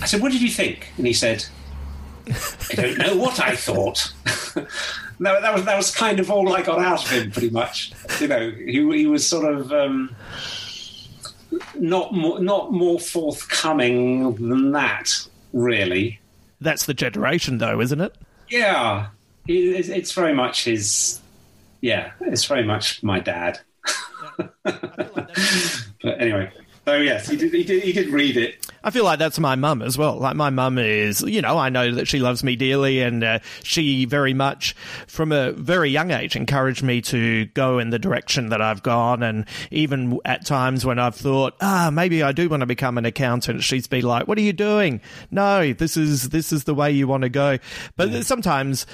I 0.00 0.06
said, 0.06 0.20
what 0.20 0.30
did 0.32 0.42
you 0.42 0.48
think? 0.50 0.88
And 0.96 1.06
he 1.06 1.12
said, 1.12 1.44
I 2.28 2.74
don't 2.74 2.98
know 2.98 3.16
what 3.16 3.40
I 3.40 3.56
thought. 3.56 4.12
no, 5.18 5.40
that 5.40 5.52
was 5.54 5.64
that 5.64 5.76
was 5.76 5.94
kind 5.94 6.20
of 6.20 6.30
all 6.30 6.52
I 6.54 6.62
got 6.62 6.78
out 6.80 7.04
of 7.04 7.10
him, 7.10 7.30
pretty 7.30 7.50
much. 7.50 7.92
You 8.20 8.28
know, 8.28 8.50
he, 8.50 8.72
he 8.98 9.06
was 9.06 9.26
sort 9.26 9.52
of. 9.52 9.72
Um, 9.72 10.14
not 11.74 12.14
more, 12.14 12.40
not 12.40 12.72
more 12.72 12.98
forthcoming 12.98 14.34
than 14.36 14.72
that, 14.72 15.10
really. 15.52 16.18
That's 16.62 16.86
the 16.86 16.94
generation, 16.94 17.58
though, 17.58 17.80
isn't 17.80 18.00
it? 18.00 18.14
Yeah, 18.48 19.08
It- 19.46 19.52
it's, 19.52 19.88
it's 19.88 20.12
very 20.12 20.32
much 20.32 20.64
his. 20.64 21.20
Yeah, 21.82 22.12
it's 22.22 22.44
very 22.46 22.64
much 22.64 23.02
my 23.02 23.20
dad. 23.20 23.60
but 24.62 25.30
anyway, 26.04 26.50
so 26.84 26.96
yes, 26.96 27.28
he 27.28 27.36
did, 27.36 27.52
he 27.52 27.62
did. 27.62 27.82
He 27.82 27.92
did 27.92 28.08
read 28.08 28.36
it. 28.36 28.66
I 28.84 28.90
feel 28.90 29.04
like 29.04 29.20
that's 29.20 29.38
my 29.38 29.54
mum 29.54 29.82
as 29.82 29.96
well. 29.96 30.16
Like 30.16 30.34
my 30.34 30.50
mum 30.50 30.78
is, 30.78 31.22
you 31.22 31.40
know, 31.40 31.56
I 31.56 31.68
know 31.68 31.94
that 31.94 32.08
she 32.08 32.18
loves 32.18 32.42
me 32.42 32.56
dearly, 32.56 33.00
and 33.00 33.22
uh, 33.22 33.38
she 33.62 34.04
very 34.04 34.34
much, 34.34 34.74
from 35.06 35.30
a 35.30 35.52
very 35.52 35.90
young 35.90 36.10
age, 36.10 36.34
encouraged 36.34 36.82
me 36.82 37.00
to 37.02 37.46
go 37.46 37.78
in 37.78 37.90
the 37.90 37.98
direction 37.98 38.48
that 38.48 38.60
I've 38.60 38.82
gone. 38.82 39.22
And 39.22 39.46
even 39.70 40.18
at 40.24 40.44
times 40.44 40.84
when 40.84 40.98
I've 40.98 41.14
thought, 41.14 41.54
ah, 41.60 41.90
maybe 41.92 42.22
I 42.22 42.32
do 42.32 42.48
want 42.48 42.62
to 42.62 42.66
become 42.66 42.98
an 42.98 43.04
accountant, 43.04 43.62
she's 43.62 43.86
been 43.86 44.04
like, 44.04 44.26
"What 44.26 44.36
are 44.38 44.42
you 44.42 44.52
doing? 44.52 45.00
No, 45.30 45.72
this 45.72 45.96
is 45.96 46.30
this 46.30 46.52
is 46.52 46.64
the 46.64 46.74
way 46.74 46.90
you 46.90 47.06
want 47.06 47.22
to 47.22 47.28
go." 47.28 47.58
But 47.96 48.24
sometimes. 48.24 48.86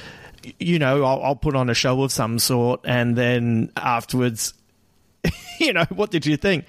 You 0.60 0.78
know, 0.78 1.02
I'll, 1.02 1.20
I'll 1.24 1.36
put 1.36 1.56
on 1.56 1.68
a 1.68 1.74
show 1.74 2.00
of 2.04 2.12
some 2.12 2.38
sort, 2.38 2.82
and 2.84 3.16
then 3.16 3.72
afterwards, 3.76 4.54
you 5.60 5.72
know, 5.72 5.84
what 5.90 6.10
did 6.10 6.26
you 6.26 6.36
think? 6.36 6.64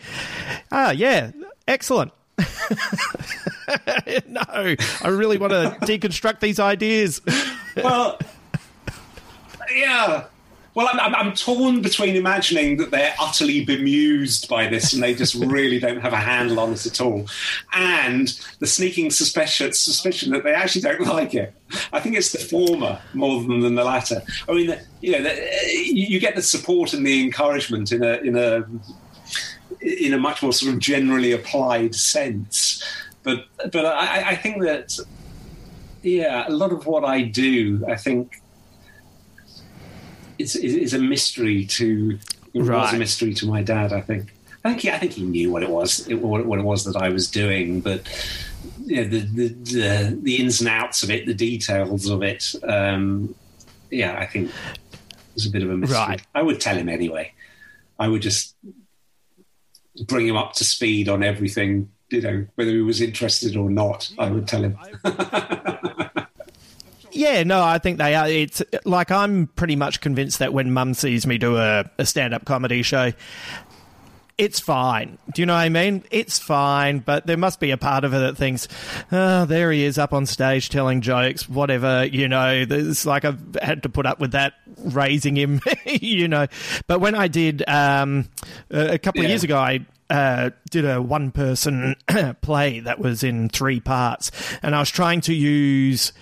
Ah, 0.71 0.91
yeah, 0.91 1.31
excellent. 1.67 2.11
no, 2.37 2.45
I 4.47 5.07
really 5.07 5.37
want 5.37 5.51
to 5.51 5.77
deconstruct 5.81 6.39
these 6.39 6.59
ideas. 6.59 7.21
Well, 7.75 8.17
yeah. 9.73 10.25
Well, 10.79 10.87
I'm, 10.93 10.99
I'm, 11.01 11.15
I'm 11.15 11.33
torn 11.33 11.81
between 11.81 12.15
imagining 12.15 12.77
that 12.77 12.89
they're 12.89 13.13
utterly 13.19 13.65
bemused 13.65 14.47
by 14.47 14.67
this 14.67 14.93
and 14.93 15.03
they 15.03 15.13
just 15.13 15.35
really 15.35 15.77
don't 15.77 15.99
have 15.99 16.13
a 16.13 16.15
handle 16.15 16.57
on 16.57 16.71
it 16.71 16.85
at 16.85 17.01
all, 17.01 17.27
and 17.73 18.29
the 18.59 18.65
sneaking 18.65 19.11
suspicion, 19.11 19.73
suspicion 19.73 20.31
that 20.31 20.45
they 20.45 20.53
actually 20.53 20.83
don't 20.83 21.01
like 21.01 21.35
it. 21.35 21.53
I 21.91 21.99
think 21.99 22.15
it's 22.15 22.31
the 22.31 22.39
former 22.39 22.97
more 23.13 23.43
than, 23.43 23.59
than 23.59 23.75
the 23.75 23.83
latter. 23.83 24.21
I 24.47 24.53
mean, 24.53 24.79
you 25.01 25.11
know, 25.11 25.23
the, 25.23 25.49
you 25.67 26.17
get 26.17 26.37
the 26.37 26.41
support 26.41 26.93
and 26.93 27.05
the 27.05 27.25
encouragement 27.25 27.91
in 27.91 28.01
a 28.01 28.13
in 28.19 28.37
a 28.37 28.65
in 29.81 30.13
a 30.13 30.17
much 30.17 30.41
more 30.41 30.53
sort 30.53 30.73
of 30.73 30.79
generally 30.79 31.33
applied 31.33 31.93
sense. 31.93 32.81
But 33.23 33.47
but 33.73 33.85
I, 33.85 34.29
I 34.29 34.35
think 34.37 34.61
that 34.61 34.97
yeah, 36.03 36.47
a 36.47 36.51
lot 36.51 36.71
of 36.71 36.85
what 36.85 37.03
I 37.03 37.23
do, 37.23 37.83
I 37.85 37.97
think, 37.97 38.41
is, 40.39 40.55
is 40.55 40.93
a 40.93 40.99
mystery 40.99 41.65
to 41.65 42.17
it 42.53 42.61
was 42.63 42.93
a 42.93 42.97
mystery 42.97 43.33
to 43.35 43.45
my 43.45 43.61
dad. 43.61 43.93
I 43.93 44.01
think. 44.01 44.33
I 44.63 44.69
think 44.71 44.81
he, 44.81 44.91
I 44.91 44.97
think 44.97 45.13
he 45.13 45.23
knew 45.23 45.51
what 45.53 45.63
it 45.63 45.69
was, 45.69 46.05
it, 46.09 46.15
what, 46.15 46.45
what 46.45 46.59
it 46.59 46.65
was 46.65 46.83
that 46.83 46.97
I 46.97 47.07
was 47.07 47.31
doing, 47.31 47.79
but 47.79 48.01
you 48.85 48.97
know, 48.97 49.07
the, 49.07 49.19
the 49.19 49.47
the 49.47 50.19
the 50.21 50.35
ins 50.35 50.59
and 50.59 50.69
outs 50.69 51.01
of 51.01 51.09
it, 51.11 51.25
the 51.25 51.33
details 51.33 52.09
of 52.09 52.23
it. 52.23 52.53
Um, 52.63 53.35
yeah, 53.89 54.19
I 54.19 54.25
think 54.25 54.49
it 54.49 55.33
was 55.33 55.45
a 55.45 55.49
bit 55.49 55.63
of 55.63 55.69
a 55.69 55.77
mystery. 55.77 55.97
Right. 55.97 56.21
I 56.35 56.41
would 56.41 56.59
tell 56.59 56.75
him 56.75 56.89
anyway. 56.89 57.33
I 57.97 58.09
would 58.09 58.21
just 58.21 58.55
bring 60.07 60.27
him 60.27 60.35
up 60.35 60.53
to 60.53 60.65
speed 60.65 61.07
on 61.07 61.23
everything. 61.23 61.89
You 62.09 62.21
know, 62.21 62.45
whether 62.55 62.71
he 62.71 62.81
was 62.81 63.01
interested 63.01 63.55
or 63.55 63.69
not, 63.69 64.11
I 64.17 64.29
would 64.29 64.47
tell 64.47 64.63
him. 64.63 64.77
Yeah, 67.19 67.43
no, 67.43 67.61
I 67.61 67.79
think 67.79 67.97
they 67.97 68.15
are. 68.15 68.29
It's 68.29 68.63
like 68.85 69.11
I'm 69.11 69.47
pretty 69.47 69.75
much 69.75 69.99
convinced 69.99 70.39
that 70.39 70.53
when 70.53 70.71
mum 70.71 70.93
sees 70.93 71.27
me 71.27 71.37
do 71.37 71.57
a, 71.57 71.83
a 71.97 72.05
stand 72.05 72.33
up 72.33 72.45
comedy 72.45 72.81
show, 72.81 73.11
it's 74.37 74.61
fine. 74.61 75.17
Do 75.35 75.41
you 75.41 75.45
know 75.45 75.53
what 75.53 75.59
I 75.59 75.67
mean? 75.67 76.05
It's 76.11 76.39
fine, 76.39 76.99
but 76.99 77.27
there 77.27 77.35
must 77.35 77.59
be 77.59 77.71
a 77.71 77.77
part 77.77 78.05
of 78.05 78.13
her 78.13 78.19
that 78.19 78.37
thinks, 78.37 78.69
oh, 79.11 79.43
there 79.43 79.69
he 79.69 79.83
is 79.83 79.97
up 79.97 80.13
on 80.13 80.25
stage 80.27 80.69
telling 80.69 81.01
jokes, 81.01 81.49
whatever, 81.49 82.05
you 82.05 82.29
know. 82.29 82.63
There's 82.63 83.05
like 83.05 83.25
I've 83.25 83.57
had 83.61 83.83
to 83.83 83.89
put 83.89 84.05
up 84.05 84.21
with 84.21 84.31
that 84.31 84.53
raising 84.77 85.35
him, 85.35 85.59
you 85.85 86.29
know. 86.29 86.47
But 86.87 87.01
when 87.01 87.15
I 87.15 87.27
did 87.27 87.67
um, 87.67 88.29
a 88.71 88.97
couple 88.97 89.23
of 89.23 89.27
years 89.27 89.43
ago, 89.43 89.57
I 89.57 89.85
uh, 90.09 90.51
did 90.71 90.85
a 90.85 91.01
one 91.01 91.31
person 91.31 91.97
play 92.41 92.79
that 92.79 92.99
was 92.99 93.23
in 93.25 93.49
three 93.49 93.81
parts, 93.81 94.31
and 94.63 94.73
I 94.73 94.79
was 94.79 94.89
trying 94.89 95.19
to 95.21 95.33
use 95.33 96.13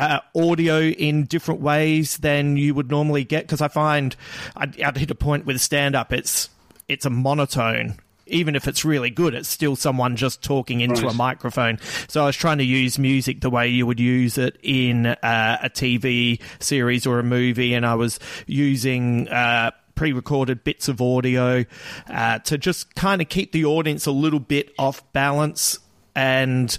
uh, 0.00 0.20
audio 0.34 0.80
in 0.80 1.24
different 1.24 1.60
ways 1.60 2.16
than 2.18 2.56
you 2.56 2.74
would 2.74 2.90
normally 2.90 3.24
get 3.24 3.44
because 3.44 3.60
I 3.60 3.68
find 3.68 4.16
I'd, 4.56 4.80
I'd 4.80 4.96
hit 4.96 5.10
a 5.10 5.14
point 5.14 5.44
with 5.46 5.60
stand 5.60 5.94
up. 5.94 6.12
It's 6.12 6.48
it's 6.88 7.04
a 7.04 7.10
monotone. 7.10 7.96
Even 8.26 8.54
if 8.54 8.68
it's 8.68 8.84
really 8.84 9.10
good, 9.10 9.34
it's 9.34 9.48
still 9.48 9.74
someone 9.74 10.14
just 10.14 10.40
talking 10.40 10.80
into 10.80 11.02
Right. 11.02 11.12
a 11.12 11.16
microphone. 11.16 11.78
So 12.06 12.22
I 12.22 12.26
was 12.26 12.36
trying 12.36 12.58
to 12.58 12.64
use 12.64 12.96
music 12.96 13.40
the 13.40 13.50
way 13.50 13.66
you 13.66 13.86
would 13.86 13.98
use 13.98 14.38
it 14.38 14.56
in 14.62 15.06
uh, 15.06 15.58
a 15.62 15.68
TV 15.68 16.40
series 16.60 17.06
or 17.08 17.18
a 17.18 17.24
movie, 17.24 17.74
and 17.74 17.84
I 17.84 17.96
was 17.96 18.20
using 18.46 19.28
uh, 19.28 19.72
pre-recorded 19.96 20.62
bits 20.62 20.86
of 20.88 21.00
audio 21.02 21.64
uh, 22.08 22.38
to 22.40 22.56
just 22.56 22.94
kind 22.94 23.20
of 23.20 23.28
keep 23.28 23.50
the 23.50 23.64
audience 23.64 24.06
a 24.06 24.12
little 24.12 24.38
bit 24.40 24.72
off 24.78 25.02
balance, 25.12 25.80
and 26.14 26.78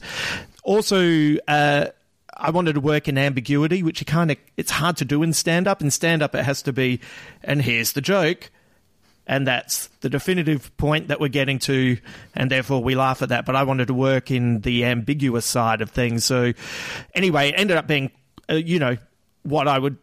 also. 0.64 1.36
I 2.42 2.50
wanted 2.50 2.74
to 2.74 2.82
work 2.82 3.08
in 3.08 3.18
ambiguity, 3.18 3.84
which 3.84 4.02
you 4.02 4.06
kind 4.06 4.32
of 4.32 4.38
it's 4.58 4.72
hard 4.72 4.98
to 4.98 5.06
do 5.06 5.22
in 5.22 5.32
stand 5.32 5.68
up. 5.68 5.82
In 5.82 5.92
stand 5.92 6.24
up, 6.24 6.34
it 6.34 6.44
has 6.44 6.64
to 6.64 6.74
be, 6.74 7.00
and 7.44 7.62
here's 7.62 7.94
the 7.94 8.02
joke, 8.02 8.50
and 9.28 9.46
that's 9.46 9.88
the 10.02 10.10
definitive 10.10 10.76
point 10.78 11.10
that 11.10 11.20
we're 11.20 11.28
getting 11.30 11.60
to, 11.60 11.98
and 12.36 12.50
therefore 12.50 12.84
we 12.84 12.96
laugh 12.96 13.22
at 13.22 13.30
that. 13.30 13.46
But 13.46 13.56
I 13.56 13.64
wanted 13.64 13.88
to 13.88 13.94
work 13.94 14.32
in 14.32 14.62
the 14.62 14.86
ambiguous 14.86 15.46
side 15.46 15.82
of 15.82 15.92
things. 15.92 16.26
So 16.26 16.54
anyway, 17.14 17.50
it 17.50 17.56
ended 17.58 17.78
up 17.78 17.86
being, 17.86 18.12
uh, 18.50 18.56
you 18.56 18.80
know, 18.80 18.98
what 19.44 19.68
I 19.68 19.78
would 19.78 19.98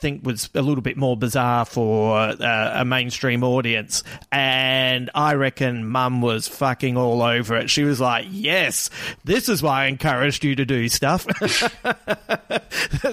think 0.00 0.24
was 0.24 0.50
a 0.54 0.62
little 0.62 0.82
bit 0.82 0.96
more 0.96 1.16
bizarre 1.16 1.64
for 1.64 2.18
uh, 2.18 2.72
a 2.74 2.84
mainstream 2.84 3.44
audience. 3.44 4.02
And 4.32 5.10
I 5.14 5.34
reckon 5.34 5.86
mum 5.86 6.22
was 6.22 6.48
fucking 6.48 6.96
all 6.96 7.22
over 7.22 7.56
it. 7.56 7.70
She 7.70 7.84
was 7.84 8.00
like, 8.00 8.26
yes, 8.30 8.90
this 9.24 9.48
is 9.48 9.62
why 9.62 9.84
I 9.84 9.86
encouraged 9.86 10.42
you 10.44 10.56
to 10.56 10.64
do 10.64 10.88
stuff. 10.88 11.26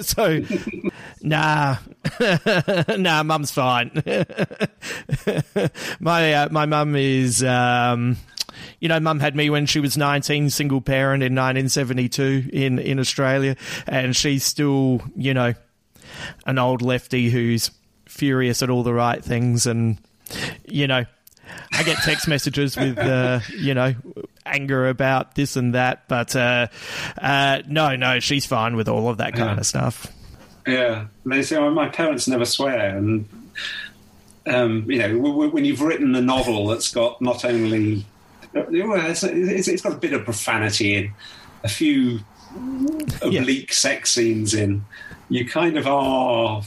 so, 0.00 0.42
nah, 1.22 1.76
nah, 2.96 3.22
mum's 3.22 3.50
fine. 3.50 3.90
my, 6.00 6.32
uh, 6.32 6.48
my 6.50 6.66
mum 6.66 6.96
is, 6.96 7.44
um, 7.44 8.16
you 8.80 8.88
know, 8.88 8.98
mum 9.00 9.20
had 9.20 9.36
me 9.36 9.50
when 9.50 9.66
she 9.66 9.80
was 9.80 9.96
19, 9.96 10.50
single 10.50 10.80
parent 10.80 11.22
in 11.22 11.34
1972 11.34 12.50
in, 12.52 12.78
in 12.78 12.98
Australia, 12.98 13.56
and 13.86 14.16
she's 14.16 14.44
still, 14.44 15.02
you 15.16 15.34
know, 15.34 15.54
an 16.46 16.58
old 16.58 16.82
lefty 16.82 17.30
who's 17.30 17.70
furious 18.06 18.62
at 18.62 18.70
all 18.70 18.82
the 18.82 18.92
right 18.94 19.22
things 19.24 19.66
and 19.66 19.98
you 20.66 20.86
know 20.86 21.04
i 21.72 21.82
get 21.82 21.96
text 21.98 22.26
messages 22.28 22.76
with 22.76 22.98
uh, 22.98 23.40
you 23.58 23.74
know 23.74 23.94
anger 24.46 24.88
about 24.88 25.34
this 25.34 25.56
and 25.56 25.74
that 25.74 26.08
but 26.08 26.34
uh, 26.34 26.66
uh, 27.20 27.60
no 27.68 27.96
no 27.96 28.18
she's 28.20 28.46
fine 28.46 28.76
with 28.76 28.88
all 28.88 29.08
of 29.08 29.18
that 29.18 29.34
kind 29.34 29.50
Yeah. 29.50 29.58
of 29.58 29.66
stuff. 29.66 30.06
Yeah, 30.66 31.06
they 31.24 31.42
say 31.42 31.58
well, 31.58 31.70
my 31.70 31.88
parents 31.88 32.28
never 32.28 32.44
swear, 32.44 32.94
and 32.98 33.26
um, 34.46 34.84
you 34.90 34.98
know, 34.98 35.08
w- 35.08 35.32
w- 35.32 35.50
when 35.50 35.64
you've 35.64 35.80
written 35.80 36.14
a 36.14 36.20
novel 36.20 36.66
that's 36.66 36.92
got 36.92 37.22
not 37.22 37.42
only 37.46 38.04
well, 38.52 38.66
it's, 39.10 39.22
it's, 39.22 39.66
it's 39.68 39.80
got 39.82 39.92
a 39.94 39.96
bit 39.96 40.12
of 40.12 40.24
profanity 40.26 40.94
in, 40.96 41.12
a 41.64 41.68
few 41.70 42.20
oblique 43.22 43.72
sex 43.72 44.10
scenes 44.12 44.52
in, 44.54 44.84
you 45.28 45.46
kind 45.48 45.76
of 45.78 45.86
are 45.86 46.62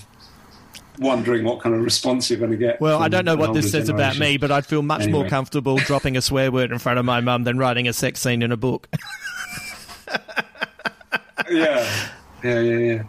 wondering 0.99 1.43
what 1.43 1.59
kind 1.61 1.73
of 1.73 1.81
response 1.81 2.29
you're 2.29 2.37
going 2.39 2.51
to 2.51 2.57
get. 2.57 2.79
well 2.81 3.01
i 3.01 3.07
don't 3.07 3.25
know 3.25 3.35
what 3.35 3.53
this 3.53 3.71
says 3.71 3.89
about 3.89 4.17
me 4.19 4.37
but 4.37 4.51
i'd 4.51 4.65
feel 4.65 4.81
much 4.81 5.07
more 5.07 5.27
comfortable 5.27 5.77
dropping 5.85 6.15
a 6.17 6.21
swear 6.21 6.51
word 6.51 6.71
in 6.71 6.77
front 6.77 6.99
of 6.99 7.05
my 7.05 7.19
mum 7.21 7.43
than 7.43 7.57
writing 7.57 7.87
a 7.87 7.93
sex 7.93 8.19
scene 8.19 8.41
in 8.41 8.51
a 8.51 8.57
book 8.57 8.87
yeah, 11.49 12.07
yeah, 12.43 12.59
yeah, 12.59 12.77
yeah. 12.77 13.03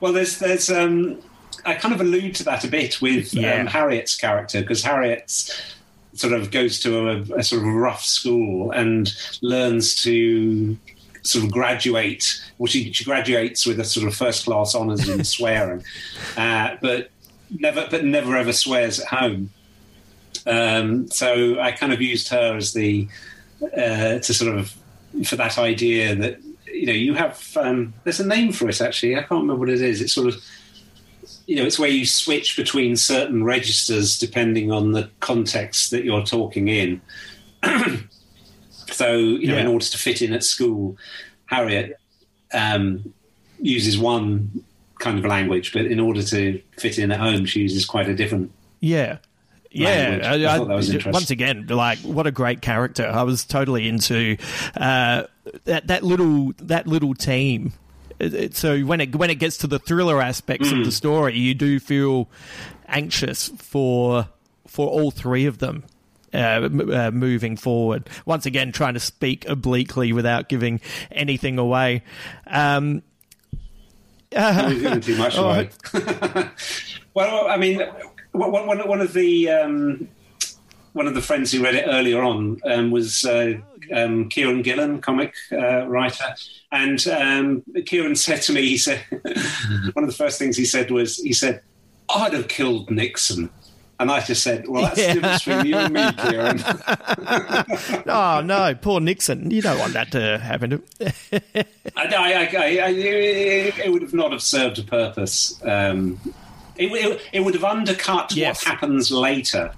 Well, 0.00 0.12
there's 0.12 0.38
there's 0.38 0.70
um, 0.70 1.18
I 1.64 1.74
kind 1.74 1.94
of 1.94 2.00
allude 2.00 2.34
to 2.36 2.44
that 2.44 2.64
a 2.64 2.68
bit 2.68 3.00
with 3.00 3.34
Yeah. 3.34 3.60
um, 3.60 3.66
Harriet's 3.66 4.16
character 4.16 4.60
because 4.60 4.82
Harriet's 4.82 5.74
sort 6.14 6.32
of 6.32 6.50
goes 6.50 6.78
to 6.80 7.08
a, 7.08 7.20
a 7.38 7.42
sort 7.42 7.62
of 7.62 7.68
rough 7.68 8.04
school 8.04 8.70
and 8.72 9.12
learns 9.40 9.94
to 10.02 10.76
sort 11.22 11.44
of 11.44 11.52
graduate. 11.52 12.40
Well, 12.58 12.66
she, 12.66 12.92
she 12.92 13.04
graduates 13.04 13.66
with 13.66 13.80
a 13.80 13.84
sort 13.84 14.06
of 14.06 14.14
first 14.14 14.44
class 14.44 14.74
honours 14.74 15.08
in 15.08 15.24
swearing, 15.36 15.84
uh, 16.36 16.76
but 16.80 17.10
never 17.58 17.86
but 17.90 18.04
never 18.04 18.36
ever 18.36 18.52
swears 18.52 19.00
at 19.00 19.08
home. 19.08 19.50
Um, 20.46 21.08
so 21.08 21.60
I 21.60 21.72
kind 21.72 21.92
of 21.92 22.00
used 22.00 22.28
her 22.28 22.56
as 22.56 22.72
the 22.72 23.08
uh, 23.62 24.18
to 24.18 24.34
sort 24.34 24.56
of 24.56 24.76
for 25.24 25.36
that 25.36 25.58
idea 25.58 26.14
that 26.16 26.40
you 26.66 26.86
know 26.86 26.92
you 26.92 27.14
have 27.14 27.56
um, 27.56 27.94
there's 28.04 28.20
a 28.20 28.26
name 28.26 28.52
for 28.52 28.68
it 28.68 28.80
actually 28.80 29.14
I 29.14 29.20
can't 29.20 29.42
remember 29.42 29.56
what 29.56 29.68
it 29.68 29.82
is 29.82 30.00
it's 30.00 30.12
sort 30.12 30.28
of 30.28 30.42
you 31.46 31.56
know 31.56 31.64
it's 31.64 31.78
where 31.78 31.90
you 31.90 32.06
switch 32.06 32.56
between 32.56 32.96
certain 32.96 33.44
registers 33.44 34.18
depending 34.18 34.72
on 34.72 34.92
the 34.92 35.10
context 35.20 35.90
that 35.90 36.04
you're 36.04 36.24
talking 36.24 36.68
in 36.68 37.00
so 38.92 39.16
you 39.16 39.48
know 39.48 39.56
in 39.58 39.66
order 39.66 39.84
to 39.84 39.98
fit 39.98 40.22
in 40.22 40.32
at 40.32 40.44
school 40.44 40.96
Harriet 41.46 41.98
um, 42.54 43.12
uses 43.60 43.98
one 43.98 44.62
kind 44.98 45.18
of 45.18 45.24
language 45.24 45.72
but 45.72 45.84
in 45.86 45.98
order 45.98 46.22
to 46.22 46.60
fit 46.78 46.98
in 46.98 47.10
at 47.10 47.18
home 47.18 47.44
she 47.44 47.60
uses 47.60 47.84
quite 47.84 48.08
a 48.08 48.14
different 48.14 48.52
Yeah. 48.80 49.18
Yeah, 49.74 49.88
language. 49.88 50.24
I 50.44 50.58
thought 50.58 50.68
that 50.68 50.74
was 50.76 50.88
interesting. 50.90 51.12
once 51.12 51.30
again, 51.30 51.66
like 51.68 51.98
what 52.00 52.26
a 52.26 52.30
great 52.30 52.60
character! 52.60 53.06
I 53.06 53.22
was 53.22 53.46
totally 53.46 53.88
into 53.88 54.36
uh, 54.76 55.22
that 55.64 55.86
that 55.86 56.02
little 56.02 56.52
that 56.58 56.86
little 56.86 57.14
team. 57.14 57.72
So 58.50 58.80
when 58.82 59.00
it 59.00 59.16
when 59.16 59.30
it 59.30 59.36
gets 59.36 59.56
to 59.58 59.66
the 59.66 59.78
thriller 59.78 60.20
aspects 60.20 60.70
of 60.70 60.76
Mm. 60.76 60.84
the 60.84 60.92
story, 60.92 61.38
you 61.38 61.54
do 61.54 61.80
feel 61.80 62.28
anxious 62.86 63.48
for 63.56 64.28
for 64.66 64.88
all 64.88 65.10
three 65.10 65.46
of 65.46 65.56
them. 65.56 65.84
Uh, 66.34 66.68
uh, 66.92 67.10
moving 67.12 67.56
forward, 67.56 68.08
once 68.24 68.46
again, 68.46 68.72
trying 68.72 68.94
to 68.94 69.00
speak 69.00 69.46
obliquely 69.46 70.14
without 70.14 70.48
giving 70.48 70.80
anything 71.10 71.58
away. 71.58 72.02
Um, 72.46 73.02
giving 74.30 75.00
too 75.00 75.16
much 75.16 75.36
away. 75.38 75.68
well, 77.14 77.48
I 77.48 77.56
mean, 77.56 77.82
one, 78.32 78.66
one, 78.66 78.88
one 78.88 79.00
of 79.00 79.12
the 79.12 79.50
um, 79.50 80.08
one 80.92 81.06
of 81.06 81.14
the 81.14 81.22
friends 81.22 81.52
who 81.52 81.62
read 81.62 81.74
it 81.74 81.86
earlier 81.86 82.22
on 82.22 82.60
um, 82.64 82.90
was 82.90 83.24
uh, 83.24 83.54
um, 83.92 84.28
Kieron 84.28 84.62
Gillen, 84.62 85.00
comic 85.00 85.34
uh, 85.52 85.86
writer, 85.86 86.34
and 86.70 87.06
um, 87.08 87.62
Kieron 87.76 88.16
said 88.16 88.42
to 88.42 88.52
me, 88.52 88.62
he 88.62 88.78
said 88.78 89.02
one 89.92 90.04
of 90.04 90.10
the 90.10 90.16
first 90.16 90.38
things 90.38 90.56
he 90.56 90.64
said 90.64 90.90
was, 90.90 91.16
he 91.18 91.32
said, 91.32 91.62
"I'd 92.14 92.32
have 92.32 92.48
killed 92.48 92.90
Nixon." 92.90 93.50
And 94.00 94.10
I 94.10 94.20
just 94.20 94.42
said, 94.42 94.66
"Well, 94.66 94.82
that's 94.82 94.96
the 94.96 95.12
difference 95.14 95.44
between 95.44 95.66
you 95.66 95.76
and 95.76 95.94
me, 95.94 96.00
Kieron." 96.22 98.02
oh 98.06 98.40
no, 98.40 98.74
poor 98.74 99.00
Nixon! 99.00 99.50
You 99.50 99.62
don't 99.62 99.78
want 99.78 99.92
that 99.92 100.10
to 100.12 100.38
happen 100.38 100.70
to. 100.70 100.82
I, 101.96 102.06
I, 102.06 102.48
I, 102.56 102.78
I, 102.84 102.88
it, 102.88 103.92
would 103.92 104.02
have 104.02 104.14
not 104.14 104.32
have 104.32 104.42
served 104.42 104.78
a 104.78 104.82
purpose. 104.82 105.60
Um, 105.64 106.18
it, 106.76 106.86
it, 106.86 107.20
it 107.32 107.40
would 107.40 107.54
have 107.54 107.64
undercut 107.64 108.32
Yes. 108.34 108.64
what 108.64 108.72
happens 108.72 109.10
later 109.10 109.72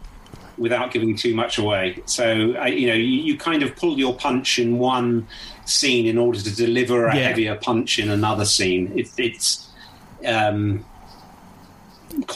without 0.56 0.92
giving 0.92 1.16
too 1.16 1.34
much 1.34 1.58
away. 1.58 2.00
So, 2.06 2.54
I, 2.54 2.68
you 2.68 2.86
know, 2.86 2.94
you, 2.94 3.02
you 3.04 3.36
kind 3.36 3.62
of 3.64 3.74
pull 3.74 3.98
your 3.98 4.14
punch 4.14 4.58
in 4.60 4.78
one 4.78 5.26
scene 5.66 6.06
in 6.06 6.16
order 6.16 6.40
to 6.40 6.54
deliver 6.54 7.06
a 7.06 7.16
Yeah. 7.16 7.24
heavier 7.28 7.56
punch 7.56 7.98
in 7.98 8.08
another 8.08 8.44
scene. 8.44 8.92
It, 8.96 9.08
it's 9.18 9.68
um, 10.24 10.84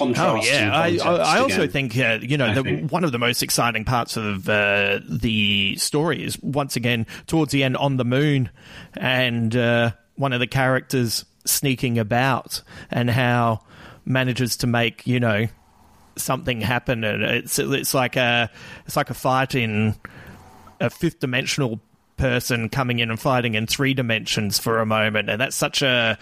Oh 0.01 0.41
yeah, 0.43 0.71
I, 0.73 0.99
I, 0.99 1.39
also 1.39 1.63
again. 1.63 1.71
think 1.71 1.99
uh, 1.99 2.19
you 2.23 2.37
know 2.37 2.55
the, 2.55 2.63
think. 2.63 2.93
one 2.93 3.05
of 3.05 3.13
the 3.13 3.19
most 3.19 3.43
exciting 3.43 3.85
parts 3.85 4.17
of 4.17 4.49
uh, 4.49 5.01
the 5.09 5.77
story 5.77 6.25
is 6.25 6.41
once 6.43 6.77
again 6.77 7.07
towards 7.27 7.53
the 7.53 7.63
end 7.63 7.77
on 7.77 7.97
the 7.97 8.05
moon, 8.05 8.51
and 8.95 9.55
uh, 9.55 9.93
one 10.17 10.33
of 10.33 10.41
the 10.41 10.47
characters 10.47 11.25
sneaking 11.45 11.99
about 11.99 12.63
and 12.91 13.11
how 13.11 13.61
manages 14.05 14.57
to 14.59 14.67
make 14.67 15.07
you 15.07 15.21
know 15.21 15.47
something 16.17 16.61
happen, 16.61 17.05
and 17.05 17.23
it's 17.23 17.59
it's 17.59 17.95
like 17.95 18.17
a 18.17 18.51
it's 18.87 18.97
like 18.97 19.11
a 19.11 19.15
fight 19.15 19.55
in 19.55 19.95
a 20.81 20.91
fifth 20.91 21.21
dimensional 21.21 21.81
person 22.17 22.69
coming 22.69 22.99
in 22.99 23.11
and 23.11 23.21
fighting 23.21 23.55
in 23.55 23.67
three 23.67 23.95
dimensions 23.95 24.59
for 24.59 24.81
a 24.81 24.87
moment, 24.87 25.31
and 25.31 25.41
that's 25.41 25.57
such 25.57 25.83
a 25.83 26.19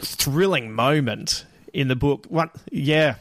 thrilling 0.00 0.72
moment 0.72 1.44
in 1.74 1.88
the 1.88 1.96
book. 1.96 2.26
What? 2.28 2.50
Yeah. 2.70 3.16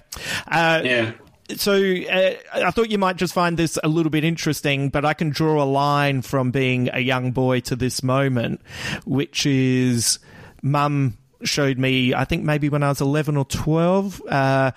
Uh, 0.47 0.81
Yeah. 0.83 1.11
So 1.57 1.73
uh, 1.73 2.33
I 2.53 2.71
thought 2.71 2.89
you 2.89 2.97
might 2.97 3.17
just 3.17 3.33
find 3.33 3.57
this 3.57 3.77
a 3.83 3.89
little 3.89 4.09
bit 4.09 4.23
interesting, 4.23 4.87
but 4.89 5.03
I 5.03 5.13
can 5.13 5.29
draw 5.29 5.61
a 5.61 5.65
line 5.65 6.21
from 6.21 6.51
being 6.51 6.89
a 6.93 6.99
young 6.99 7.31
boy 7.31 7.59
to 7.61 7.75
this 7.75 8.01
moment, 8.01 8.61
which 9.05 9.45
is 9.45 10.19
mum 10.61 11.17
showed 11.43 11.77
me, 11.77 12.13
I 12.13 12.23
think 12.23 12.43
maybe 12.45 12.69
when 12.69 12.81
I 12.81 12.89
was 12.89 13.01
11 13.01 13.35
or 13.35 13.43
12, 13.43 14.21
uh, 14.29 14.71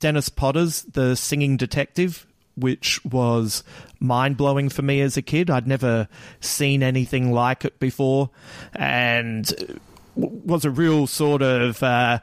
Dennis 0.00 0.28
Potter's 0.28 0.82
The 0.82 1.16
Singing 1.16 1.56
Detective, 1.56 2.26
which 2.56 3.02
was 3.06 3.64
mind 3.98 4.36
blowing 4.36 4.68
for 4.68 4.82
me 4.82 5.00
as 5.00 5.16
a 5.16 5.22
kid. 5.22 5.48
I'd 5.48 5.66
never 5.66 6.08
seen 6.40 6.82
anything 6.82 7.32
like 7.32 7.64
it 7.64 7.80
before, 7.80 8.28
and 8.74 9.80
was 10.14 10.66
a 10.66 10.70
real 10.70 11.06
sort 11.06 11.40
of. 11.40 11.82
Uh, 11.82 12.18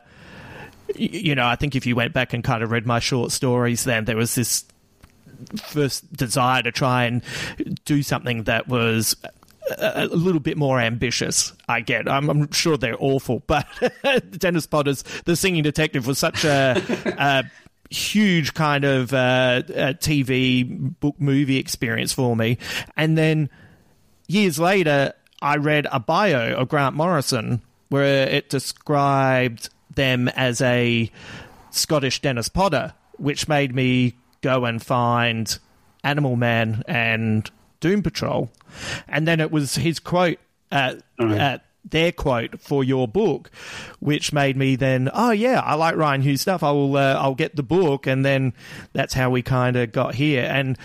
you 0.99 1.35
know, 1.35 1.45
I 1.45 1.55
think 1.55 1.75
if 1.75 1.85
you 1.85 1.95
went 1.95 2.13
back 2.13 2.33
and 2.33 2.43
kind 2.43 2.63
of 2.63 2.71
read 2.71 2.85
my 2.85 2.99
short 2.99 3.31
stories, 3.31 3.83
then 3.83 4.05
there 4.05 4.17
was 4.17 4.35
this 4.35 4.65
first 5.63 6.11
desire 6.13 6.61
to 6.63 6.71
try 6.71 7.05
and 7.05 7.23
do 7.85 8.03
something 8.03 8.43
that 8.43 8.67
was 8.67 9.15
a, 9.77 10.07
little 10.07 10.39
bit 10.39 10.57
more 10.57 10.79
ambitious. 10.79 11.53
I 11.67 11.81
get. 11.81 12.09
I'm, 12.09 12.29
I'm 12.29 12.51
sure 12.51 12.77
they're 12.77 12.97
awful, 12.99 13.43
but 13.47 13.65
Dennis 14.37 14.65
Potter's 14.65 15.03
The 15.25 15.35
Singing 15.35 15.63
Detective 15.63 16.07
was 16.07 16.17
such 16.19 16.43
a, 16.43 16.81
a 17.17 17.43
huge 17.93 18.53
kind 18.53 18.83
of 18.83 19.13
uh, 19.13 19.63
TV 19.99 20.99
book 20.99 21.15
movie 21.19 21.57
experience 21.57 22.13
for 22.13 22.35
me. 22.35 22.57
And 22.97 23.17
then 23.17 23.49
years 24.27 24.59
later, 24.59 25.13
I 25.41 25.57
read 25.57 25.87
a 25.91 25.99
bio 25.99 26.55
of 26.55 26.69
Grant 26.69 26.95
Morrison 26.95 27.61
where 27.89 28.27
it 28.27 28.49
described 28.49 29.69
them 29.99 30.29
as 30.29 30.61
a 30.61 31.11
Scottish 31.71 32.21
Dennis 32.21 32.47
Potter, 32.47 32.93
which 33.17 33.49
made 33.49 33.75
me 33.75 34.15
go 34.41 34.63
and 34.63 34.81
find 34.81 35.59
Animal 36.05 36.37
Man 36.37 36.83
and 36.87 37.51
Doom 37.81 38.01
Patrol. 38.01 38.49
And 39.09 39.27
then 39.27 39.41
it 39.41 39.51
was 39.51 39.75
his 39.75 39.99
quote 39.99 40.39
at, 40.71 41.03
right. 41.19 41.37
at 41.37 41.65
their 41.83 42.13
quote 42.13 42.61
for 42.61 42.81
your 42.81 43.09
book, 43.09 43.51
which 43.99 44.31
made 44.31 44.55
me 44.55 44.77
then, 44.77 45.09
oh 45.13 45.31
yeah, 45.31 45.59
I 45.59 45.75
like 45.75 45.95
Rian 45.95 46.21
Hughes 46.21 46.41
stuff. 46.41 46.63
I 46.63 46.71
will, 46.71 46.95
uh, 46.95 47.15
I'll 47.15 47.35
get 47.35 47.57
the 47.57 47.63
book, 47.63 48.07
and 48.07 48.23
then 48.23 48.53
that's 48.93 49.13
how 49.13 49.29
we 49.29 49.41
kind 49.41 49.75
of 49.75 49.91
got 49.91 50.15
here. 50.15 50.47
And 50.49 50.77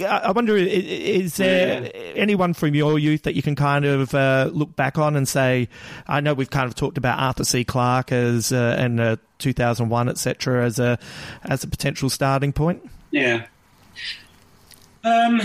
I 0.00 0.30
wonder, 0.30 0.56
is 0.56 1.36
there 1.36 1.90
anyone 2.14 2.54
from 2.54 2.74
your 2.74 2.98
youth 2.98 3.22
that 3.22 3.34
you 3.34 3.42
can 3.42 3.54
kind 3.54 3.84
of 3.84 4.14
uh, 4.14 4.50
look 4.52 4.74
back 4.76 4.98
on 4.98 5.16
and 5.16 5.28
say, 5.28 5.68
I 6.06 6.20
know 6.20 6.34
we've 6.34 6.50
kind 6.50 6.66
of 6.66 6.74
talked 6.74 6.98
about 6.98 7.18
Arthur 7.18 7.44
C. 7.44 7.64
Clarke 7.64 8.12
as 8.12 8.52
uh, 8.52 8.76
and 8.78 9.00
uh, 9.00 9.16
2001, 9.38 10.08
etc., 10.08 10.64
as 10.64 10.78
a 10.78 10.98
as 11.44 11.64
a 11.64 11.68
potential 11.68 12.08
starting 12.08 12.52
point. 12.52 12.88
Yeah. 13.10 13.46
Um, 15.04 15.42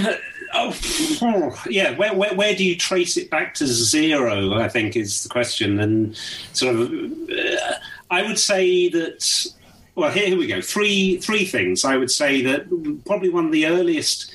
oh, 0.53 1.64
yeah. 1.69 1.98
Where, 1.98 2.14
where, 2.14 2.34
where 2.36 2.56
do 2.56 2.64
you 2.64 2.78
trace 2.78 3.18
it 3.18 3.30
back 3.30 3.56
to 3.56 3.68
zero? 3.68 4.53
I 4.53 4.69
think 4.69 4.95
is 4.95 5.24
the 5.24 5.30
question, 5.30 5.80
and 5.80 6.15
sort 6.53 6.76
of. 6.76 6.91
Uh, 6.91 7.74
I 8.10 8.24
would 8.24 8.40
say 8.40 8.90
that. 8.90 9.48
Well, 9.95 10.11
here, 10.11 10.28
here 10.28 10.38
we 10.38 10.45
go. 10.45 10.61
Three 10.61 11.18
three 11.18 11.44
things. 11.44 11.84
I 11.84 11.98
would 11.98 12.11
say 12.11 12.41
that 12.44 12.68
probably 13.06 13.30
one 13.30 13.48
of 13.48 13.52
the 13.52 13.65
earliest 13.65 14.32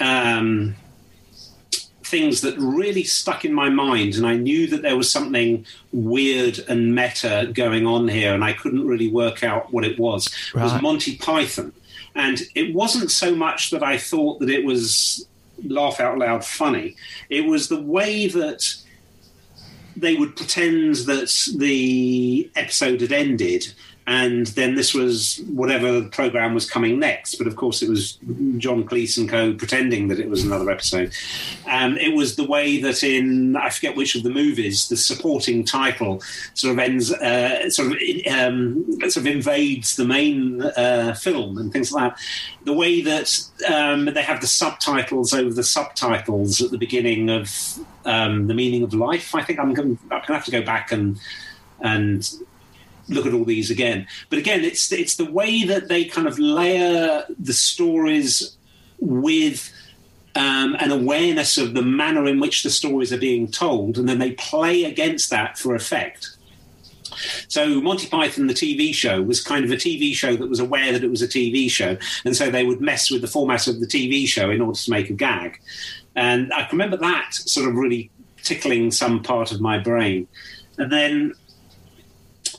um, 0.00 0.76
things 2.04 2.40
that 2.42 2.56
really 2.58 3.04
stuck 3.04 3.44
in 3.44 3.52
my 3.52 3.68
mind, 3.68 4.14
and 4.14 4.26
I 4.26 4.36
knew 4.36 4.66
that 4.68 4.82
there 4.82 4.96
was 4.96 5.10
something 5.10 5.66
weird 5.92 6.58
and 6.68 6.94
meta 6.94 7.50
going 7.52 7.86
on 7.86 8.08
here, 8.08 8.32
and 8.34 8.44
I 8.44 8.52
couldn't 8.52 8.86
really 8.86 9.10
work 9.10 9.42
out 9.42 9.72
what 9.72 9.84
it 9.84 9.98
was. 9.98 10.28
Right. 10.54 10.64
Was 10.64 10.80
Monty 10.82 11.16
Python. 11.16 11.72
And 12.14 12.40
it 12.54 12.74
wasn't 12.74 13.10
so 13.10 13.34
much 13.34 13.70
that 13.70 13.82
I 13.82 13.98
thought 13.98 14.40
that 14.40 14.48
it 14.48 14.64
was 14.64 15.26
laugh 15.64 16.00
out 16.00 16.18
loud 16.18 16.44
funny. 16.44 16.96
It 17.28 17.44
was 17.44 17.68
the 17.68 17.80
way 17.80 18.26
that 18.28 18.74
they 19.96 20.14
would 20.14 20.36
pretend 20.36 20.96
that 21.06 21.32
the 21.56 22.50
episode 22.54 23.00
had 23.00 23.12
ended 23.12 23.72
and 24.06 24.46
then 24.48 24.76
this 24.76 24.94
was 24.94 25.42
whatever 25.48 26.02
program 26.02 26.54
was 26.54 26.68
coming 26.68 26.98
next. 26.98 27.36
But 27.36 27.48
of 27.48 27.56
course, 27.56 27.82
it 27.82 27.88
was 27.88 28.18
John 28.58 28.84
Cleese 28.84 29.18
and 29.18 29.28
co 29.28 29.52
pretending 29.54 30.08
that 30.08 30.20
it 30.20 30.28
was 30.28 30.44
another 30.44 30.70
episode. 30.70 31.12
Um, 31.68 31.98
it 31.98 32.14
was 32.14 32.36
the 32.36 32.44
way 32.44 32.80
that 32.82 33.02
in 33.02 33.56
I 33.56 33.70
forget 33.70 33.96
which 33.96 34.14
of 34.14 34.22
the 34.22 34.30
movies 34.30 34.88
the 34.88 34.96
supporting 34.96 35.64
title 35.64 36.22
sort 36.54 36.72
of 36.72 36.78
ends, 36.78 37.12
uh, 37.12 37.68
sort 37.68 37.92
of 37.92 37.98
um, 38.32 38.84
sort 39.00 39.16
of 39.16 39.26
invades 39.26 39.96
the 39.96 40.04
main 40.04 40.62
uh, 40.62 41.14
film 41.14 41.58
and 41.58 41.72
things 41.72 41.90
like 41.90 42.12
that. 42.12 42.20
The 42.64 42.74
way 42.74 43.00
that 43.00 43.40
um, 43.68 44.06
they 44.06 44.22
have 44.22 44.40
the 44.40 44.46
subtitles 44.46 45.34
over 45.34 45.52
the 45.52 45.64
subtitles 45.64 46.60
at 46.62 46.70
the 46.70 46.78
beginning 46.78 47.28
of 47.28 47.50
um, 48.04 48.46
the 48.46 48.54
meaning 48.54 48.84
of 48.84 48.94
life. 48.94 49.34
I 49.34 49.42
think 49.42 49.58
I'm 49.58 49.74
going 49.74 49.96
to 49.96 50.32
have 50.32 50.44
to 50.44 50.50
go 50.52 50.62
back 50.62 50.92
and 50.92 51.18
and 51.80 52.28
look 53.08 53.26
at 53.26 53.34
all 53.34 53.44
these 53.44 53.70
again. 53.70 54.06
But 54.30 54.38
again, 54.38 54.64
it's 54.64 54.90
it's 54.92 55.16
the 55.16 55.30
way 55.30 55.64
that 55.64 55.88
they 55.88 56.04
kind 56.04 56.26
of 56.26 56.38
layer 56.38 57.24
the 57.38 57.52
stories 57.52 58.56
with 58.98 59.72
um, 60.34 60.76
an 60.80 60.90
awareness 60.90 61.56
of 61.56 61.74
the 61.74 61.82
manner 61.82 62.26
in 62.26 62.40
which 62.40 62.62
the 62.62 62.70
stories 62.70 63.12
are 63.12 63.18
being 63.18 63.48
told, 63.48 63.98
and 63.98 64.08
then 64.08 64.18
they 64.18 64.32
play 64.32 64.84
against 64.84 65.30
that 65.30 65.58
for 65.58 65.74
effect. 65.74 66.36
So 67.48 67.80
Monty 67.80 68.08
Python, 68.08 68.46
the 68.46 68.54
TV 68.54 68.94
show, 68.94 69.22
was 69.22 69.42
kind 69.42 69.64
of 69.64 69.70
a 69.70 69.76
TV 69.76 70.14
show 70.14 70.36
that 70.36 70.48
was 70.48 70.60
aware 70.60 70.92
that 70.92 71.02
it 71.02 71.08
was 71.08 71.22
a 71.22 71.28
TV 71.28 71.70
show, 71.70 71.96
and 72.24 72.36
so 72.36 72.50
they 72.50 72.64
would 72.64 72.80
mess 72.80 73.10
with 73.10 73.22
the 73.22 73.28
format 73.28 73.66
of 73.66 73.80
the 73.80 73.86
TV 73.86 74.26
show 74.26 74.50
in 74.50 74.60
order 74.60 74.78
to 74.78 74.90
make 74.90 75.08
a 75.08 75.14
gag. 75.14 75.60
And 76.14 76.52
I 76.52 76.68
remember 76.70 76.96
that 76.98 77.34
sort 77.34 77.68
of 77.68 77.74
really 77.74 78.10
tickling 78.42 78.90
some 78.90 79.22
part 79.22 79.52
of 79.52 79.60
my 79.60 79.78
brain. 79.78 80.28
And 80.78 80.92
then 80.92 81.34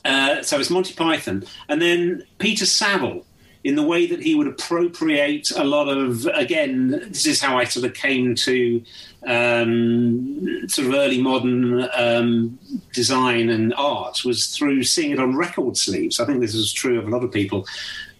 uh, 0.08 0.42
so 0.42 0.58
it's 0.58 0.70
Monty 0.70 0.94
Python, 0.94 1.44
and 1.68 1.80
then 1.80 2.24
Peter 2.38 2.66
Saville 2.66 3.24
in 3.64 3.74
the 3.74 3.82
way 3.82 4.06
that 4.06 4.22
he 4.22 4.34
would 4.34 4.46
appropriate 4.46 5.50
a 5.50 5.64
lot 5.64 5.88
of 5.88 6.26
again 6.26 6.90
this 7.08 7.26
is 7.26 7.42
how 7.42 7.58
i 7.58 7.64
sort 7.64 7.84
of 7.84 7.92
came 7.92 8.36
to 8.36 8.80
um, 9.26 10.68
sort 10.68 10.88
of 10.88 10.94
early 10.94 11.20
modern 11.20 11.88
um, 11.94 12.58
design 12.92 13.50
and 13.50 13.74
art 13.74 14.24
was 14.24 14.46
through 14.46 14.84
seeing 14.84 15.10
it 15.10 15.18
on 15.18 15.36
record 15.36 15.76
sleeves. 15.76 16.20
I 16.20 16.24
think 16.24 16.40
this 16.40 16.54
is 16.54 16.72
true 16.72 16.98
of 16.98 17.06
a 17.06 17.10
lot 17.10 17.24
of 17.24 17.32
people 17.32 17.66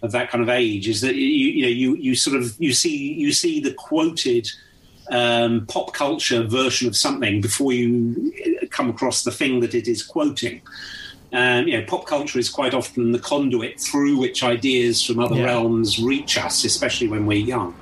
of 0.01 0.11
that 0.11 0.29
kind 0.29 0.43
of 0.43 0.49
age 0.49 0.87
is 0.87 1.01
that 1.01 1.15
you, 1.15 1.25
you 1.25 1.61
know 1.63 1.69
you, 1.69 1.95
you 1.95 2.15
sort 2.15 2.37
of 2.37 2.55
you 2.59 2.73
see 2.73 3.13
you 3.13 3.31
see 3.31 3.59
the 3.59 3.73
quoted 3.73 4.49
um, 5.11 5.65
pop 5.67 5.93
culture 5.93 6.43
version 6.43 6.87
of 6.87 6.95
something 6.95 7.41
before 7.41 7.73
you 7.73 8.31
come 8.69 8.89
across 8.89 9.23
the 9.23 9.31
thing 9.31 9.61
that 9.61 9.73
it 9.73 9.87
is 9.87 10.03
quoting 10.03 10.61
um, 11.31 11.67
you 11.67 11.77
know, 11.77 11.85
pop 11.85 12.05
culture 12.05 12.39
is 12.39 12.49
quite 12.49 12.73
often 12.73 13.11
the 13.11 13.19
conduit 13.19 13.79
through 13.79 14.17
which 14.17 14.43
ideas 14.43 15.03
from 15.03 15.19
other 15.19 15.35
yeah. 15.35 15.45
realms 15.45 15.99
reach 15.99 16.37
us, 16.37 16.63
especially 16.63 17.07
when 17.07 17.25
we're 17.25 17.37
young. 17.37 17.75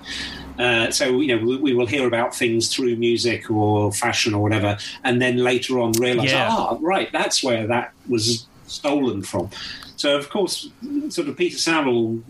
Uh, 0.60 0.90
so 0.90 1.22
you 1.22 1.36
know 1.36 1.46
we, 1.46 1.58
we, 1.58 1.74
will 1.76 1.86
hear 1.86 2.08
about 2.08 2.36
things 2.36 2.74
through 2.74 2.96
music 2.96 3.52
or 3.52 3.92
fashion 3.94 4.34
or 4.34 4.42
whatever, 4.42 4.76
and 5.04 5.22
then 5.22 5.38
later 5.38 5.80
on 5.80 5.92
realize, 5.94 6.32
yeah. 6.32 6.48
ah, 6.50 6.78
right, 6.82 7.12
that's 7.12 7.44
where 7.44 7.68
that 7.68 7.94
was 8.10 8.48
stolen 8.66 9.22
from. 9.22 9.50
So 9.98 10.18
of 10.18 10.30
course, 10.30 10.70
sort 11.10 11.28
of 11.28 11.38
Peter 11.38 11.58
Saville 11.58 12.24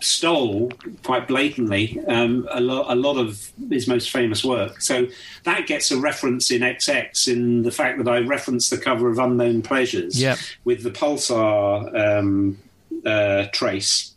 stole 0.00 0.72
quite 1.02 1.28
blatantly 1.28 2.00
um, 2.06 2.48
a, 2.50 2.60
lo- 2.60 2.86
a, 2.88 2.94
lot 2.94 3.16
of 3.16 3.52
his 3.68 3.86
most 3.86 4.10
famous 4.10 4.44
work. 4.44 4.80
So 4.80 5.08
that 5.44 5.66
gets 5.66 5.90
a 5.90 5.98
reference 5.98 6.50
in 6.50 6.62
XX 6.62 7.28
in 7.28 7.62
the 7.62 7.70
fact 7.70 7.98
that 7.98 8.08
I 8.08 8.20
reference 8.20 8.70
the 8.70 8.78
cover 8.78 9.10
of 9.10 9.18
Unknown 9.18 9.62
Pleasures 9.62 10.20
yep. 10.20 10.38
with 10.64 10.82
the 10.82 10.90
pulsar 10.90 12.18
um, 12.18 12.58
uh, 13.04 13.46
trace. 13.52 14.14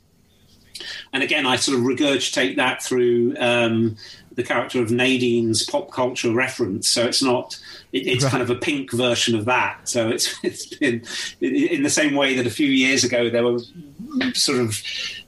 And 1.11 1.23
again, 1.23 1.45
I 1.45 1.55
sort 1.55 1.77
of 1.77 1.83
regurgitate 1.83 2.55
that 2.57 2.81
through 2.83 3.35
um, 3.37 3.97
the 4.35 4.43
character 4.43 4.81
of 4.81 4.91
Nadine's 4.91 5.63
pop 5.63 5.91
culture 5.91 6.31
reference. 6.31 6.89
So 6.89 7.05
it's 7.05 7.21
not. 7.21 7.59
It, 7.93 8.07
it's 8.07 8.23
right. 8.23 8.31
kind 8.31 8.43
of 8.43 8.49
a 8.49 8.55
pink 8.55 8.91
version 8.91 9.35
of 9.35 9.45
that. 9.45 9.87
So 9.87 10.09
it's 10.09 10.35
it's 10.43 10.75
been 10.75 11.03
in 11.39 11.83
the 11.83 11.89
same 11.89 12.15
way 12.15 12.35
that 12.35 12.45
a 12.45 12.51
few 12.51 12.67
years 12.67 13.03
ago 13.03 13.29
there 13.29 13.43
were 13.43 13.59
sort 14.33 14.59
of 14.59 14.81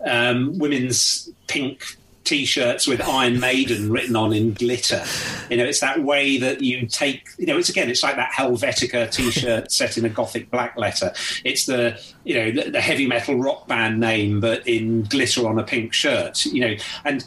um, 0.05 0.57
women's 0.57 1.29
pink 1.47 1.83
t-shirts 2.25 2.87
with 2.87 3.01
Iron 3.01 3.39
Maiden 3.39 3.91
written 3.91 4.15
on 4.15 4.33
in 4.33 4.53
glitter. 4.53 5.03
You 5.49 5.57
know, 5.57 5.63
it's 5.63 5.79
that 5.79 6.03
way 6.03 6.37
that 6.37 6.61
you 6.61 6.85
take. 6.87 7.29
You 7.37 7.45
know, 7.45 7.57
it's 7.57 7.69
again, 7.69 7.89
it's 7.89 8.03
like 8.03 8.17
that 8.17 8.31
Helvetica 8.31 9.09
t-shirt 9.11 9.71
set 9.71 9.97
in 9.97 10.05
a 10.05 10.09
gothic 10.09 10.51
black 10.51 10.75
letter. 10.75 11.13
It's 11.45 11.65
the 11.65 11.99
you 12.23 12.35
know 12.35 12.51
the, 12.51 12.71
the 12.71 12.81
heavy 12.81 13.07
metal 13.07 13.35
rock 13.35 13.67
band 13.67 13.99
name, 13.99 14.41
but 14.41 14.67
in 14.67 15.03
glitter 15.03 15.47
on 15.47 15.57
a 15.57 15.63
pink 15.63 15.93
shirt. 15.93 16.45
You 16.45 16.61
know, 16.61 16.75
and 17.05 17.25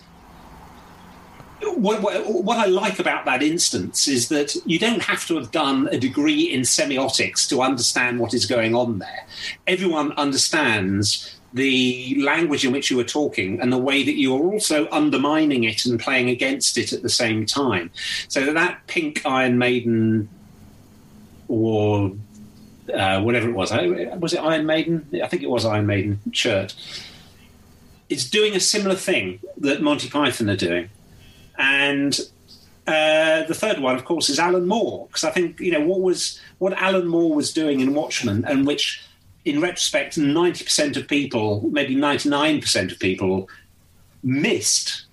what, 1.62 2.02
what, 2.02 2.44
what, 2.44 2.58
I 2.58 2.66
like 2.66 2.98
about 2.98 3.24
that 3.24 3.42
instance 3.42 4.08
is 4.08 4.28
that 4.28 4.56
you 4.64 4.78
don't 4.78 5.02
have 5.02 5.26
to 5.26 5.36
have 5.36 5.50
done 5.50 5.88
a 5.90 5.98
degree 5.98 6.42
in 6.42 6.62
semiotics 6.62 7.48
to 7.48 7.62
understand 7.62 8.20
what 8.20 8.34
is 8.34 8.46
going 8.46 8.74
on 8.74 8.98
there. 8.98 9.26
Everyone 9.66 10.12
understands 10.12 11.38
the 11.54 12.20
language 12.22 12.64
in 12.64 12.72
which 12.72 12.90
you 12.90 13.00
are 13.00 13.04
talking 13.04 13.60
and 13.60 13.72
the 13.72 13.78
way 13.78 14.02
that 14.02 14.16
you 14.16 14.36
are 14.36 14.52
also 14.52 14.88
undermining 14.90 15.64
it 15.64 15.86
and 15.86 15.98
playing 15.98 16.28
against 16.28 16.76
it 16.76 16.92
at 16.92 17.02
the 17.02 17.08
same 17.08 17.46
time. 17.46 17.90
So 18.28 18.52
that, 18.52 18.86
pink 18.86 19.24
Iron 19.24 19.58
Maiden 19.58 20.28
or 21.48 22.12
uh, 22.92 23.20
whatever 23.20 23.48
it 23.48 23.54
was. 23.54 23.72
Was 23.72 24.32
it 24.34 24.38
Iron 24.38 24.66
Maiden? 24.66 25.08
I 25.22 25.26
think 25.26 25.42
it 25.42 25.50
was 25.50 25.64
Iron 25.64 25.86
Maiden 25.86 26.20
shirt. 26.32 26.74
It's 28.08 28.28
doing 28.28 28.54
a 28.54 28.60
similar 28.60 28.94
thing 28.94 29.40
that 29.58 29.82
Monty 29.82 30.08
Python 30.08 30.48
are 30.48 30.56
doing, 30.56 30.88
and 31.58 32.18
uh, 32.86 33.42
the 33.44 33.54
third 33.54 33.80
one, 33.80 33.96
of 33.96 34.04
course, 34.04 34.30
is 34.30 34.38
Alan 34.38 34.66
Moore 34.66 35.06
because 35.08 35.24
I 35.24 35.30
think 35.30 35.60
you 35.60 35.72
know 35.72 35.84
what 35.84 36.00
was 36.00 36.40
what 36.58 36.72
Alan 36.74 37.06
Moore 37.06 37.34
was 37.34 37.52
doing 37.52 37.80
in 37.80 37.94
Watchmen, 37.94 38.44
and 38.46 38.66
which, 38.66 39.02
in 39.44 39.60
retrospect, 39.60 40.16
ninety 40.16 40.64
percent 40.64 40.96
of 40.96 41.06
people, 41.06 41.68
maybe 41.70 41.94
ninety 41.94 42.28
nine 42.28 42.60
percent 42.60 42.92
of 42.92 42.98
people, 42.98 43.48
missed 44.22 45.04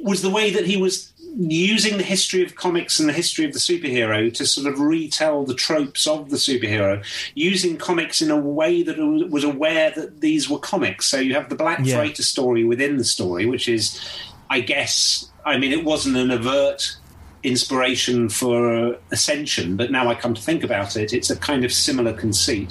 was 0.00 0.22
the 0.22 0.30
way 0.30 0.50
that 0.50 0.66
he 0.66 0.76
was 0.76 1.12
using 1.38 1.98
the 1.98 2.02
history 2.04 2.42
of 2.42 2.54
comics 2.54 2.98
and 2.98 3.08
the 3.08 3.12
history 3.12 3.44
of 3.44 3.52
the 3.52 3.58
superhero 3.58 4.32
to 4.32 4.46
sort 4.46 4.66
of 4.66 4.80
retell 4.80 5.44
the 5.44 5.54
tropes 5.54 6.06
of 6.06 6.30
the 6.30 6.36
superhero, 6.36 7.04
using 7.34 7.76
comics 7.76 8.22
in 8.22 8.30
a 8.30 8.36
way 8.36 8.82
that 8.82 8.96
was 9.30 9.44
aware 9.44 9.90
that 9.90 10.20
these 10.20 10.48
were 10.48 10.58
comics. 10.58 11.06
So 11.06 11.18
you 11.18 11.34
have 11.34 11.48
the 11.48 11.54
Black 11.54 11.80
Yeah. 11.82 11.96
Freighter 11.96 12.22
story 12.22 12.64
within 12.64 12.96
the 12.96 13.04
story, 13.04 13.44
which 13.44 13.68
is, 13.68 14.00
I 14.50 14.60
guess, 14.60 15.30
I 15.44 15.58
mean, 15.58 15.72
it 15.72 15.84
wasn't 15.84 16.16
an 16.16 16.30
overt 16.30 16.96
inspiration 17.42 18.28
for 18.28 18.96
Ascension, 19.10 19.76
but 19.76 19.90
now 19.90 20.08
I 20.08 20.14
come 20.14 20.34
to 20.34 20.42
think 20.42 20.64
about 20.64 20.96
it, 20.96 21.12
it's 21.12 21.30
a 21.30 21.36
kind 21.36 21.64
of 21.64 21.72
similar 21.72 22.12
conceit. 22.12 22.70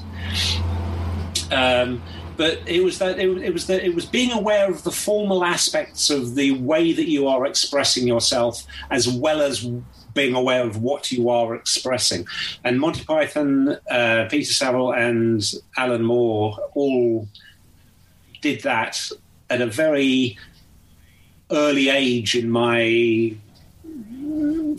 Um, 1.51 2.01
but 2.37 2.59
it 2.65 2.83
was 2.83 2.99
that 2.99 3.17
it, 3.17 3.29
it 3.37 3.53
was 3.53 3.67
that 3.67 3.83
it 3.85 3.95
was 3.95 4.05
being 4.05 4.31
aware 4.31 4.69
of 4.69 4.83
the 4.83 4.91
formal 4.91 5.43
aspects 5.43 6.09
of 6.09 6.35
the 6.35 6.51
way 6.51 6.91
that 6.91 7.07
you 7.07 7.27
are 7.27 7.45
expressing 7.45 8.07
yourself, 8.07 8.65
as 8.89 9.07
well 9.07 9.41
as 9.41 9.65
being 10.13 10.33
aware 10.33 10.65
of 10.65 10.81
what 10.81 11.11
you 11.11 11.29
are 11.29 11.55
expressing. 11.55 12.25
And 12.63 12.79
Monty 12.79 13.03
Python, 13.03 13.77
uh, 13.89 14.27
Peter 14.29 14.51
Saville, 14.51 14.91
and 14.91 15.43
Alan 15.77 16.03
Moore 16.03 16.57
all 16.73 17.27
did 18.41 18.63
that 18.63 19.09
at 19.49 19.61
a 19.61 19.67
very 19.67 20.37
early 21.51 21.89
age 21.89 22.35
in 22.35 22.49
my 22.49 23.35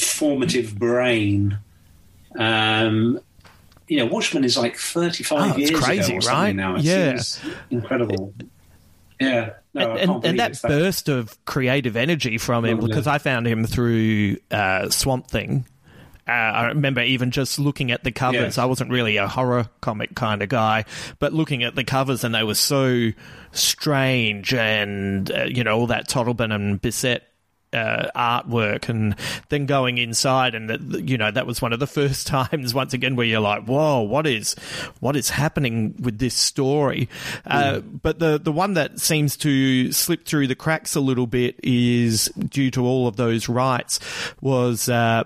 formative 0.00 0.78
brain. 0.78 1.58
Um, 2.38 3.20
you 3.88 3.98
know, 3.98 4.06
Watchmen 4.06 4.44
is 4.44 4.56
like 4.58 4.76
35 4.76 5.38
Oh, 5.52 5.58
it's 5.58 5.70
years 5.70 5.80
crazy, 5.82 6.16
ago 6.16 6.26
right? 6.28 6.54
now. 6.54 6.76
It 6.76 6.82
Yeah. 6.82 7.20
incredible. 7.70 8.34
Yeah. 9.20 9.50
No, 9.72 9.92
and, 9.92 10.10
and, 10.10 10.24
and 10.24 10.38
that 10.40 10.50
it's 10.52 10.62
burst 10.62 11.08
of 11.08 11.42
creative 11.44 11.96
energy 11.96 12.38
from 12.38 12.64
him 12.64 12.78
Oh, 12.78 12.82
yeah. 12.82 12.88
because 12.88 13.06
I 13.06 13.18
found 13.18 13.46
him 13.46 13.64
through 13.64 14.38
uh, 14.50 14.88
Swamp 14.90 15.28
Thing. 15.28 15.66
Uh, 16.28 16.30
I 16.32 16.66
remember 16.66 17.02
even 17.02 17.30
just 17.30 17.58
looking 17.58 17.90
at 17.92 18.02
the 18.02 18.10
covers. 18.10 18.56
Yeah. 18.56 18.62
I 18.62 18.66
wasn't 18.66 18.90
really 18.90 19.16
a 19.16 19.28
horror 19.28 19.68
comic 19.80 20.14
kind 20.14 20.42
of 20.42 20.48
guy, 20.48 20.84
but 21.18 21.32
looking 21.32 21.62
at 21.62 21.74
the 21.76 21.84
covers 21.84 22.24
and 22.24 22.34
they 22.34 22.42
were 22.42 22.54
so 22.54 23.12
strange 23.52 24.52
and, 24.52 25.30
uh, 25.30 25.44
you 25.44 25.62
know, 25.62 25.78
all 25.78 25.86
that 25.88 26.08
Totleben 26.08 26.52
and 26.52 26.82
Bissette 26.82 27.20
uh, 27.72 28.10
artwork 28.16 28.88
and 28.88 29.14
then 29.48 29.66
going 29.66 29.98
inside 29.98 30.54
and 30.54 30.70
that 30.70 30.80
you 31.08 31.18
know 31.18 31.30
that 31.30 31.46
was 31.46 31.60
one 31.60 31.72
of 31.72 31.80
the 31.80 31.86
first 31.86 32.26
times 32.26 32.72
once 32.72 32.94
again 32.94 33.16
where 33.16 33.26
you're 33.26 33.40
like 33.40 33.64
whoa 33.64 34.00
what 34.00 34.26
is 34.26 34.54
what 35.00 35.16
is 35.16 35.30
happening 35.30 35.94
with 36.00 36.18
this 36.18 36.34
story 36.34 37.08
uh, 37.46 37.80
but 37.80 38.18
the 38.18 38.38
the 38.38 38.52
one 38.52 38.74
that 38.74 39.00
seems 39.00 39.36
to 39.36 39.90
slip 39.92 40.24
through 40.24 40.46
the 40.46 40.54
cracks 40.54 40.94
a 40.94 41.00
little 41.00 41.26
bit 41.26 41.58
is 41.62 42.26
due 42.48 42.70
to 42.70 42.84
all 42.84 43.06
of 43.06 43.16
those 43.16 43.48
rights 43.48 43.98
was 44.40 44.88
uh, 44.88 45.24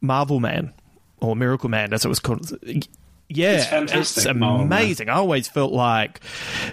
Marvel 0.00 0.40
Man 0.40 0.72
or 1.20 1.36
Miracle 1.36 1.68
Man 1.68 1.92
as 1.92 2.04
it 2.04 2.08
was 2.08 2.18
called 2.18 2.52
yeah, 3.32 3.82
It's 3.84 4.16
It's 4.16 4.26
Marvel 4.34 4.62
amazing. 4.64 5.08
I 5.08 5.14
always 5.14 5.46
felt 5.46 5.72
like, 5.72 6.20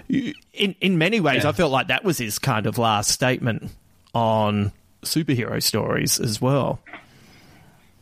in 0.08 0.74
in 0.80 0.98
many 0.98 1.20
ways, 1.20 1.44
Yeah. 1.44 1.50
I 1.50 1.52
felt 1.52 1.70
like 1.70 1.88
that 1.88 2.02
was 2.04 2.18
his 2.18 2.38
kind 2.38 2.66
of 2.66 2.78
last 2.78 3.10
statement 3.10 3.70
on 4.12 4.72
superhero 5.02 5.62
stories 5.62 6.18
as 6.18 6.40
well. 6.40 6.80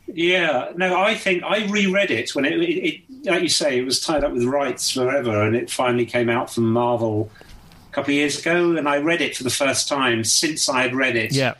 Yeah, 0.07 0.71
no, 0.75 0.99
I 0.99 1.15
think 1.15 1.43
I 1.43 1.65
reread 1.67 2.11
it 2.11 2.33
when 2.33 2.45
it, 2.45 2.53
it, 2.53 2.63
it, 2.63 3.01
like 3.25 3.43
you 3.43 3.49
say, 3.49 3.77
it 3.77 3.83
was 3.85 3.99
tied 3.99 4.23
up 4.23 4.31
with 4.31 4.45
rights 4.45 4.89
forever, 4.91 5.43
and 5.43 5.55
it 5.55 5.69
finally 5.69 6.05
came 6.05 6.29
out 6.29 6.49
from 6.51 6.71
Marvel 6.71 7.29
a 7.89 7.93
couple 7.93 8.11
of 8.11 8.15
years 8.15 8.39
ago, 8.39 8.75
and 8.77 8.87
I 8.87 8.99
read 8.99 9.21
it 9.21 9.35
for 9.35 9.43
the 9.43 9.49
first 9.49 9.89
time 9.89 10.23
since 10.23 10.69
I 10.69 10.81
had 10.83 10.95
read 10.95 11.17
it 11.17 11.33
Yeah, 11.33 11.55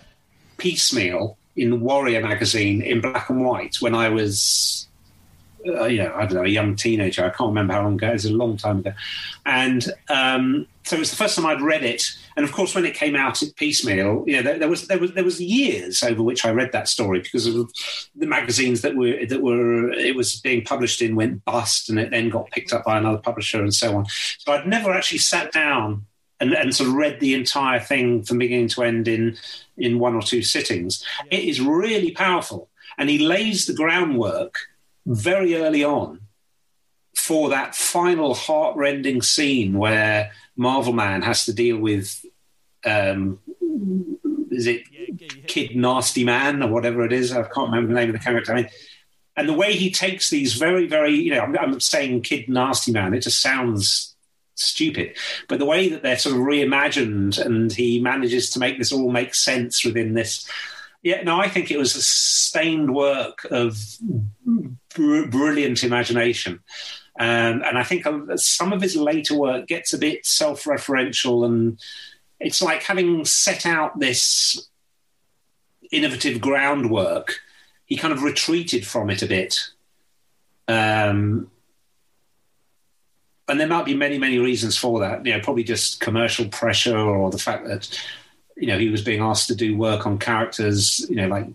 piecemeal 0.58 1.38
in 1.58 1.82
Warrior 1.82 2.22
magazine 2.22 2.82
in 2.82 3.02
black 3.02 3.30
and 3.30 3.44
white 3.44 3.78
when 3.82 3.96
I 3.96 4.10
was, 4.10 4.88
uh, 5.66 5.86
you 5.86 6.04
know, 6.04 6.14
I 6.16 6.26
don't 6.26 6.36
know, 6.36 6.44
a 6.44 6.48
young 6.48 6.76
teenager. 6.76 7.26
I 7.26 7.30
can't 7.30 7.50
remember 7.50 7.74
how 7.74 7.84
long 7.84 7.96
ago. 7.96 8.10
It 8.10 8.14
was 8.14 8.26
a 8.26 8.34
long 8.34 8.58
time 8.58 8.80
ago, 8.80 8.94
and 9.46 9.86
um, 10.08 10.68
so 10.84 10.96
it 10.96 11.00
was 11.00 11.10
the 11.10 11.18
first 11.18 11.36
time 11.36 11.46
I'd 11.46 11.62
read 11.62 11.84
it. 11.84 12.04
And 12.38 12.46
of 12.46 12.52
course, 12.52 12.76
when 12.76 12.86
it 12.86 12.94
came 12.94 13.16
out 13.16 13.42
at 13.42 13.56
piecemeal, 13.56 14.24
you 14.28 14.38
know, 14.38 14.44
there, 14.44 14.60
there 14.60 14.70
was 14.70 14.88
there 14.88 15.00
was 15.00 15.14
there 15.14 15.24
was 15.24 15.42
years 15.42 16.04
over 16.04 16.22
which 16.22 16.46
I 16.46 16.52
read 16.52 16.72
that 16.72 16.88
story 16.88 17.20
because 17.20 17.48
of 17.48 17.70
the 18.16 18.28
magazines 18.28 18.82
that 18.84 18.96
were 18.96 19.26
that 19.26 19.42
were 19.42 19.92
it 19.92 20.16
was 20.16 20.40
being 20.40 20.64
published 20.64 21.02
in 21.02 21.16
went 21.16 21.44
bust, 21.44 21.90
and 21.90 22.00
it 22.00 22.12
then 22.12 22.30
got 22.30 22.52
picked 22.52 22.72
up 22.72 22.86
by 22.86 22.98
another 22.98 23.18
publisher 23.18 23.62
and 23.62 23.74
so 23.74 23.98
on. 23.98 24.06
So 24.38 24.54
I'd 24.54 24.68
never 24.68 24.92
actually 24.92 25.20
sat 25.20 25.52
down 25.52 26.06
and, 26.40 26.54
and 26.54 26.76
sort 26.76 26.90
of 26.90 26.96
read 26.96 27.20
the 27.20 27.34
entire 27.34 27.80
thing 27.80 28.24
from 28.24 28.38
beginning 28.38 28.70
to 28.70 28.84
end 28.84 29.08
in 29.08 29.38
in 29.78 30.00
one 30.00 30.16
or 30.16 30.22
two 30.22 30.42
sittings. 30.42 31.04
It 31.32 31.44
is 31.44 31.62
really 31.62 32.12
powerful, 32.12 32.70
and 32.98 33.10
he 33.10 33.20
lays 33.20 33.66
the 33.66 33.74
groundwork 33.74 34.56
very 35.06 35.56
early 35.56 35.84
on 35.84 36.22
for 37.16 37.50
that 37.50 37.76
final 37.76 38.34
heartrending 38.34 39.22
scene 39.22 39.74
where 39.74 40.32
Marvel 40.56 40.94
Man 40.94 41.22
has 41.22 41.46
to 41.46 41.54
deal 41.54 41.78
with. 41.78 42.26
Um, 42.86 43.40
is 44.50 44.66
it 44.66 44.84
Kid 45.48 45.76
Nasty 45.76 46.24
Man 46.24 46.64
or 46.64 46.70
whatever 46.70 47.04
it 47.04 47.14
is? 47.14 47.32
I 47.32 47.44
can't 47.44 47.70
remember 47.70 47.90
the 47.90 48.00
name 48.00 48.10
of 48.10 48.14
the 48.14 48.20
character. 48.24 48.54
I 48.54 48.56
mean, 48.56 48.70
and 49.36 49.48
the 49.48 49.54
way 49.54 49.74
he 49.74 49.92
takes 49.92 50.30
these 50.30 50.56
very, 50.56 50.88
very, 50.88 51.14
you 51.14 51.32
know, 51.32 51.42
I'm, 51.42 51.58
I'm 51.58 51.80
saying 51.80 52.24
Kid 52.24 52.50
Nasty 52.50 52.92
Man, 52.92 53.14
it 53.14 53.20
just 53.20 53.42
sounds 53.42 54.16
stupid. 54.60 55.16
But 55.48 55.60
the 55.60 55.66
way 55.66 55.90
that 55.90 56.04
they're 56.04 56.18
sort 56.18 56.36
of 56.36 56.42
reimagined 56.42 57.44
and 57.44 57.72
he 57.72 58.00
manages 58.00 58.50
to 58.52 58.60
make 58.60 58.78
this 58.78 58.92
all 58.92 59.12
make 59.12 59.36
sense 59.36 59.84
within 59.84 60.14
this. 60.14 60.50
Yeah, 61.04 61.22
no, 61.24 61.40
I 61.40 61.48
think 61.48 61.72
it 61.72 61.78
was 61.78 61.96
a 61.96 62.02
sustained 62.02 62.94
work 62.94 63.46
of 63.52 63.78
br- 64.96 65.26
brilliant 65.26 65.84
imagination. 65.84 66.60
Um, 67.20 67.64
and 67.64 67.78
I 67.78 67.84
think 67.84 68.06
some 68.36 68.74
of 68.74 68.82
his 68.82 68.96
later 68.96 69.36
work 69.36 69.68
gets 69.68 69.94
a 69.94 69.98
bit 69.98 70.26
self 70.26 70.66
referential 70.66 71.46
and 71.46 71.80
it's 72.40 72.62
like 72.62 72.84
having 72.84 73.26
set 73.26 73.66
out 73.66 74.00
this 74.00 74.70
innovative 75.92 76.40
groundwork, 76.42 77.40
he 77.86 77.96
kind 77.96 78.14
of 78.14 78.24
retreated 78.24 78.86
from 78.86 79.10
it 79.10 79.22
a 79.22 79.28
bit. 79.28 79.60
Um, 80.68 81.50
and 83.48 83.60
there 83.60 83.68
might 83.68 83.86
be 83.86 83.96
many, 83.96 84.18
many 84.18 84.40
reasons 84.40 84.78
for 84.78 85.00
that. 85.00 85.26
You 85.26 85.34
know, 85.34 85.40
probably 85.40 85.64
just 85.64 86.00
commercial 86.00 86.48
pressure 86.50 86.98
or 86.98 87.32
the 87.32 87.38
fact 87.38 87.66
that, 87.68 87.90
you 88.56 88.68
know, 88.68 88.78
he 88.78 88.90
was 88.90 89.02
being 89.02 89.22
asked 89.22 89.48
to 89.48 89.56
do 89.56 89.78
work 89.78 90.06
on 90.06 90.20
characters, 90.20 91.06
you 91.10 91.16
know, 91.16 91.28
like 91.28 91.48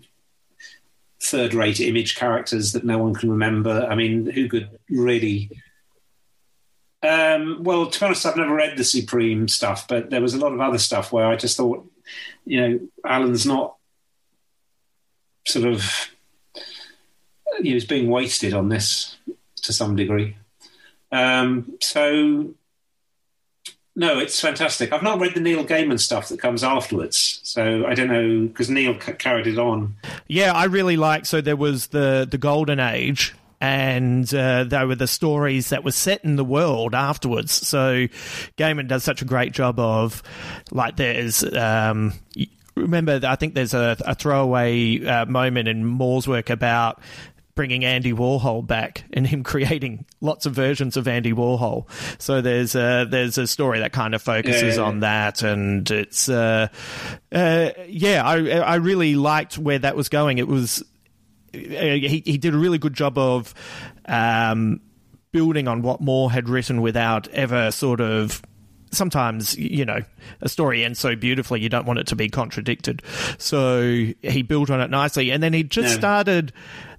third 1.21 1.53
rate 1.53 1.79
image 1.79 2.15
characters 2.15 2.71
that 2.73 2.83
no 2.83 2.97
one 2.97 3.13
can 3.13 3.29
remember. 3.29 3.87
I 3.89 3.95
mean, 3.95 4.25
who 4.25 4.49
could 4.49 4.69
really. 4.89 5.51
Um, 7.03 7.63
well, 7.63 7.87
to 7.87 7.99
be 7.99 8.05
honest, 8.05 8.25
I've 8.25 8.37
never 8.37 8.55
read 8.55 8.77
the 8.77 8.83
Supreme 8.83 9.47
stuff, 9.47 9.87
but 9.87 10.09
there 10.09 10.21
was 10.21 10.33
a 10.33 10.39
lot 10.39 10.53
of 10.53 10.61
other 10.61 10.77
stuff 10.77 11.11
where 11.11 11.27
I 11.27 11.35
just 11.35 11.57
thought, 11.57 11.85
you 12.45 12.61
know, 12.61 12.79
Alan's 13.05 13.45
not 13.45 13.75
sort 15.45 15.65
of. 15.65 16.09
He 17.61 17.73
was 17.73 17.85
being 17.85 18.09
wasted 18.09 18.53
on 18.53 18.69
this 18.69 19.15
to 19.57 19.73
some 19.73 19.95
degree. 19.95 20.37
Um, 21.13 21.77
so, 21.79 22.53
no, 23.95 24.19
it's 24.19 24.39
fantastic. 24.39 24.91
I've 24.91 25.03
not 25.03 25.19
read 25.19 25.35
the 25.35 25.39
Neil 25.39 25.63
Gaiman 25.63 25.99
stuff 25.99 26.29
that 26.29 26.39
comes 26.39 26.63
afterwards, 26.63 27.39
so 27.43 27.85
I 27.85 27.93
don't 27.93 28.07
know 28.07 28.47
because 28.47 28.69
Neil 28.69 28.99
c- 28.99 29.13
carried 29.13 29.47
it 29.47 29.59
on. 29.59 29.95
yeah, 30.27 30.51
I 30.51 30.65
really 30.65 30.97
like. 30.97 31.25
So 31.25 31.39
there 31.39 31.55
was 31.55 31.87
the 31.87 32.27
the 32.29 32.37
Golden 32.37 32.79
Age. 32.79 33.33
And 33.61 34.33
uh, 34.35 34.65
they 34.65 34.83
were 34.83 34.95
the 34.95 35.07
stories 35.07 35.69
that 35.69 35.85
were 35.85 35.93
set 35.93 36.25
in 36.25 36.35
the 36.35 36.43
world 36.43 36.93
afterwards. 36.93 37.53
So 37.53 38.07
Gaiman 38.57 38.89
does 38.89 39.05
such 39.05 39.21
a 39.21 39.25
great 39.25 39.53
job 39.53 39.79
of, 39.79 40.21
like, 40.69 40.97
there's 40.97 41.45
um, 41.53 42.11
remember 42.75 43.21
I 43.23 43.37
think 43.37 43.53
there's 43.53 43.73
a, 43.73 43.95
a 44.05 44.15
throwaway 44.15 45.05
uh, 45.05 45.27
moment 45.27 45.69
in 45.69 45.85
Moore's 45.85 46.27
work 46.27 46.49
about 46.49 47.01
bringing 47.55 47.85
Andy 47.85 48.13
Warhol 48.13 48.65
back 48.65 49.03
and 49.13 49.27
him 49.27 49.43
creating 49.43 50.05
lots 50.21 50.45
of 50.45 50.53
versions 50.53 50.97
of 50.97 51.07
Andy 51.07 51.33
Warhol. 51.33 51.85
So 52.19 52.41
there's 52.41 52.75
a, 52.75 53.05
there's 53.09 53.37
a 53.37 53.45
story 53.47 53.79
that 53.79 53.91
kind 53.91 54.15
of 54.15 54.21
focuses 54.21 54.77
Yeah, 54.77 54.83
on 54.83 54.99
that, 55.01 55.43
and 55.43 55.89
it's 55.91 56.29
uh, 56.29 56.67
uh, 57.31 57.69
yeah, 57.87 58.23
I 58.25 58.37
I 58.59 58.75
really 58.75 59.15
liked 59.15 59.57
where 59.57 59.79
that 59.79 59.95
was 59.95 60.09
going. 60.09 60.37
It 60.37 60.47
was 60.47 60.83
he 61.51 62.21
he 62.25 62.37
did 62.37 62.53
a 62.55 62.57
really 62.57 62.77
good 62.79 62.93
job 62.93 63.17
of 63.17 63.53
um, 64.05 64.81
building 65.31 65.67
on 65.67 65.81
what 65.81 66.01
Moore 66.01 66.31
had 66.31 66.49
written 66.49 66.81
without 66.81 67.27
ever 67.29 67.71
sort 67.71 68.01
of. 68.01 68.41
Sometimes, 68.91 69.57
you 69.57 69.85
know, 69.85 70.01
a 70.41 70.47
story 70.47 70.85
ends 70.85 70.99
so 70.99 71.15
beautifully 71.15 71.59
you 71.59 71.67
don't 71.67 71.87
want 71.87 71.97
it 71.97 72.05
to 72.07 72.15
be 72.15 72.29
contradicted. 72.29 73.01
So 73.39 73.81
he 74.21 74.43
built 74.43 74.69
on 74.69 74.81
it 74.81 74.91
nicely. 74.91 75.31
And 75.31 75.41
then 75.41 75.51
he 75.51 75.63
just 75.63 75.93
Yeah. 75.93 75.97
started 75.97 76.53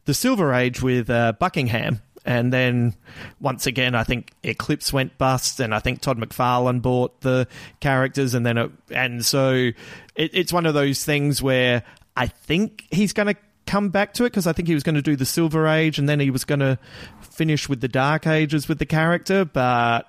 the 0.04 0.14
Silver 0.14 0.52
Age 0.54 0.82
with 0.82 1.10
uh, 1.10 1.32
Buckingham. 1.32 2.00
And 2.26 2.52
then 2.52 2.94
once 3.38 3.66
again, 3.66 3.94
I 3.94 4.02
think 4.02 4.32
Eclipse 4.42 4.92
went 4.92 5.18
bust, 5.18 5.60
and 5.60 5.74
I 5.74 5.78
think 5.78 6.00
Todd 6.00 6.18
McFarlane 6.18 6.80
bought 6.80 7.20
the 7.20 7.46
characters, 7.80 8.32
and 8.32 8.46
then 8.46 8.56
it, 8.56 8.70
and 8.90 9.24
so 9.24 9.52
it, 9.52 9.74
it's 10.16 10.52
one 10.52 10.64
of 10.64 10.72
those 10.72 11.04
things 11.04 11.42
where 11.42 11.82
I 12.16 12.28
think 12.28 12.86
he's 12.90 13.12
going 13.12 13.34
to 13.34 13.36
come 13.66 13.90
back 13.90 14.14
to 14.14 14.24
it 14.24 14.30
because 14.30 14.46
I 14.46 14.54
think 14.54 14.68
he 14.68 14.74
was 14.74 14.82
going 14.82 14.94
to 14.94 15.02
do 15.02 15.16
the 15.16 15.26
Silver 15.26 15.66
Age, 15.66 15.98
and 15.98 16.08
then 16.08 16.18
he 16.18 16.30
was 16.30 16.46
going 16.46 16.60
to 16.60 16.78
finish 17.20 17.68
with 17.68 17.82
the 17.82 17.88
Dark 17.88 18.26
Ages 18.26 18.68
with 18.68 18.78
the 18.78 18.86
character, 18.86 19.44
but 19.44 20.08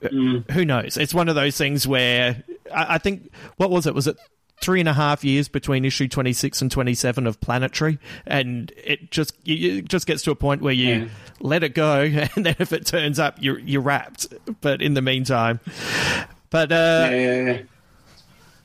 who 0.00 0.64
knows? 0.64 0.96
It's 0.96 1.14
one 1.14 1.28
of 1.28 1.34
those 1.34 1.56
things 1.56 1.86
where 1.86 2.42
I, 2.74 2.94
I 2.94 2.98
think 2.98 3.30
what 3.56 3.70
was 3.70 3.86
it? 3.86 3.94
Was 3.94 4.06
it 4.06 4.16
three 4.60 4.80
and 4.80 4.88
a 4.88 4.92
half 4.92 5.24
years 5.24 5.48
between 5.48 5.84
issue 5.84 6.08
twenty 6.08 6.32
six 6.32 6.60
and 6.62 6.70
twenty 6.70 6.94
seven 6.94 7.26
of 7.26 7.40
Planetary, 7.40 7.98
and 8.26 8.72
it 8.84 9.10
just 9.10 9.34
it 9.46 9.88
just 9.88 10.06
gets 10.06 10.22
to 10.24 10.30
a 10.30 10.34
point 10.36 10.62
where 10.62 10.72
you 10.74 10.88
Yeah. 10.94 11.08
let 11.40 11.62
it 11.62 11.74
go, 11.74 12.00
and 12.36 12.46
then 12.46 12.56
if 12.58 12.72
it 12.72 12.86
turns 12.86 13.18
up, 13.18 13.36
you're 13.40 13.58
you're 13.60 13.82
wrapped. 13.82 14.26
But 14.60 14.82
in 14.82 14.94
the 14.94 15.02
meantime, 15.02 15.60
but 16.50 16.72
uh, 16.72 17.08
yeah, 17.10 17.42
yeah, 17.42 17.58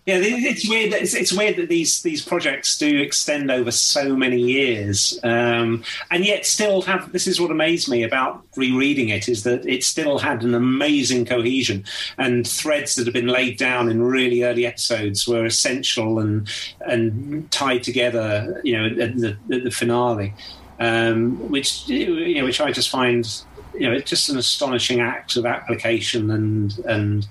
yeah. 0.05 0.19
It's 0.21 0.67
weird. 0.67 0.91
that- 0.91 1.01
It's, 1.01 1.13
it's 1.13 1.31
weird 1.31 1.55
that 1.57 1.69
these 1.69 2.01
these 2.01 2.21
projects 2.21 2.77
do 2.77 2.99
extend 2.99 3.49
over 3.49 3.71
so 3.71 4.15
many 4.15 4.39
years, 4.39 5.17
um, 5.23 5.83
and 6.11 6.25
yet 6.25 6.45
still 6.45 6.81
have. 6.83 7.11
This 7.11 7.25
is 7.27 7.39
what 7.39 7.51
amazed 7.51 7.89
me 7.89 8.03
about 8.03 8.43
rereading 8.57 9.09
it 9.09 9.29
is 9.29 9.43
that 9.43 9.65
it 9.65 9.83
still 9.83 10.17
had 10.19 10.43
an 10.43 10.55
amazing 10.55 11.25
cohesion 11.25 11.85
and 12.17 12.45
threads 12.47 12.95
that 12.95 13.05
have 13.07 13.13
been 13.13 13.27
laid 13.27 13.57
down 13.57 13.89
in 13.89 14.01
really 14.03 14.43
early 14.43 14.65
episodes 14.65 15.27
were 15.27 15.45
essential 15.45 16.19
and 16.19 16.49
and 16.81 17.49
tied 17.51 17.83
together. 17.83 18.59
You 18.63 18.77
know, 18.77 19.03
at 19.03 19.15
the, 19.17 19.37
at 19.53 19.63
the 19.63 19.71
finale, 19.71 20.33
um, 20.79 21.49
which 21.49 21.87
you 21.87 22.35
know, 22.39 22.43
which 22.45 22.59
I 22.59 22.71
just 22.71 22.89
find 22.89 23.25
you 23.73 23.89
know, 23.89 23.93
it's 23.95 24.09
just 24.09 24.29
an 24.29 24.37
astonishing 24.37 24.99
act 24.99 25.35
of 25.37 25.45
application 25.45 26.29
and 26.29 26.77
and 26.85 27.27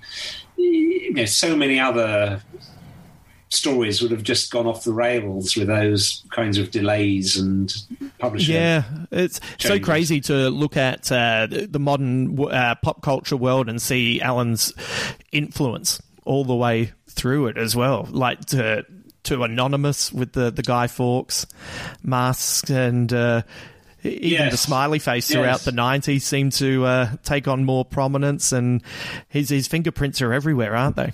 you 0.57 1.13
know, 1.15 1.25
so 1.25 1.57
many 1.57 1.79
other 1.81 2.41
stories 3.53 4.01
would 4.01 4.11
have 4.11 4.23
just 4.23 4.51
gone 4.51 4.67
off 4.67 4.83
the 4.85 4.93
rails 4.93 5.55
with 5.57 5.69
those 5.69 6.25
kinds 6.31 6.57
of 6.59 6.71
delays 6.71 7.37
and 7.37 7.73
publishing. 8.19 8.55
Yeah, 8.55 8.85
it's 9.11 9.41
so 9.59 9.79
crazy 9.79 10.21
to 10.23 10.49
look 10.49 10.77
at 10.77 11.13
uh, 11.13 11.47
the 11.51 11.79
modern 11.79 12.39
uh, 12.41 12.75
pop 12.77 13.03
culture 13.03 13.37
world 13.37 13.69
and 13.69 13.81
see 13.81 14.21
Alan's 14.23 14.73
influence 15.33 16.01
all 16.25 16.45
the 16.45 16.55
way 16.55 16.93
through 17.09 17.49
it 17.49 17.59
as 17.59 17.77
well. 17.77 18.09
Like 18.11 18.41
to 18.47 18.87
to 19.25 19.43
Anonymous 19.45 20.13
with 20.13 20.33
the 20.33 20.51
the 20.51 20.63
Guy 20.63 20.87
Fawkes 20.87 21.47
masks 22.03 22.71
and. 22.71 23.13
Uh, 23.13 23.43
even 24.05 24.31
Yes. 24.31 24.51
the 24.51 24.57
smiley 24.57 24.99
face 24.99 25.29
throughout 25.31 25.63
Yes. 25.63 25.65
the 25.65 25.71
90s 25.71 26.23
seemed 26.23 26.51
to 26.55 26.85
uh, 26.85 27.11
take 27.23 27.47
on 27.47 27.65
more 27.65 27.85
prominence, 27.85 28.51
and 28.51 28.83
his 29.29 29.49
his 29.49 29.69
fingerprints 29.69 30.21
are 30.21 30.33
everywhere, 30.33 30.75
aren't 30.75 30.97
they? 30.97 31.13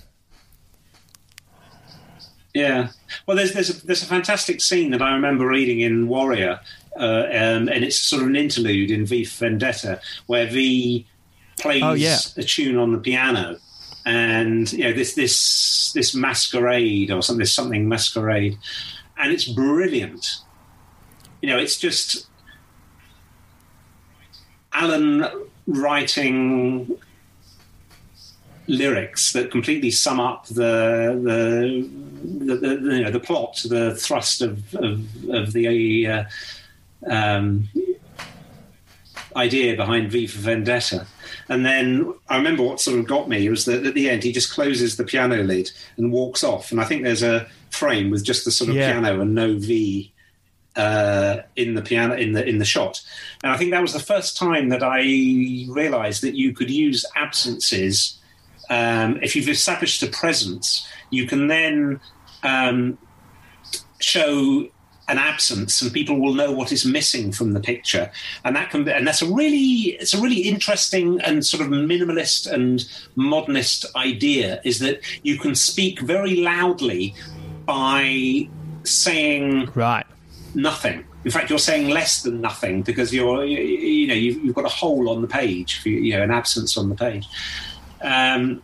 Yeah. 2.59 2.89
Well, 3.27 3.37
there's 3.37 3.53
there's 3.53 3.71
a, 3.71 3.87
there's 3.87 4.03
a 4.03 4.07
fantastic 4.07 4.61
scene 4.61 4.91
that 4.91 5.01
I 5.03 5.13
remember 5.13 5.47
reading 5.47 5.81
in 5.81 6.09
Warrior, 6.09 6.59
uh, 6.99 7.25
um, 7.43 7.69
and 7.69 7.85
it's 7.85 7.97
sort 7.97 8.23
of 8.23 8.29
an 8.29 8.35
interlude 8.37 8.91
in 8.91 9.07
V 9.07 9.25
for 9.25 9.45
Vendetta 9.45 10.01
where 10.27 10.47
V 10.47 11.07
plays 11.61 11.83
Oh, 11.85 11.93
yeah. 11.95 12.19
a 12.37 12.43
tune 12.43 12.77
on 12.77 12.91
the 12.93 12.99
piano, 12.99 13.59
and 14.05 14.73
you 14.73 14.83
know 14.85 14.93
this 14.93 15.15
this 15.15 15.93
this 15.95 16.15
masquerade 16.15 17.11
or 17.13 17.23
something 17.23 17.47
something 17.47 17.89
masquerade, 17.89 18.59
and 19.17 19.33
it's 19.33 19.47
brilliant. 19.47 20.39
You 21.41 21.51
know, 21.51 21.59
it's 21.59 21.79
just 21.79 22.27
Alan 24.73 25.25
writing 25.67 26.99
lyrics 28.67 29.33
that 29.33 29.51
completely 29.51 29.91
sum 29.91 30.21
up 30.21 30.47
the 30.47 31.19
the 31.25 31.89
the, 32.23 32.57
the, 32.57 32.69
you 32.97 33.05
know, 33.05 33.11
the 33.11 33.21
plot, 33.21 33.63
the 33.69 33.95
thrust 33.95 34.43
of 34.43 34.75
of, 34.75 35.01
of 35.31 35.53
the 35.53 36.07
uh, 36.07 36.25
um, 37.09 37.69
idea 39.37 39.77
behind 39.77 40.11
V 40.11 40.27
for 40.27 40.39
Vendetta. 40.39 41.07
And 41.49 41.65
then 41.65 42.13
I 42.29 42.37
remember 42.37 42.63
what 42.63 42.81
sort 42.81 42.99
of 42.99 43.07
got 43.07 43.29
me 43.29 43.49
was 43.49 43.65
that 43.65 43.87
at 43.87 43.95
the 43.95 44.11
end 44.11 44.23
he 44.23 44.33
just 44.33 44.53
closes 44.53 44.97
the 44.97 45.05
piano 45.05 45.43
lid 45.43 45.71
and 45.97 46.13
walks 46.13 46.45
off. 46.45 46.71
And 46.73 46.81
I 46.81 46.85
think 46.85 47.03
there's 47.03 47.23
a 47.23 47.47
frame 47.71 48.11
with 48.11 48.25
just 48.25 48.45
the 48.45 48.51
sort 48.51 48.71
of 48.71 48.77
Yeah. 48.77 48.93
piano 48.93 49.21
and 49.21 49.35
no 49.35 49.57
V 49.59 50.13
uh, 50.77 51.39
in 51.57 51.75
the 51.75 51.83
piano 51.83 52.15
in 52.15 52.33
the 52.33 52.47
in 52.47 52.59
the 52.59 52.65
shot. 52.65 53.01
And 53.43 53.53
I 53.53 53.57
think 53.57 53.71
that 53.71 53.83
was 53.83 53.93
the 53.93 53.99
first 54.01 54.37
time 54.37 54.69
that 54.69 54.83
I 54.83 55.01
realised 55.69 56.23
that 56.23 56.35
you 56.35 56.53
could 56.53 56.71
use 56.71 57.05
absences. 57.17 58.19
Um, 58.71 59.19
if 59.23 59.35
you've 59.35 59.49
established 59.49 60.03
a 60.03 60.09
presence, 60.09 60.87
you 61.11 61.27
can 61.27 61.47
then 61.49 62.01
um, 62.43 62.99
show 64.01 64.69
an 65.09 65.17
absence, 65.17 65.81
and 65.81 65.91
people 65.91 66.21
will 66.21 66.35
know 66.35 66.53
what 66.53 66.71
is 66.71 66.85
missing 66.85 67.33
from 67.33 67.55
the 67.55 67.61
picture. 67.61 68.11
And 68.45 68.55
that 68.57 68.71
can, 68.71 68.85
be, 68.85 68.93
and 68.93 69.07
that's 69.07 69.23
a 69.23 69.27
really, 69.27 69.97
it's 69.99 70.13
a 70.13 70.21
really 70.21 70.41
interesting 70.43 71.19
and 71.23 71.45
sort 71.45 71.63
of 71.63 71.69
minimalist 71.69 72.51
and 72.51 72.85
modernist 73.17 73.87
idea. 73.97 74.61
Is 74.65 74.81
that 74.81 75.01
you 75.23 75.39
can 75.39 75.55
speak 75.55 76.01
very 76.01 76.37
loudly 76.37 77.15
by 77.65 78.49
saying 78.85 79.71
Right. 79.75 80.07
nothing. 80.55 81.05
In 81.25 81.31
fact, 81.31 81.51
you're 81.51 81.59
saying 81.59 81.89
less 81.89 82.23
than 82.23 82.41
nothing 82.41 82.83
because 82.83 83.13
you're, 83.13 83.45
you, 83.45 83.59
you 83.59 84.07
know, 84.07 84.15
you've, 84.15 84.45
you've 84.45 84.55
got 84.55 84.65
a 84.65 84.69
hole 84.69 85.09
on 85.11 85.21
the 85.23 85.29
page, 85.29 85.81
you 85.85 85.93
you 85.93 86.17
know, 86.17 86.23
an 86.23 86.31
absence 86.31 86.77
on 86.77 86.89
the 86.89 86.95
page. 86.95 87.27
Um, 88.03 88.63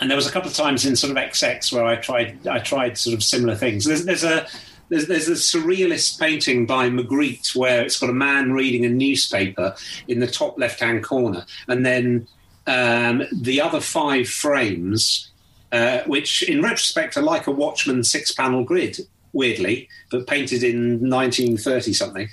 and 0.00 0.10
there 0.10 0.16
was 0.16 0.26
a 0.26 0.32
couple 0.32 0.48
of 0.48 0.56
times 0.56 0.84
in 0.84 0.96
sort 0.96 1.10
of 1.10 1.16
XX 1.16 1.72
where 1.72 1.84
I 1.84 1.96
tried, 1.96 2.46
I 2.46 2.58
tried 2.58 2.98
sort 2.98 3.14
of 3.14 3.22
similar 3.22 3.54
things. 3.54 3.84
There's, 3.84 4.04
there's 4.04 4.24
a, 4.24 4.46
there's, 4.88 5.06
there's 5.06 5.28
a 5.28 5.32
surrealist 5.32 6.18
painting 6.18 6.66
by 6.66 6.88
Magritte 6.90 7.54
where 7.54 7.82
it's 7.82 7.98
got 7.98 8.10
a 8.10 8.14
man 8.14 8.52
reading 8.52 8.84
a 8.84 8.88
newspaper 8.88 9.74
in 10.08 10.20
the 10.20 10.26
top 10.26 10.58
left-hand 10.58 11.04
corner, 11.04 11.46
and 11.68 11.86
then 11.86 12.26
um, 12.66 13.22
the 13.32 13.60
other 13.60 13.80
five 13.80 14.28
frames 14.28 15.30
uh, 15.74 16.04
which 16.04 16.44
in 16.44 16.62
retrospect 16.62 17.16
are 17.16 17.22
like 17.22 17.48
a 17.48 17.50
Watchmen 17.50 18.04
six 18.04 18.30
panel 18.30 18.62
grid, 18.62 19.00
weirdly, 19.32 19.88
but 20.08 20.24
painted 20.24 20.62
in 20.62 21.10
1930 21.10 21.92
something. 21.92 22.28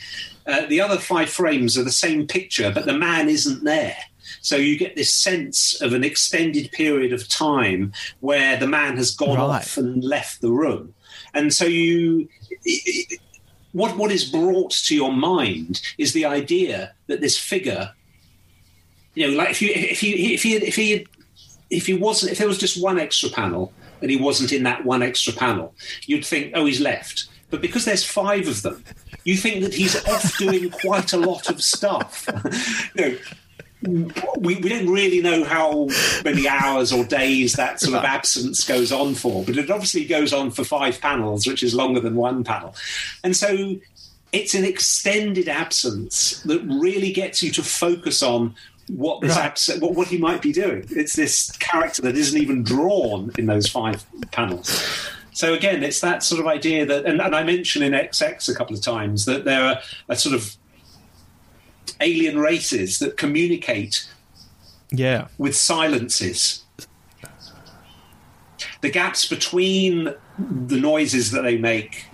Uh, 0.46 0.68
the 0.68 0.80
other 0.80 1.00
five 1.00 1.28
frames 1.28 1.76
are 1.76 1.84
the 1.84 1.92
same 1.92 2.28
picture, 2.28 2.72
but 2.72 2.86
the 2.86 2.94
man 2.94 3.28
isn't 3.28 3.64
there. 3.64 3.98
So 4.42 4.56
you 4.56 4.78
get 4.78 4.96
this 4.96 5.14
sense 5.14 5.82
of 5.82 5.94
an 5.94 6.04
extended 6.04 6.72
period 6.72 7.12
of 7.14 7.28
time 7.28 7.92
where 8.22 8.58
the 8.58 8.68
man 8.68 8.98
has 8.98 9.12
gone 9.14 9.38
Right. 9.38 9.62
off 9.62 9.78
and 9.78 10.04
left 10.04 10.42
the 10.42 10.52
room. 10.52 10.94
And 11.34 11.54
so 11.54 11.66
you. 11.66 12.28
What, 13.74 13.96
what 13.96 14.12
is 14.12 14.26
brought 14.26 14.72
to 14.72 14.96
your 14.96 15.14
mind 15.14 15.82
is 15.98 16.12
the 16.12 16.26
idea 16.26 16.94
that 17.08 17.22
this 17.22 17.38
figure, 17.38 17.92
you 19.16 19.28
know, 19.32 19.38
like 19.38 19.50
if 19.52 19.62
you 19.62 19.72
if 19.74 20.02
he 20.02 20.34
if 20.34 20.44
he 20.44 20.56
if 20.56 20.76
he 20.76 21.08
if 21.70 21.86
he 21.86 21.94
wasn't 21.94 22.34
if 22.34 22.38
there 22.38 22.48
was 22.50 22.58
just 22.58 22.82
one 22.84 23.00
extra 23.00 23.30
panel 23.30 23.72
and 24.02 24.12
he 24.12 24.18
wasn't 24.18 24.52
in 24.52 24.64
that 24.64 24.84
one 24.84 25.02
extra 25.02 25.32
panel, 25.32 25.74
you'd 26.06 26.26
think, 26.26 26.52
oh, 26.54 26.66
he's 26.66 26.82
left. 26.82 27.30
But 27.50 27.62
because 27.62 27.86
there's 27.86 28.04
five 28.04 28.48
of 28.50 28.62
them, 28.62 28.84
you 29.24 29.38
think 29.38 29.64
that 29.64 29.74
he's 29.74 29.96
off 30.06 30.38
doing 30.38 30.70
quite 30.70 31.14
a 31.14 31.18
lot 31.18 31.50
of 31.50 31.62
stuff. 31.64 32.28
you 32.96 33.02
know, 33.12 33.18
we, 33.84 34.56
we 34.58 34.70
don't 34.70 34.90
really 34.90 35.22
know 35.22 35.44
how 35.44 35.88
many 36.24 36.48
hours 36.48 36.92
or 36.94 37.04
days 37.04 37.54
that 37.54 37.80
sort 37.80 37.96
of 37.98 38.04
absence 38.04 38.64
goes 38.64 38.92
on 38.92 39.16
for, 39.16 39.44
but 39.44 39.58
it 39.58 39.70
obviously 39.72 40.06
goes 40.06 40.34
on 40.34 40.52
for 40.52 40.64
five 40.64 41.02
panels, 41.02 41.48
which 41.48 41.64
is 41.64 41.74
longer 41.74 42.00
than 42.00 42.16
one 42.16 42.44
panel. 42.44 42.76
And 43.24 43.36
so 43.36 43.76
it's 44.32 44.54
an 44.54 44.64
extended 44.66 45.50
absence 45.50 46.42
that 46.44 46.62
really 46.62 47.12
gets 47.12 47.42
you 47.44 47.52
to 47.52 47.64
focus 47.64 48.22
on 48.24 48.56
what 48.88 49.22
this 49.22 49.36
Right. 49.36 49.46
abs- 49.46 49.78
what, 49.80 49.94
what 49.96 50.08
he 50.08 50.18
might 50.18 50.42
be 50.42 50.52
doing. 50.52 50.86
It's 50.92 51.16
this 51.16 51.52
character 51.58 52.02
that 52.04 52.16
isn't 52.18 52.40
even 52.40 52.64
drawn 52.64 53.32
in 53.38 53.46
those 53.46 53.68
five 53.68 54.06
panels. 54.32 54.86
So 55.34 55.54
again, 55.54 55.82
it's 55.82 56.02
that 56.02 56.24
sort 56.24 56.42
of 56.42 56.48
idea 56.48 56.86
that, 56.86 57.06
and, 57.06 57.22
and 57.22 57.34
I 57.36 57.44
mentioned 57.44 57.86
in 57.86 57.94
XX 57.94 58.50
a 58.50 58.54
couple 58.56 58.76
of 58.76 58.82
times 58.82 59.26
that 59.26 59.46
there 59.46 59.64
are 59.64 59.80
a 60.10 60.16
sort 60.16 60.36
of 60.36 60.56
alien 62.02 62.40
races 62.40 63.00
that 63.00 63.18
communicate 63.18 64.08
Yeah. 64.92 65.28
with 65.38 65.56
silences. 65.56 66.64
The 68.82 68.90
gaps 68.90 69.28
between 69.28 70.14
the 70.68 70.78
noises 70.78 71.32
that 71.32 71.44
they 71.44 71.58
make 71.58 72.06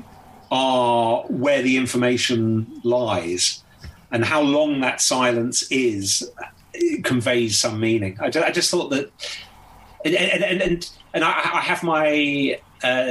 are 0.51 1.23
where 1.30 1.61
the 1.61 1.77
information 1.77 2.80
lies, 2.84 3.64
and 4.11 4.23
how 4.23 4.41
long 4.41 4.81
that 4.81 5.01
silence 5.01 5.69
is 5.72 6.30
conveys 7.03 7.57
some 7.57 7.80
meaning. 7.80 8.18
I, 8.19 8.26
I 8.27 8.51
just 8.51 8.69
thought 8.69 8.89
that, 8.91 9.11
and 10.05 10.15
and 10.15 10.61
and, 10.61 10.89
and 11.14 11.23
I, 11.23 11.30
I 11.30 11.61
have 11.61 11.84
my. 11.84 12.59
Uh, 12.84 13.06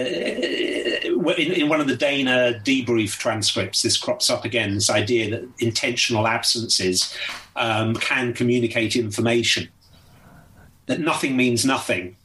in, 1.37 1.53
in, 1.53 1.69
one 1.69 1.81
of 1.81 1.89
the 1.89 1.97
Dana 1.97 2.61
debrief 2.65 3.19
transcripts, 3.19 3.83
this 3.83 3.97
crops 3.97 4.31
up 4.31 4.45
again. 4.45 4.75
This 4.75 4.91
idea 4.91 5.31
that 5.31 5.49
intentional 5.59 6.29
absences 6.29 7.17
um, 7.57 7.95
can 7.95 8.33
communicate 8.33 8.95
information, 8.95 9.69
that 10.87 11.01
nothing 11.01 11.37
means 11.37 11.65
nothing, 11.65 12.17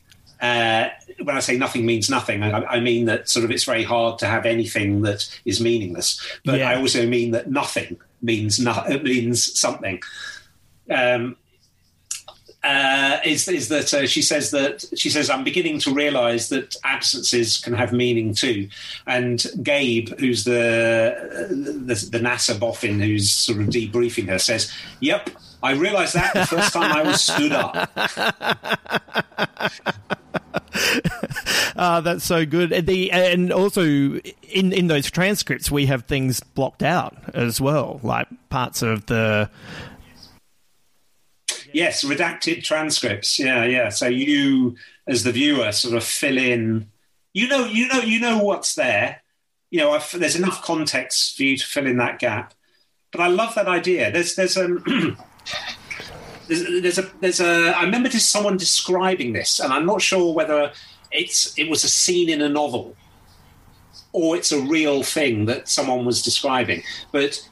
uh, 0.41 0.89
when 1.21 1.37
I 1.37 1.39
say 1.39 1.55
nothing 1.55 1.85
means 1.85 2.09
nothing, 2.09 2.41
I, 2.41 2.63
I, 2.63 2.79
mean 2.79 3.05
that 3.05 3.29
sort 3.29 3.45
of 3.45 3.51
it's 3.51 3.63
very 3.63 3.83
hard 3.83 4.17
to 4.19 4.25
have 4.25 4.47
anything 4.47 5.03
that 5.03 5.29
is 5.45 5.61
meaningless. 5.61 6.19
But 6.43 6.59
yeah. 6.59 6.71
I 6.71 6.77
also 6.77 7.05
mean 7.05 7.31
that 7.31 7.51
nothing 7.51 7.99
means 8.23 8.59
no, 8.59 8.83
means 9.03 9.59
something. 9.59 10.01
Um, 10.89 11.37
uh, 12.63 13.17
is 13.25 13.47
is 13.47 13.69
that 13.69 13.93
uh, 13.93 14.05
she 14.05 14.21
says 14.21 14.51
that 14.51 14.85
she 14.95 15.09
says 15.09 15.29
I'm 15.29 15.43
beginning 15.43 15.79
to 15.79 15.93
realise 15.93 16.49
that 16.49 16.75
absences 16.83 17.57
can 17.57 17.73
have 17.73 17.91
meaning 17.91 18.35
too, 18.35 18.69
and 19.07 19.43
Gabe, 19.63 20.09
who's 20.19 20.43
the 20.43 21.47
the, 21.49 21.95
the 22.11 22.19
NASA 22.19 22.59
boffin 22.59 22.99
who's 22.99 23.31
sort 23.31 23.59
of 23.61 23.67
debriefing 23.67 24.27
her, 24.27 24.37
says, 24.37 24.71
"Yep, 24.99 25.31
I 25.63 25.71
realised 25.73 26.13
that 26.13 26.33
the 26.33 26.45
first 26.45 26.73
time 26.73 26.91
I 26.91 27.01
was 27.03 27.21
stood 27.21 27.51
up." 27.51 27.89
uh, 31.75 32.01
that's 32.01 32.23
so 32.23 32.45
good. 32.45 32.85
The 32.85 33.11
and 33.11 33.51
also 33.51 33.81
in 33.83 34.71
in 34.71 34.85
those 34.87 35.09
transcripts 35.09 35.71
we 35.71 35.87
have 35.87 36.05
things 36.05 36.41
blocked 36.41 36.83
out 36.83 37.17
as 37.33 37.59
well, 37.59 37.99
like 38.03 38.27
parts 38.49 38.81
of 38.83 39.07
the. 39.07 39.49
Yes, 41.73 42.03
redacted 42.03 42.63
transcripts. 42.63 43.39
Yeah, 43.39 43.63
yeah. 43.65 43.89
So 43.89 44.07
you, 44.07 44.75
as 45.07 45.23
the 45.23 45.31
viewer, 45.31 45.71
sort 45.71 45.95
of 45.95 46.03
fill 46.03 46.37
in. 46.37 46.87
You 47.33 47.47
know, 47.47 47.65
you 47.65 47.87
know, 47.87 47.99
you 47.99 48.19
know 48.19 48.39
what's 48.39 48.75
there. 48.75 49.21
You 49.69 49.79
know, 49.79 49.91
I've, 49.91 50.11
there's 50.11 50.35
enough 50.35 50.63
context 50.63 51.37
for 51.37 51.43
you 51.43 51.57
to 51.57 51.65
fill 51.65 51.87
in 51.87 51.97
that 51.97 52.19
gap. 52.19 52.53
But 53.11 53.21
I 53.21 53.27
love 53.27 53.55
that 53.55 53.67
idea. 53.67 54.11
There's 54.11 54.35
there's 54.35 54.57
um. 54.57 54.83
there's, 56.47 56.81
there's 56.81 56.97
a 56.97 57.09
there's 57.19 57.39
a 57.39 57.73
I 57.77 57.83
remember 57.83 58.09
just 58.09 58.29
someone 58.29 58.57
describing 58.57 59.33
this, 59.33 59.59
and 59.59 59.71
I'm 59.71 59.85
not 59.85 60.01
sure 60.01 60.33
whether 60.33 60.71
it's 61.11 61.57
it 61.57 61.69
was 61.69 61.83
a 61.83 61.89
scene 61.89 62.29
in 62.29 62.41
a 62.41 62.49
novel 62.49 62.95
or 64.13 64.35
it's 64.35 64.51
a 64.51 64.61
real 64.61 65.03
thing 65.03 65.45
that 65.45 65.69
someone 65.69 66.05
was 66.05 66.21
describing, 66.21 66.83
but 67.11 67.47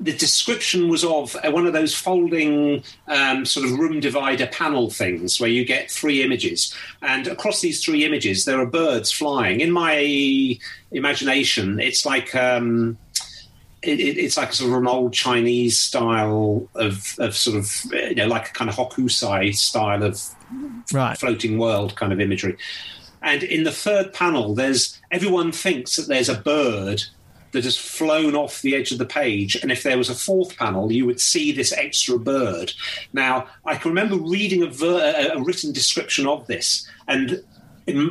the 0.00 0.12
description 0.12 0.88
was 0.88 1.04
of 1.04 1.36
one 1.44 1.66
of 1.66 1.74
those 1.74 1.94
folding 1.94 2.82
um, 3.06 3.44
sort 3.44 3.66
of 3.66 3.78
room 3.78 4.00
divider 4.00 4.46
panel 4.46 4.88
things 4.88 5.38
where 5.38 5.50
you 5.50 5.64
get 5.64 5.90
three 5.90 6.22
images, 6.22 6.74
and 7.02 7.26
across 7.28 7.60
these 7.60 7.84
three 7.84 8.04
images 8.04 8.44
there 8.46 8.58
are 8.58 8.66
birds 8.66 9.12
flying. 9.12 9.60
In 9.60 9.70
my 9.70 10.58
imagination, 10.90 11.78
it's 11.78 12.06
like 12.06 12.34
um, 12.34 12.96
it, 13.82 14.00
it, 14.00 14.18
it's 14.18 14.36
like 14.36 14.52
sort 14.52 14.72
of 14.72 14.78
an 14.78 14.86
old 14.86 15.12
Chinese 15.12 15.78
style 15.78 16.68
of, 16.74 17.14
of 17.18 17.36
sort 17.36 17.58
of 17.58 17.84
you 17.92 18.14
know 18.14 18.26
like 18.26 18.48
a 18.48 18.52
kind 18.52 18.70
of 18.70 18.76
Hokusai 18.76 19.54
style 19.54 20.02
of 20.02 20.22
right. 20.92 21.18
floating 21.18 21.58
world 21.58 21.94
kind 21.96 22.12
of 22.12 22.20
imagery. 22.20 22.56
And 23.22 23.42
in 23.42 23.64
the 23.64 23.72
third 23.72 24.14
panel, 24.14 24.54
there's 24.54 24.98
everyone 25.10 25.52
thinks 25.52 25.96
that 25.96 26.08
there's 26.08 26.30
a 26.30 26.38
bird 26.38 27.02
that 27.52 27.64
has 27.64 27.76
flown 27.76 28.34
off 28.34 28.62
the 28.62 28.74
edge 28.74 28.92
of 28.92 28.98
the 28.98 29.06
page. 29.06 29.56
And 29.56 29.72
if 29.72 29.82
there 29.82 29.98
was 29.98 30.10
a 30.10 30.14
fourth 30.14 30.56
panel, 30.56 30.92
you 30.92 31.06
would 31.06 31.20
see 31.20 31.52
this 31.52 31.72
extra 31.72 32.18
bird. 32.18 32.72
Now, 33.12 33.48
I 33.64 33.76
can 33.76 33.90
remember 33.90 34.16
reading 34.16 34.62
a, 34.62 34.66
ver- 34.66 35.32
a 35.34 35.40
written 35.42 35.72
description 35.72 36.26
of 36.26 36.46
this 36.46 36.88
and 37.08 37.42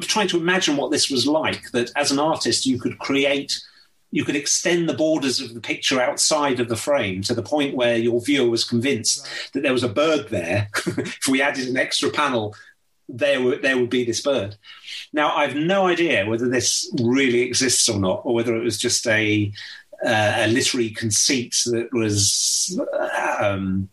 trying 0.01 0.27
to 0.27 0.37
imagine 0.37 0.77
what 0.77 0.91
this 0.91 1.09
was 1.09 1.25
like. 1.25 1.71
That 1.71 1.91
as 1.95 2.11
an 2.11 2.19
artist, 2.19 2.65
you 2.65 2.79
could 2.79 2.99
create 2.99 3.61
you 4.11 4.25
could 4.25 4.35
extend 4.35 4.89
the 4.89 4.95
borders 4.95 5.39
of 5.39 5.53
the 5.53 5.61
picture 5.61 6.01
outside 6.01 6.59
of 6.59 6.67
the 6.67 6.75
frame 6.75 7.21
to 7.21 7.35
the 7.35 7.43
point 7.43 7.75
where 7.75 7.95
your 7.95 8.19
viewer 8.19 8.49
was 8.49 8.63
convinced 8.63 9.27
that 9.53 9.61
there 9.61 9.71
was 9.71 9.83
a 9.83 9.89
bird 9.89 10.29
there. 10.29 10.67
if 10.85 11.27
we 11.27 11.43
added 11.43 11.67
an 11.67 11.77
extra 11.77 12.09
panel, 12.09 12.55
there 13.07 13.41
would 13.41 13.61
there 13.61 13.77
would 13.77 13.89
be 13.89 14.03
this 14.03 14.21
bird. 14.21 14.55
Now 15.13 15.35
I've 15.35 15.55
no 15.55 15.87
idea 15.87 16.25
whether 16.25 16.47
this 16.47 16.91
really 17.01 17.41
exists 17.41 17.89
or 17.89 17.99
not, 17.99 18.21
or 18.23 18.33
whether 18.33 18.55
it 18.55 18.63
was 18.63 18.77
just 18.77 19.07
a 19.07 19.51
uh, 20.05 20.33
a 20.37 20.47
literary 20.47 20.91
conceit 20.91 21.55
that 21.65 21.89
was. 21.91 22.79
Um, 23.39 23.89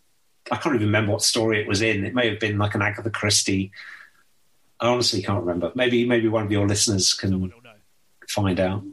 I 0.49 0.55
can't 0.55 0.75
even 0.75 0.87
remember 0.87 1.11
what 1.11 1.23
story 1.23 1.61
it 1.61 1.67
was 1.67 1.81
in. 1.81 2.05
It 2.05 2.13
may 2.15 2.29
have 2.29 2.39
been 2.39 2.57
like 2.57 2.73
an 2.73 2.81
Agatha 2.81 3.09
Christie. 3.09 3.71
I 4.79 4.87
honestly 4.87 5.21
can't 5.21 5.41
remember. 5.41 5.71
Maybe 5.75 6.05
maybe 6.05 6.27
one 6.27 6.43
of 6.43 6.51
your 6.51 6.67
listeners 6.67 7.13
can 7.13 7.51
find 8.29 8.59
out. 8.59 8.83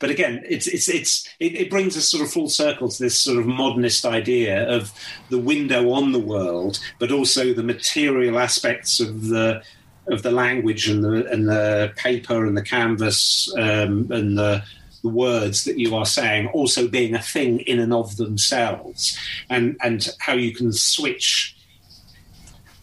But 0.00 0.10
again, 0.10 0.44
it's 0.48 0.66
it's 0.66 0.88
it's 0.88 1.28
it, 1.38 1.54
it, 1.54 1.70
brings 1.70 1.96
us 1.96 2.08
sort 2.08 2.22
of 2.22 2.32
full 2.32 2.48
circle 2.48 2.88
to 2.88 3.02
this 3.02 3.20
sort 3.20 3.38
of 3.38 3.46
modernist 3.46 4.06
idea 4.06 4.66
of 4.68 4.92
the 5.28 5.38
window 5.38 5.90
on 5.90 6.12
the 6.12 6.18
world, 6.18 6.78
but 6.98 7.12
also 7.12 7.52
the 7.52 7.62
material 7.62 8.38
aspects 8.38 8.98
of 8.98 9.26
the 9.26 9.62
of 10.10 10.22
the 10.22 10.30
language 10.30 10.88
and 10.88 11.04
the 11.04 11.26
and 11.30 11.48
the 11.48 11.92
paper 11.96 12.44
and 12.44 12.56
the 12.56 12.62
canvas 12.62 13.52
um, 13.56 14.10
and 14.10 14.38
the 14.38 14.62
the 15.02 15.08
words 15.08 15.64
that 15.64 15.78
you 15.78 15.94
are 15.94 16.06
saying 16.06 16.48
also 16.48 16.88
being 16.88 17.14
a 17.14 17.22
thing 17.22 17.60
in 17.60 17.78
and 17.78 17.92
of 17.92 18.16
themselves, 18.16 19.18
and 19.48 19.76
and 19.82 20.08
how 20.18 20.34
you 20.34 20.52
can 20.52 20.72
switch 20.72 21.54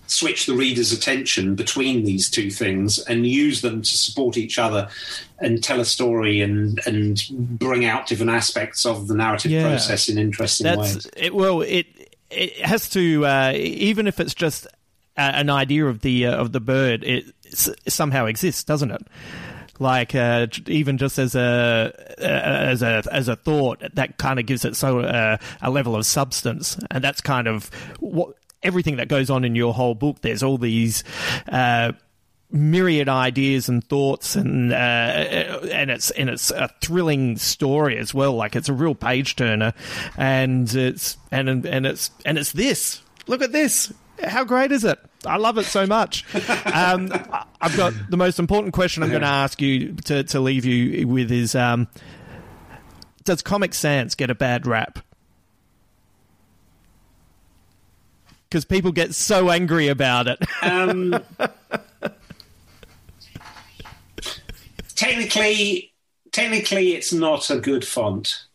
switch 0.07 0.45
the 0.45 0.53
reader's 0.53 0.91
attention 0.91 1.55
between 1.55 2.03
these 2.03 2.29
two 2.29 2.51
things 2.51 2.99
and 2.99 3.25
use 3.25 3.61
them 3.61 3.81
to 3.81 3.97
support 3.97 4.37
each 4.37 4.59
other 4.59 4.87
and 5.39 5.63
tell 5.63 5.79
a 5.79 5.85
story 5.85 6.41
and 6.41 6.79
and 6.85 7.23
bring 7.31 7.85
out 7.85 8.07
different 8.07 8.31
aspects 8.31 8.85
of 8.85 9.07
the 9.07 9.15
narrative 9.15 9.51
yeah. 9.51 9.67
process 9.67 10.07
in 10.07 10.17
interesting 10.17 10.65
That's, 10.65 10.95
ways. 10.95 11.07
It, 11.17 11.35
well, 11.35 11.61
it 11.61 11.87
it 12.29 12.57
has 12.57 12.89
to 12.89 13.25
uh, 13.25 13.53
even 13.55 14.07
if 14.07 14.19
it's 14.19 14.33
just 14.33 14.67
an 15.17 15.49
idea 15.49 15.85
of 15.85 16.01
the 16.01 16.27
uh, 16.27 16.35
of 16.35 16.51
the 16.51 16.59
bird, 16.59 17.03
it 17.03 17.25
somehow 17.87 18.25
exists, 18.25 18.63
doesn't 18.63 18.91
it? 18.91 19.01
Like 19.79 20.15
uh, 20.15 20.47
even 20.67 20.97
just 20.97 21.19
as 21.19 21.35
a 21.35 21.93
as 22.17 22.81
a 22.81 23.03
as 23.11 23.27
a 23.27 23.35
thought, 23.35 23.83
that 23.93 24.17
kind 24.17 24.39
of 24.39 24.45
gives 24.45 24.63
it 24.65 24.75
so 24.75 24.99
uh, 24.99 25.37
a 25.61 25.69
level 25.69 25.95
of 25.95 26.05
substance, 26.05 26.77
and 26.91 27.03
that's 27.03 27.21
kind 27.21 27.47
of 27.47 27.69
what 27.99 28.35
everything 28.63 28.97
that 28.97 29.07
goes 29.07 29.29
on 29.29 29.43
in 29.43 29.55
your 29.55 29.73
whole 29.73 29.95
book. 29.95 30.21
There's 30.21 30.43
all 30.43 30.57
these. 30.57 31.03
Uh, 31.47 31.93
myriad 32.51 33.09
ideas 33.09 33.67
and 33.67 33.83
thoughts 33.83 34.35
and 34.35 34.71
uh, 34.71 34.75
and 34.75 35.89
it's 35.89 36.11
and 36.11 36.29
it's 36.29 36.51
a 36.51 36.69
thrilling 36.79 37.35
story 37.37 37.97
as 37.97 38.13
well 38.13 38.33
like 38.33 38.55
it's 38.55 38.69
a 38.69 38.73
real 38.73 38.93
page 38.93 39.35
turner 39.35 39.73
and 40.15 40.73
it's 40.73 41.17
and 41.31 41.65
and 41.65 41.85
it's 41.85 42.11
and 42.23 42.37
it's 42.37 42.51
this 42.53 43.01
look 43.27 43.41
at 43.41 43.51
this 43.51 43.91
how 44.23 44.43
great 44.43 44.71
is 44.71 44.83
it 44.83 44.99
I 45.25 45.37
love 45.37 45.57
it 45.57 45.65
so 45.65 45.87
much. 45.87 46.23
Um, 46.65 47.11
I've 47.59 47.75
got 47.75 47.93
the 48.09 48.17
most 48.17 48.37
important 48.37 48.75
question 48.75 49.01
I'm 49.01 49.09
going 49.09 49.21
to 49.21 49.27
ask 49.27 49.59
you 49.59 49.93
to, 50.05 50.23
to 50.23 50.39
leave 50.39 50.65
you 50.65 51.07
with 51.07 51.31
is 51.31 51.55
um, 51.55 51.87
Does 53.23 53.41
Comic 53.41 53.73
Sans 53.73 54.13
get 54.13 54.29
a 54.29 54.35
bad 54.35 54.67
rap? 54.67 54.99
because 58.55 58.63
people 58.63 58.93
get 58.93 59.13
so 59.13 59.49
angry 59.49 59.89
about 59.89 60.27
it. 60.29 60.39
Um, 60.61 61.13
technically, 64.95 65.91
technically, 66.31 66.95
it's 66.95 67.11
not 67.11 67.49
a 67.49 67.59
good 67.59 67.85
font. 67.85 68.45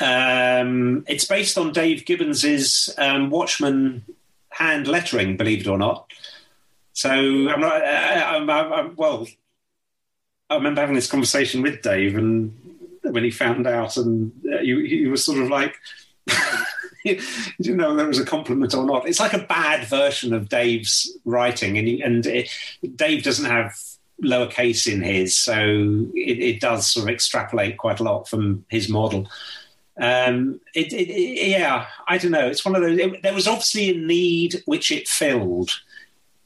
Um, 0.00 1.04
it's 1.06 1.26
based 1.26 1.58
on 1.58 1.72
Dave 1.72 2.06
Gibbons's 2.06 2.94
um, 2.96 3.28
Watchmen 3.28 4.06
hand 4.52 4.86
lettering, 4.86 5.36
believe 5.36 5.62
it 5.62 5.68
or 5.68 5.78
not. 5.78 6.10
So 6.92 7.10
I'm 7.10 7.60
not. 7.60 7.82
I'm, 7.84 8.50
I'm, 8.50 8.72
I'm, 8.72 8.96
well, 8.96 9.26
I 10.50 10.56
remember 10.56 10.80
having 10.80 10.94
this 10.94 11.10
conversation 11.10 11.62
with 11.62 11.82
Dave, 11.82 12.16
and 12.16 12.54
when 13.02 13.24
he 13.24 13.30
found 13.30 13.66
out, 13.66 13.96
and 13.96 14.32
uh, 14.52 14.58
he, 14.58 14.86
he 14.86 15.06
was 15.06 15.24
sort 15.24 15.38
of 15.38 15.48
like. 15.48 15.76
you 17.04 17.74
know 17.74 17.96
there 17.96 18.06
was 18.06 18.20
a 18.20 18.24
compliment 18.24 18.74
or 18.74 18.84
not. 18.84 19.08
It's 19.08 19.18
like 19.18 19.32
a 19.32 19.44
bad 19.46 19.88
version 19.88 20.32
of 20.32 20.48
Dave's 20.48 21.10
writing, 21.24 21.76
and 21.76 21.88
he, 21.88 22.00
and 22.00 22.24
it, 22.26 22.48
Dave 22.94 23.24
doesn't 23.24 23.50
have 23.50 23.76
lowercase 24.22 24.92
in 24.92 25.02
his, 25.02 25.36
so 25.36 25.56
it, 26.14 26.38
it, 26.38 26.60
does 26.60 26.86
sort 26.86 27.08
of 27.08 27.10
extrapolate 27.12 27.76
quite 27.76 27.98
a 27.98 28.04
lot 28.04 28.28
from 28.28 28.64
his 28.68 28.88
model. 28.88 29.28
Um, 30.00 30.60
it, 30.74 30.92
it 30.92 31.48
yeah, 31.48 31.86
I 32.08 32.18
don't 32.18 32.30
know. 32.30 32.46
It's 32.46 32.64
one 32.64 32.74
of 32.74 32.82
those. 32.82 32.98
there 33.22 33.34
was 33.34 33.46
obviously 33.46 33.90
a 33.90 33.98
need 33.98 34.62
which 34.64 34.90
it 34.90 35.06
filled, 35.06 35.70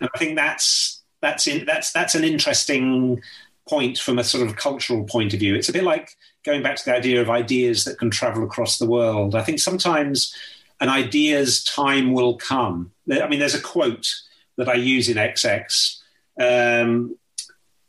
and 0.01 0.10
I 0.14 0.18
think 0.18 0.36
that's 0.36 1.02
that's 1.20 1.47
in, 1.47 1.64
that's 1.64 1.93
that's 1.93 2.14
an 2.14 2.24
interesting 2.24 3.23
point 3.68 3.98
from 3.98 4.18
a 4.18 4.24
sort 4.24 4.47
of 4.47 4.56
cultural 4.56 5.05
point 5.05 5.35
of 5.35 5.40
view. 5.40 5.55
It's 5.55 5.68
a 5.68 5.73
bit 5.73 5.85
like 5.85 6.10
going 6.44 6.62
back 6.62 6.77
to 6.77 6.85
the 6.85 6.94
idea 6.94 7.20
of 7.20 7.31
ideas 7.31 7.85
that 7.85 7.98
can 7.98 8.10
travel 8.10 8.44
across 8.44 8.78
the 8.78 8.86
world. 8.86 9.35
I 9.35 9.43
think 9.43 9.59
sometimes 9.59 10.35
an 10.81 10.89
idea's 10.89 11.64
time 11.64 12.12
will 12.12 12.36
come. 12.36 12.93
I 13.10 13.27
mean, 13.28 13.40
there's 13.40 13.55
a 13.55 13.60
quote 13.60 14.06
that 14.56 14.68
I 14.68 14.74
use 14.74 15.09
in 15.09 15.16
XX, 15.16 15.97
um, 16.40 17.16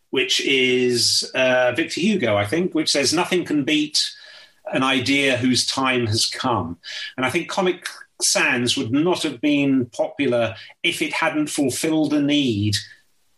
which 0.10 0.42
is 0.42 1.30
uh, 1.36 1.74
Victor 1.76 2.00
Hugo, 2.00 2.36
I 2.36 2.46
think, 2.46 2.74
which 2.74 2.92
says, 2.92 3.14
Nothing 3.14 3.46
can 3.46 3.64
beat 3.64 4.12
an 4.74 4.84
idea 4.84 5.38
whose 5.38 5.66
time 5.66 6.08
has 6.08 6.26
come. 6.26 6.78
And 7.16 7.26
I 7.26 7.30
think 7.30 7.50
Comic 7.50 7.86
Sans 8.22 8.76
would 8.78 8.92
not 8.92 9.24
have 9.24 9.42
been 9.42 9.86
popular 9.88 10.56
if 10.84 11.02
it 11.02 11.14
hadn't 11.14 11.48
fulfilled 11.48 12.14
a 12.14 12.22
need 12.22 12.76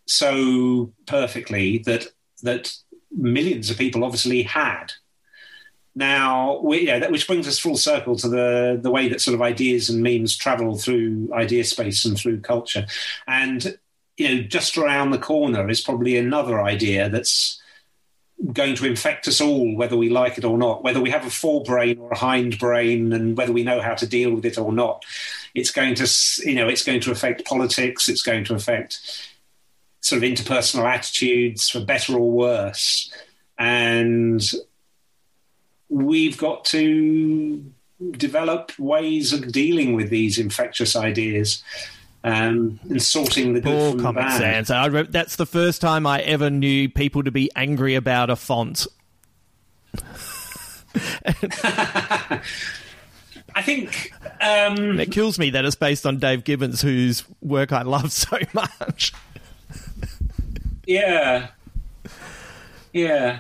so 0.07 0.91
perfectly 1.05 1.79
that 1.79 2.07
that 2.41 2.73
millions 3.11 3.69
of 3.69 3.77
people 3.77 4.03
obviously 4.03 4.43
had. 4.43 4.93
Now, 5.95 6.61
we, 6.63 6.87
yeah, 6.87 6.99
that, 6.99 7.11
which 7.11 7.27
brings 7.27 7.47
us 7.47 7.59
full 7.59 7.75
circle 7.75 8.15
to 8.17 8.29
the 8.29 8.79
the 8.81 8.91
way 8.91 9.09
that 9.09 9.21
sort 9.21 9.35
of 9.35 9.41
ideas 9.41 9.89
and 9.89 10.01
memes 10.01 10.37
travel 10.37 10.77
through 10.77 11.29
idea 11.33 11.63
space 11.63 12.05
and 12.05 12.17
through 12.17 12.41
culture, 12.41 12.85
and 13.27 13.77
you 14.17 14.27
know, 14.35 14.43
just 14.43 14.77
around 14.77 15.11
the 15.11 15.17
corner 15.17 15.69
is 15.69 15.81
probably 15.81 16.17
another 16.17 16.61
idea 16.61 17.09
that's 17.09 17.61
going 18.53 18.75
to 18.75 18.85
infect 18.85 19.27
us 19.27 19.41
all, 19.41 19.75
whether 19.75 19.97
we 19.97 20.09
like 20.09 20.37
it 20.37 20.45
or 20.45 20.57
not, 20.57 20.83
whether 20.83 21.01
we 21.01 21.09
have 21.09 21.25
a 21.25 21.29
forebrain 21.29 21.99
or 21.99 22.11
a 22.11 22.15
hindbrain, 22.15 23.13
and 23.13 23.35
whether 23.37 23.51
we 23.51 23.63
know 23.63 23.81
how 23.81 23.95
to 23.95 24.07
deal 24.07 24.33
with 24.33 24.45
it 24.45 24.57
or 24.57 24.71
not. 24.71 25.03
It's 25.53 25.71
going 25.71 25.95
to, 25.95 26.09
you 26.45 26.55
know, 26.55 26.67
it's 26.67 26.83
going 26.83 27.01
to 27.01 27.11
affect 27.11 27.45
politics. 27.45 28.07
It's 28.07 28.21
going 28.21 28.45
to 28.45 28.55
affect 28.55 28.99
sort 30.01 30.23
of 30.23 30.29
interpersonal 30.29 30.85
attitudes 30.85 31.69
for 31.69 31.81
better 31.81 32.13
or 32.13 32.31
worse. 32.31 33.11
And 33.57 34.41
we've 35.89 36.37
got 36.37 36.63
to 36.65 37.65
develop 38.11 38.77
ways 38.79 39.33
of 39.33 39.51
dealing 39.51 39.95
with 39.95 40.09
these 40.09 40.37
infectious 40.39 40.95
ideas. 40.95 41.61
Um, 42.23 42.79
and 42.89 43.01
sorting 43.01 43.53
the 43.53 43.61
good 43.61 43.71
Poor 43.71 43.91
from 43.91 44.01
Comic 44.01 44.23
bad. 44.23 44.65
Sans. 44.65 44.71
I 44.71 44.85
re- 44.87 45.07
that's 45.09 45.37
the 45.37 45.45
first 45.45 45.79
time 45.79 46.05
I 46.05 46.19
ever 46.21 46.49
knew 46.49 46.89
people 46.89 47.23
to 47.23 47.31
be 47.31 47.49
angry 47.55 47.95
about 47.95 48.29
a 48.29 48.35
font. 48.35 48.85
I 53.55 53.61
think 53.61 54.13
um, 54.41 54.99
It 54.99 55.11
kills 55.11 55.39
me 55.39 55.49
that 55.51 55.65
it's 55.65 55.75
based 55.75 56.05
on 56.05 56.17
Dave 56.17 56.43
Gibbons, 56.43 56.81
whose 56.81 57.23
work 57.41 57.71
I 57.71 57.83
love 57.83 58.11
so 58.11 58.37
much. 58.53 59.13
Yeah, 60.85 61.49
yeah, 62.93 63.39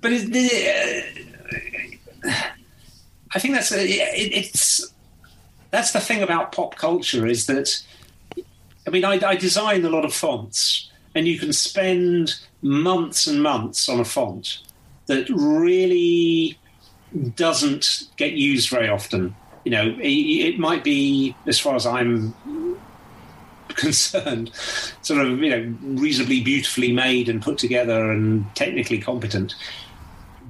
but 0.00 0.12
it, 0.14 1.12
uh, 2.24 2.30
I 3.34 3.38
think 3.40 3.54
that's 3.54 3.72
a, 3.72 3.82
it, 3.84 4.32
it's 4.32 4.92
that's 5.70 5.92
the 5.92 6.00
thing 6.00 6.22
about 6.22 6.52
pop 6.52 6.76
culture 6.76 7.26
is 7.26 7.46
that 7.46 7.82
I 8.86 8.90
mean 8.90 9.04
I, 9.04 9.20
I 9.24 9.36
design 9.36 9.84
a 9.84 9.90
lot 9.90 10.04
of 10.04 10.14
fonts, 10.14 10.90
and 11.14 11.26
you 11.26 11.38
can 11.38 11.52
spend 11.52 12.34
months 12.62 13.26
and 13.26 13.42
months 13.42 13.88
on 13.88 14.00
a 14.00 14.04
font 14.04 14.58
that 15.06 15.28
really 15.30 16.58
doesn't 17.34 18.08
get 18.16 18.32
used 18.32 18.68
very 18.68 18.88
often. 18.88 19.34
You 19.64 19.72
know, 19.72 19.86
it, 19.98 20.08
it 20.08 20.58
might 20.58 20.84
be, 20.84 21.34
as 21.46 21.58
far 21.58 21.74
as 21.74 21.86
I'm 21.86 22.34
concerned, 23.68 24.50
sort 25.02 25.20
of 25.20 25.38
you 25.40 25.50
know 25.50 25.76
reasonably 26.00 26.40
beautifully 26.40 26.92
made 26.92 27.28
and 27.28 27.42
put 27.42 27.58
together 27.58 28.10
and 28.10 28.44
technically 28.54 28.98
competent. 28.98 29.54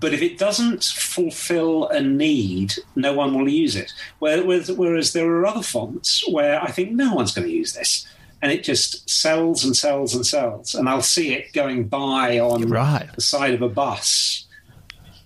But 0.00 0.14
if 0.14 0.22
it 0.22 0.38
doesn't 0.38 0.84
fulfill 0.84 1.88
a 1.88 2.00
need, 2.00 2.74
no 2.94 3.12
one 3.14 3.36
will 3.36 3.48
use 3.48 3.74
it. 3.76 3.92
Whereas, 4.18 4.70
whereas 4.70 5.12
there 5.12 5.28
are 5.30 5.46
other 5.46 5.62
fonts 5.62 6.22
where 6.30 6.62
I 6.62 6.70
think 6.70 6.92
no 6.92 7.14
one's 7.14 7.32
going 7.34 7.48
to 7.48 7.52
use 7.54 7.72
this. 7.72 8.06
And 8.40 8.52
it 8.52 8.62
just 8.62 9.10
sells 9.10 9.64
and 9.64 9.76
sells 9.76 10.14
and 10.14 10.24
sells. 10.24 10.74
And 10.76 10.88
I'll 10.88 11.02
see 11.02 11.32
it 11.34 11.52
going 11.52 11.88
by 11.88 12.38
on 12.38 12.68
Right. 12.68 13.08
the 13.14 13.20
side 13.20 13.54
of 13.54 13.62
a 13.62 13.68
bus. 13.68 14.46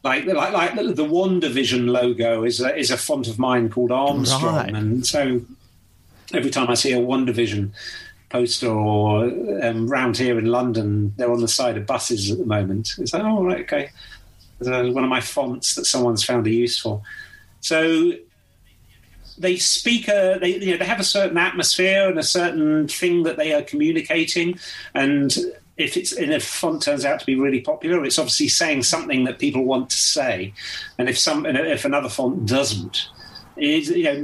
Like, 0.02 0.24
like, 0.24 0.52
like 0.52 0.74
the, 0.74 0.94
the 0.94 1.04
One 1.04 1.38
Division 1.38 1.88
logo 1.88 2.42
is 2.44 2.60
a, 2.60 2.74
is 2.74 2.90
a 2.90 2.96
font 2.96 3.28
of 3.28 3.38
mine 3.38 3.68
called 3.68 3.92
Armstrong. 3.92 4.54
Right. 4.56 4.74
And 4.74 5.06
so 5.06 5.42
every 6.32 6.50
time 6.50 6.70
I 6.70 6.74
see 6.74 6.92
a 6.92 6.98
One 7.00 7.26
Division 7.26 7.74
poster 8.30 8.68
or 8.70 9.24
um, 9.62 9.86
round 9.88 10.16
here 10.16 10.38
in 10.38 10.46
London, 10.46 11.12
they're 11.18 11.30
on 11.30 11.42
the 11.42 11.48
side 11.48 11.76
of 11.76 11.86
buses 11.86 12.30
at 12.30 12.38
the 12.38 12.46
moment. 12.46 12.94
It's 12.98 13.12
like, 13.12 13.22
oh, 13.22 13.44
right, 13.44 13.60
okay. 13.60 13.90
One 14.68 15.04
of 15.04 15.10
my 15.10 15.20
fonts 15.20 15.74
that 15.74 15.84
someone's 15.84 16.24
found 16.24 16.46
a 16.46 16.50
use 16.50 16.78
for. 16.78 17.02
So 17.60 18.12
they 19.38 19.56
speak 19.56 20.08
a 20.08 20.38
they 20.40 20.58
you 20.58 20.72
know 20.72 20.76
they 20.76 20.84
have 20.84 21.00
a 21.00 21.04
certain 21.04 21.38
atmosphere 21.38 22.08
and 22.08 22.18
a 22.18 22.22
certain 22.22 22.86
thing 22.88 23.22
that 23.22 23.36
they 23.36 23.52
are 23.52 23.62
communicating 23.62 24.58
and 24.94 25.36
if 25.76 25.96
it's 25.96 26.12
and 26.12 26.32
if 26.32 26.44
font 26.44 26.82
turns 26.82 27.04
out 27.04 27.18
to 27.18 27.26
be 27.26 27.34
really 27.34 27.60
popular 27.60 28.04
it's 28.04 28.18
obviously 28.18 28.48
saying 28.48 28.82
something 28.82 29.24
that 29.24 29.38
people 29.38 29.64
want 29.64 29.88
to 29.88 29.96
say 29.96 30.52
and 30.98 31.08
if 31.08 31.18
some 31.18 31.46
if 31.46 31.84
another 31.84 32.08
font 32.08 32.46
doesn't 32.46 33.08
is 33.56 33.88
you 33.90 34.04
know 34.04 34.20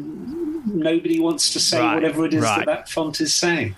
nobody 0.66 1.19
wants 1.19 1.52
to 1.52 1.60
say 1.60 1.81
Right, 1.81 1.94
whatever 1.94 2.27
it 2.27 2.35
is 2.35 2.43
right. 2.43 2.59
that 2.59 2.66
that 2.66 2.89
font 2.90 3.20
is 3.20 3.32
saying 3.32 3.74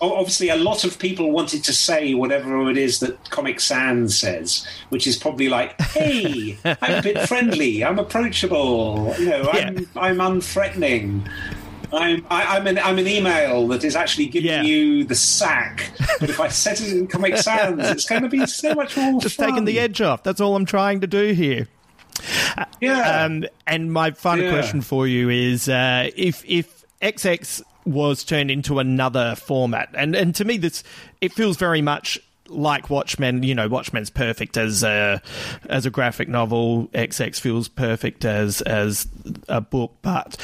obviously 0.00 0.48
a 0.48 0.56
lot 0.56 0.84
of 0.84 0.98
people 0.98 1.30
wanted 1.32 1.64
to 1.64 1.72
say 1.72 2.14
whatever 2.14 2.68
it 2.70 2.76
is 2.76 3.00
that 3.00 3.30
Comic 3.30 3.60
Sans 3.60 4.16
says, 4.18 4.66
which 4.90 5.06
is 5.06 5.16
probably 5.16 5.48
like, 5.48 5.80
"Hey, 5.92 6.58
I'm 6.64 6.94
a 6.98 7.02
bit 7.02 7.26
friendly. 7.28 7.84
I'm 7.84 7.98
approachable. 7.98 9.14
You 9.18 9.26
know, 9.30 9.48
I'm 9.52 9.88
I'm 9.96 10.16
unthreatening. 10.18 11.28
I'm 11.92 12.26
I, 12.30 12.56
I'm 12.58 12.66
an 12.66 12.78
I'm 12.78 12.98
an 12.98 13.06
email 13.08 13.66
that 13.68 13.82
is 13.82 13.96
actually 13.96 14.26
giving 14.26 14.50
Yeah. 14.50 14.62
you 14.62 15.04
the 15.04 15.14
sack. 15.14 15.90
But 16.20 16.28
if 16.30 16.38
I 16.38 16.48
set 16.48 16.80
it 16.80 16.92
in 16.92 17.06
Comic 17.06 17.36
Sans, 17.38 17.80
it's 17.88 18.06
going 18.08 18.22
to 18.22 18.28
be 18.28 18.44
so 18.46 18.74
much 18.74 18.96
more 18.96 19.20
Just 19.22 19.36
fun. 19.36 19.48
taking 19.48 19.64
the 19.64 19.78
edge 19.78 20.00
off. 20.02 20.22
That's 20.22 20.40
all 20.40 20.54
I'm 20.54 20.66
trying 20.66 21.00
to 21.00 21.06
do 21.06 21.32
here. 21.32 21.66
Yeah. 22.80 23.24
Um, 23.24 23.44
and 23.66 23.92
my 23.92 24.10
final 24.10 24.44
Yeah. 24.46 24.52
question 24.52 24.80
for 24.82 25.06
you 25.06 25.30
is: 25.30 25.68
uh, 25.68 26.10
if 26.16 26.44
if 26.46 26.84
XX 27.00 27.62
was 27.88 28.24
turned 28.24 28.50
into 28.50 28.78
another 28.78 29.34
format, 29.36 29.90
and 29.94 30.14
and 30.14 30.34
to 30.36 30.44
me 30.44 30.58
this 30.58 30.82
it 31.20 31.32
feels 31.32 31.56
very 31.56 31.82
much 31.82 32.18
like 32.48 32.90
Watchmen. 32.90 33.42
You 33.42 33.54
know, 33.54 33.68
Watchmen's 33.68 34.10
perfect 34.10 34.56
as 34.56 34.82
a 34.82 35.22
as 35.68 35.86
a 35.86 35.90
graphic 35.90 36.28
novel. 36.28 36.88
XX 36.88 37.38
feels 37.38 37.68
perfect 37.68 38.24
as 38.24 38.60
as 38.62 39.06
a 39.48 39.60
book, 39.60 39.94
but 40.02 40.36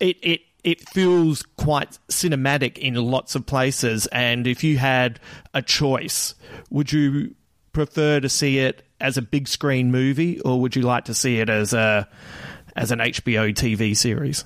it 0.00 0.16
it 0.22 0.40
it 0.64 0.88
feels 0.88 1.42
quite 1.56 1.98
cinematic 2.08 2.78
in 2.78 2.94
lots 2.94 3.34
of 3.34 3.46
places. 3.46 4.06
And 4.08 4.46
if 4.46 4.62
you 4.62 4.78
had 4.78 5.18
a 5.54 5.62
choice, 5.62 6.34
would 6.70 6.92
you 6.92 7.34
prefer 7.72 8.20
to 8.20 8.28
see 8.28 8.58
it 8.58 8.82
as 9.00 9.16
a 9.16 9.22
big 9.22 9.48
screen 9.48 9.90
movie, 9.90 10.40
or 10.40 10.60
would 10.60 10.76
you 10.76 10.82
like 10.82 11.06
to 11.06 11.14
see 11.14 11.38
it 11.38 11.48
as 11.48 11.72
a 11.72 12.08
as 12.76 12.90
an 12.90 13.00
HBO 13.00 13.52
TV 13.52 13.96
series? 13.96 14.44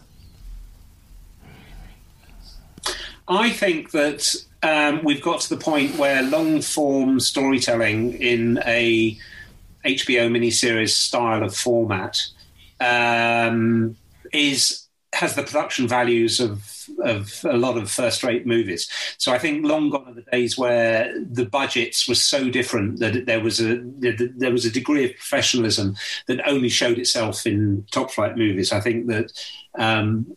I 3.28 3.50
think 3.50 3.90
that 3.90 4.34
um, 4.62 5.02
we've 5.02 5.22
got 5.22 5.40
to 5.40 5.48
the 5.48 5.62
point 5.62 5.96
where 5.96 6.22
long 6.22 6.62
form 6.62 7.20
storytelling 7.20 8.14
in 8.14 8.58
a 8.64 9.18
HBO 9.84 10.30
miniseries 10.30 10.90
style 10.90 11.42
of 11.42 11.54
format 11.54 12.20
um, 12.80 13.96
is 14.32 14.86
has 15.12 15.34
the 15.34 15.42
production 15.42 15.88
values 15.88 16.40
of 16.40 16.88
of 17.02 17.40
a 17.44 17.56
lot 17.56 17.76
of 17.76 17.90
first 17.90 18.22
rate 18.22 18.46
movies. 18.46 18.88
So 19.18 19.32
I 19.32 19.38
think 19.38 19.64
long 19.64 19.90
gone 19.90 20.08
are 20.08 20.14
the 20.14 20.22
days 20.22 20.56
where 20.58 21.12
the 21.20 21.46
budgets 21.46 22.08
were 22.08 22.14
so 22.14 22.50
different 22.50 23.00
that 23.00 23.26
there 23.26 23.40
was 23.40 23.60
a 23.60 23.80
there 24.36 24.52
was 24.52 24.64
a 24.64 24.70
degree 24.70 25.04
of 25.04 25.16
professionalism 25.16 25.96
that 26.26 26.46
only 26.46 26.68
showed 26.68 26.98
itself 26.98 27.46
in 27.46 27.86
top 27.90 28.10
flight 28.10 28.36
movies. 28.36 28.72
I 28.72 28.80
think 28.80 29.06
that 29.08 29.32
um, 29.78 30.36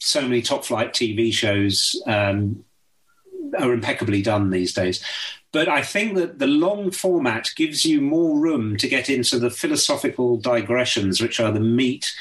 so 0.00 0.22
many 0.22 0.42
top 0.42 0.64
flight 0.64 0.92
TV 0.92 1.32
shows 1.32 2.00
um, 2.06 2.64
are 3.58 3.72
impeccably 3.72 4.22
done 4.22 4.50
these 4.50 4.72
days. 4.72 5.04
But 5.52 5.68
I 5.68 5.82
think 5.82 6.14
that 6.16 6.38
the 6.38 6.46
long 6.46 6.90
format 6.90 7.50
gives 7.56 7.84
you 7.84 8.00
more 8.00 8.38
room 8.38 8.76
to 8.76 8.88
get 8.88 9.10
into 9.10 9.38
the 9.38 9.50
philosophical 9.50 10.36
digressions, 10.36 11.20
which 11.20 11.40
are 11.40 11.52
the 11.52 11.60
meat 11.60 12.12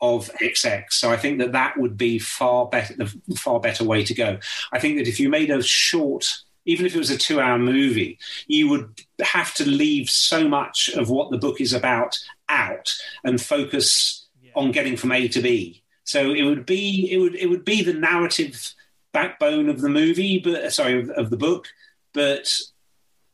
of 0.00 0.30
XX. 0.40 0.84
So 0.90 1.10
I 1.10 1.16
think 1.16 1.38
that 1.38 1.52
that 1.52 1.78
would 1.78 1.96
be 1.96 2.18
far 2.18 2.66
better, 2.66 2.94
the 2.94 3.36
far 3.36 3.60
better 3.60 3.84
way 3.84 4.04
to 4.04 4.14
go. 4.14 4.38
I 4.72 4.78
think 4.78 4.96
that 4.96 5.08
if 5.08 5.20
you 5.20 5.28
made 5.28 5.50
a 5.50 5.62
short, 5.62 6.26
even 6.64 6.86
if 6.86 6.94
it 6.94 6.98
was 6.98 7.10
a 7.10 7.18
two-hour 7.18 7.58
movie, 7.58 8.18
you 8.46 8.68
would 8.68 9.02
have 9.20 9.54
to 9.54 9.68
leave 9.68 10.08
so 10.08 10.48
much 10.48 10.88
of 10.90 11.10
what 11.10 11.30
the 11.30 11.38
book 11.38 11.60
is 11.60 11.72
about 11.72 12.18
out 12.48 12.94
and 13.22 13.40
focus 13.40 14.26
on 14.54 14.72
getting 14.72 14.96
from 14.96 15.12
A 15.12 15.28
to 15.28 15.42
B. 15.42 15.82
So 16.08 16.32
it 16.32 16.42
would 16.42 16.64
be 16.64 17.12
it 17.12 17.18
would 17.18 17.34
it 17.34 17.48
would 17.48 17.66
be 17.66 17.82
the 17.82 17.92
narrative 17.92 18.72
backbone 19.12 19.68
of 19.68 19.82
the 19.82 19.90
movie, 19.90 20.38
but 20.38 20.72
sorry 20.72 20.98
of, 21.00 21.10
of 21.10 21.28
the 21.28 21.36
book. 21.36 21.68
but 22.14 22.48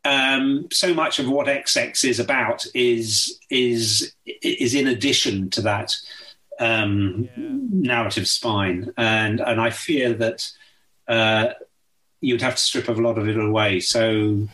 um, 0.04 0.68
so 0.70 0.92
much 0.92 1.18
of 1.18 1.28
what 1.28 1.46
XX 1.46 2.04
is 2.04 2.20
about 2.20 2.66
is 2.74 3.38
is 3.48 4.12
is 4.24 4.74
in 4.74 4.88
addition 4.88 5.50
to 5.50 5.62
that 5.62 5.94
um, 6.60 7.28
narrative 7.36 8.28
spine, 8.28 8.92
and 8.96 9.40
and 9.40 9.60
I 9.60 9.70
fear 9.70 10.12
that 10.14 10.50
uh, 11.08 11.50
you'd 12.24 12.42
have 12.42 12.56
to 12.56 12.60
strip 12.60 12.88
a 12.88 12.92
lot 12.92 13.18
of 13.18 13.28
it 13.28 13.38
away. 13.38 13.80
So 13.80 14.48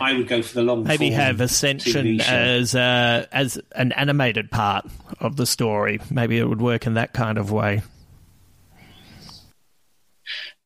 I 0.00 0.12
would 0.14 0.28
go 0.28 0.42
for 0.42 0.54
the 0.54 0.62
long. 0.62 0.84
Maybe 0.84 1.10
have 1.10 1.40
Ascension 1.40 2.20
as 2.20 2.74
uh, 2.74 3.26
as 3.32 3.60
an 3.74 3.92
animated 3.92 4.50
part 4.50 4.86
of 5.20 5.36
the 5.36 5.46
story. 5.46 6.00
Maybe 6.10 6.38
it 6.38 6.48
would 6.48 6.60
work 6.60 6.86
in 6.86 6.94
that 6.94 7.12
kind 7.12 7.38
of 7.38 7.50
way. 7.50 7.82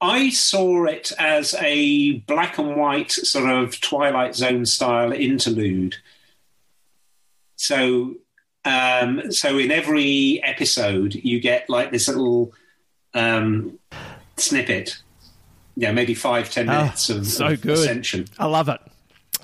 I 0.00 0.30
saw 0.30 0.84
it 0.84 1.12
as 1.18 1.54
a 1.54 2.18
black 2.20 2.58
and 2.58 2.76
white 2.76 3.12
sort 3.12 3.50
of 3.50 3.80
Twilight 3.80 4.34
Zone 4.34 4.66
style 4.66 5.10
interlude. 5.12 5.96
So, 7.56 8.16
um, 8.66 9.32
so 9.32 9.58
in 9.58 9.70
every 9.70 10.42
episode, 10.44 11.14
you 11.14 11.40
get 11.40 11.70
like 11.70 11.92
this 11.92 12.08
little 12.08 12.52
um, 13.14 13.78
snippet. 14.36 14.98
Yeah, 15.76 15.92
maybe 15.92 16.14
five 16.14 16.50
ten 16.50 16.68
Ah, 16.68 16.82
minutes 16.84 17.10
of, 17.10 17.26
so 17.26 17.48
of 17.48 17.60
good. 17.60 17.78
Ascension. 17.78 18.26
I 18.38 18.46
love 18.46 18.68
it. 18.68 18.80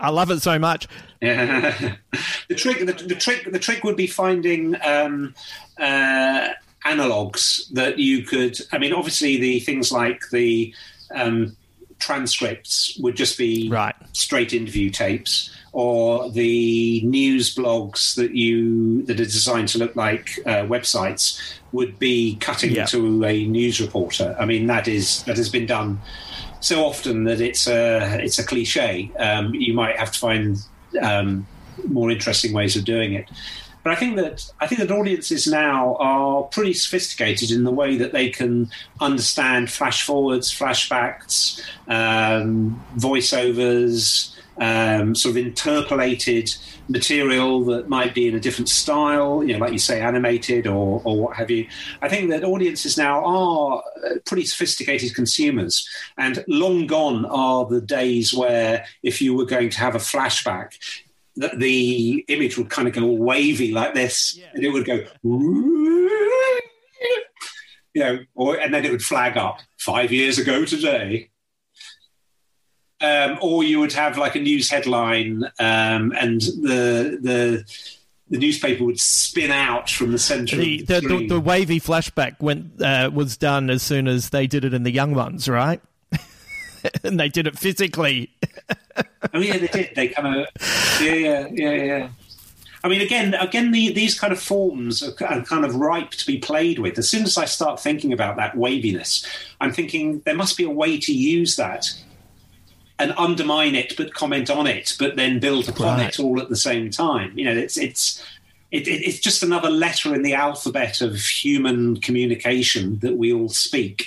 I 0.01 0.09
love 0.11 0.31
it 0.31 0.41
so 0.41 0.59
much. 0.59 0.89
Yeah. 1.21 1.95
the 2.49 2.55
trick, 2.55 2.79
the, 2.81 2.93
the 3.07 3.15
trick, 3.15 3.51
the 3.53 3.59
trick 3.59 3.85
would 3.85 3.97
be 3.97 4.07
finding 4.07 4.75
um, 4.83 5.35
uh, 5.79 6.49
analogs 6.87 7.69
that 7.73 7.99
you 7.99 8.23
could. 8.25 8.59
I 8.73 8.79
mean, 8.79 8.93
obviously, 8.93 9.37
the 9.39 9.61
things 9.61 9.93
like 9.93 10.23
the 10.31 10.75
um, 11.15 11.57
transcripts 11.99 12.97
would 13.01 13.15
just 13.17 13.39
be 13.39 13.69
Right. 13.71 13.95
straight 14.13 14.53
interview 14.53 14.91
tapes, 14.91 15.51
or 15.73 16.31
the 16.31 17.01
news 17.05 17.55
blogs 17.55 18.15
that 18.17 18.35
you 18.35 19.03
that 19.05 19.19
are 19.19 19.25
designed 19.25 19.69
to 19.69 19.79
look 19.79 19.97
like 19.97 20.39
uh, 20.47 20.63
websites 20.65 21.41
would 21.73 21.99
be 21.99 22.37
cutting 22.37 22.73
Yeah. 22.73 22.85
to 22.87 23.25
a 23.25 23.47
news 23.47 23.81
reporter. 23.81 24.37
I 24.39 24.45
mean, 24.45 24.67
that 24.67 24.87
is 24.89 25.23
that 25.25 25.37
has 25.39 25.49
been 25.49 25.67
done 25.67 26.01
so 26.61 26.85
often 26.85 27.25
that 27.25 27.41
it's 27.41 27.67
a 27.67 28.19
it's 28.23 28.39
a 28.39 28.45
cliche. 28.45 29.11
Um, 29.19 29.55
you 29.55 29.73
might 29.73 29.97
have 29.99 30.13
to 30.13 30.19
find 30.19 30.59
um, 31.01 31.47
more 31.89 32.11
interesting 32.11 32.53
ways 32.53 32.77
of 32.77 32.85
doing 32.85 33.15
it. 33.15 33.29
But 33.83 33.95
I 33.95 33.97
think 33.97 34.15
that 34.17 34.49
I 34.61 34.67
think 34.69 34.81
that 34.81 34.93
audiences 34.93 35.47
now 35.49 35.97
are 35.97 36.43
pretty 36.45 36.75
sophisticated 36.75 37.51
in 37.51 37.65
the 37.65 37.73
way 37.73 37.97
that 37.97 38.13
they 38.13 38.29
can 38.29 38.71
understand 39.01 39.71
flash 39.73 40.05
forwards, 40.07 40.53
flashbacks, 40.57 41.61
um, 41.89 42.81
voiceovers, 42.97 44.35
um, 44.59 45.15
sort 45.15 45.37
of 45.37 45.37
interpolated 45.39 46.55
material 46.89 47.65
that 47.65 47.89
might 47.89 48.15
be 48.15 48.29
in 48.29 48.35
a 48.35 48.41
different 48.41 48.69
style, 48.69 49.43
you 49.43 49.55
know, 49.55 49.59
like 49.59 49.73
you 49.73 49.79
say, 49.79 50.01
animated 50.01 50.67
or, 50.67 51.01
or 51.05 51.17
what 51.17 51.37
have 51.37 51.51
you. 51.51 51.67
I 52.01 52.09
think 52.09 52.31
that 52.31 52.45
audiences 52.45 52.99
now 52.99 53.25
are 53.25 53.83
uh, 54.05 54.15
pretty 54.27 54.45
sophisticated 54.45 55.15
consumers, 55.15 55.89
and 56.19 56.45
long 56.49 56.87
gone 56.87 57.25
are 57.27 57.67
the 57.67 57.81
days 57.81 58.35
where 58.35 58.85
if 59.03 59.23
you 59.23 59.35
were 59.35 59.47
going 59.47 59.71
to 59.71 59.79
have 59.79 59.95
a 59.95 59.99
flashback, 59.99 60.79
that 61.37 61.59
the 61.59 62.25
image 62.29 62.59
would 62.59 62.69
kind 62.69 62.87
of 62.87 62.95
go 62.95 63.07
wavy 63.07 63.73
like 63.73 63.95
this, 63.95 64.39
and 64.55 64.65
it 64.65 64.69
would 64.69 64.85
go, 64.85 65.05
you 65.23 66.61
know, 67.97 68.19
or 68.35 68.59
and 68.59 68.73
then 68.75 68.85
it 68.85 68.91
would 68.91 69.03
flag 69.03 69.37
up 69.37 69.61
five 69.79 70.13
years 70.13 70.39
ago 70.39 70.65
today. 70.65 71.31
Um, 73.03 73.39
or 73.41 73.65
you 73.65 73.81
would 73.81 73.93
have 73.95 74.17
like 74.17 74.37
a 74.37 74.41
news 74.41 74.71
headline, 74.71 75.45
um, 75.59 76.13
and 76.19 76.41
the 76.41 77.19
the 77.21 77.65
the 78.31 78.39
newspaper 78.39 78.85
would 78.85 78.99
spin 78.99 79.51
out 79.51 79.91
from 79.91 80.13
the 80.13 80.19
centre 80.19 80.57
The 80.57 80.81
of 80.81 80.87
the, 80.87 81.01
the, 81.01 81.09
the, 81.09 81.27
the 81.29 81.41
wavy 81.41 81.81
flashback 81.81 82.41
went 82.41 82.81
uh, 82.81 83.11
was 83.13 83.37
done 83.37 83.69
as 83.71 83.83
soon 83.83 84.09
as 84.09 84.31
they 84.31 84.47
did 84.47 84.65
it 84.65 84.73
in 84.73 84.85
the 84.85 84.91
young 84.91 85.15
ones, 85.15 85.49
right? 85.49 85.81
and 87.05 87.21
they 87.21 87.29
did 87.29 87.47
it 87.47 87.59
physically. 87.59 88.31
Oh 89.35 89.41
yeah, 89.41 89.59
they 89.59 89.67
did. 89.67 89.91
They 89.95 90.09
kind 90.09 90.41
of 90.41 90.47
yeah, 91.01 91.13
yeah, 91.13 91.49
yeah, 91.51 91.71
yeah. 91.71 92.09
I 92.85 92.89
mean, 92.89 93.01
again, 93.01 93.35
again, 93.35 93.71
the, 93.71 93.93
these 93.93 94.19
kind 94.19 94.33
of 94.33 94.41
forms 94.41 95.03
are, 95.03 95.13
are 95.25 95.43
kind 95.43 95.65
of 95.65 95.77
ripe 95.77 96.11
to 96.13 96.27
be 96.27 96.39
played 96.39 96.81
with. 96.81 96.99
As 96.99 97.09
soon 97.09 97.23
as 97.23 97.39
I 97.39 97.45
start 97.45 97.81
thinking 97.81 98.13
about 98.13 98.37
that 98.37 98.57
waviness, 98.57 99.25
I'm 99.61 99.73
thinking 99.73 100.21
there 100.21 100.35
must 100.35 100.57
be 100.57 100.65
a 100.65 100.71
way 100.71 100.99
to 100.99 101.13
use 101.13 101.57
that 101.57 101.87
and 103.03 103.13
undermine 103.19 103.75
it, 103.75 103.97
but 103.97 104.15
comment 104.15 104.49
on 104.49 104.67
it, 104.67 104.95
but 104.99 105.17
then 105.17 105.41
build 105.41 105.69
upon 105.69 105.99
Right. 105.99 106.09
it 106.09 106.21
all 106.21 106.41
at 106.41 106.49
the 106.49 106.57
same 106.57 106.91
time. 106.91 107.37
You 107.37 107.45
know, 107.47 107.57
it's 107.57 107.77
it's 107.77 108.23
it, 108.71 108.87
it, 108.89 109.03
it's 109.07 109.19
just 109.19 109.43
another 109.43 109.69
letter 109.71 110.15
in 110.15 110.23
the 110.23 110.35
alphabet 110.35 111.01
of 111.01 111.17
human 111.17 112.01
communication 112.01 112.99
that 113.01 113.17
we 113.17 113.33
all 113.33 113.49
speak 113.49 114.07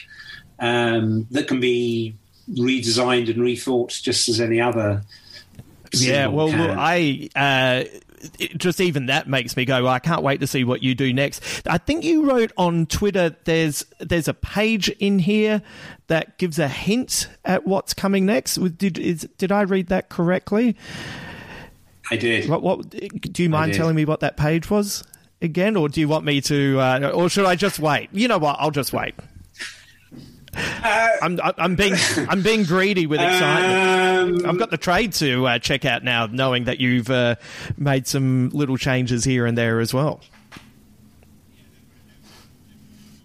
um, 0.60 1.28
that 1.32 1.48
can 1.48 1.60
be 1.60 2.16
redesigned 2.50 3.30
and 3.30 3.38
rethought 3.38 4.02
just 4.02 4.30
as 4.30 4.40
any 4.40 4.60
other. 4.62 5.04
Yeah, 5.94 6.28
well, 6.28 6.50
look, 6.50 6.78
I 6.78 7.30
uh, 7.36 7.84
it, 8.40 8.58
just 8.58 8.80
even 8.80 9.08
that 9.08 9.28
makes 9.28 9.56
me 9.56 9.66
go. 9.66 9.84
"Well, 9.84 9.92
I 9.94 10.00
can't 10.00 10.24
wait 10.24 10.40
to 10.42 10.48
see 10.48 10.64
what 10.64 10.84
you 10.84 10.96
do 10.96 11.14
next. 11.14 11.42
I 11.68 11.78
think 11.78 12.04
you 12.04 12.30
wrote 12.30 12.52
on 12.58 12.86
Twitter. 12.86 13.36
There's 13.46 13.86
there's 14.00 14.28
a 14.28 14.34
page 14.34 14.90
in 14.90 15.20
here 15.20 15.62
that 16.08 16.38
gives 16.38 16.60
a 16.60 16.68
hint 16.68 17.28
at 17.44 17.66
what's 17.66 17.94
coming 17.94 18.26
next. 18.26 18.56
Did 18.78 18.98
is, 18.98 19.28
did 19.38 19.52
I 19.52 19.62
read 19.62 19.88
that 19.88 20.10
correctly? 20.10 20.76
I 22.12 22.18
did. 22.18 22.50
What, 22.50 22.62
what 22.62 22.90
do 22.90 23.44
you 23.44 23.50
mind 23.50 23.74
telling 23.74 23.96
me 23.96 24.06
what 24.06 24.20
that 24.20 24.38
page 24.38 24.70
was 24.70 25.04
again, 25.42 25.76
or 25.76 25.90
do 25.90 26.00
you 26.00 26.08
want 26.08 26.26
me 26.26 26.42
to, 26.42 26.80
uh, 26.80 27.12
or 27.14 27.30
should 27.30 27.46
I 27.46 27.56
just 27.56 27.80
wait? 27.80 28.10
You 28.12 28.28
know 28.28 28.38
what? 28.38 28.58
I'll 28.60 28.72
just 28.72 28.94
wait. 28.94 29.16
Uh, 30.56 31.10
I'm 31.22 31.40
I'm 31.58 31.76
being 31.76 31.96
I'm 32.30 32.42
being 32.42 32.64
greedy 32.64 33.08
with 33.08 33.20
excitement. 33.20 34.44
Um, 34.46 34.50
I've 34.50 34.60
got 34.60 34.72
the 34.72 34.78
trade 34.78 35.14
to 35.14 35.48
uh, 35.48 35.60
check 35.60 35.86
out 35.86 36.04
now, 36.04 36.28
knowing 36.28 36.66
that 36.66 36.80
you've 36.80 37.10
uh, 37.10 37.36
made 37.78 38.08
some 38.08 38.50
little 38.50 38.78
changes 38.78 39.24
here 39.24 39.46
and 39.46 39.58
there 39.58 39.80
as 39.80 39.94
well. 39.94 40.22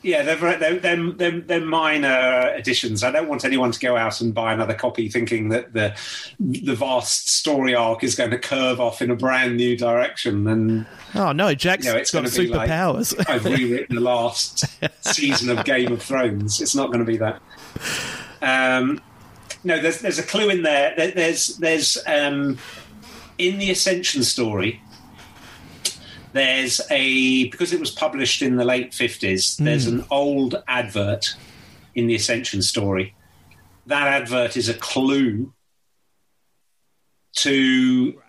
Yeah, 0.02 0.22
they're, 0.22 0.56
they're, 0.58 1.10
they're, 1.12 1.40
they're, 1.40 1.60
minor 1.60 2.52
additions. 2.54 3.04
I 3.04 3.10
don't 3.10 3.28
want 3.28 3.44
anyone 3.44 3.70
to 3.70 3.78
go 3.78 3.96
out 3.98 4.22
and 4.22 4.32
buy 4.32 4.54
another 4.54 4.72
copy 4.72 5.10
thinking 5.10 5.50
that 5.50 5.74
the 5.74 5.94
the 6.38 6.74
vast 6.74 7.28
story 7.28 7.74
arc 7.74 8.02
is 8.02 8.14
going 8.14 8.30
to 8.30 8.38
curve 8.38 8.80
off 8.80 9.02
in 9.02 9.10
a 9.10 9.14
brand 9.14 9.58
new 9.58 9.76
direction. 9.76 10.46
And 10.48 10.86
Oh 11.14 11.32
no, 11.32 11.52
Jack's 11.54 11.84
you 11.84 11.92
know, 11.92 11.98
it's 11.98 12.10
got 12.12 12.22
be 12.32 12.46
like 12.46 12.70
superpowers. 12.70 13.14
I've 13.28 13.44
rewritten 13.44 13.96
the 13.96 14.00
last 14.00 14.64
season 15.02 15.50
of 15.56 15.66
Game 15.66 15.92
of 15.92 16.02
Thrones. 16.02 16.62
It's 16.62 16.74
not 16.74 16.86
going 16.86 17.00
to 17.00 17.04
be 17.04 17.18
that. 17.18 17.42
Um, 18.40 19.02
no, 19.64 19.80
there's 19.80 20.00
there's 20.00 20.18
a 20.18 20.22
clue 20.22 20.48
in 20.48 20.62
there. 20.62 20.94
There- 20.96 21.10
There's 21.10 21.56
there's 21.58 21.98
um, 22.06 22.56
in 23.36 23.58
the 23.58 23.70
Ascension 23.70 24.22
story. 24.22 24.80
There's 26.32 26.80
a 26.90 27.48
because 27.48 27.72
it 27.72 27.80
was 27.80 27.90
published 27.90 28.42
in 28.42 28.56
the 28.56 28.64
late 28.64 28.94
fifties. 28.94 29.56
There's 29.56 29.86
an 29.86 30.04
old 30.10 30.62
advert 30.68 31.34
in 31.94 32.06
the 32.06 32.14
Ascension 32.14 32.62
story. 32.62 33.14
That 33.86 34.06
advert 34.06 34.56
is 34.56 34.68
a 34.68 34.74
clue 34.74 35.52
to 37.36 38.20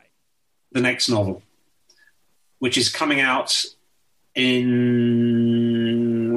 the 0.72 0.82
next 0.82 1.10
novel, 1.10 1.44
which 2.60 2.78
is 2.78 2.90
coming 2.90 3.19
out 3.19 3.64
in. 4.34 5.61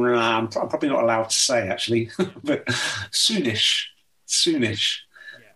I'm 0.05 0.49
probably 0.49 0.89
not 0.91 1.03
allowed 1.03 1.31
to 1.31 1.37
say 1.37 1.69
actually, 1.69 2.11
but 2.45 2.67
soonish, 3.11 3.85
soonish, 4.29 4.99
yeah. 5.41 5.47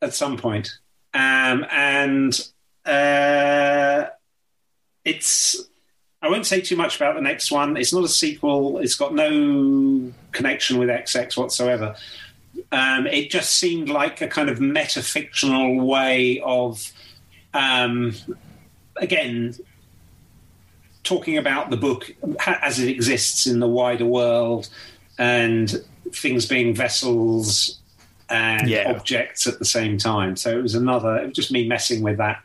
at 0.00 0.14
some 0.14 0.38
point. 0.38 0.70
Um, 1.12 1.66
and 1.70 2.38
uh, 2.84 4.06
it's. 5.06 5.64
I 6.22 6.28
won't 6.28 6.46
say 6.46 6.60
too 6.60 6.76
much 6.76 6.96
about 6.96 7.14
the 7.14 7.20
next 7.20 7.52
one. 7.52 7.76
It's 7.76 7.92
not 7.92 8.02
a 8.02 8.08
sequel. 8.08 8.78
It's 8.78 8.96
got 8.96 9.14
no 9.14 10.12
connection 10.32 10.78
with 10.78 10.88
XX 10.88 11.36
whatsoever. 11.36 11.94
Um, 12.72 13.06
it 13.06 13.30
just 13.30 13.56
seemed 13.58 13.88
like 13.90 14.22
a 14.22 14.26
kind 14.26 14.48
of 14.48 14.58
metafictional 14.58 15.84
way 15.84 16.40
of, 16.40 16.90
um, 17.54 18.14
again, 18.96 19.54
talking 21.04 21.36
about 21.36 21.70
the 21.70 21.76
book 21.76 22.10
as 22.46 22.80
it 22.80 22.88
exists 22.88 23.46
in 23.46 23.60
the 23.60 23.68
wider 23.68 24.06
world 24.06 24.68
and 25.18 25.70
things 26.12 26.46
being 26.46 26.74
vessels 26.74 27.78
and 28.30 28.68
Yeah. 28.68 28.90
objects 28.90 29.46
at 29.46 29.58
the 29.58 29.64
same 29.66 29.98
time. 29.98 30.34
So 30.34 30.58
it 30.58 30.62
was 30.62 30.74
another, 30.74 31.18
it 31.18 31.26
was 31.28 31.36
just 31.36 31.52
me 31.52 31.68
messing 31.68 32.02
with 32.02 32.16
that 32.16 32.44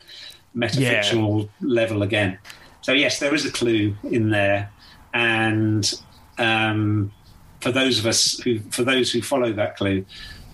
metafictional 0.56 1.48
level 1.60 2.02
again. 2.02 2.38
So 2.80 2.92
yes, 2.92 3.18
there 3.18 3.34
is 3.34 3.44
a 3.44 3.52
clue 3.52 3.96
in 4.04 4.30
there, 4.30 4.70
and 5.14 5.90
um, 6.38 7.12
for 7.60 7.70
those 7.70 7.98
of 7.98 8.06
us 8.06 8.38
who, 8.40 8.58
for 8.70 8.82
those 8.82 9.12
who 9.12 9.22
follow 9.22 9.52
that 9.52 9.76
clue, 9.76 10.04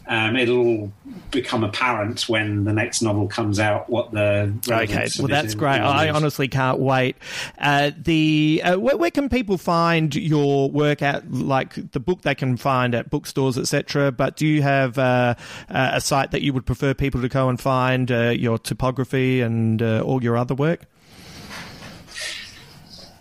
um, 0.09 0.37
it'll 0.37 0.91
become 1.31 1.63
apparent 1.63 2.29
when 2.29 2.65
the 2.65 2.73
next 2.73 3.03
novel 3.03 3.29
comes 3.29 3.61
out 3.61 3.91
what 3.91 4.11
the 4.13 4.53
okay 4.67 5.09
well 5.19 5.29
that's 5.29 5.55
great. 5.55 5.79
i 5.79 6.09
honestly 6.09 6.49
can't 6.49 6.79
wait. 6.79 7.17
Uh, 7.59 7.91
the 7.97 8.63
uh, 8.65 8.79
where, 8.79 8.97
where, 8.97 9.11
can 9.11 9.29
people 9.29 9.59
find 9.59 10.15
your 10.15 10.71
work 10.71 11.03
at 11.03 11.31
like 11.31 11.93
the 11.93 12.01
book 12.01 12.23
they 12.23 12.35
can 12.35 12.57
find 12.57 12.95
at 12.95 13.11
bookstores 13.11 13.59
etc 13.59 14.11
but 14.11 14.37
do 14.37 14.47
you 14.47 14.63
have 14.63 14.99
uh, 14.99 15.35
a 15.69 16.01
site 16.01 16.31
that 16.31 16.43
you 16.43 16.53
would 16.53 16.65
prefer 16.65 16.95
people 16.95 17.21
to 17.21 17.29
go 17.29 17.49
and 17.49 17.61
find 17.61 18.11
uh, 18.11 18.31
your 18.31 18.59
typography 18.59 19.41
and 19.41 19.83
uh, 19.83 20.01
all 20.01 20.23
your 20.23 20.37
other 20.37 20.55
work? 20.55 20.87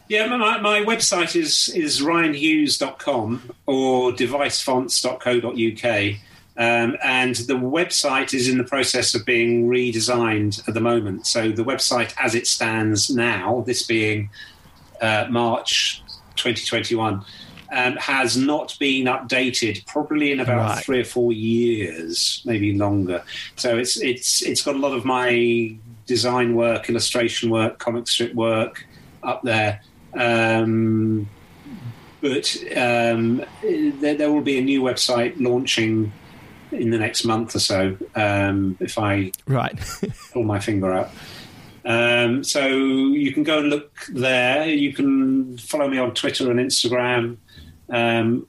Yeah, 0.09 0.27
my, 0.27 0.57
my 0.59 0.81
website 0.81 1.35
is, 1.35 1.69
is 1.75 1.99
rianhughes.com 1.99 3.51
or 3.65 4.13
devicefonts.co.uk. 4.13 6.19
Um, 6.57 6.97
and 7.03 7.35
the 7.35 7.53
website 7.53 8.33
is 8.33 8.49
in 8.49 8.57
the 8.57 8.63
process 8.63 9.13
of 9.13 9.25
being 9.25 9.67
redesigned 9.67 10.67
at 10.67 10.73
the 10.73 10.81
moment. 10.81 11.27
So 11.27 11.51
the 11.51 11.63
website 11.63 12.13
as 12.17 12.33
it 12.33 12.47
stands 12.47 13.11
now, 13.11 13.63
this 13.67 13.83
being 13.83 14.29
uh, 14.99 15.27
March 15.29 16.01
2021, 16.35 17.23
um, 17.71 17.95
has 17.97 18.37
not 18.37 18.75
been 18.79 19.05
updated 19.05 19.85
probably 19.85 20.31
in 20.31 20.39
about 20.39 20.69
right. 20.69 20.83
three 20.83 21.01
or 21.01 21.05
four 21.05 21.31
years, 21.31 22.41
maybe 22.45 22.73
longer. 22.73 23.23
So 23.55 23.77
it's 23.77 24.01
it's 24.01 24.41
it's 24.41 24.61
got 24.61 24.75
a 24.75 24.79
lot 24.79 24.93
of 24.93 25.05
my 25.05 25.75
design 26.05 26.55
work, 26.55 26.89
illustration 26.89 27.49
work, 27.49 27.77
comic 27.77 28.07
strip 28.07 28.33
work 28.33 28.85
up 29.21 29.43
there. 29.43 29.81
Um, 30.13 31.29
but 32.21 32.57
um, 32.75 33.43
there, 33.61 34.15
there, 34.15 34.31
will 34.31 34.41
be 34.41 34.57
a 34.57 34.61
new 34.61 34.81
website 34.81 35.39
launching 35.39 36.11
in 36.71 36.89
the 36.89 36.97
next 36.97 37.23
month 37.25 37.55
or 37.55 37.59
so 37.59 37.97
um, 38.15 38.77
if 38.79 38.97
I 38.97 39.31
right 39.47 39.77
pull 40.33 40.43
my 40.43 40.59
finger 40.59 40.91
out. 40.93 41.09
Um, 41.85 42.43
so 42.43 42.67
you 42.67 43.31
can 43.33 43.43
go 43.43 43.59
and 43.59 43.69
look 43.69 43.97
there. 44.09 44.67
You 44.67 44.93
can 44.93 45.57
follow 45.57 45.87
me 45.87 45.97
on 45.97 46.13
Twitter 46.13 46.51
and 46.51 46.59
Instagram. 46.59 47.37
Um, 47.89 48.47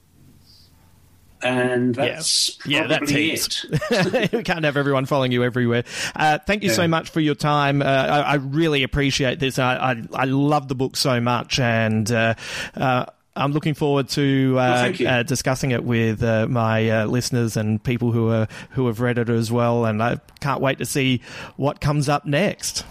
and 1.40 1.94
that's 1.94 2.58
yeah, 2.66 2.82
yeah 2.82 2.86
that's 2.88 3.12
it. 3.12 4.32
we 4.32 4.42
can't 4.42 4.64
have 4.64 4.76
everyone 4.76 5.06
following 5.06 5.30
you 5.30 5.44
everywhere. 5.44 5.84
Uh, 6.16 6.38
thank 6.38 6.64
you 6.64 6.70
yeah. 6.70 6.74
so 6.74 6.88
much 6.88 7.10
for 7.10 7.20
your 7.20 7.36
time. 7.36 7.80
Uh, 7.80 7.84
I, 7.84 8.20
I, 8.20 8.34
really 8.34 8.82
appreciate 8.82 9.38
this. 9.38 9.56
I, 9.56 9.76
I, 9.92 10.02
I 10.14 10.24
love 10.24 10.66
the 10.66 10.74
book 10.74 10.96
so 10.96 11.20
much, 11.20 11.60
and 11.60 12.10
uh, 12.10 12.34
uh 12.74 13.06
I'm 13.38 13.52
looking 13.52 13.74
forward 13.74 14.08
to 14.10 14.56
uh, 14.58 14.92
well, 14.98 15.08
uh, 15.08 15.22
discussing 15.22 15.70
it 15.70 15.84
with 15.84 16.22
uh, 16.22 16.46
my 16.48 16.90
uh, 16.90 17.06
listeners 17.06 17.56
and 17.56 17.82
people 17.82 18.10
who 18.10 18.30
are 18.30 18.48
who 18.70 18.86
have 18.88 19.00
read 19.00 19.16
it 19.16 19.28
as 19.28 19.52
well. 19.52 19.84
And 19.84 20.02
I 20.02 20.18
can't 20.40 20.60
wait 20.60 20.78
to 20.78 20.84
see 20.84 21.22
what 21.56 21.80
comes 21.80 22.08
up 22.08 22.26
next. 22.26 22.84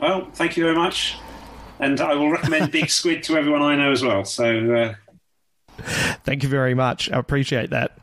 Well, 0.00 0.30
thank 0.32 0.56
you 0.56 0.62
very 0.62 0.76
much, 0.76 1.16
and 1.78 2.00
I 2.00 2.14
will 2.14 2.30
recommend 2.30 2.72
Big 2.72 2.88
Squid 2.90 3.22
to 3.24 3.36
everyone 3.36 3.60
I 3.62 3.76
know 3.76 3.92
as 3.92 4.02
well. 4.02 4.24
So, 4.24 4.72
uh, 4.72 5.84
thank 6.24 6.42
you 6.42 6.48
very 6.48 6.74
much. 6.74 7.10
I 7.10 7.18
appreciate 7.18 7.70
that. 7.70 7.98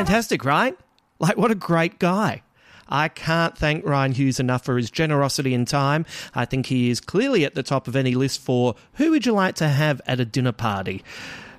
Fantastic, 0.00 0.46
right? 0.46 0.78
Like, 1.18 1.36
what 1.36 1.50
a 1.50 1.54
great 1.54 1.98
guy. 1.98 2.40
I 2.88 3.08
can't 3.08 3.54
thank 3.54 3.84
Rian 3.84 4.14
Hughes 4.14 4.40
enough 4.40 4.64
for 4.64 4.78
his 4.78 4.90
generosity 4.90 5.52
and 5.52 5.68
time. 5.68 6.06
I 6.34 6.46
think 6.46 6.64
he 6.64 6.88
is 6.88 7.02
clearly 7.02 7.44
at 7.44 7.54
the 7.54 7.62
top 7.62 7.86
of 7.86 7.94
any 7.94 8.14
list 8.14 8.40
for 8.40 8.76
who 8.94 9.10
would 9.10 9.26
you 9.26 9.32
like 9.32 9.56
to 9.56 9.68
have 9.68 10.00
at 10.06 10.18
a 10.18 10.24
dinner 10.24 10.52
party. 10.52 11.04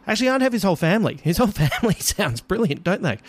Actually, 0.08 0.30
I'd 0.30 0.42
have 0.42 0.54
his 0.54 0.64
whole 0.64 0.76
family. 0.76 1.20
His 1.22 1.38
whole 1.38 1.48
family 1.52 1.94
sounds 2.00 2.42
brilliant, 2.42 2.84
don't 2.84 3.04
they? 3.04 3.20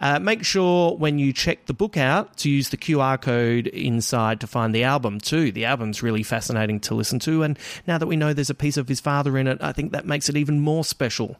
Uh, 0.00 0.18
make 0.18 0.44
sure 0.44 0.96
when 0.96 1.20
you 1.20 1.32
check 1.32 1.66
the 1.66 1.72
book 1.72 1.96
out 1.96 2.36
to 2.38 2.50
use 2.50 2.70
the 2.70 2.76
QR 2.76 3.20
code 3.20 3.68
inside 3.68 4.40
to 4.40 4.48
find 4.48 4.74
the 4.74 4.82
album 4.82 5.20
too. 5.20 5.52
The 5.52 5.66
album's 5.66 6.02
really 6.02 6.24
fascinating 6.24 6.80
to 6.80 6.96
listen 6.96 7.20
to, 7.20 7.44
and 7.44 7.56
now 7.86 7.96
that 7.96 8.08
we 8.08 8.16
know 8.16 8.32
there's 8.32 8.50
a 8.50 8.56
piece 8.56 8.76
of 8.76 8.88
his 8.88 8.98
father 8.98 9.38
in 9.38 9.46
it, 9.46 9.58
I 9.60 9.70
think 9.70 9.92
that 9.92 10.04
makes 10.04 10.28
it 10.28 10.36
even 10.36 10.58
more 10.58 10.82
special. 10.82 11.36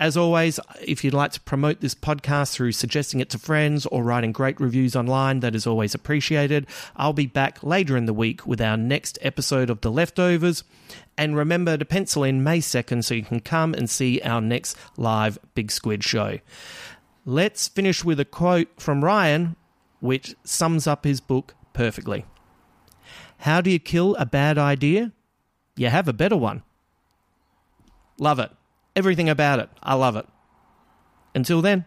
As 0.00 0.16
always, 0.16 0.58
if 0.80 1.04
you'd 1.04 1.12
like 1.12 1.32
to 1.32 1.40
promote 1.42 1.82
this 1.82 1.94
podcast 1.94 2.54
through 2.54 2.72
suggesting 2.72 3.20
it 3.20 3.28
to 3.30 3.38
friends 3.38 3.84
or 3.84 4.02
writing 4.02 4.32
great 4.32 4.58
reviews 4.58 4.96
online, 4.96 5.40
that 5.40 5.54
is 5.54 5.66
always 5.66 5.94
appreciated. 5.94 6.66
I'll 6.96 7.12
be 7.12 7.26
back 7.26 7.62
later 7.62 7.98
in 7.98 8.06
the 8.06 8.14
week 8.14 8.46
with 8.46 8.62
our 8.62 8.78
next 8.78 9.18
episode 9.20 9.68
of 9.68 9.82
The 9.82 9.90
Leftovers. 9.90 10.64
And 11.18 11.36
remember 11.36 11.76
to 11.76 11.84
pencil 11.84 12.24
in 12.24 12.42
May 12.42 12.60
2nd 12.60 13.04
so 13.04 13.12
you 13.12 13.24
can 13.24 13.40
come 13.40 13.74
and 13.74 13.90
see 13.90 14.22
our 14.22 14.40
next 14.40 14.74
live 14.96 15.38
Big 15.54 15.70
Squid 15.70 16.02
show. 16.02 16.38
Let's 17.26 17.68
finish 17.68 18.02
with 18.02 18.18
a 18.18 18.24
quote 18.24 18.68
from 18.80 19.02
Rian, 19.02 19.54
which 20.00 20.34
sums 20.44 20.86
up 20.86 21.04
his 21.04 21.20
book 21.20 21.54
perfectly. 21.74 22.24
How 23.40 23.60
do 23.60 23.70
you 23.70 23.78
kill 23.78 24.14
a 24.14 24.24
bad 24.24 24.56
idea? 24.56 25.12
You 25.76 25.88
have 25.88 26.08
a 26.08 26.14
better 26.14 26.38
one. 26.38 26.62
Love 28.18 28.38
it 28.38 28.50
everything 28.96 29.28
about 29.28 29.58
it. 29.58 29.68
I 29.82 29.94
love 29.94 30.16
it. 30.16 30.26
Until 31.34 31.62
then. 31.62 31.86